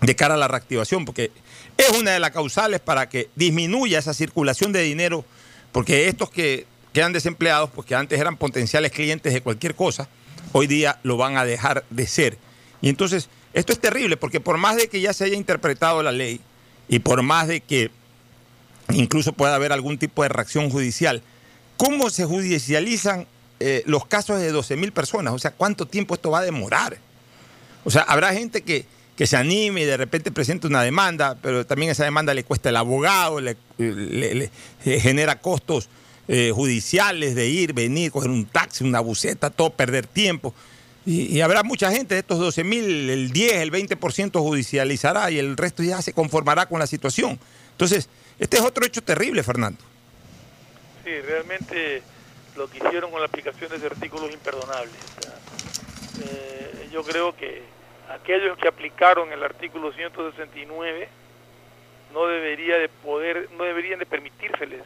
de 0.00 0.16
cara 0.16 0.34
a 0.34 0.36
la 0.36 0.48
reactivación, 0.48 1.04
porque 1.04 1.30
es 1.76 1.90
una 1.98 2.12
de 2.12 2.20
las 2.20 2.30
causales 2.30 2.80
para 2.80 3.08
que 3.08 3.28
disminuya 3.36 3.98
esa 3.98 4.14
circulación 4.14 4.72
de 4.72 4.82
dinero, 4.82 5.24
porque 5.72 6.08
estos 6.08 6.30
que 6.30 6.66
quedan 6.92 7.12
desempleados, 7.12 7.70
pues 7.70 7.86
que 7.86 7.94
antes 7.94 8.18
eran 8.18 8.36
potenciales 8.36 8.92
clientes 8.92 9.32
de 9.32 9.40
cualquier 9.40 9.74
cosa, 9.74 10.08
hoy 10.52 10.66
día 10.66 10.98
lo 11.02 11.16
van 11.16 11.36
a 11.36 11.44
dejar 11.44 11.84
de 11.90 12.06
ser. 12.06 12.38
Y 12.82 12.88
entonces, 12.88 13.28
esto 13.52 13.72
es 13.72 13.80
terrible, 13.80 14.16
porque 14.16 14.40
por 14.40 14.58
más 14.58 14.76
de 14.76 14.88
que 14.88 15.00
ya 15.00 15.12
se 15.12 15.24
haya 15.24 15.36
interpretado 15.36 16.02
la 16.02 16.12
ley 16.12 16.40
y 16.88 17.00
por 17.00 17.22
más 17.22 17.48
de 17.48 17.60
que 17.60 17.90
incluso 18.92 19.32
pueda 19.32 19.54
haber 19.54 19.72
algún 19.72 19.98
tipo 19.98 20.22
de 20.22 20.28
reacción 20.28 20.70
judicial, 20.70 21.22
¿cómo 21.76 22.10
se 22.10 22.24
judicializan 22.24 23.26
eh, 23.60 23.82
los 23.86 24.06
casos 24.06 24.40
de 24.40 24.50
12 24.50 24.76
mil 24.76 24.92
personas? 24.92 25.34
O 25.34 25.38
sea, 25.38 25.52
¿cuánto 25.52 25.86
tiempo 25.86 26.14
esto 26.14 26.30
va 26.30 26.40
a 26.40 26.44
demorar? 26.44 26.98
O 27.84 27.90
sea, 27.90 28.02
habrá 28.02 28.32
gente 28.32 28.62
que, 28.62 28.86
que 29.20 29.26
se 29.26 29.36
anime 29.36 29.82
y 29.82 29.84
de 29.84 29.98
repente 29.98 30.32
presente 30.32 30.66
una 30.66 30.82
demanda, 30.82 31.36
pero 31.42 31.66
también 31.66 31.90
esa 31.90 32.04
demanda 32.04 32.32
le 32.32 32.42
cuesta 32.42 32.70
el 32.70 32.76
abogado, 32.76 33.38
le, 33.38 33.54
genera 34.82 35.42
costos 35.42 35.90
eh, 36.26 36.52
judiciales 36.54 37.34
de 37.34 37.46
ir, 37.46 37.74
venir, 37.74 38.12
coger 38.12 38.30
un 38.30 38.46
taxi, 38.46 38.82
una 38.82 39.00
buceta, 39.00 39.50
todo, 39.50 39.68
perder 39.68 40.06
tiempo. 40.06 40.54
Y, 41.04 41.38
habrá 41.42 41.62
mucha 41.62 41.92
gente 41.92 42.14
de 42.14 42.20
estos 42.20 42.38
12 42.38 42.64
mil, 42.64 43.10
el 43.10 43.30
10, 43.30 43.56
el 43.56 43.70
20% 43.70 44.40
judicializará 44.40 45.30
y 45.30 45.38
el 45.38 45.54
resto 45.58 45.82
ya 45.82 46.00
se 46.00 46.14
conformará 46.14 46.64
con 46.64 46.78
la 46.78 46.86
situación. 46.86 47.38
Entonces, 47.72 48.08
este 48.38 48.56
es 48.56 48.62
otro 48.62 48.86
hecho 48.86 49.02
terrible, 49.02 49.42
Fernando. 49.42 49.80
Sí, 51.04 51.10
realmente 51.10 52.02
lo 52.56 52.70
que 52.70 52.78
hicieron 52.78 53.10
con 53.10 53.20
la 53.20 53.26
aplicación 53.26 53.68
de 53.68 53.76
ese 53.76 53.84
artículo 53.84 54.28
es 54.28 54.32
imperdonable. 54.32 54.92
Eh, 56.24 56.88
yo 56.90 57.02
creo 57.02 57.36
que 57.36 57.79
aquellos 58.10 58.58
que 58.58 58.68
aplicaron 58.68 59.32
el 59.32 59.42
artículo 59.42 59.92
169 59.92 61.08
no 62.12 62.26
debería 62.26 62.78
de 62.78 62.88
poder, 62.88 63.48
no 63.52 63.64
deberían 63.64 63.98
de 63.98 64.06
permitírseles 64.06 64.82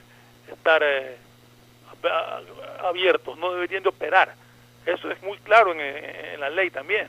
estar 0.52 0.82
eh, 0.84 1.16
abiertos, 2.80 3.38
no 3.38 3.52
deberían 3.52 3.82
de 3.82 3.88
operar. 3.88 4.34
Eso 4.84 5.10
es 5.10 5.22
muy 5.22 5.38
claro 5.38 5.72
en, 5.72 5.80
en 5.80 6.40
la 6.40 6.50
ley 6.50 6.70
también, 6.70 7.08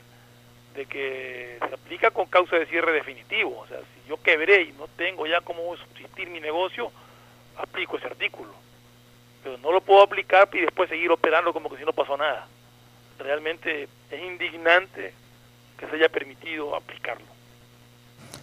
de 0.74 0.86
que 0.86 1.58
se 1.68 1.74
aplica 1.74 2.10
con 2.10 2.26
causa 2.26 2.56
de 2.56 2.66
cierre 2.66 2.92
definitivo. 2.92 3.60
O 3.60 3.66
sea, 3.66 3.78
si 3.78 4.08
yo 4.08 4.16
quebré 4.22 4.62
y 4.62 4.72
no 4.72 4.88
tengo 4.96 5.26
ya 5.26 5.42
cómo 5.42 5.76
subsistir 5.76 6.30
mi 6.30 6.40
negocio, 6.40 6.90
aplico 7.58 7.98
ese 7.98 8.06
artículo. 8.06 8.54
Pero 9.42 9.58
no 9.58 9.70
lo 9.70 9.82
puedo 9.82 10.02
aplicar 10.02 10.48
y 10.54 10.60
después 10.60 10.88
seguir 10.88 11.10
operando 11.10 11.52
como 11.52 11.68
que 11.68 11.76
si 11.76 11.84
no 11.84 11.92
pasó 11.92 12.16
nada. 12.16 12.48
Realmente 13.18 13.88
es 14.10 14.22
indignante 14.22 15.12
que 15.78 15.86
se 15.86 15.96
haya 15.96 16.08
permitido 16.08 16.74
aplicarlo. 16.74 17.26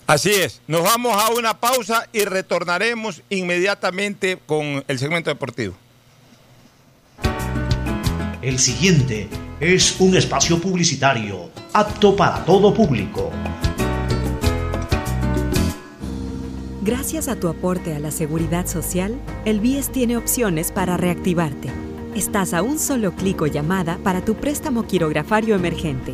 Así 0.06 0.32
es. 0.32 0.62
Nos 0.68 0.84
vamos 0.84 1.16
a 1.16 1.32
una 1.32 1.60
pausa 1.60 2.08
y 2.12 2.26
retornaremos 2.26 3.22
inmediatamente 3.30 4.38
con 4.46 4.84
el 4.88 5.00
segmento 5.00 5.30
deportivo. 5.30 5.76
El 8.42 8.60
siguiente 8.60 9.30
es 9.62 10.00
un 10.02 10.18
espacio 10.18 10.60
publicitario 10.60 11.50
apto 11.72 12.16
para 12.16 12.44
todo 12.44 12.74
público. 12.74 13.32
Gracias 16.82 17.30
a 17.30 17.40
tu 17.40 17.48
aporte 17.48 17.96
a 17.96 18.00
la 18.00 18.12
seguridad 18.12 18.68
social, 18.68 19.18
el 19.46 19.62
BIES 19.62 19.94
tiene 19.94 20.18
opciones 20.18 20.74
para 20.74 20.98
reactivarte. 20.98 21.70
Estás 22.14 22.54
a 22.54 22.62
un 22.62 22.78
solo 22.78 23.14
clic 23.16 23.42
o 23.42 23.48
llamada 23.48 23.98
para 24.04 24.26
tu 24.26 24.36
préstamo 24.36 24.86
quirografario 24.86 25.56
emergente. 25.56 26.14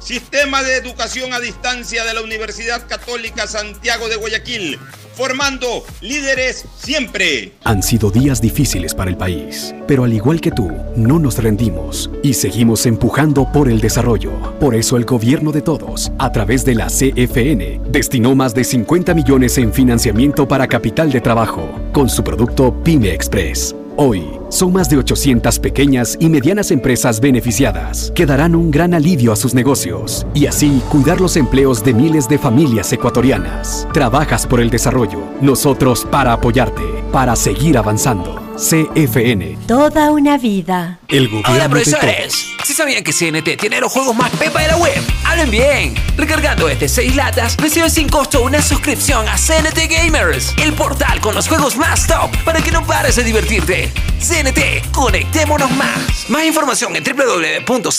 Sistema 0.00 0.62
de 0.62 0.76
Educación 0.76 1.34
a 1.34 1.40
Distancia 1.40 2.04
de 2.04 2.14
la 2.14 2.22
Universidad 2.22 2.86
Católica 2.88 3.46
Santiago 3.46 4.08
de 4.08 4.16
Guayaquil, 4.16 4.78
formando 5.14 5.84
líderes 6.00 6.64
siempre. 6.82 7.52
Han 7.64 7.82
sido 7.82 8.10
días 8.10 8.40
difíciles 8.40 8.94
para 8.94 9.10
el 9.10 9.18
país, 9.18 9.74
pero 9.86 10.04
al 10.04 10.12
igual 10.14 10.40
que 10.40 10.50
tú, 10.50 10.72
no 10.96 11.18
nos 11.18 11.36
rendimos 11.36 12.10
y 12.22 12.32
seguimos 12.32 12.86
empujando 12.86 13.52
por 13.52 13.68
el 13.68 13.82
desarrollo. 13.82 14.32
Por 14.58 14.74
eso 14.74 14.96
el 14.96 15.04
gobierno 15.04 15.52
de 15.52 15.60
todos, 15.60 16.10
a 16.18 16.32
través 16.32 16.64
de 16.64 16.76
la 16.76 16.86
CFN, 16.86 17.82
destinó 17.90 18.34
más 18.34 18.54
de 18.54 18.64
50 18.64 19.12
millones 19.12 19.58
en 19.58 19.72
financiamiento 19.72 20.48
para 20.48 20.66
capital 20.66 21.12
de 21.12 21.20
trabajo, 21.20 21.68
con 21.92 22.08
su 22.08 22.24
producto 22.24 22.74
Pyme 22.82 23.12
Express. 23.12 23.76
Hoy, 23.96 24.39
son 24.50 24.72
más 24.72 24.90
de 24.90 24.98
800 24.98 25.58
pequeñas 25.58 26.16
y 26.20 26.28
medianas 26.28 26.70
empresas 26.70 27.20
beneficiadas 27.20 28.12
que 28.14 28.26
darán 28.26 28.54
un 28.54 28.70
gran 28.70 28.92
alivio 28.92 29.32
a 29.32 29.36
sus 29.36 29.54
negocios 29.54 30.26
y 30.34 30.46
así 30.46 30.82
cuidar 30.90 31.20
los 31.20 31.36
empleos 31.36 31.82
de 31.82 31.94
miles 31.94 32.28
de 32.28 32.38
familias 32.38 32.92
ecuatorianas. 32.92 33.88
Trabajas 33.92 34.46
por 34.46 34.60
el 34.60 34.68
desarrollo, 34.70 35.22
nosotros 35.40 36.06
para 36.10 36.34
apoyarte, 36.34 36.82
para 37.12 37.34
seguir 37.36 37.78
avanzando. 37.78 38.40
CFN. 38.60 39.56
Toda 39.66 40.10
una 40.10 40.36
vida. 40.36 40.98
El 41.08 41.28
gobierno 41.28 41.54
Hola 41.54 41.68
profesores, 41.70 42.46
si 42.62 42.74
sabían 42.74 43.02
que 43.02 43.10
CNT 43.10 43.58
tiene 43.58 43.80
los 43.80 43.90
juegos 43.90 44.14
más 44.14 44.30
pepa 44.32 44.60
de 44.60 44.68
la 44.68 44.76
web, 44.76 45.02
hablen 45.24 45.50
bien. 45.50 45.94
Recargando 46.18 46.68
este 46.68 46.86
6 46.86 47.16
latas, 47.16 47.56
recibes 47.56 47.94
sin 47.94 48.10
costo 48.10 48.42
una 48.42 48.60
suscripción 48.60 49.26
a 49.28 49.36
CNT 49.36 49.88
Gamers, 49.88 50.54
el 50.58 50.74
portal 50.74 51.20
con 51.22 51.34
los 51.34 51.48
juegos 51.48 51.78
más 51.78 52.06
top 52.06 52.30
para 52.44 52.60
que 52.60 52.70
no 52.70 52.84
pares 52.84 53.16
de 53.16 53.24
divertirte. 53.24 53.90
CNT, 54.20 54.39
conectémonos 54.92 55.70
más. 55.76 56.28
Más 56.28 56.46
información 56.46 56.94
en 56.96 57.04
www.cnt.com.es. 57.04 57.92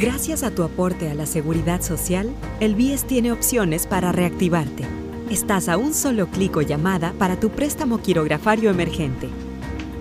Gracias 0.00 0.42
a 0.42 0.50
tu 0.50 0.62
aporte 0.62 1.10
a 1.10 1.14
la 1.14 1.26
seguridad 1.26 1.82
social, 1.82 2.34
el 2.60 2.74
BIES 2.74 3.04
tiene 3.06 3.32
opciones 3.32 3.86
para 3.86 4.12
reactivarte. 4.12 4.84
Estás 5.30 5.68
a 5.68 5.76
un 5.76 5.92
solo 5.94 6.26
clic 6.28 6.56
o 6.56 6.62
llamada 6.62 7.12
para 7.18 7.38
tu 7.38 7.50
préstamo 7.50 8.00
quirografario 8.00 8.70
emergente. 8.70 9.28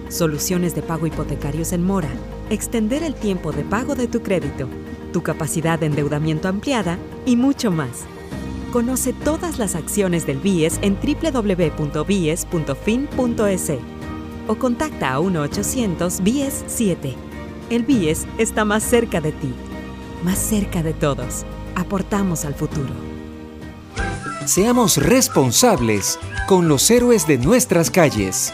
Soluciones 0.10 0.76
de 0.76 0.82
pago 0.82 1.08
hipotecarios 1.08 1.74
en 1.74 1.84
mora. 1.84 2.10
Extender 2.50 3.04
el 3.04 3.16
tiempo 3.16 3.52
de 3.52 3.64
pago 3.64 3.96
de 3.96 4.08
tu 4.08 4.22
crédito. 4.22 4.70
Tu 5.12 5.22
capacidad 5.24 5.80
de 5.80 5.88
endeudamiento 5.88 6.48
ampliada 6.48 6.98
y 7.26 7.36
mucho 7.36 7.72
más. 7.72 8.06
Conoce 8.72 9.12
todas 9.14 9.60
las 9.60 9.76
acciones 9.76 10.26
del 10.26 10.40
BIES 10.40 10.80
en 10.82 10.98
www.bies.fin.es 10.98 11.94
o 14.48 14.56
contacta 14.56 15.14
a 15.14 15.20
1-800-BIES-7. 15.20 17.16
El 17.70 17.84
BIES 17.84 18.28
está 18.38 18.66
más 18.66 18.84
cerca 18.84 19.22
de 19.22 19.32
ti, 19.32 19.54
más 20.24 20.38
cerca 20.38 20.84
de 20.84 20.94
todos. 20.94 21.46
Aportamos 21.76 22.46
al 22.46 22.54
futuro. 22.54 22.94
Seamos 24.46 24.98
responsables 24.98 26.20
con 26.48 26.68
los 26.68 26.92
héroes 26.92 27.26
de 27.28 27.38
nuestras 27.38 27.90
calles. 27.90 28.54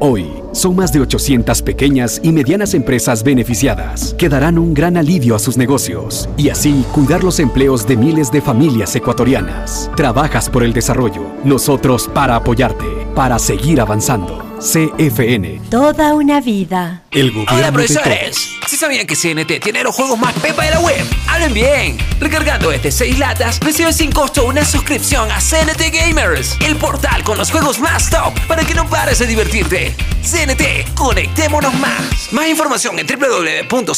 Hoy, 0.00 0.26
son 0.52 0.76
más 0.76 0.92
de 0.92 1.00
800 1.00 1.60
pequeñas 1.62 2.20
y 2.22 2.30
medianas 2.30 2.74
empresas 2.74 3.24
beneficiadas 3.24 4.14
que 4.16 4.28
darán 4.28 4.56
un 4.56 4.72
gran 4.72 4.96
alivio 4.96 5.34
a 5.34 5.40
sus 5.40 5.56
negocios 5.56 6.28
y 6.36 6.50
así 6.50 6.84
cuidar 6.92 7.24
los 7.24 7.40
empleos 7.40 7.84
de 7.84 7.96
miles 7.96 8.30
de 8.30 8.40
familias 8.40 8.94
ecuatorianas. 8.94 9.90
Trabajas 9.96 10.48
por 10.48 10.62
el 10.62 10.72
desarrollo, 10.72 11.22
nosotros 11.42 12.08
para 12.14 12.36
apoyarte, 12.36 12.86
para 13.16 13.40
seguir 13.40 13.80
avanzando. 13.80 14.47
CFN. 14.60 15.60
Toda 15.70 16.14
una 16.14 16.40
vida. 16.40 17.04
El 17.12 17.30
gobierno 17.30 17.56
Hola 17.56 17.70
profesores, 17.72 18.50
si 18.66 18.76
sabían 18.76 19.06
que 19.06 19.14
CNT 19.14 19.60
tiene 19.62 19.84
los 19.84 19.94
juegos 19.94 20.18
más 20.18 20.34
pepa 20.34 20.64
de 20.64 20.72
la 20.72 20.80
web, 20.80 21.06
hablen 21.28 21.54
bien. 21.54 21.96
Recargando 22.18 22.72
este 22.72 22.90
6 22.90 23.20
latas, 23.20 23.60
recibes 23.60 23.96
sin 23.96 24.10
costo 24.10 24.46
una 24.46 24.64
suscripción 24.64 25.30
a 25.30 25.38
CNT 25.38 25.92
Gamers, 25.92 26.56
el 26.60 26.74
portal 26.76 27.22
con 27.22 27.38
los 27.38 27.52
juegos 27.52 27.78
más 27.78 28.10
top 28.10 28.34
para 28.48 28.64
que 28.64 28.74
no 28.74 28.88
pares 28.88 29.20
de 29.20 29.28
divertirte. 29.28 29.94
CNT, 30.22 30.94
conectémonos 30.94 31.74
más. 31.74 32.32
Más 32.32 32.48
información 32.48 32.98
en 32.98 33.06
www.cnt.com.es. 33.06 33.92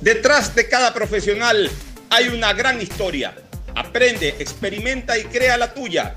Detrás 0.00 0.54
de 0.56 0.68
cada 0.68 0.92
profesional 0.92 1.70
hay 2.10 2.28
una 2.28 2.52
gran 2.54 2.82
historia. 2.82 3.36
Aprende, 3.76 4.34
experimenta 4.40 5.16
y 5.16 5.24
crea 5.24 5.56
la 5.56 5.72
tuya. 5.72 6.16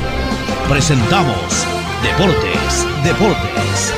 presentamos 0.67 1.65
Deportes, 2.03 2.85
Deportes. 3.03 3.93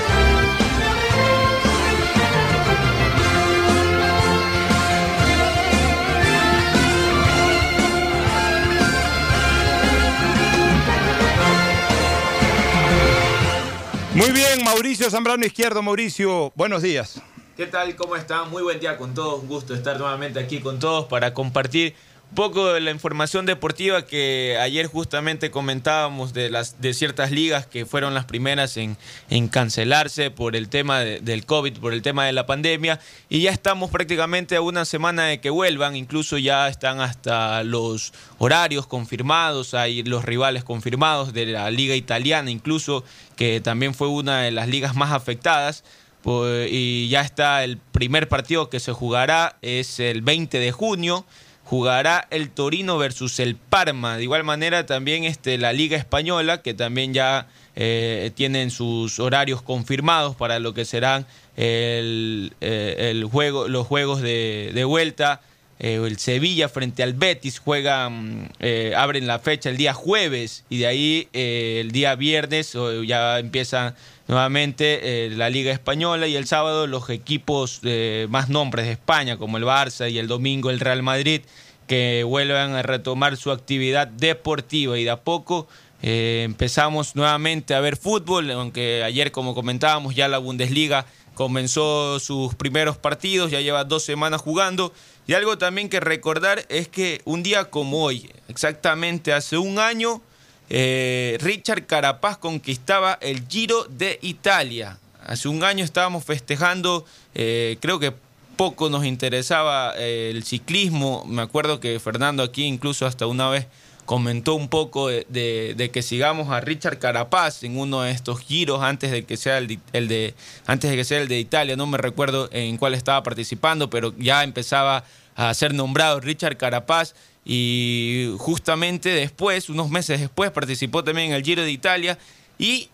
Muy 14.16 14.32
bien, 14.32 14.64
Mauricio 14.64 15.10
Zambrano 15.10 15.46
Izquierdo. 15.46 15.82
Mauricio, 15.82 16.52
buenos 16.56 16.84
días. 16.84 17.22
¿Qué 17.58 17.66
tal? 17.68 17.96
¿Cómo 17.96 18.16
están? 18.16 18.50
Muy 18.50 18.64
buen 18.64 18.80
día 18.80 18.98
con 18.98 19.14
todos. 19.14 19.42
Un 19.42 19.48
gusto 19.48 19.74
estar 19.74 19.98
nuevamente 20.00 20.40
aquí 20.40 20.60
con 20.60 20.80
todos 20.80 21.06
para 21.06 21.34
compartir 21.34 21.96
poco 22.34 22.74
de 22.74 22.82
la 22.82 22.92
información 22.92 23.46
deportiva 23.46 24.06
que 24.06 24.58
ayer 24.60 24.88
justamente 24.88 25.52
comentábamos 25.52 26.34
de 26.34 26.50
las 26.50 26.82
de 26.82 26.94
ciertas 26.94 27.32
ligas 27.32 27.66
que 27.68 27.86
fueron 27.86 28.14
las 28.14 28.26
primeras 28.26 28.78
en, 28.78 28.98
en 29.30 29.48
cancelarse 29.48 30.32
por 30.32 30.56
el 30.56 30.70
tema 30.70 31.00
del 31.00 31.46
COVID, 31.46 31.78
por 31.78 31.94
el 31.94 32.02
tema 32.02 32.26
de 32.26 32.34
la 32.34 32.46
pandemia, 32.46 33.00
y 33.30 33.42
ya 33.42 33.52
estamos 33.52 33.92
prácticamente 33.92 34.56
a 34.56 34.62
una 34.62 34.86
semana 34.86 35.26
de 35.26 35.40
que 35.40 35.50
vuelvan, 35.50 35.96
incluso 35.96 36.38
ya 36.38 36.68
están 36.68 37.02
hasta 37.02 37.64
los 37.64 38.14
horarios 38.38 38.88
confirmados, 38.88 39.74
hay 39.74 40.04
los 40.04 40.26
rivales 40.26 40.64
confirmados 40.64 41.34
de 41.34 41.46
la 41.48 41.70
liga 41.72 41.96
italiana, 41.96 42.50
incluso 42.52 43.04
que 43.36 43.62
también 43.62 43.94
fue 43.94 44.08
una 44.08 44.42
de 44.42 44.52
las 44.52 44.68
ligas 44.68 44.96
más 44.96 45.12
afectadas. 45.12 45.84
Pues, 46.24 46.70
y 46.72 47.10
ya 47.10 47.20
está 47.20 47.66
el 47.66 47.78
primer 47.78 48.30
partido 48.30 48.70
que 48.70 48.80
se 48.80 48.94
jugará, 48.94 49.58
es 49.62 50.00
el 50.00 50.22
20 50.22 50.58
de 50.58 50.72
junio 50.72 51.26
jugará 51.74 52.28
el 52.30 52.52
Torino 52.52 53.00
versus 53.00 53.40
el 53.40 53.56
Parma. 53.56 54.18
De 54.18 54.22
igual 54.22 54.44
manera 54.44 54.86
también 54.86 55.24
este, 55.24 55.58
la 55.58 55.74
Liga 55.74 55.98
Española, 55.98 56.62
que 56.62 56.76
también 56.76 57.16
ya 57.16 57.48
eh, 57.76 58.30
tienen 58.36 58.70
sus 58.70 59.20
horarios 59.20 59.64
confirmados 59.64 60.36
para 60.36 60.60
lo 60.60 60.76
que 60.76 60.86
serán 60.86 61.26
el, 61.58 62.54
eh, 62.62 63.26
juego, 63.32 63.68
los 63.68 63.88
juegos 63.88 64.22
de, 64.22 64.84
vuelta. 64.86 65.42
Eh, 65.80 65.96
el 65.96 66.20
Sevilla 66.20 66.70
frente 66.70 67.02
al 67.02 67.14
Betis 67.14 67.58
juegan, 67.58 68.52
abren 68.96 69.26
la 69.26 69.40
fecha 69.40 69.72
el 69.72 69.78
día 69.78 69.96
jueves 69.96 70.66
y 70.70 70.78
de 70.78 70.86
ahí 70.86 71.28
el 71.34 71.90
día 71.90 72.14
viernes 72.14 72.78
ya 73.08 73.40
empieza 73.40 73.96
nuevamente 74.34 75.30
la 75.32 75.50
Liga 75.50 75.72
Española 75.72 76.28
y 76.28 76.36
el 76.36 76.46
sábado 76.46 76.88
los 76.88 77.10
equipos 77.10 77.82
más 78.30 78.50
nombres 78.50 78.86
de 78.86 78.94
España 78.94 79.38
como 79.38 79.58
el 79.58 79.64
Barça 79.64 80.12
y 80.12 80.18
el 80.18 80.28
domingo 80.28 80.70
el 80.70 80.80
Real 80.80 81.04
Madrid 81.04 81.42
que 81.88 82.24
vuelvan 82.24 82.74
a 82.76 82.82
retomar 82.82 83.38
su 83.38 83.52
actividad 83.52 84.08
deportiva 84.08 84.98
y 84.98 85.04
de 85.04 85.12
a 85.12 85.22
poco 85.22 85.68
eh, 86.06 86.42
empezamos 86.44 87.16
nuevamente 87.16 87.74
a 87.74 87.80
ver 87.80 87.96
fútbol, 87.96 88.52
aunque 88.52 89.04
ayer 89.06 89.32
como 89.32 89.56
comentábamos 89.56 90.14
ya 90.14 90.28
la 90.28 90.38
Bundesliga 90.38 91.06
comenzó 91.34 92.20
sus 92.20 92.56
primeros 92.56 92.98
partidos, 92.98 93.52
ya 93.52 93.62
lleva 93.62 93.86
dos 93.86 94.04
semanas 94.04 94.42
jugando. 94.42 94.92
Y 95.28 95.34
algo 95.34 95.58
también 95.58 95.88
que 95.88 96.02
recordar 96.02 96.66
es 96.68 96.90
que 96.90 97.22
un 97.24 97.42
día 97.42 97.70
como 97.70 98.04
hoy, 98.04 98.30
exactamente 98.50 99.32
hace 99.32 99.58
un 99.58 99.80
año, 99.80 100.22
eh, 100.70 101.38
Richard 101.42 101.86
Carapaz 101.86 102.38
conquistaba 102.38 103.18
el 103.22 103.48
Giro 103.48 103.86
de 103.86 104.20
Italia. 104.22 104.98
Hace 105.26 105.48
un 105.48 105.64
año 105.64 105.86
estábamos 105.86 106.26
festejando, 106.26 107.06
eh, 107.34 107.78
creo 107.80 108.00
que 108.00 108.14
poco 108.56 108.90
nos 108.90 109.06
interesaba 109.06 109.94
eh, 109.98 110.32
el 110.34 110.44
ciclismo. 110.44 111.26
Me 111.26 111.42
acuerdo 111.42 111.80
que 111.80 112.00
Fernando 112.00 112.44
aquí 112.44 112.64
incluso 112.64 113.06
hasta 113.06 113.28
una 113.28 113.50
vez 113.50 113.68
comentó 114.06 114.56
un 114.56 114.68
poco 114.68 115.08
de, 115.08 115.90
que 115.94 116.02
sigamos 116.02 116.50
a 116.50 116.60
Richard 116.60 117.00
Carapaz 117.00 117.64
en 117.64 117.78
uno 117.78 118.02
de 118.02 118.12
estos 118.12 118.42
giros 118.42 118.82
antes 118.82 119.12
de 119.12 119.24
que 119.24 119.38
sea 119.38 119.58
el 119.60 119.68
de, 119.68 120.34
antes 120.66 120.92
de 120.92 120.98
que 120.98 121.06
sea 121.06 121.22
el 121.22 121.28
de 121.28 121.40
Italia. 121.40 121.78
No 121.78 121.88
me 121.88 121.98
recuerdo 121.98 122.50
en 122.52 122.78
cuál 122.78 122.96
estaba 122.96 123.24
participando, 123.24 123.90
pero 123.90 124.14
ya 124.18 124.44
empezaba 124.44 125.06
a 125.36 125.54
ser 125.54 125.74
nombrado 125.74 126.20
Richard 126.20 126.58
Carapaz 126.58 127.16
y 127.46 128.34
justamente 128.38 129.10
después, 129.10 129.70
unos 129.70 129.90
meses 129.90 130.20
después, 130.20 130.52
participó 130.52 131.04
también 131.04 131.30
en 131.30 131.34
el 131.36 131.44
Giro 131.44 131.64
de 131.64 131.72
Italia 131.72 132.18
y, 132.58 132.90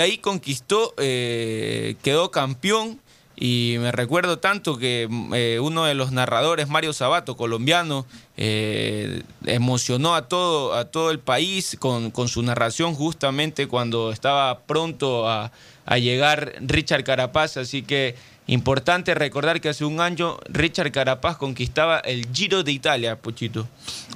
ahí 0.00 0.18
conquistó, 0.18 0.94
eh, 0.98 1.96
quedó 2.02 2.30
campeón 2.30 3.00
y 3.38 3.76
me 3.80 3.92
recuerdo 3.92 4.38
tanto 4.38 4.78
que 4.78 5.08
eh, 5.34 5.60
uno 5.60 5.84
de 5.84 5.94
los 5.94 6.10
narradores, 6.10 6.68
Mario 6.68 6.94
Sabato, 6.94 7.36
colombiano, 7.36 8.06
eh, 8.38 9.22
emocionó 9.44 10.14
a 10.14 10.26
todo, 10.26 10.72
a 10.72 10.86
todo 10.86 11.10
el 11.10 11.18
país 11.18 11.76
con, 11.78 12.12
su 12.28 12.42
narración 12.42 12.94
justamente 12.94 13.68
cuando 13.68 14.10
estaba 14.10 14.60
pronto 14.60 15.28
a, 15.28 15.52
llegar 15.98 16.54
Richard 16.62 17.04
Carapaz. 17.04 17.58
Así 17.58 17.82
que 17.82 18.14
importante 18.46 19.14
recordar 19.14 19.60
que 19.60 19.68
hace 19.68 19.84
un 19.84 20.00
año 20.00 20.38
Richard 20.48 20.92
Carapaz 20.92 21.36
conquistaba 21.36 21.98
el 22.00 22.28
Giro 22.32 22.62
de 22.62 22.72
Italia, 22.72 23.16
Pochito. 23.16 23.68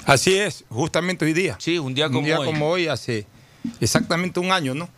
Así 0.05 0.36
es, 0.36 0.65
justamente 0.69 1.24
hoy 1.24 1.32
día. 1.32 1.57
Sí, 1.59 1.78
un 1.78 1.94
día 1.94 2.07
como 2.07 2.20
un 2.20 2.24
día 2.24 2.36
como 2.36 2.69
hoy 2.69 2.86
hace 2.86 3.27
exactamente 3.81 4.40
un 4.40 4.52
año, 4.52 4.74
¿no? 4.74 4.89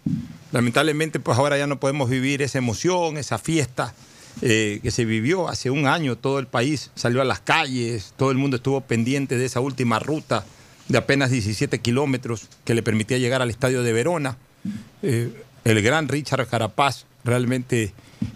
Lamentablemente, 0.52 1.18
pues 1.18 1.38
ahora 1.38 1.56
ya 1.56 1.66
no 1.66 1.80
podemos 1.80 2.10
vivir 2.10 2.42
esa 2.42 2.58
emoción, 2.58 3.16
esa 3.16 3.38
fiesta 3.38 3.94
eh, 4.40 4.80
que 4.82 4.90
se 4.90 5.04
vivió 5.04 5.48
hace 5.48 5.70
un 5.70 5.86
año, 5.86 6.16
todo 6.16 6.38
el 6.38 6.46
país 6.46 6.90
salió 6.94 7.20
a 7.22 7.24
las 7.24 7.40
calles, 7.40 8.14
todo 8.16 8.30
el 8.30 8.38
mundo 8.38 8.56
estuvo 8.56 8.80
pendiente 8.80 9.36
de 9.36 9.44
esa 9.44 9.60
última 9.60 9.98
ruta 9.98 10.44
de 10.88 10.98
apenas 10.98 11.30
17 11.30 11.80
kilómetros 11.80 12.48
que 12.64 12.74
le 12.74 12.82
permitía 12.82 13.18
llegar 13.18 13.42
al 13.42 13.50
estadio 13.50 13.82
de 13.82 13.92
Verona. 13.92 14.36
Eh, 15.02 15.30
el 15.64 15.82
gran 15.82 16.08
Richard 16.08 16.46
Carapaz, 16.48 17.06
realmente, 17.24 17.92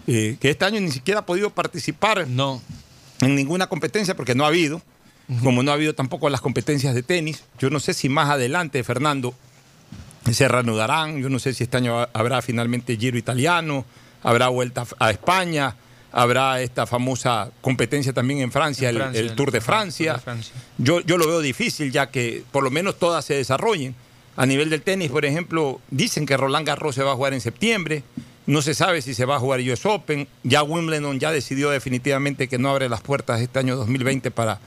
eh, 0.07 0.37
que 0.41 0.51
este 0.51 0.65
año 0.65 0.81
ni 0.81 0.91
siquiera 0.91 1.21
ha 1.21 1.27
podido 1.27 1.51
participar 1.51 2.27
no. 2.29 2.63
en 3.21 3.35
ninguna 3.35 3.69
competencia 3.69 4.17
porque 4.17 4.35
no 4.35 4.45
ha 4.45 4.49
habido, 4.49 4.83
como 5.43 5.63
no 5.63 5.71
ha 5.71 5.75
habido 5.75 5.95
tampoco 5.95 6.29
las 6.31 6.41
competencias 6.41 6.95
de 6.95 7.03
tenis. 7.03 7.45
Yo 7.59 7.71
no 7.71 7.81
sé 7.81 7.95
si 7.95 8.09
más 8.09 8.31
adelante, 8.31 8.83
Fernando, 8.85 9.35
se 10.31 10.49
reanudarán, 10.49 11.19
yo 11.21 11.29
no 11.29 11.39
sé 11.39 11.55
si 11.55 11.65
este 11.65 11.77
año 11.77 12.09
habrá 12.13 12.43
finalmente 12.43 12.97
Giro 12.97 13.19
italiano, 13.19 13.85
habrá 14.23 14.49
vuelta 14.49 14.85
a 14.99 15.11
España 15.11 15.77
habrá 16.17 16.63
esta 16.63 16.87
famosa 16.87 17.51
competencia 17.61 18.11
también 18.15 18.41
en 18.41 18.51
Francia, 18.51 18.89
el, 18.89 19.35
Tour 19.35 19.51
de 19.51 19.61
Francia. 19.61 20.19
Yo, 20.79 21.01
yo 21.01 21.19
lo 21.19 21.27
veo 21.27 21.41
difícil 21.41 21.93
ya 21.93 22.11
que 22.11 22.43
por 22.53 22.65
lo 22.65 22.71
menos 22.71 22.99
todas 22.99 23.25
se 23.25 23.35
desarrollen. 23.35 23.95
A 24.35 24.47
nivel 24.47 24.71
del 24.71 24.81
tenis, 24.81 25.11
por 25.11 25.27
ejemplo, 25.27 25.81
dicen 25.91 26.25
que 26.25 26.37
Roland 26.37 26.67
Garros 26.67 26.95
se 26.95 27.03
va 27.03 27.13
a 27.13 27.15
jugar 27.17 27.35
en 27.35 27.43
septiembre. 27.43 28.03
No 28.47 28.63
se 28.63 28.75
sabe 28.75 29.03
si 29.03 29.13
se 29.13 29.25
va 29.25 29.37
a 29.37 29.41
jugar 29.41 29.61
US 29.61 29.85
Open. 29.87 30.29
Ya 30.45 30.63
Wimbledon 30.63 31.19
ya 31.19 31.33
decidió 31.33 31.71
definitivamente 31.71 32.49
que 32.49 32.59
no 32.59 32.71
abre 32.71 32.89
las 32.89 33.01
puertas 33.01 33.41
este 33.41 33.59
año 33.59 33.75
2020 33.75 34.31
para 34.31 34.61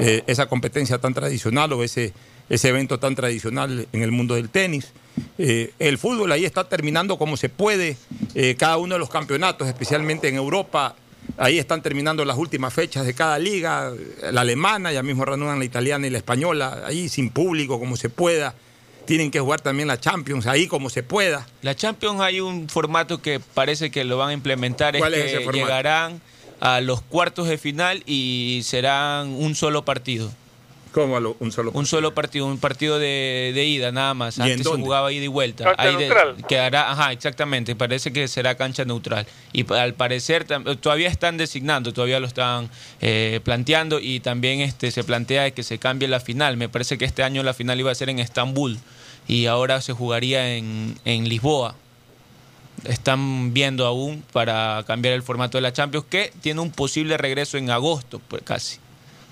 eh, 0.00 0.24
esa 0.26 0.46
competencia 0.46 0.98
tan 0.98 1.14
tradicional 1.14 1.72
o 1.72 1.84
ese, 1.84 2.12
ese 2.48 2.68
evento 2.68 2.98
tan 2.98 3.14
tradicional 3.14 3.86
en 3.92 4.02
el 4.02 4.10
mundo 4.10 4.34
del 4.34 4.50
tenis. 4.50 4.92
Eh, 5.38 5.72
el 5.78 5.96
fútbol 5.96 6.32
ahí 6.32 6.44
está 6.44 6.68
terminando 6.68 7.18
como 7.18 7.36
se 7.36 7.48
puede 7.48 7.96
eh, 8.34 8.56
cada 8.58 8.78
uno 8.78 8.96
de 8.96 8.98
los 8.98 9.10
campeonatos, 9.10 9.68
especialmente 9.68 10.28
en 10.28 10.34
Europa. 10.34 10.96
Ahí 11.36 11.60
están 11.60 11.82
terminando 11.82 12.24
las 12.24 12.36
últimas 12.36 12.74
fechas 12.74 13.06
de 13.06 13.14
cada 13.14 13.38
liga, 13.38 13.92
la 14.32 14.40
alemana, 14.40 14.90
ya 14.90 15.04
mismo 15.04 15.24
reanudan 15.24 15.60
la 15.60 15.64
italiana 15.64 16.04
y 16.04 16.10
la 16.10 16.18
española, 16.18 16.82
ahí 16.84 17.08
sin 17.08 17.30
público 17.30 17.78
como 17.78 17.96
se 17.96 18.08
pueda. 18.08 18.56
Tienen 19.06 19.30
que 19.30 19.40
jugar 19.40 19.60
también 19.60 19.88
la 19.88 19.98
Champions 19.98 20.46
ahí 20.46 20.66
como 20.66 20.90
se 20.90 21.02
pueda. 21.02 21.46
La 21.62 21.74
Champions 21.74 22.20
hay 22.20 22.40
un 22.40 22.68
formato 22.68 23.20
que 23.20 23.40
parece 23.40 23.90
que 23.90 24.04
lo 24.04 24.18
van 24.18 24.30
a 24.30 24.32
implementar, 24.32 24.94
es 24.94 25.00
¿Cuál 25.00 25.14
es 25.14 25.24
que 25.32 25.42
ese 25.42 25.52
llegarán 25.52 26.20
a 26.60 26.80
los 26.80 27.00
cuartos 27.00 27.48
de 27.48 27.58
final 27.58 28.02
y 28.06 28.60
serán 28.64 29.28
un 29.28 29.54
solo 29.54 29.84
partido. 29.84 30.30
¿Cómo 30.92 31.16
a 31.16 31.20
lo- 31.20 31.36
un 31.38 31.52
solo 31.52 31.70
Un 31.72 31.86
solo 31.86 32.12
partido, 32.14 32.46
un 32.46 32.58
partido 32.58 32.98
de, 32.98 33.52
de 33.54 33.64
ida 33.64 33.92
nada 33.92 34.12
más. 34.14 34.38
¿Y 34.38 34.42
en 34.42 34.50
Antes 34.52 34.66
se 34.66 34.76
jugaba 34.76 35.12
ida 35.12 35.24
y 35.24 35.28
vuelta. 35.28 35.64
Cancha 35.64 35.82
Ahí 35.82 35.92
de- 35.96 36.06
neutral. 36.08 36.36
quedará, 36.48 36.90
ajá, 36.90 37.12
exactamente. 37.12 37.76
Parece 37.76 38.12
que 38.12 38.26
será 38.26 38.56
cancha 38.56 38.84
neutral. 38.84 39.24
Y 39.52 39.70
al 39.72 39.94
parecer 39.94 40.44
todavía 40.80 41.08
están 41.08 41.36
designando, 41.36 41.92
todavía 41.92 42.18
lo 42.18 42.26
están 42.26 42.68
eh, 43.00 43.40
planteando 43.44 44.00
y 44.00 44.18
también 44.20 44.60
este 44.60 44.90
se 44.90 45.04
plantea 45.04 45.52
que 45.52 45.62
se 45.62 45.78
cambie 45.78 46.08
la 46.08 46.18
final. 46.18 46.56
Me 46.56 46.68
parece 46.68 46.98
que 46.98 47.04
este 47.04 47.22
año 47.22 47.42
la 47.44 47.54
final 47.54 47.78
iba 47.78 47.92
a 47.92 47.94
ser 47.94 48.08
en 48.10 48.18
Estambul 48.18 48.78
y 49.28 49.46
ahora 49.46 49.80
se 49.80 49.92
jugaría 49.92 50.56
en, 50.56 50.98
en 51.04 51.28
Lisboa. 51.28 51.76
Están 52.84 53.52
viendo 53.52 53.86
aún 53.86 54.24
para 54.32 54.82
cambiar 54.86 55.14
el 55.14 55.22
formato 55.22 55.58
de 55.58 55.62
la 55.62 55.72
Champions, 55.72 56.06
que 56.08 56.32
tiene 56.40 56.60
un 56.60 56.70
posible 56.72 57.16
regreso 57.18 57.58
en 57.58 57.70
agosto, 57.70 58.20
pues 58.26 58.42
casi. 58.42 58.78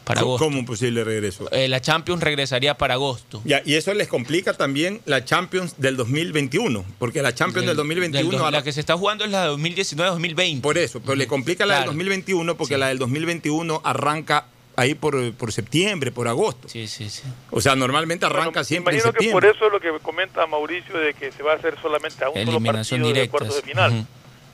Para 0.09 0.21
¿Cómo- 0.23 0.33
agosto. 0.33 0.45
¿Cómo 0.47 0.59
un 0.61 0.65
posible 0.67 1.05
regreso? 1.05 1.49
Eh, 1.53 1.69
la 1.69 1.81
Champions 1.83 2.23
regresaría 2.23 2.79
para 2.79 2.95
agosto. 2.95 3.43
Ya, 3.45 3.61
y 3.65 3.75
eso 3.75 3.93
les 3.93 4.09
complica 4.09 4.55
también 4.55 5.03
la 5.05 5.23
Champions 5.25 5.75
del 5.79 5.97
2021, 5.99 6.83
porque 6.99 7.21
la 7.21 7.35
Champions 7.35 7.67
del, 7.67 7.77
2021... 7.77 8.23
del 8.31 8.39
do- 8.39 8.45
ahora- 8.45 8.59
la 8.59 8.65
que 8.65 8.73
se 8.73 8.81
está 8.81 8.97
jugando 8.97 9.25
es 9.25 9.31
la 9.31 9.45
de 9.45 9.51
2019-2020. 9.51 10.63
Por 10.63 10.79
eso, 10.79 11.01
pero 11.01 11.15
le 11.15 11.27
complica 11.27 11.67
la 11.67 11.75
del 11.75 11.83
Claro. 11.85 11.93
2021 11.93 12.57
porque 12.57 12.79
la 12.79 12.89
del 12.89 12.99
2021 12.99 13.83
arranca 13.85 14.47
ahí 14.77 14.95
por, 14.95 15.33
por 15.35 15.53
septiembre, 15.53 16.11
por 16.11 16.27
agosto. 16.27 16.69
Sí, 16.71 16.87
sí, 16.87 17.11
sí. 17.11 17.25
O 17.51 17.61
sea, 17.61 17.77
normalmente 17.77 18.25
arranca 18.25 18.65
siempre 18.65 18.95
en 18.95 19.01
Imagino 19.01 19.13
que 19.13 19.31
por 19.31 19.43
septiembre. 19.43 19.51
eso 19.57 19.67
es 19.67 19.73
lo 19.73 19.81
que 19.99 20.03
comenta 20.03 20.47
Mauricio 20.47 20.97
de 20.99 21.13
que 21.15 21.33
se 21.33 21.43
va 21.43 21.53
a 21.53 21.57
hacer 21.57 21.77
solamente 21.83 22.25
a 22.25 22.29
un 22.31 22.35
solo 22.37 22.51
Eliminación 22.59 23.01
partido 23.03 23.21
de 23.21 23.29
cuartos 23.29 23.57
de 23.57 23.63
final 23.63 23.93
Ujú. 23.93 24.07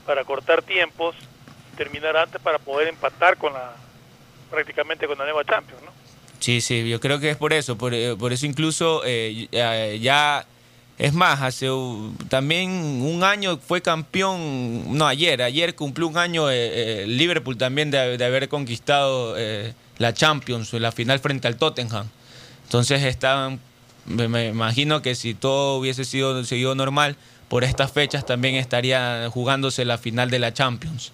para 0.05 0.25
cortar 0.25 0.63
tiempos, 0.63 1.15
terminar 1.77 2.17
antes 2.17 2.41
para 2.41 2.57
poder 2.59 2.87
empatar 2.89 3.37
con 3.37 3.53
la 3.53 3.75
prácticamente 4.55 5.05
con 5.05 5.17
la 5.17 5.25
nueva 5.25 5.43
Champions, 5.43 5.83
¿no? 5.83 5.91
Sí, 6.39 6.61
sí, 6.61 6.87
yo 6.87 6.99
creo 6.99 7.19
que 7.19 7.29
es 7.29 7.37
por 7.37 7.53
eso. 7.53 7.77
Por, 7.77 7.93
eh, 7.93 8.15
por 8.17 8.31
eso 8.33 8.45
incluso 8.45 9.01
eh, 9.05 9.47
ya, 10.01 10.45
es 10.97 11.13
más, 11.13 11.41
hace 11.41 11.67
también 12.29 12.69
un 12.69 13.23
año 13.23 13.57
fue 13.57 13.81
campeón, 13.81 14.97
no, 14.97 15.07
ayer, 15.07 15.41
ayer 15.41 15.75
cumplió 15.75 16.07
un 16.07 16.17
año 16.17 16.49
eh, 16.49 17.05
Liverpool 17.07 17.57
también 17.57 17.91
de, 17.91 18.17
de 18.17 18.25
haber 18.25 18.47
conquistado 18.47 19.35
la 19.97 20.13
Champions, 20.13 20.71
la 20.73 20.91
final 20.91 21.19
frente 21.19 21.47
al 21.47 21.57
Tottenham. 21.57 22.07
Entonces 22.63 23.03
estaban, 23.03 23.59
me 24.05 24.47
imagino 24.47 25.01
que 25.01 25.15
si 25.15 25.33
todo 25.33 25.77
hubiese 25.77 26.05
sido 26.05 26.43
seguido 26.43 26.75
normal, 26.75 27.17
por 27.49 27.63
estas 27.63 27.91
fechas 27.91 28.25
también 28.25 28.55
estaría 28.55 29.29
jugándose 29.31 29.85
la 29.85 29.97
final 29.97 30.29
de 30.29 30.39
la 30.39 30.53
Champions. 30.53 31.11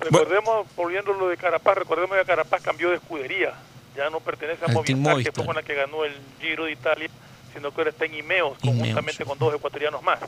Recordemos, 0.00 0.66
volviendo 0.76 1.12
lo 1.12 1.28
de 1.28 1.36
Carapaz, 1.36 1.76
recordemos 1.76 2.16
que 2.18 2.24
Carapaz 2.24 2.62
cambió 2.62 2.90
de 2.90 2.96
escudería, 2.96 3.52
ya 3.96 4.08
no 4.10 4.20
pertenece 4.20 4.64
a 4.64 4.68
Movistar, 4.68 5.22
que 5.22 5.32
fue 5.32 5.44
con 5.44 5.54
la 5.54 5.62
que 5.62 5.74
ganó 5.74 6.04
el 6.04 6.14
Giro 6.40 6.64
de 6.64 6.72
Italia, 6.72 7.08
sino 7.54 7.70
que 7.70 7.80
ahora 7.80 7.90
está 7.90 8.06
en 8.06 8.14
Imeos, 8.14 8.58
conjuntamente 8.58 9.24
con 9.24 9.38
dos 9.38 9.54
ecuatorianos 9.54 10.02
más. 10.02 10.20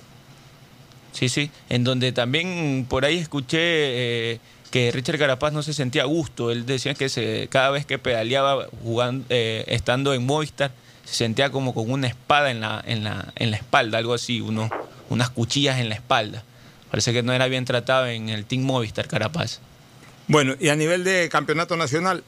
Sí, 1.13 1.29
sí, 1.29 1.51
en 1.69 1.85
donde 1.85 2.13
también 2.13 2.87
por 2.89 3.05
ahí 3.05 3.19
escuché 3.19 3.59
eh, 3.61 4.41
que 4.71 4.91
Richard 4.91 5.19
Carapaz 5.19 5.53
no 5.53 5.63
se 5.63 5.75
sentía 5.75 6.03
a 6.03 6.07
gusto. 6.07 6.51
Él 6.51 6.65
decía 6.65 6.95
que 6.95 7.09
se, 7.09 7.49
cada 7.49 7.71
vez 7.71 7.85
que 7.85 7.99
pedaleaba 7.99 8.67
jugando, 8.83 9.27
eh, 9.29 9.65
estando 9.69 10.15
en 10.15 10.25
Movistar, 10.25 10.73
se 11.05 11.15
sentía 11.15 11.51
como 11.51 11.75
con 11.75 11.91
una 11.91 12.09
espada 12.09 12.51
en 12.51 12.61
la, 12.61 12.83
en 12.87 13.05
la, 13.05 13.33
en 13.37 13.51
la 13.51 13.57
espalda, 13.59 13.99
algo 13.99 14.15
así, 14.15 14.41
uno, 14.41 14.71
unas 15.11 15.31
cuchillas 15.31 15.79
en 15.79 15.91
la 15.91 15.95
espalda. 15.95 16.43
Parece 16.93 17.13
que 17.13 17.25
no 17.25 17.33
era 17.33 17.49
bien 17.49 17.65
tratado 17.65 18.07
en 18.07 18.29
el 18.29 18.45
Team 18.45 18.63
Movistar 18.63 19.09
Carapaz. 19.09 19.59
Bueno, 20.29 20.55
y 20.61 20.69
a 20.69 20.77
nivel 20.77 21.03
de 21.03 21.29
campeonato 21.29 21.77
nacional, 21.77 22.23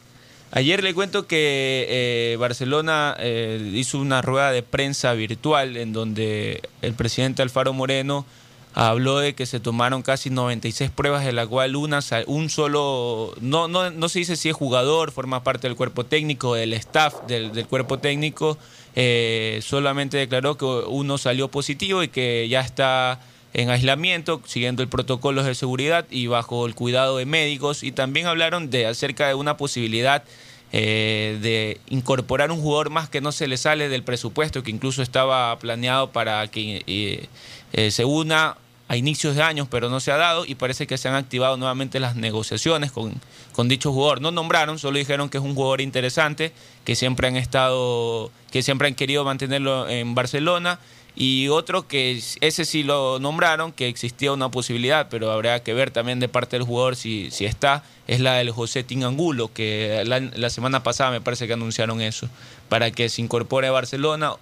Ayer 0.57 0.85
le 0.85 0.95
cuento 0.95 1.27
que 1.27 1.87
eh, 1.89 2.37
Barcelona 2.39 3.17
eh, 3.19 3.73
hizo 3.75 3.99
una 3.99 4.23
rueda 4.23 4.53
de 4.53 4.63
prensa 4.63 5.13
virtual 5.15 5.77
en 5.77 5.93
donde 5.93 6.63
el 6.81 6.95
presidente 6.95 7.43
Alfaro 7.43 7.73
Moreno 7.73 8.25
habló 8.73 9.19
de 9.19 9.35
que 9.35 9.47
se 9.47 9.59
tomaron 9.59 10.03
casi 10.03 10.31
96 10.31 10.93
pruebas, 10.93 11.25
de 11.25 11.33
la 11.33 11.45
cual 11.45 11.75
una, 11.75 11.99
un 12.27 12.51
solo, 12.51 13.35
no, 13.41 13.67
no, 13.67 13.91
no 13.91 14.09
se 14.09 14.21
dice 14.21 14.37
si 14.37 14.49
es 14.49 14.55
jugador, 14.55 15.11
forma 15.11 15.43
parte 15.43 15.67
del 15.67 15.77
cuerpo 15.77 16.07
técnico, 16.07 16.55
del 16.55 16.73
staff 16.75 17.15
del, 17.27 17.53
del 17.53 17.67
cuerpo 17.67 17.99
técnico, 17.99 18.57
eh, 18.95 19.59
solamente 19.61 20.19
declaró 20.19 20.57
que 20.57 20.67
uno 20.67 21.19
salió 21.19 21.49
positivo 21.49 22.05
y 22.05 22.09
que 22.09 22.47
ya 22.49 22.61
está 22.61 23.21
en 23.55 23.71
aislamiento, 23.71 24.43
siguiendo 24.45 24.83
el 24.83 24.89
protocolo 24.89 25.45
de 25.45 25.55
seguridad 25.55 26.07
y 26.11 26.27
bajo 26.27 26.67
el 26.67 26.75
cuidado 26.75 27.17
de 27.17 27.25
médicos. 27.25 27.85
Y 27.85 27.93
también 27.93 28.27
hablaron 28.27 28.69
de 28.69 28.87
acerca 28.87 29.29
de 29.29 29.35
una 29.35 29.57
posibilidad 29.57 30.25
eh, 30.73 31.39
de 31.41 31.81
incorporar 31.89 32.51
un 32.51 32.61
jugador 32.61 32.91
más 32.91 33.09
que 33.09 33.21
no 33.21 33.31
se 33.31 33.47
le 33.47 33.57
sale 33.57 33.89
del 33.89 34.03
presupuesto, 34.03 34.65
que 34.65 34.73
incluso 34.73 35.03
estaba 35.03 35.57
planeado 35.61 36.11
para 36.11 36.47
que 36.49 36.83
eh, 36.89 37.29
eh, 37.73 37.91
se 37.93 38.05
una 38.05 38.57
a 38.89 38.97
inicios 38.97 39.37
de 39.37 39.43
años, 39.43 39.69
pero 39.71 39.89
no 39.89 40.01
se 40.01 40.11
ha 40.11 40.17
dado 40.17 40.45
y 40.45 40.57
parece 40.57 40.87
que 40.87 40.99
se 40.99 41.09
han 41.09 41.15
activado 41.15 41.57
nuevamente 41.57 42.01
las 42.01 42.17
negociaciones 42.17 42.91
con, 42.91 43.15
con 43.53 43.69
dicho 43.69 43.93
jugador. 43.93 44.21
No 44.21 44.33
nombraron, 44.33 44.81
solo 44.81 44.99
dijeron 44.99 45.31
que 45.31 45.39
es 45.39 45.45
un 45.45 45.55
jugador 45.55 45.81
interesante, 45.81 46.53
que 46.85 46.97
siempre 46.97 47.29
han 47.29 47.37
estado, 47.37 48.33
que 48.51 48.63
siempre 48.63 48.89
han 48.89 48.95
querido 48.95 49.25
mantenerlo 49.25 49.89
en 49.89 50.17
Barcelona 50.17 50.81
y 51.17 51.49
otro 51.49 51.87
que 51.87 52.21
ese 52.41 52.65
sí 52.65 52.83
lo 52.83 53.21
nombraron, 53.21 53.73
que 53.73 53.89
existía 53.89 54.33
una 54.33 54.51
posibilidad, 54.51 55.09
pero 55.09 55.31
habrá 55.31 55.63
que 55.63 55.73
ver 55.73 55.91
también 55.91 56.19
de 56.19 56.29
parte 56.29 56.57
del 56.57 56.67
jugador 56.67 56.97
si, 56.97 57.31
si 57.31 57.45
está, 57.45 57.85
es 58.09 58.21
la 58.21 58.35
del 58.35 58.51
José 58.51 58.83
Tingangulo, 58.83 59.53
que 59.53 60.03
la, 60.07 60.19
la 60.21 60.51
semana 60.51 60.83
pasada 60.83 61.11
me 61.11 61.21
parece 61.21 61.47
que 61.47 61.53
anunciaron 61.53 62.01
eso, 62.01 62.29
para 62.69 62.91
que 62.91 63.09
se 63.09 63.23
incorpore 63.23 63.69
a 63.69 63.73
Barcelona. 63.73 64.33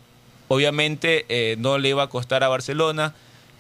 Obviamente 0.49 1.27
eh, 1.29 1.57
no 1.59 1.79
le 1.79 1.91
iba 1.91 2.03
a 2.05 2.09
costar 2.09 2.43
a 2.43 2.49
Barcelona, 2.49 3.15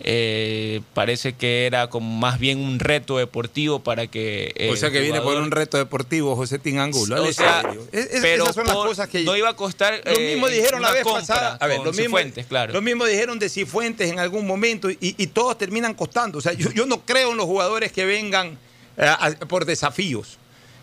eh, 0.05 0.81
parece 0.95 1.35
que 1.35 1.67
era 1.67 1.89
como 1.89 2.17
más 2.19 2.39
bien 2.39 2.59
un 2.59 2.79
reto 2.81 3.19
deportivo 3.19 3.81
para 3.81 4.07
que... 4.07 4.53
o 4.69 4.73
el 4.73 4.77
sea 4.79 4.91
que 4.91 5.01
viene 5.01 5.19
por 5.21 5.29
jugador- 5.35 5.43
un 5.45 5.51
reto 5.51 5.77
deportivo, 5.79 6.35
José 6.37 6.59
Tingangulo. 6.59 7.23
o 7.23 7.33
sea, 7.33 7.63
serio. 7.63 7.87
Es- 7.93 8.07
es- 8.13 8.21
pero 8.21 8.43
esas 8.45 8.55
son 8.57 8.67
las 8.67 8.75
por- 8.77 8.89
cosas 8.89 9.09
que 9.09 9.23
no 9.23 9.37
iba 9.37 9.49
a 9.51 9.55
costar 9.57 10.01
Lo 10.05 10.11
eh, 10.13 10.33
mismo 10.35 10.49
dijeron 10.49 10.83
la 10.83 10.93
vez 10.93 11.05
pasada. 11.05 11.57
A 11.61 11.67
ver, 11.67 11.79
lo 11.79 11.85
mismo, 11.93 12.03
Cifuentes, 12.05 12.47
claro. 12.47 12.73
lo 12.73 12.83
mismo 12.83 13.05
dijeron 13.05 13.39
de 13.39 13.49
Cifuentes 13.49 14.11
en 14.11 14.19
algún 14.19 14.47
momento 14.47 14.91
y, 14.91 14.97
y 15.01 15.27
todos 15.29 15.57
terminan 15.59 15.95
costando. 15.95 16.39
O 16.39 16.41
sea, 16.41 16.53
yo, 16.53 16.71
yo 16.73 16.87
no 16.87 17.01
creo 17.05 17.31
en 17.33 17.37
los 17.37 17.47
jugadores 17.47 17.93
que 17.93 18.05
vengan 18.05 18.59
eh, 18.97 19.07
a- 19.07 19.31
por 19.49 19.65
desafíos. 19.65 20.39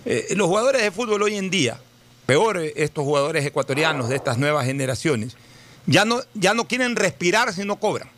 Eh, 0.06 0.28
los 0.36 0.48
jugadores 0.48 0.82
de 0.82 0.92
fútbol 0.92 1.22
hoy 1.24 1.36
en 1.36 1.50
día, 1.50 1.80
peor 2.26 2.58
eh, 2.58 2.74
estos 2.78 3.04
jugadores 3.04 3.46
ecuatorianos 3.46 4.08
de 4.10 4.16
estas 4.16 4.38
nuevas 4.38 4.66
generaciones, 4.66 5.36
ya 5.86 6.06
no, 6.06 6.22
ya 6.36 6.54
no 6.54 6.68
quieren 6.68 6.96
respirar 6.96 7.52
si 7.54 7.66
no 7.66 7.76
cobran. 7.80 8.10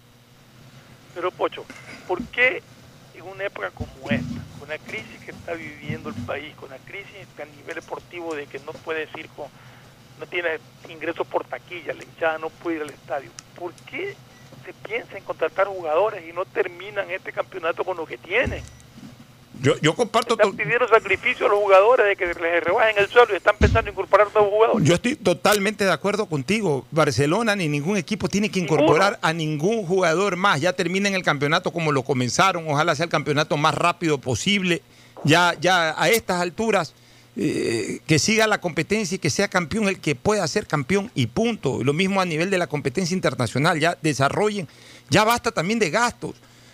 Pero 1.13 1.31
Pocho, 1.31 1.65
¿por 2.07 2.21
qué 2.31 2.61
en 3.13 3.23
una 3.23 3.45
época 3.45 3.71
como 3.71 4.09
esta, 4.09 4.41
con 4.59 4.69
la 4.69 4.77
crisis 4.79 5.19
que 5.25 5.31
está 5.31 5.53
viviendo 5.53 6.09
el 6.09 6.25
país, 6.25 6.55
con 6.55 6.69
la 6.69 6.79
crisis 6.79 7.27
a 7.37 7.45
nivel 7.45 7.75
deportivo 7.75 8.35
de 8.35 8.47
que 8.47 8.59
no 8.59 8.71
puedes 8.73 9.09
ir 9.17 9.27
con, 9.29 9.47
no 10.19 10.25
tiene 10.27 10.59
ingresos 10.89 11.27
por 11.27 11.45
taquilla, 11.45 11.93
la 11.93 12.03
hinchada 12.03 12.37
no 12.37 12.49
puede 12.49 12.77
ir 12.77 12.81
al 12.83 12.91
estadio, 12.91 13.31
¿por 13.55 13.73
qué 13.85 14.15
se 14.65 14.73
piensa 14.73 15.17
en 15.17 15.23
contratar 15.23 15.67
jugadores 15.67 16.23
y 16.27 16.33
no 16.33 16.45
terminan 16.45 17.09
este 17.11 17.31
campeonato 17.33 17.83
con 17.83 17.97
lo 17.97 18.05
que 18.05 18.17
tienen? 18.17 18.63
Yo, 19.61 19.75
yo 19.79 19.93
comparto 19.93 20.33
Están 20.33 20.53
pidiendo 20.53 20.87
sacrificio 20.87 21.45
a 21.45 21.49
los 21.49 21.59
jugadores 21.59 22.07
de 22.07 22.15
que 22.15 22.25
les 22.25 22.63
rebajen 22.63 22.97
el 22.97 23.07
sueldo 23.07 23.33
y 23.33 23.37
están 23.37 23.55
pensando 23.59 23.89
en 23.89 23.93
incorporar 23.93 24.27
nuevos 24.33 24.51
jugadores. 24.51 24.87
Yo 24.87 24.95
estoy 24.95 25.15
totalmente 25.15 25.85
de 25.85 25.91
acuerdo 25.91 26.25
contigo. 26.25 26.85
Barcelona 26.89 27.55
ni 27.55 27.67
ningún 27.67 27.97
equipo 27.97 28.27
tiene 28.27 28.49
que 28.49 28.59
incorporar 28.59 29.19
a 29.21 29.33
ningún 29.33 29.85
jugador 29.85 30.35
más. 30.35 30.61
Ya 30.61 30.73
terminen 30.73 31.13
el 31.13 31.21
campeonato 31.21 31.71
como 31.71 31.91
lo 31.91 32.01
comenzaron. 32.01 32.67
Ojalá 32.67 32.95
sea 32.95 33.03
el 33.03 33.11
campeonato 33.11 33.55
más 33.55 33.75
rápido 33.75 34.17
posible. 34.17 34.81
Ya, 35.23 35.55
ya 35.61 35.93
a 35.95 36.09
estas 36.09 36.41
alturas, 36.41 36.95
eh, 37.37 37.99
que 38.07 38.17
siga 38.17 38.47
la 38.47 38.59
competencia 38.59 39.15
y 39.15 39.19
que 39.19 39.29
sea 39.29 39.47
campeón 39.47 39.87
el 39.87 39.99
que 39.99 40.15
pueda 40.15 40.47
ser 40.47 40.65
campeón 40.65 41.11
y 41.13 41.27
punto. 41.27 41.83
Lo 41.83 41.93
mismo 41.93 42.19
a 42.19 42.25
nivel 42.25 42.49
de 42.49 42.57
la 42.57 42.65
competencia 42.65 43.13
internacional. 43.13 43.79
Ya 43.79 43.95
desarrollen. 44.01 44.67
Ya 45.11 45.23
basta 45.23 45.51
también 45.51 45.77
de 45.77 45.91
gastos. 45.91 46.33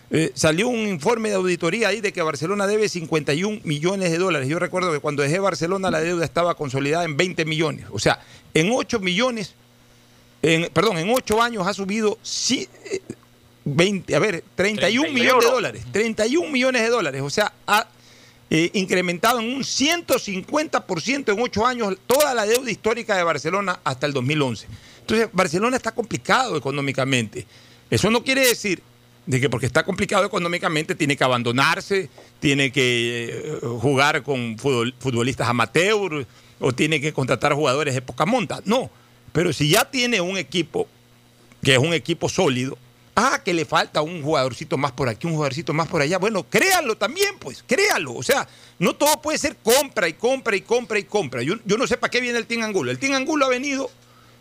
Eh, 0.10 0.32
salió 0.36 0.70
un 0.70 0.88
informe 0.88 1.30
de 1.30 1.36
auditoría 1.36 1.90
ahí 1.90 2.00
de 2.00 2.14
que 2.14 2.22
Barcelona 2.22 2.66
debe 2.66 2.88
51 2.88 3.60
millones 3.64 4.12
de 4.12 4.18
dólares. 4.18 4.48
Yo 4.48 4.58
recuerdo 4.58 4.92
que 4.94 5.00
cuando 5.00 5.22
dejé 5.22 5.40
Barcelona 5.40 5.92
la 5.92 6.00
deuda 6.00 6.24
estaba 6.24 6.56
consolidada 6.56 7.04
en 7.04 7.18
20 7.18 7.44
millones. 7.44 7.86
O 7.92 8.00
sea, 8.00 8.22
en 8.54 8.72
8 8.72 9.00
millones, 9.00 9.54
en, 10.42 10.70
perdón, 10.72 10.98
en 10.98 11.10
8 11.10 11.42
años 11.42 11.68
ha 11.68 11.74
subido 11.74 12.18
sí, 12.22 12.70
eh, 12.86 13.02
20, 13.66 14.16
a 14.16 14.20
ver, 14.20 14.44
31 14.56 15.12
millones 15.12 15.44
de 15.44 15.52
dólares. 15.52 15.84
31 15.92 16.50
millones 16.50 16.82
de 16.84 16.90
dólares. 16.90 17.22
O 17.22 17.30
sea, 17.30 17.52
ha 17.68 17.86
eh, 18.50 18.70
incrementado 18.76 19.42
en 19.42 19.54
un 19.54 19.62
150% 19.62 21.34
en 21.34 21.42
ocho 21.42 21.66
años 21.66 21.98
toda 22.08 22.34
la 22.34 22.46
deuda 22.46 22.72
histórica 22.72 23.18
de 23.18 23.24
Barcelona 23.24 23.82
hasta 23.84 24.06
el 24.06 24.14
2011. 24.14 24.68
Entonces, 25.02 25.28
Barcelona 25.34 25.76
está 25.76 25.92
complicado 25.92 26.56
económicamente. 26.56 27.46
Eso 27.90 28.10
no 28.10 28.24
quiere 28.24 28.48
decir 28.48 28.82
de 29.28 29.40
que 29.40 29.50
porque 29.50 29.68
está 29.68 29.84
complicado 29.84 30.26
económicamente 30.26 30.96
tiene 30.96 31.16
que 31.16 31.24
abandonarse, 31.24 32.10
tiene 32.40 32.72
que 32.72 33.30
eh, 33.30 33.60
jugar 33.62 34.24
con 34.24 34.58
futbol- 34.58 34.94
futbolistas 35.00 35.48
amateur 35.48 36.26
o 36.60 36.72
tiene 36.72 37.00
que 37.00 37.14
contratar 37.14 37.54
jugadores 37.54 37.94
de 37.94 38.02
poca 38.02 38.26
monta. 38.26 38.62
No, 38.66 38.90
pero 39.34 39.54
si 39.54 39.70
ya 39.70 39.86
tiene 39.86 40.22
un 40.22 40.38
equipo 40.38 40.88
que 41.62 41.74
es 41.74 41.78
un 41.78 41.94
equipo 41.94 42.30
sólido, 42.30 42.78
ah, 43.16 43.42
que 43.44 43.54
le 43.54 43.66
falta 43.66 44.02
un 44.02 44.24
jugadorcito 44.24 44.78
más 44.78 44.94
por 44.94 45.10
aquí, 45.10 45.28
un 45.28 45.34
jugadorcito 45.34 45.74
más 45.74 45.88
por 45.88 46.02
allá, 46.02 46.18
bueno, 46.20 46.44
créalo 46.44 46.96
también, 46.96 47.36
pues, 47.38 47.64
créalo. 47.68 48.14
O 48.14 48.24
sea, 48.24 48.48
no 48.80 48.96
todo 48.96 49.22
puede 49.22 49.38
ser 49.38 49.58
compra 49.58 50.08
y 50.08 50.14
compra 50.14 50.56
y 50.56 50.62
compra 50.62 51.00
y 51.00 51.04
compra. 51.04 51.44
Yo, 51.44 51.56
yo 51.66 51.78
no 51.78 51.86
sé 51.86 51.98
para 51.98 52.12
qué 52.12 52.22
viene 52.22 52.38
el 52.38 52.46
Team 52.46 52.64
Angulo. 52.64 52.92
El 52.92 52.98
Team 53.00 53.14
Angulo 53.14 53.46
ha 53.46 53.50
venido... 53.50 53.92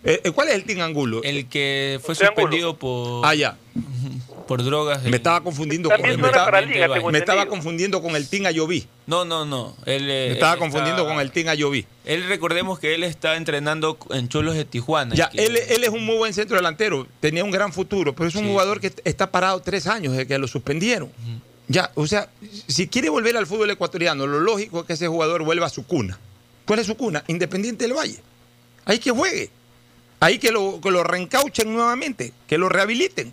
eh, 0.06 0.20
eh, 0.24 0.30
¿Cuál 0.30 0.48
es 0.48 0.54
el 0.54 0.64
Team 0.64 0.80
Angulo? 0.80 1.20
El 1.22 1.48
que 1.48 2.00
fue 2.02 2.14
suspendido 2.14 2.76
por, 2.78 3.26
Ah, 3.26 3.34
ya. 3.34 3.56
por 4.46 4.62
drogas. 4.62 5.02
Me 5.02 5.16
estaba 5.16 5.42
confundiendo 5.42 5.88
con, 5.88 5.98
También 5.98 6.20
me 6.20 6.28
estaba, 6.28 6.44
para 6.46 6.60
Liga, 6.60 6.88
me 7.10 7.18
estaba 7.18 7.46
confundiendo 7.46 8.00
con 8.00 8.14
el 8.16 8.28
Team 8.28 8.46
Ayoví. 8.46 8.86
No, 9.06 9.24
no, 9.24 9.44
no. 9.44 9.76
Él, 9.84 10.08
eh, 10.08 10.26
Me 10.28 10.32
estaba 10.34 10.52
él 10.54 10.58
confundiendo 10.60 11.02
está- 11.02 11.12
con 11.14 11.20
el 11.20 11.30
Team 11.32 11.48
Ayoví. 11.48 11.84
Él 12.04 12.24
recordemos 12.28 12.78
que 12.78 12.94
él 12.94 13.02
está 13.04 13.36
entrenando 13.36 13.98
en 14.10 14.28
Cholos 14.28 14.54
de 14.54 14.64
Tijuana. 14.64 15.14
Ya, 15.14 15.28
que- 15.30 15.44
él, 15.44 15.56
él 15.56 15.82
es 15.84 15.90
un 15.90 16.04
muy 16.04 16.16
buen 16.16 16.32
centro 16.32 16.56
delantero, 16.56 17.06
tenía 17.20 17.42
un 17.44 17.50
gran 17.50 17.72
futuro, 17.72 18.14
pero 18.14 18.28
es 18.28 18.34
un 18.36 18.44
Sí, 18.44 18.48
jugador 18.50 18.80
que 18.80 18.92
está 19.04 19.30
parado 19.32 19.60
tres 19.60 19.86
años 19.88 20.12
desde 20.12 20.26
que 20.28 20.38
lo 20.38 20.46
suspendieron. 20.48 21.10
Ya, 21.68 21.90
o 21.96 22.06
sea, 22.06 22.28
si 22.68 22.86
quiere 22.86 23.08
volver 23.08 23.36
al 23.36 23.44
fútbol 23.48 23.68
ecuatoriano, 23.70 24.24
lo 24.28 24.38
lógico 24.38 24.80
es 24.82 24.86
que 24.86 24.92
ese 24.92 25.08
jugador 25.08 25.42
vuelva 25.42 25.66
a 25.66 25.70
su 25.70 25.84
cuna. 25.84 26.16
¿Cuál 26.64 26.78
es 26.78 26.86
su 26.86 26.96
cuna? 26.96 27.24
Independiente 27.26 27.84
del 27.88 27.94
Valle. 27.96 28.18
Ahí 28.84 29.00
que 29.00 29.10
juegue. 29.10 29.50
Ahí 30.20 30.38
que 30.38 30.50
lo, 30.50 30.80
que 30.80 30.90
lo 30.90 31.04
reencauchen 31.04 31.72
nuevamente, 31.72 32.32
que 32.46 32.58
lo 32.58 32.68
rehabiliten. 32.68 33.32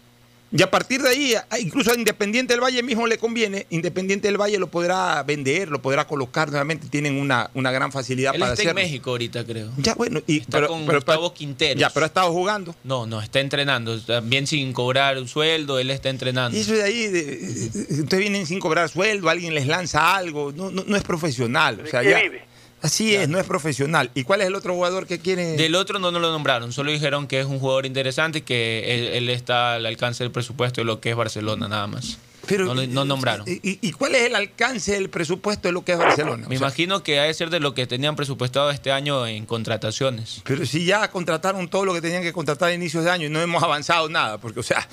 Y 0.56 0.62
a 0.62 0.70
partir 0.70 1.02
de 1.02 1.10
ahí, 1.10 1.34
a- 1.34 1.58
incluso 1.60 1.90
a 1.92 1.96
Independiente 1.96 2.54
del 2.54 2.62
Valle 2.62 2.84
mismo 2.84 3.08
le 3.08 3.18
conviene, 3.18 3.66
Independiente 3.72 4.28
del 4.28 4.40
Valle 4.40 4.60
lo 4.60 4.68
podrá 4.68 5.24
vender, 5.24 5.70
lo 5.70 5.82
podrá 5.82 6.06
colocar 6.06 6.50
nuevamente, 6.50 6.88
tienen 6.90 7.18
una, 7.20 7.50
una 7.56 7.72
gran 7.72 7.92
facilidad 7.92 8.36
Él 8.36 8.40
para 8.40 8.54
está 8.54 8.70
en. 8.70 8.76
México 8.76 9.10
ahorita, 9.10 9.44
creo. 9.46 9.72
Ya, 9.78 9.96
bueno, 9.96 10.22
y, 10.28 10.42
Está 10.42 10.60
pero, 10.60 10.68
con 10.68 10.86
pero- 10.86 11.00
Gustavo 11.00 11.34
Quinteros. 11.34 11.80
Ya, 11.82 11.90
pero 11.90 12.04
ha 12.04 12.08
estado 12.08 12.32
jugando. 12.32 12.76
No, 12.84 13.08
no, 13.08 13.20
está 13.20 13.40
entrenando. 13.40 14.00
También 14.02 14.46
sin 14.46 14.74
cobrar 14.74 15.18
un 15.18 15.28
sueldo, 15.28 15.80
él 15.80 15.90
está 15.90 16.10
entrenando. 16.10 16.56
Y 16.56 16.62
eso 16.62 16.74
de 16.74 16.84
ahí, 16.84 17.08
de- 17.08 17.24
de- 17.38 18.02
ustedes 18.04 18.20
vienen 18.20 18.46
sin 18.46 18.60
cobrar 18.60 18.90
sueldo, 18.90 19.30
alguien 19.30 19.56
les 19.56 19.66
lanza 19.66 20.16
algo, 20.16 20.52
no, 20.56 20.70
no, 20.70 20.84
no 20.86 20.96
es 20.96 21.02
profesional. 21.02 21.82
O 21.84 21.88
sea, 21.88 22.02
qué 22.04 22.12
ya- 22.12 22.22
vive? 22.22 22.44
Así 22.84 23.16
es, 23.16 23.30
no 23.30 23.40
es 23.40 23.46
profesional. 23.46 24.12
¿Y 24.14 24.24
cuál 24.26 24.42
es 24.42 24.48
el 24.48 24.56
otro 24.56 24.74
jugador 24.74 25.08
que 25.08 25.18
quiere? 25.18 25.54
Del 25.54 25.74
otro 25.76 26.00
no 26.00 26.12
nos 26.12 26.22
lo 26.22 26.32
nombraron, 26.32 26.74
solo 26.74 26.92
dijeron 26.92 27.28
que 27.28 27.40
es 27.40 27.46
un 27.46 27.60
jugador 27.60 27.86
interesante 27.86 28.40
y 28.40 28.42
que 28.42 28.94
él, 28.94 29.08
él 29.24 29.30
está 29.30 29.76
al 29.76 29.86
alcance 29.86 30.24
del 30.24 30.32
presupuesto 30.32 30.82
de 30.82 30.86
lo 30.86 31.00
que 31.00 31.12
es 31.12 31.16
Barcelona, 31.16 31.70
nada 31.70 31.88
más. 31.88 32.18
Pero, 32.46 32.76
no, 32.76 32.86
no 32.86 33.06
nombraron. 33.06 33.48
¿Y, 33.48 33.80
y 33.82 33.92
cuál 33.94 34.16
es 34.16 34.24
el 34.24 34.36
alcance 34.36 34.92
del 34.92 35.10
presupuesto 35.10 35.70
de 35.70 35.72
lo 35.72 35.86
que 35.86 35.94
es 35.94 35.98
Barcelona? 35.98 36.46
Me 36.50 36.56
O 36.56 36.60
sea, 36.60 36.68
imagino 36.68 37.02
que 37.02 37.20
ha 37.20 37.24
de 37.24 37.34
ser 37.34 37.50
de 37.50 37.62
lo 37.62 37.74
que 37.74 37.88
tenían 37.88 38.18
presupuestado 38.18 38.70
este 38.70 38.92
año 38.92 39.26
en 39.26 39.46
contrataciones. 39.46 40.42
Pero 40.44 40.66
si 40.66 40.84
ya 40.84 41.10
contrataron 41.10 41.70
todo 41.70 41.86
lo 41.86 41.94
que 41.94 42.02
tenían 42.02 42.22
que 42.22 42.34
contratar 42.34 42.70
a 42.70 42.74
inicios 42.74 43.06
de 43.06 43.12
año 43.12 43.28
y 43.28 43.30
no 43.30 43.42
hemos 43.42 43.64
avanzado 43.64 44.10
nada, 44.10 44.40
porque, 44.40 44.60
o 44.60 44.64
sea, 44.64 44.86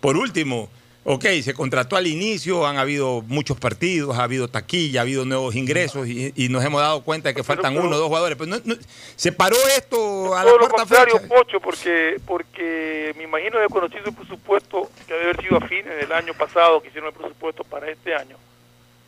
por 0.00 0.16
último, 0.16 0.68
ok, 1.08 1.24
se 1.42 1.54
contrató 1.54 1.96
al 1.96 2.06
inicio, 2.06 2.66
han 2.66 2.78
habido 2.78 3.22
muchos 3.28 3.58
partidos, 3.58 4.18
ha 4.18 4.24
habido 4.24 4.48
taquilla, 4.48 5.00
ha 5.00 5.02
habido 5.02 5.24
nuevos 5.24 5.54
ingresos 5.54 6.06
y, 6.08 6.32
y 6.34 6.48
nos 6.48 6.64
hemos 6.64 6.80
dado 6.80 7.02
cuenta 7.02 7.28
de 7.28 7.34
que 7.34 7.44
faltan 7.44 7.72
pero- 7.74 7.86
uno 7.86 7.96
o 7.96 7.98
dos 7.98 8.08
jugadores. 8.08 8.36
Pero 8.36 8.50
no- 8.50 8.60
no- 8.64 8.74
se 9.14 9.32
paró 9.32 9.56
esto 9.76 10.34
a 10.34 10.44
la 10.44 10.50
Todo 10.50 10.58
lo 10.58 10.68
cuarta 10.68 10.76
contrario, 10.78 11.14
fecha. 11.20 11.28
Pocho, 11.34 11.60
porque, 11.60 12.20
porque 12.26 13.14
me 13.16 13.24
imagino 13.24 13.58
de 13.58 13.68
conocido 13.68 14.02
el 14.06 14.14
presupuesto 14.14 14.90
que 15.06 15.14
debe 15.14 15.24
haber 15.30 15.40
sido 15.42 15.56
a 15.56 15.60
fines 15.60 15.96
del 15.96 16.12
año 16.12 16.34
pasado, 16.34 16.82
que 16.82 16.88
hicieron 16.88 17.08
el 17.10 17.14
presupuesto 17.14 17.62
para 17.64 17.88
este 17.90 18.14
año, 18.14 18.36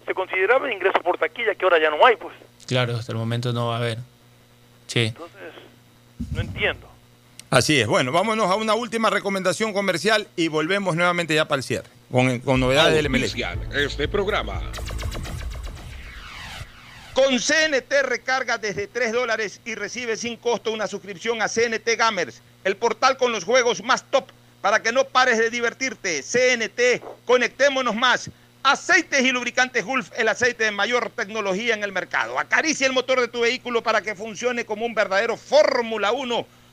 se 0.06 0.14
consideraba 0.14 0.72
ingreso 0.72 1.00
por 1.02 1.18
taquilla, 1.18 1.54
que 1.54 1.64
ahora 1.64 1.78
ya 1.80 1.90
no 1.90 2.04
hay, 2.06 2.16
pues. 2.16 2.34
Claro, 2.66 2.96
hasta 2.96 3.12
el 3.12 3.18
momento 3.18 3.52
no 3.52 3.66
va 3.68 3.74
a 3.74 3.78
haber. 3.78 3.98
Sí. 4.86 5.00
Entonces, 5.06 5.52
no 6.32 6.40
entiendo. 6.40 6.86
Así 7.50 7.80
es. 7.80 7.86
Bueno, 7.86 8.12
vámonos 8.12 8.50
a 8.50 8.56
una 8.56 8.74
última 8.74 9.08
recomendación 9.08 9.72
comercial 9.72 10.28
y 10.36 10.48
volvemos 10.48 10.96
nuevamente 10.96 11.34
ya 11.34 11.48
para 11.48 11.58
el 11.58 11.62
cierre, 11.62 11.88
con, 12.10 12.40
con 12.40 12.60
novedades 12.60 12.94
del 12.94 13.08
MLE. 13.08 13.26
Este 13.74 14.06
programa. 14.06 14.60
Con 17.14 17.38
CNT 17.38 17.90
recarga 18.02 18.58
desde 18.58 18.86
3 18.86 19.12
dólares 19.12 19.60
y 19.64 19.74
recibe 19.74 20.16
sin 20.16 20.36
costo 20.36 20.70
una 20.70 20.86
suscripción 20.86 21.40
a 21.40 21.48
CNT 21.48 21.96
Gamers, 21.96 22.42
el 22.64 22.76
portal 22.76 23.16
con 23.16 23.32
los 23.32 23.44
juegos 23.44 23.82
más 23.82 24.04
top 24.10 24.28
para 24.60 24.82
que 24.82 24.92
no 24.92 25.04
pares 25.04 25.38
de 25.38 25.48
divertirte. 25.48 26.22
CNT, 26.22 27.02
conectémonos 27.24 27.96
más. 27.96 28.30
Aceites 28.62 29.24
y 29.24 29.32
lubricantes 29.32 29.84
Gulf, 29.84 30.10
el 30.16 30.28
aceite 30.28 30.64
de 30.64 30.70
mayor 30.70 31.10
tecnología 31.10 31.74
en 31.74 31.82
el 31.82 31.92
mercado. 31.92 32.38
Acaricia 32.38 32.86
el 32.86 32.92
motor 32.92 33.20
de 33.20 33.28
tu 33.28 33.40
vehículo 33.40 33.82
para 33.82 34.02
que 34.02 34.14
funcione 34.14 34.66
como 34.66 34.84
un 34.84 34.94
verdadero 34.94 35.36
Fórmula 35.38 36.12
1 36.12 36.57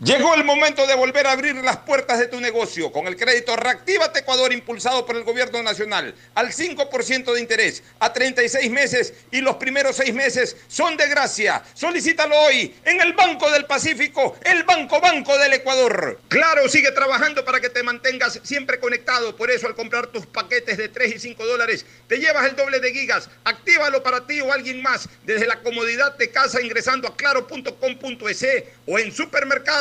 Llegó 0.00 0.34
el 0.34 0.42
momento 0.42 0.84
de 0.86 0.96
volver 0.96 1.26
a 1.28 1.32
abrir 1.32 1.54
las 1.56 1.76
puertas 1.78 2.18
de 2.18 2.26
tu 2.26 2.40
negocio 2.40 2.90
con 2.90 3.06
el 3.06 3.16
crédito 3.16 3.54
Reactívate 3.54 4.20
Ecuador 4.20 4.52
impulsado 4.52 5.06
por 5.06 5.16
el 5.16 5.22
gobierno 5.22 5.62
nacional 5.62 6.14
al 6.34 6.48
5% 6.48 7.32
de 7.32 7.40
interés 7.40 7.84
a 8.00 8.12
36 8.12 8.70
meses 8.70 9.14
y 9.30 9.40
los 9.40 9.56
primeros 9.56 9.96
seis 9.96 10.12
meses 10.12 10.56
son 10.66 10.96
de 10.96 11.08
gracia. 11.08 11.62
Solicítalo 11.74 12.36
hoy 12.36 12.74
en 12.84 13.00
el 13.00 13.12
Banco 13.12 13.48
del 13.50 13.66
Pacífico, 13.66 14.36
el 14.44 14.64
Banco 14.64 15.00
Banco 15.00 15.38
del 15.38 15.52
Ecuador. 15.52 16.20
Claro, 16.28 16.68
sigue 16.68 16.90
trabajando 16.90 17.44
para 17.44 17.60
que 17.60 17.70
te 17.70 17.82
mantengas 17.84 18.40
siempre 18.42 18.80
conectado. 18.80 19.36
Por 19.36 19.50
eso 19.50 19.68
al 19.68 19.76
comprar 19.76 20.08
tus 20.08 20.26
paquetes 20.26 20.78
de 20.78 20.88
3 20.88 21.16
y 21.16 21.18
5 21.20 21.46
dólares 21.46 21.86
te 22.08 22.18
llevas 22.18 22.46
el 22.46 22.56
doble 22.56 22.80
de 22.80 22.92
gigas. 22.92 23.28
Actívalo 23.44 24.02
para 24.02 24.26
ti 24.26 24.40
o 24.40 24.52
alguien 24.52 24.82
más 24.82 25.08
desde 25.24 25.46
la 25.46 25.60
comodidad 25.60 26.16
de 26.16 26.30
casa 26.30 26.60
ingresando 26.60 27.06
a 27.06 27.16
claro.com.es 27.16 28.46
o 28.86 28.98
en 28.98 29.12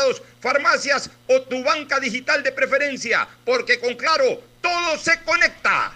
supermercados, 0.01 0.21
farmacias 0.39 1.09
o 1.27 1.41
tu 1.41 1.63
banca 1.63 1.99
digital 1.99 2.43
de 2.43 2.51
preferencia, 2.51 3.27
porque 3.45 3.79
con 3.79 3.95
Claro 3.95 4.41
todo 4.61 4.97
se 4.97 5.21
conecta. 5.23 5.91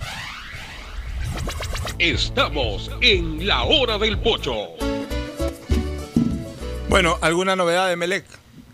Estamos 1.97 2.91
en 3.01 3.47
la 3.47 3.63
hora 3.63 3.97
del 3.97 4.17
pocho. 4.19 4.69
Bueno, 6.89 7.17
¿alguna 7.21 7.55
novedad 7.55 7.89
de 7.89 7.95
Melec? 7.95 8.25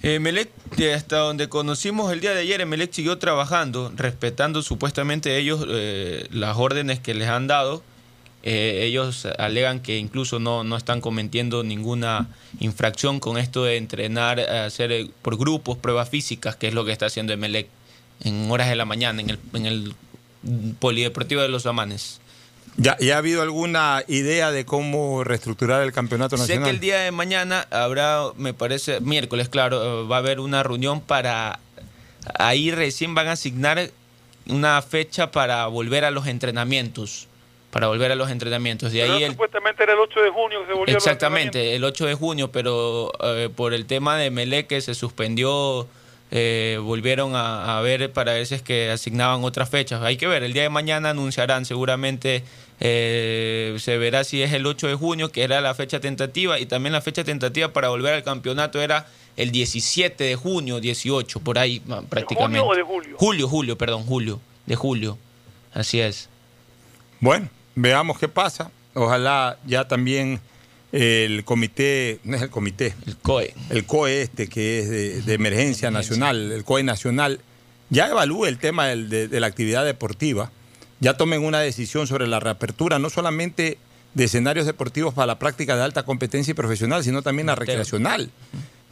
Eh, 0.04 0.20
Melec, 0.20 0.50
de 0.78 0.94
hasta 0.94 1.18
donde 1.18 1.48
conocimos 1.48 2.12
el 2.12 2.22
día 2.22 2.34
de 2.34 2.42
ayer, 2.42 2.66
Melec 2.66 2.92
siguió 2.92 3.18
trabajando, 3.20 3.92
respetando 3.96 4.62
supuestamente 4.62 5.38
ellos 5.38 5.66
eh, 5.70 6.28
las 6.32 6.58
órdenes 6.58 7.00
que 7.00 7.14
les 7.14 7.30
han 7.30 7.48
dado. 7.48 7.84
Eh, 8.44 8.86
ellos 8.86 9.28
alegan 9.38 9.82
que 9.82 9.98
incluso 9.98 10.40
no, 10.40 10.64
no 10.64 10.76
están 10.76 11.00
cometiendo 11.00 11.64
ninguna 11.64 12.28
infracción 12.60 13.20
con 13.20 13.38
esto 13.38 13.64
de 13.64 13.78
entrenar, 13.78 14.40
hacer 14.40 14.92
eh, 14.92 15.10
por 15.22 15.38
grupos 15.38 15.78
pruebas 15.78 16.10
físicas, 16.10 16.56
que 16.56 16.68
es 16.68 16.74
lo 16.74 16.84
que 16.84 16.92
está 16.92 17.06
haciendo 17.06 17.34
Emelec 17.34 17.68
en 18.24 18.50
horas 18.50 18.70
de 18.70 18.76
la 18.76 18.86
mañana, 18.86 19.22
en 19.22 19.30
el, 19.30 19.40
en 19.54 19.66
el 19.66 19.96
Polideportivo 20.80 21.42
de 21.42 21.50
los 21.50 21.66
Amanes. 21.68 22.20
¿Ya, 22.78 22.98
¿Ya 23.00 23.16
ha 23.16 23.18
habido 23.18 23.42
alguna 23.42 24.04
idea 24.08 24.52
de 24.52 24.66
cómo 24.66 25.24
reestructurar 25.24 25.84
el 25.84 25.92
campeonato 25.92 26.38
Sé 26.38 26.44
nacional? 26.44 26.64
que 26.64 26.70
el 26.72 26.80
día 26.80 27.00
de 27.00 27.12
mañana 27.12 27.68
habrá, 27.70 28.24
me 28.38 28.54
parece, 28.54 29.02
miércoles, 29.02 29.50
claro, 29.50 30.04
eh, 30.04 30.08
va 30.08 30.16
a 30.16 30.20
haber 30.20 30.40
una 30.40 30.64
reunión 30.64 31.02
para. 31.02 31.60
Ahí 32.40 32.72
recién 32.72 33.14
van 33.14 33.28
a 33.28 33.34
asignar 33.34 33.92
una 34.48 34.82
fecha 34.82 35.32
para 35.32 35.66
volver 35.68 36.06
a 36.06 36.12
los 36.12 36.28
entrenamientos. 36.28 37.28
Para 37.72 37.88
volver 37.88 38.12
a 38.12 38.16
los 38.16 38.30
entrenamientos. 38.30 38.92
De 38.92 39.00
Pero 39.00 39.14
ahí 39.14 39.24
el, 39.24 39.32
supuestamente 39.32 39.84
era 39.84 39.94
el 39.94 40.00
8 40.00 40.22
de 40.22 40.30
junio 40.30 40.62
que 40.62 40.68
se 40.68 40.74
volvió 40.74 40.96
Exactamente, 40.96 41.76
el 41.76 41.84
8 41.84 42.06
de 42.06 42.16
junio, 42.16 42.52
pero 42.52 43.12
eh, 43.24 43.50
por 43.56 43.74
el 43.74 43.86
tema 43.86 44.18
de 44.18 44.30
Melé 44.30 44.68
que 44.68 44.82
se 44.82 44.94
suspendió, 44.94 45.88
eh, 46.34 46.80
volvieron 46.82 47.36
a, 47.36 47.78
a 47.78 47.82
ver 47.82 48.12
para 48.14 48.34
ver 48.34 48.46
si 48.46 48.56
es 48.56 48.62
que 48.62 48.90
asignaban 48.90 49.44
otras 49.44 49.70
fechas. 49.70 50.02
Hay 50.02 50.16
que 50.16 50.28
ver, 50.28 50.44
el 50.44 50.54
día 50.54 50.64
de 50.64 50.70
mañana 50.70 51.10
anunciarán 51.10 51.66
seguramente, 51.66 52.44
eh, 52.80 53.76
se 53.80 53.98
verá 53.98 54.24
si 54.24 54.42
es 54.42 54.54
el 54.54 54.66
8 54.66 54.88
de 54.88 54.96
junio, 54.96 55.30
que 55.30 55.44
era 55.44 55.60
la 55.60 55.76
fecha 55.76 56.00
tentativa, 56.00 56.58
y 56.58 56.66
también 56.66 56.94
la 56.94 57.02
fecha 57.02 57.26
tentativa 57.26 57.74
para 57.74 57.90
volver 57.90 58.14
al 58.14 58.24
campeonato 58.24 58.82
era 58.82 59.08
el 59.36 59.52
17 59.52 60.24
de 60.24 60.36
junio, 60.38 60.80
18, 60.80 61.42
por 61.42 61.60
ahí 61.60 61.82
prácticamente. 62.10 62.60
junio 62.60 62.66
o 62.66 62.76
de 62.76 62.84
julio? 62.84 63.16
Julio, 63.18 63.48
julio, 63.50 63.78
perdón, 63.78 64.04
julio, 64.06 64.40
de 64.66 64.76
julio, 64.76 65.18
así 65.74 66.00
es. 66.00 66.30
Bueno, 67.20 67.50
veamos 67.76 68.18
qué 68.20 68.28
pasa. 68.28 68.72
Ojalá 68.94 69.58
ya 69.66 69.88
también 69.88 70.40
el 70.92 71.44
comité, 71.46 72.20
no 72.24 72.36
es 72.36 72.42
el 72.42 72.50
comité, 72.50 72.94
el 73.08 73.16
COE, 73.18 73.54
el 73.70 73.86
COE 73.86 74.22
este 74.24 74.48
que 74.48 74.80
es 74.80 74.90
de, 74.90 75.22
de 75.22 75.34
emergencia 75.34 75.90
nacional, 75.92 76.52
el 76.52 76.64
COE 76.66 76.84
nacional, 76.84 77.40
ya 77.90 78.08
evalúe 78.10 78.46
el 78.48 78.58
tema 78.58 78.88
del- 78.88 79.10
de, 79.10 79.28
de 79.30 79.40
la 79.40 79.48
actividad 79.48 79.86
deportiva, 79.86 80.52
ya 81.00 81.16
tomen 81.16 81.44
una 81.46 81.60
decisión 81.62 82.08
sobre 82.08 82.28
la 82.28 82.40
reapertura, 82.42 83.00
no 83.00 83.10
solamente 83.10 83.78
de 84.14 84.24
escenarios 84.26 84.66
deportivos 84.66 85.14
para 85.14 85.28
la 85.28 85.40
práctica 85.40 85.78
de 85.78 85.84
alta 85.84 86.04
competencia 86.04 86.52
y 86.52 86.56
profesional, 86.56 87.04
sino 87.06 87.22
también 87.22 87.48
la 87.48 87.56
recreacional. 87.56 88.30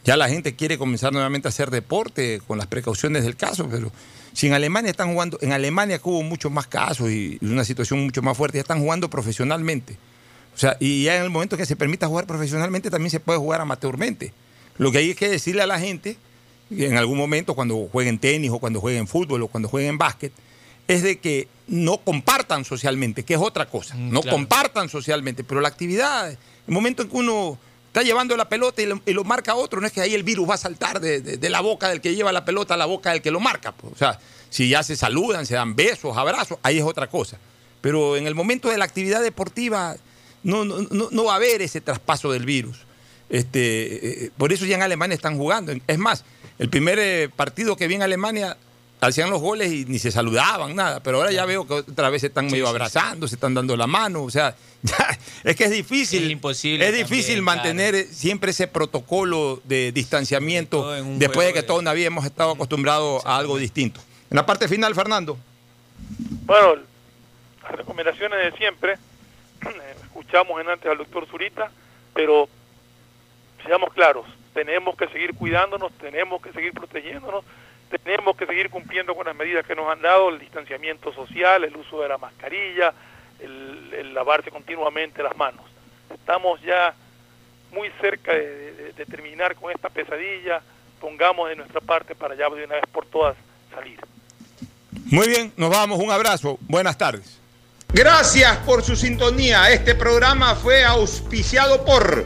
Ya 0.04 0.16
la 0.16 0.30
gente 0.30 0.56
quiere 0.56 0.78
comenzar 0.78 1.12
nuevamente 1.12 1.48
a 1.48 1.50
hacer 1.50 1.70
deporte 1.70 2.40
con 2.46 2.56
las 2.56 2.66
precauciones 2.66 3.22
del 3.24 3.36
caso, 3.36 3.68
pero 3.70 3.92
si 4.32 4.46
en 4.46 4.52
Alemania 4.52 4.90
están 4.90 5.12
jugando, 5.12 5.38
en 5.40 5.52
Alemania 5.52 5.98
que 5.98 6.08
hubo 6.08 6.22
muchos 6.22 6.50
más 6.50 6.66
casos 6.66 7.10
y 7.10 7.38
y 7.40 7.46
una 7.46 7.64
situación 7.64 8.00
mucho 8.00 8.22
más 8.22 8.36
fuerte, 8.36 8.58
ya 8.58 8.62
están 8.62 8.80
jugando 8.80 9.08
profesionalmente. 9.10 9.96
O 10.54 10.58
sea, 10.58 10.76
y 10.80 11.04
ya 11.04 11.16
en 11.16 11.22
el 11.22 11.30
momento 11.30 11.56
que 11.56 11.66
se 11.66 11.76
permita 11.76 12.06
jugar 12.06 12.26
profesionalmente, 12.26 12.90
también 12.90 13.10
se 13.10 13.20
puede 13.20 13.38
jugar 13.38 13.60
amateurmente. 13.60 14.32
Lo 14.78 14.92
que 14.92 14.98
hay 14.98 15.10
es 15.10 15.16
que 15.16 15.28
decirle 15.28 15.62
a 15.62 15.66
la 15.66 15.78
gente, 15.78 16.16
en 16.70 16.96
algún 16.96 17.18
momento 17.18 17.54
cuando 17.54 17.88
jueguen 17.90 18.18
tenis 18.18 18.50
o 18.50 18.58
cuando 18.58 18.80
jueguen 18.80 19.06
fútbol 19.06 19.42
o 19.42 19.48
cuando 19.48 19.68
jueguen 19.68 19.98
básquet, 19.98 20.32
es 20.88 21.02
de 21.02 21.18
que 21.18 21.48
no 21.68 21.98
compartan 21.98 22.64
socialmente, 22.64 23.24
que 23.24 23.34
es 23.34 23.40
otra 23.40 23.66
cosa. 23.66 23.94
no 23.94 24.22
claro. 24.22 24.36
compartan 24.36 24.88
socialmente, 24.88 25.44
pero 25.44 25.60
la 25.60 25.68
actividad, 25.68 26.30
el 26.30 26.38
momento 26.74 27.02
en 27.02 27.08
que 27.08 27.16
uno 27.16 27.58
está 27.90 28.02
llevando 28.02 28.36
la 28.36 28.48
pelota 28.48 28.82
y 28.82 29.12
lo, 29.12 29.24
marca 29.24 29.56
otro, 29.56 29.80
no 29.80 29.86
es 29.86 29.92
que 29.92 30.00
ahí 30.00 30.14
el 30.14 30.22
virus 30.22 30.48
va 30.48 30.54
a 30.54 30.58
saltar 30.58 31.00
de, 31.00 31.50
la 31.50 31.60
boca 31.60 31.88
del 31.88 32.00
que 32.00 32.14
lleva 32.14 32.30
la 32.30 32.44
pelota 32.44 32.74
a 32.74 32.76
la 32.76 32.86
boca 32.86 33.10
del 33.10 33.20
que 33.20 33.32
lo 33.32 33.40
marca. 33.40 33.72
pues. 33.72 33.92
O 33.92 33.96
sea, 33.96 34.20
si 34.48 34.68
ya 34.68 34.84
se 34.84 34.94
saludan, 34.94 35.44
se 35.44 35.54
dan 35.54 35.74
besos, 35.74 36.16
abrazos, 36.16 36.58
ahí 36.62 36.78
es 36.78 36.84
otra 36.84 37.08
cosa. 37.08 37.38
Pero 37.80 38.16
en 38.16 38.28
el 38.28 38.36
momento 38.36 38.68
de 38.68 38.78
la 38.78 38.84
actividad 38.84 39.22
deportiva 39.22 39.96
no, 40.44 41.24
va 41.24 41.32
a 41.32 41.36
haber 41.36 41.62
ese 41.62 41.80
traspaso 41.80 42.30
del 42.30 42.46
virus. 42.46 42.78
Este, 43.28 44.26
eh, 44.26 44.30
por 44.36 44.52
eso 44.52 44.66
ya 44.66 44.76
en 44.76 44.82
Alemania 44.82 45.16
están 45.16 45.36
jugando. 45.36 45.72
Es 45.88 45.98
más, 45.98 46.24
el 46.60 46.68
primer 46.68 46.98
eh, 47.00 47.28
partido 47.34 47.74
que 47.76 47.88
vi 47.88 47.96
en 47.96 48.02
Alemania 48.02 48.56
hacían 49.00 49.30
los 49.30 49.40
goles 49.40 49.72
y 49.72 49.84
ni 49.86 49.98
se 49.98 50.10
saludaban, 50.10 50.74
nada. 50.76 51.02
Pero 51.02 51.18
ahora 51.18 51.32
ya 51.32 51.44
veo 51.46 51.66
que 51.66 51.74
otra 51.74 52.10
vez 52.10 52.20
se 52.20 52.26
están 52.28 52.46
medio 52.46 52.68
abrazando, 52.68 53.26
se 53.28 53.34
están 53.36 53.54
dando 53.54 53.76
la 53.76 53.86
mano. 53.86 54.22
O 54.22 54.30
sea, 54.30 54.54
ya, 54.82 55.18
es 55.44 55.56
que 55.56 55.64
es 55.64 55.70
difícil. 55.70 56.24
Es 56.24 56.30
imposible 56.30 56.86
Es 56.88 56.94
difícil 56.94 57.36
también, 57.36 57.44
mantener 57.44 57.94
eh, 57.94 58.04
siempre 58.04 58.50
ese 58.50 58.66
protocolo 58.68 59.60
de 59.64 59.92
distanciamiento 59.92 60.90
después 61.18 61.46
de 61.46 61.52
que 61.52 61.60
de- 61.62 61.66
toda 61.66 61.78
una 61.80 61.92
vida 61.92 62.06
hemos 62.08 62.24
estado 62.24 62.52
acostumbrados 62.52 63.24
a 63.26 63.36
algo 63.36 63.56
distinto. 63.58 64.00
En 64.30 64.36
la 64.36 64.46
parte 64.46 64.68
final, 64.68 64.94
Fernando. 64.94 65.36
Bueno, 66.46 66.76
las 67.62 67.72
recomendaciones 67.72 68.38
de 68.52 68.56
siempre, 68.58 68.96
escuchamos 70.04 70.60
en 70.60 70.68
antes 70.68 70.90
al 70.90 70.98
doctor 70.98 71.26
Zurita, 71.28 71.70
pero 72.14 72.48
seamos 73.64 73.92
claros, 73.92 74.26
tenemos 74.54 74.96
que 74.96 75.06
seguir 75.08 75.34
cuidándonos, 75.34 75.92
tenemos 75.98 76.40
que 76.42 76.52
seguir 76.52 76.72
protegiéndonos, 76.72 77.44
tenemos 77.98 78.36
que 78.36 78.46
seguir 78.46 78.70
cumpliendo 78.70 79.14
con 79.14 79.26
las 79.26 79.34
medidas 79.34 79.66
que 79.66 79.74
nos 79.74 79.90
han 79.90 80.00
dado, 80.02 80.28
el 80.28 80.38
distanciamiento 80.38 81.12
social, 81.12 81.64
el 81.64 81.76
uso 81.76 82.00
de 82.02 82.08
la 82.08 82.18
mascarilla, 82.18 82.92
el, 83.40 83.92
el 83.96 84.14
lavarse 84.14 84.50
continuamente 84.50 85.22
las 85.22 85.36
manos. 85.36 85.64
Estamos 86.12 86.60
ya 86.62 86.94
muy 87.72 87.90
cerca 88.00 88.32
de, 88.32 88.72
de- 88.72 88.92
de 88.92 89.06
terminar 89.06 89.54
con 89.56 89.72
esta 89.72 89.88
pesadilla, 89.88 90.60
pongamos 91.00 91.48
de 91.48 91.56
nuestra 91.56 91.80
parte 91.80 92.14
para 92.14 92.34
ya 92.34 92.48
de 92.50 92.64
una 92.64 92.74
vez 92.76 92.84
por 92.92 93.06
todas 93.06 93.36
salir. 93.74 93.98
Muy 95.06 95.28
bien, 95.28 95.52
nos 95.56 95.70
vamos. 95.70 95.98
Un 95.98 96.10
abrazo. 96.10 96.58
Buenas 96.62 96.96
tardes. 96.98 97.38
Gracias 97.92 98.56
por 98.58 98.82
su 98.82 98.94
sintonía. 98.94 99.70
Este 99.70 99.94
programa 99.96 100.54
fue 100.54 100.84
auspiciado 100.84 101.84
por 101.84 102.24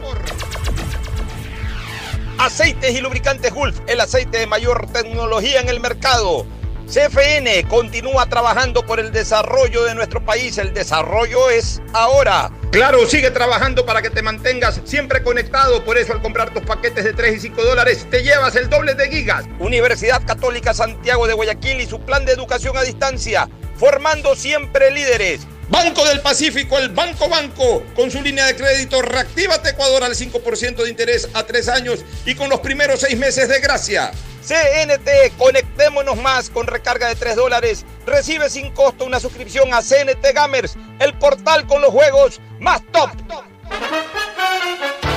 Aceites 2.37 2.93
y 2.93 2.99
lubricantes 2.99 3.53
Gulf, 3.53 3.79
el 3.87 4.01
aceite 4.01 4.39
de 4.39 4.45
mayor 4.45 4.87
tecnología 4.91 5.61
en 5.61 5.69
el 5.69 5.79
mercado. 5.79 6.45
CFN 6.85 7.63
continúa 7.69 8.27
trabajando 8.27 8.85
por 8.85 8.99
el 8.99 9.11
desarrollo 9.13 9.85
de 9.85 9.95
nuestro 9.95 10.23
país. 10.23 10.57
El 10.57 10.73
desarrollo 10.73 11.49
es 11.49 11.81
ahora. 11.93 12.51
Claro, 12.71 13.07
sigue 13.07 13.31
trabajando 13.31 13.85
para 13.85 14.01
que 14.01 14.09
te 14.09 14.21
mantengas 14.21 14.81
siempre 14.83 15.23
conectado. 15.23 15.83
Por 15.85 15.97
eso 15.97 16.11
al 16.11 16.21
comprar 16.21 16.53
tus 16.53 16.63
paquetes 16.63 17.05
de 17.05 17.13
3 17.13 17.37
y 17.37 17.39
5 17.39 17.63
dólares 17.63 18.05
te 18.11 18.21
llevas 18.21 18.55
el 18.57 18.69
doble 18.69 18.95
de 18.95 19.09
gigas. 19.09 19.45
Universidad 19.59 20.23
Católica 20.25 20.73
Santiago 20.73 21.27
de 21.27 21.33
Guayaquil 21.33 21.79
y 21.79 21.87
su 21.87 22.01
plan 22.01 22.25
de 22.25 22.33
educación 22.33 22.75
a 22.75 22.83
distancia, 22.83 23.47
formando 23.77 24.35
siempre 24.35 24.91
líderes. 24.91 25.47
Banco 25.69 26.05
del 26.05 26.21
Pacífico, 26.21 26.77
el 26.77 26.89
Banco 26.89 27.27
Banco, 27.27 27.83
con 27.95 28.11
su 28.11 28.21
línea 28.21 28.45
de 28.45 28.55
crédito 28.55 29.01
Reactívate 29.01 29.69
Ecuador 29.69 30.03
al 30.03 30.13
5% 30.13 30.83
de 30.83 30.89
interés 30.89 31.27
a 31.33 31.43
3 31.43 31.69
años 31.69 32.05
y 32.25 32.35
con 32.35 32.49
los 32.49 32.59
primeros 32.59 32.99
6 32.99 33.17
meses 33.17 33.49
de 33.49 33.59
gracia. 33.59 34.11
CNT, 34.45 35.35
conectémonos 35.37 36.17
más 36.17 36.51
con 36.51 36.67
recarga 36.67 37.07
de 37.07 37.15
3 37.15 37.35
dólares. 37.35 37.83
Recibe 38.05 38.49
sin 38.49 38.71
costo 38.71 39.05
una 39.05 39.19
suscripción 39.19 39.73
a 39.73 39.81
CNT 39.81 40.23
Gamers, 40.35 40.77
el 40.99 41.13
portal 41.15 41.65
con 41.65 41.81
los 41.81 41.89
juegos 41.89 42.39
más 42.59 42.81
top. 42.91 43.09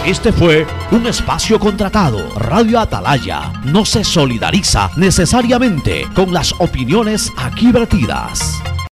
Este 0.06 0.32
fue 0.32 0.66
un 0.90 1.06
espacio 1.06 1.60
contratado. 1.60 2.26
Radio 2.38 2.80
Atalaya 2.80 3.52
no 3.64 3.84
se 3.84 4.02
solidariza 4.02 4.90
necesariamente 4.96 6.06
con 6.14 6.32
las 6.32 6.54
opiniones 6.58 7.30
aquí 7.36 7.70
vertidas. 7.70 8.54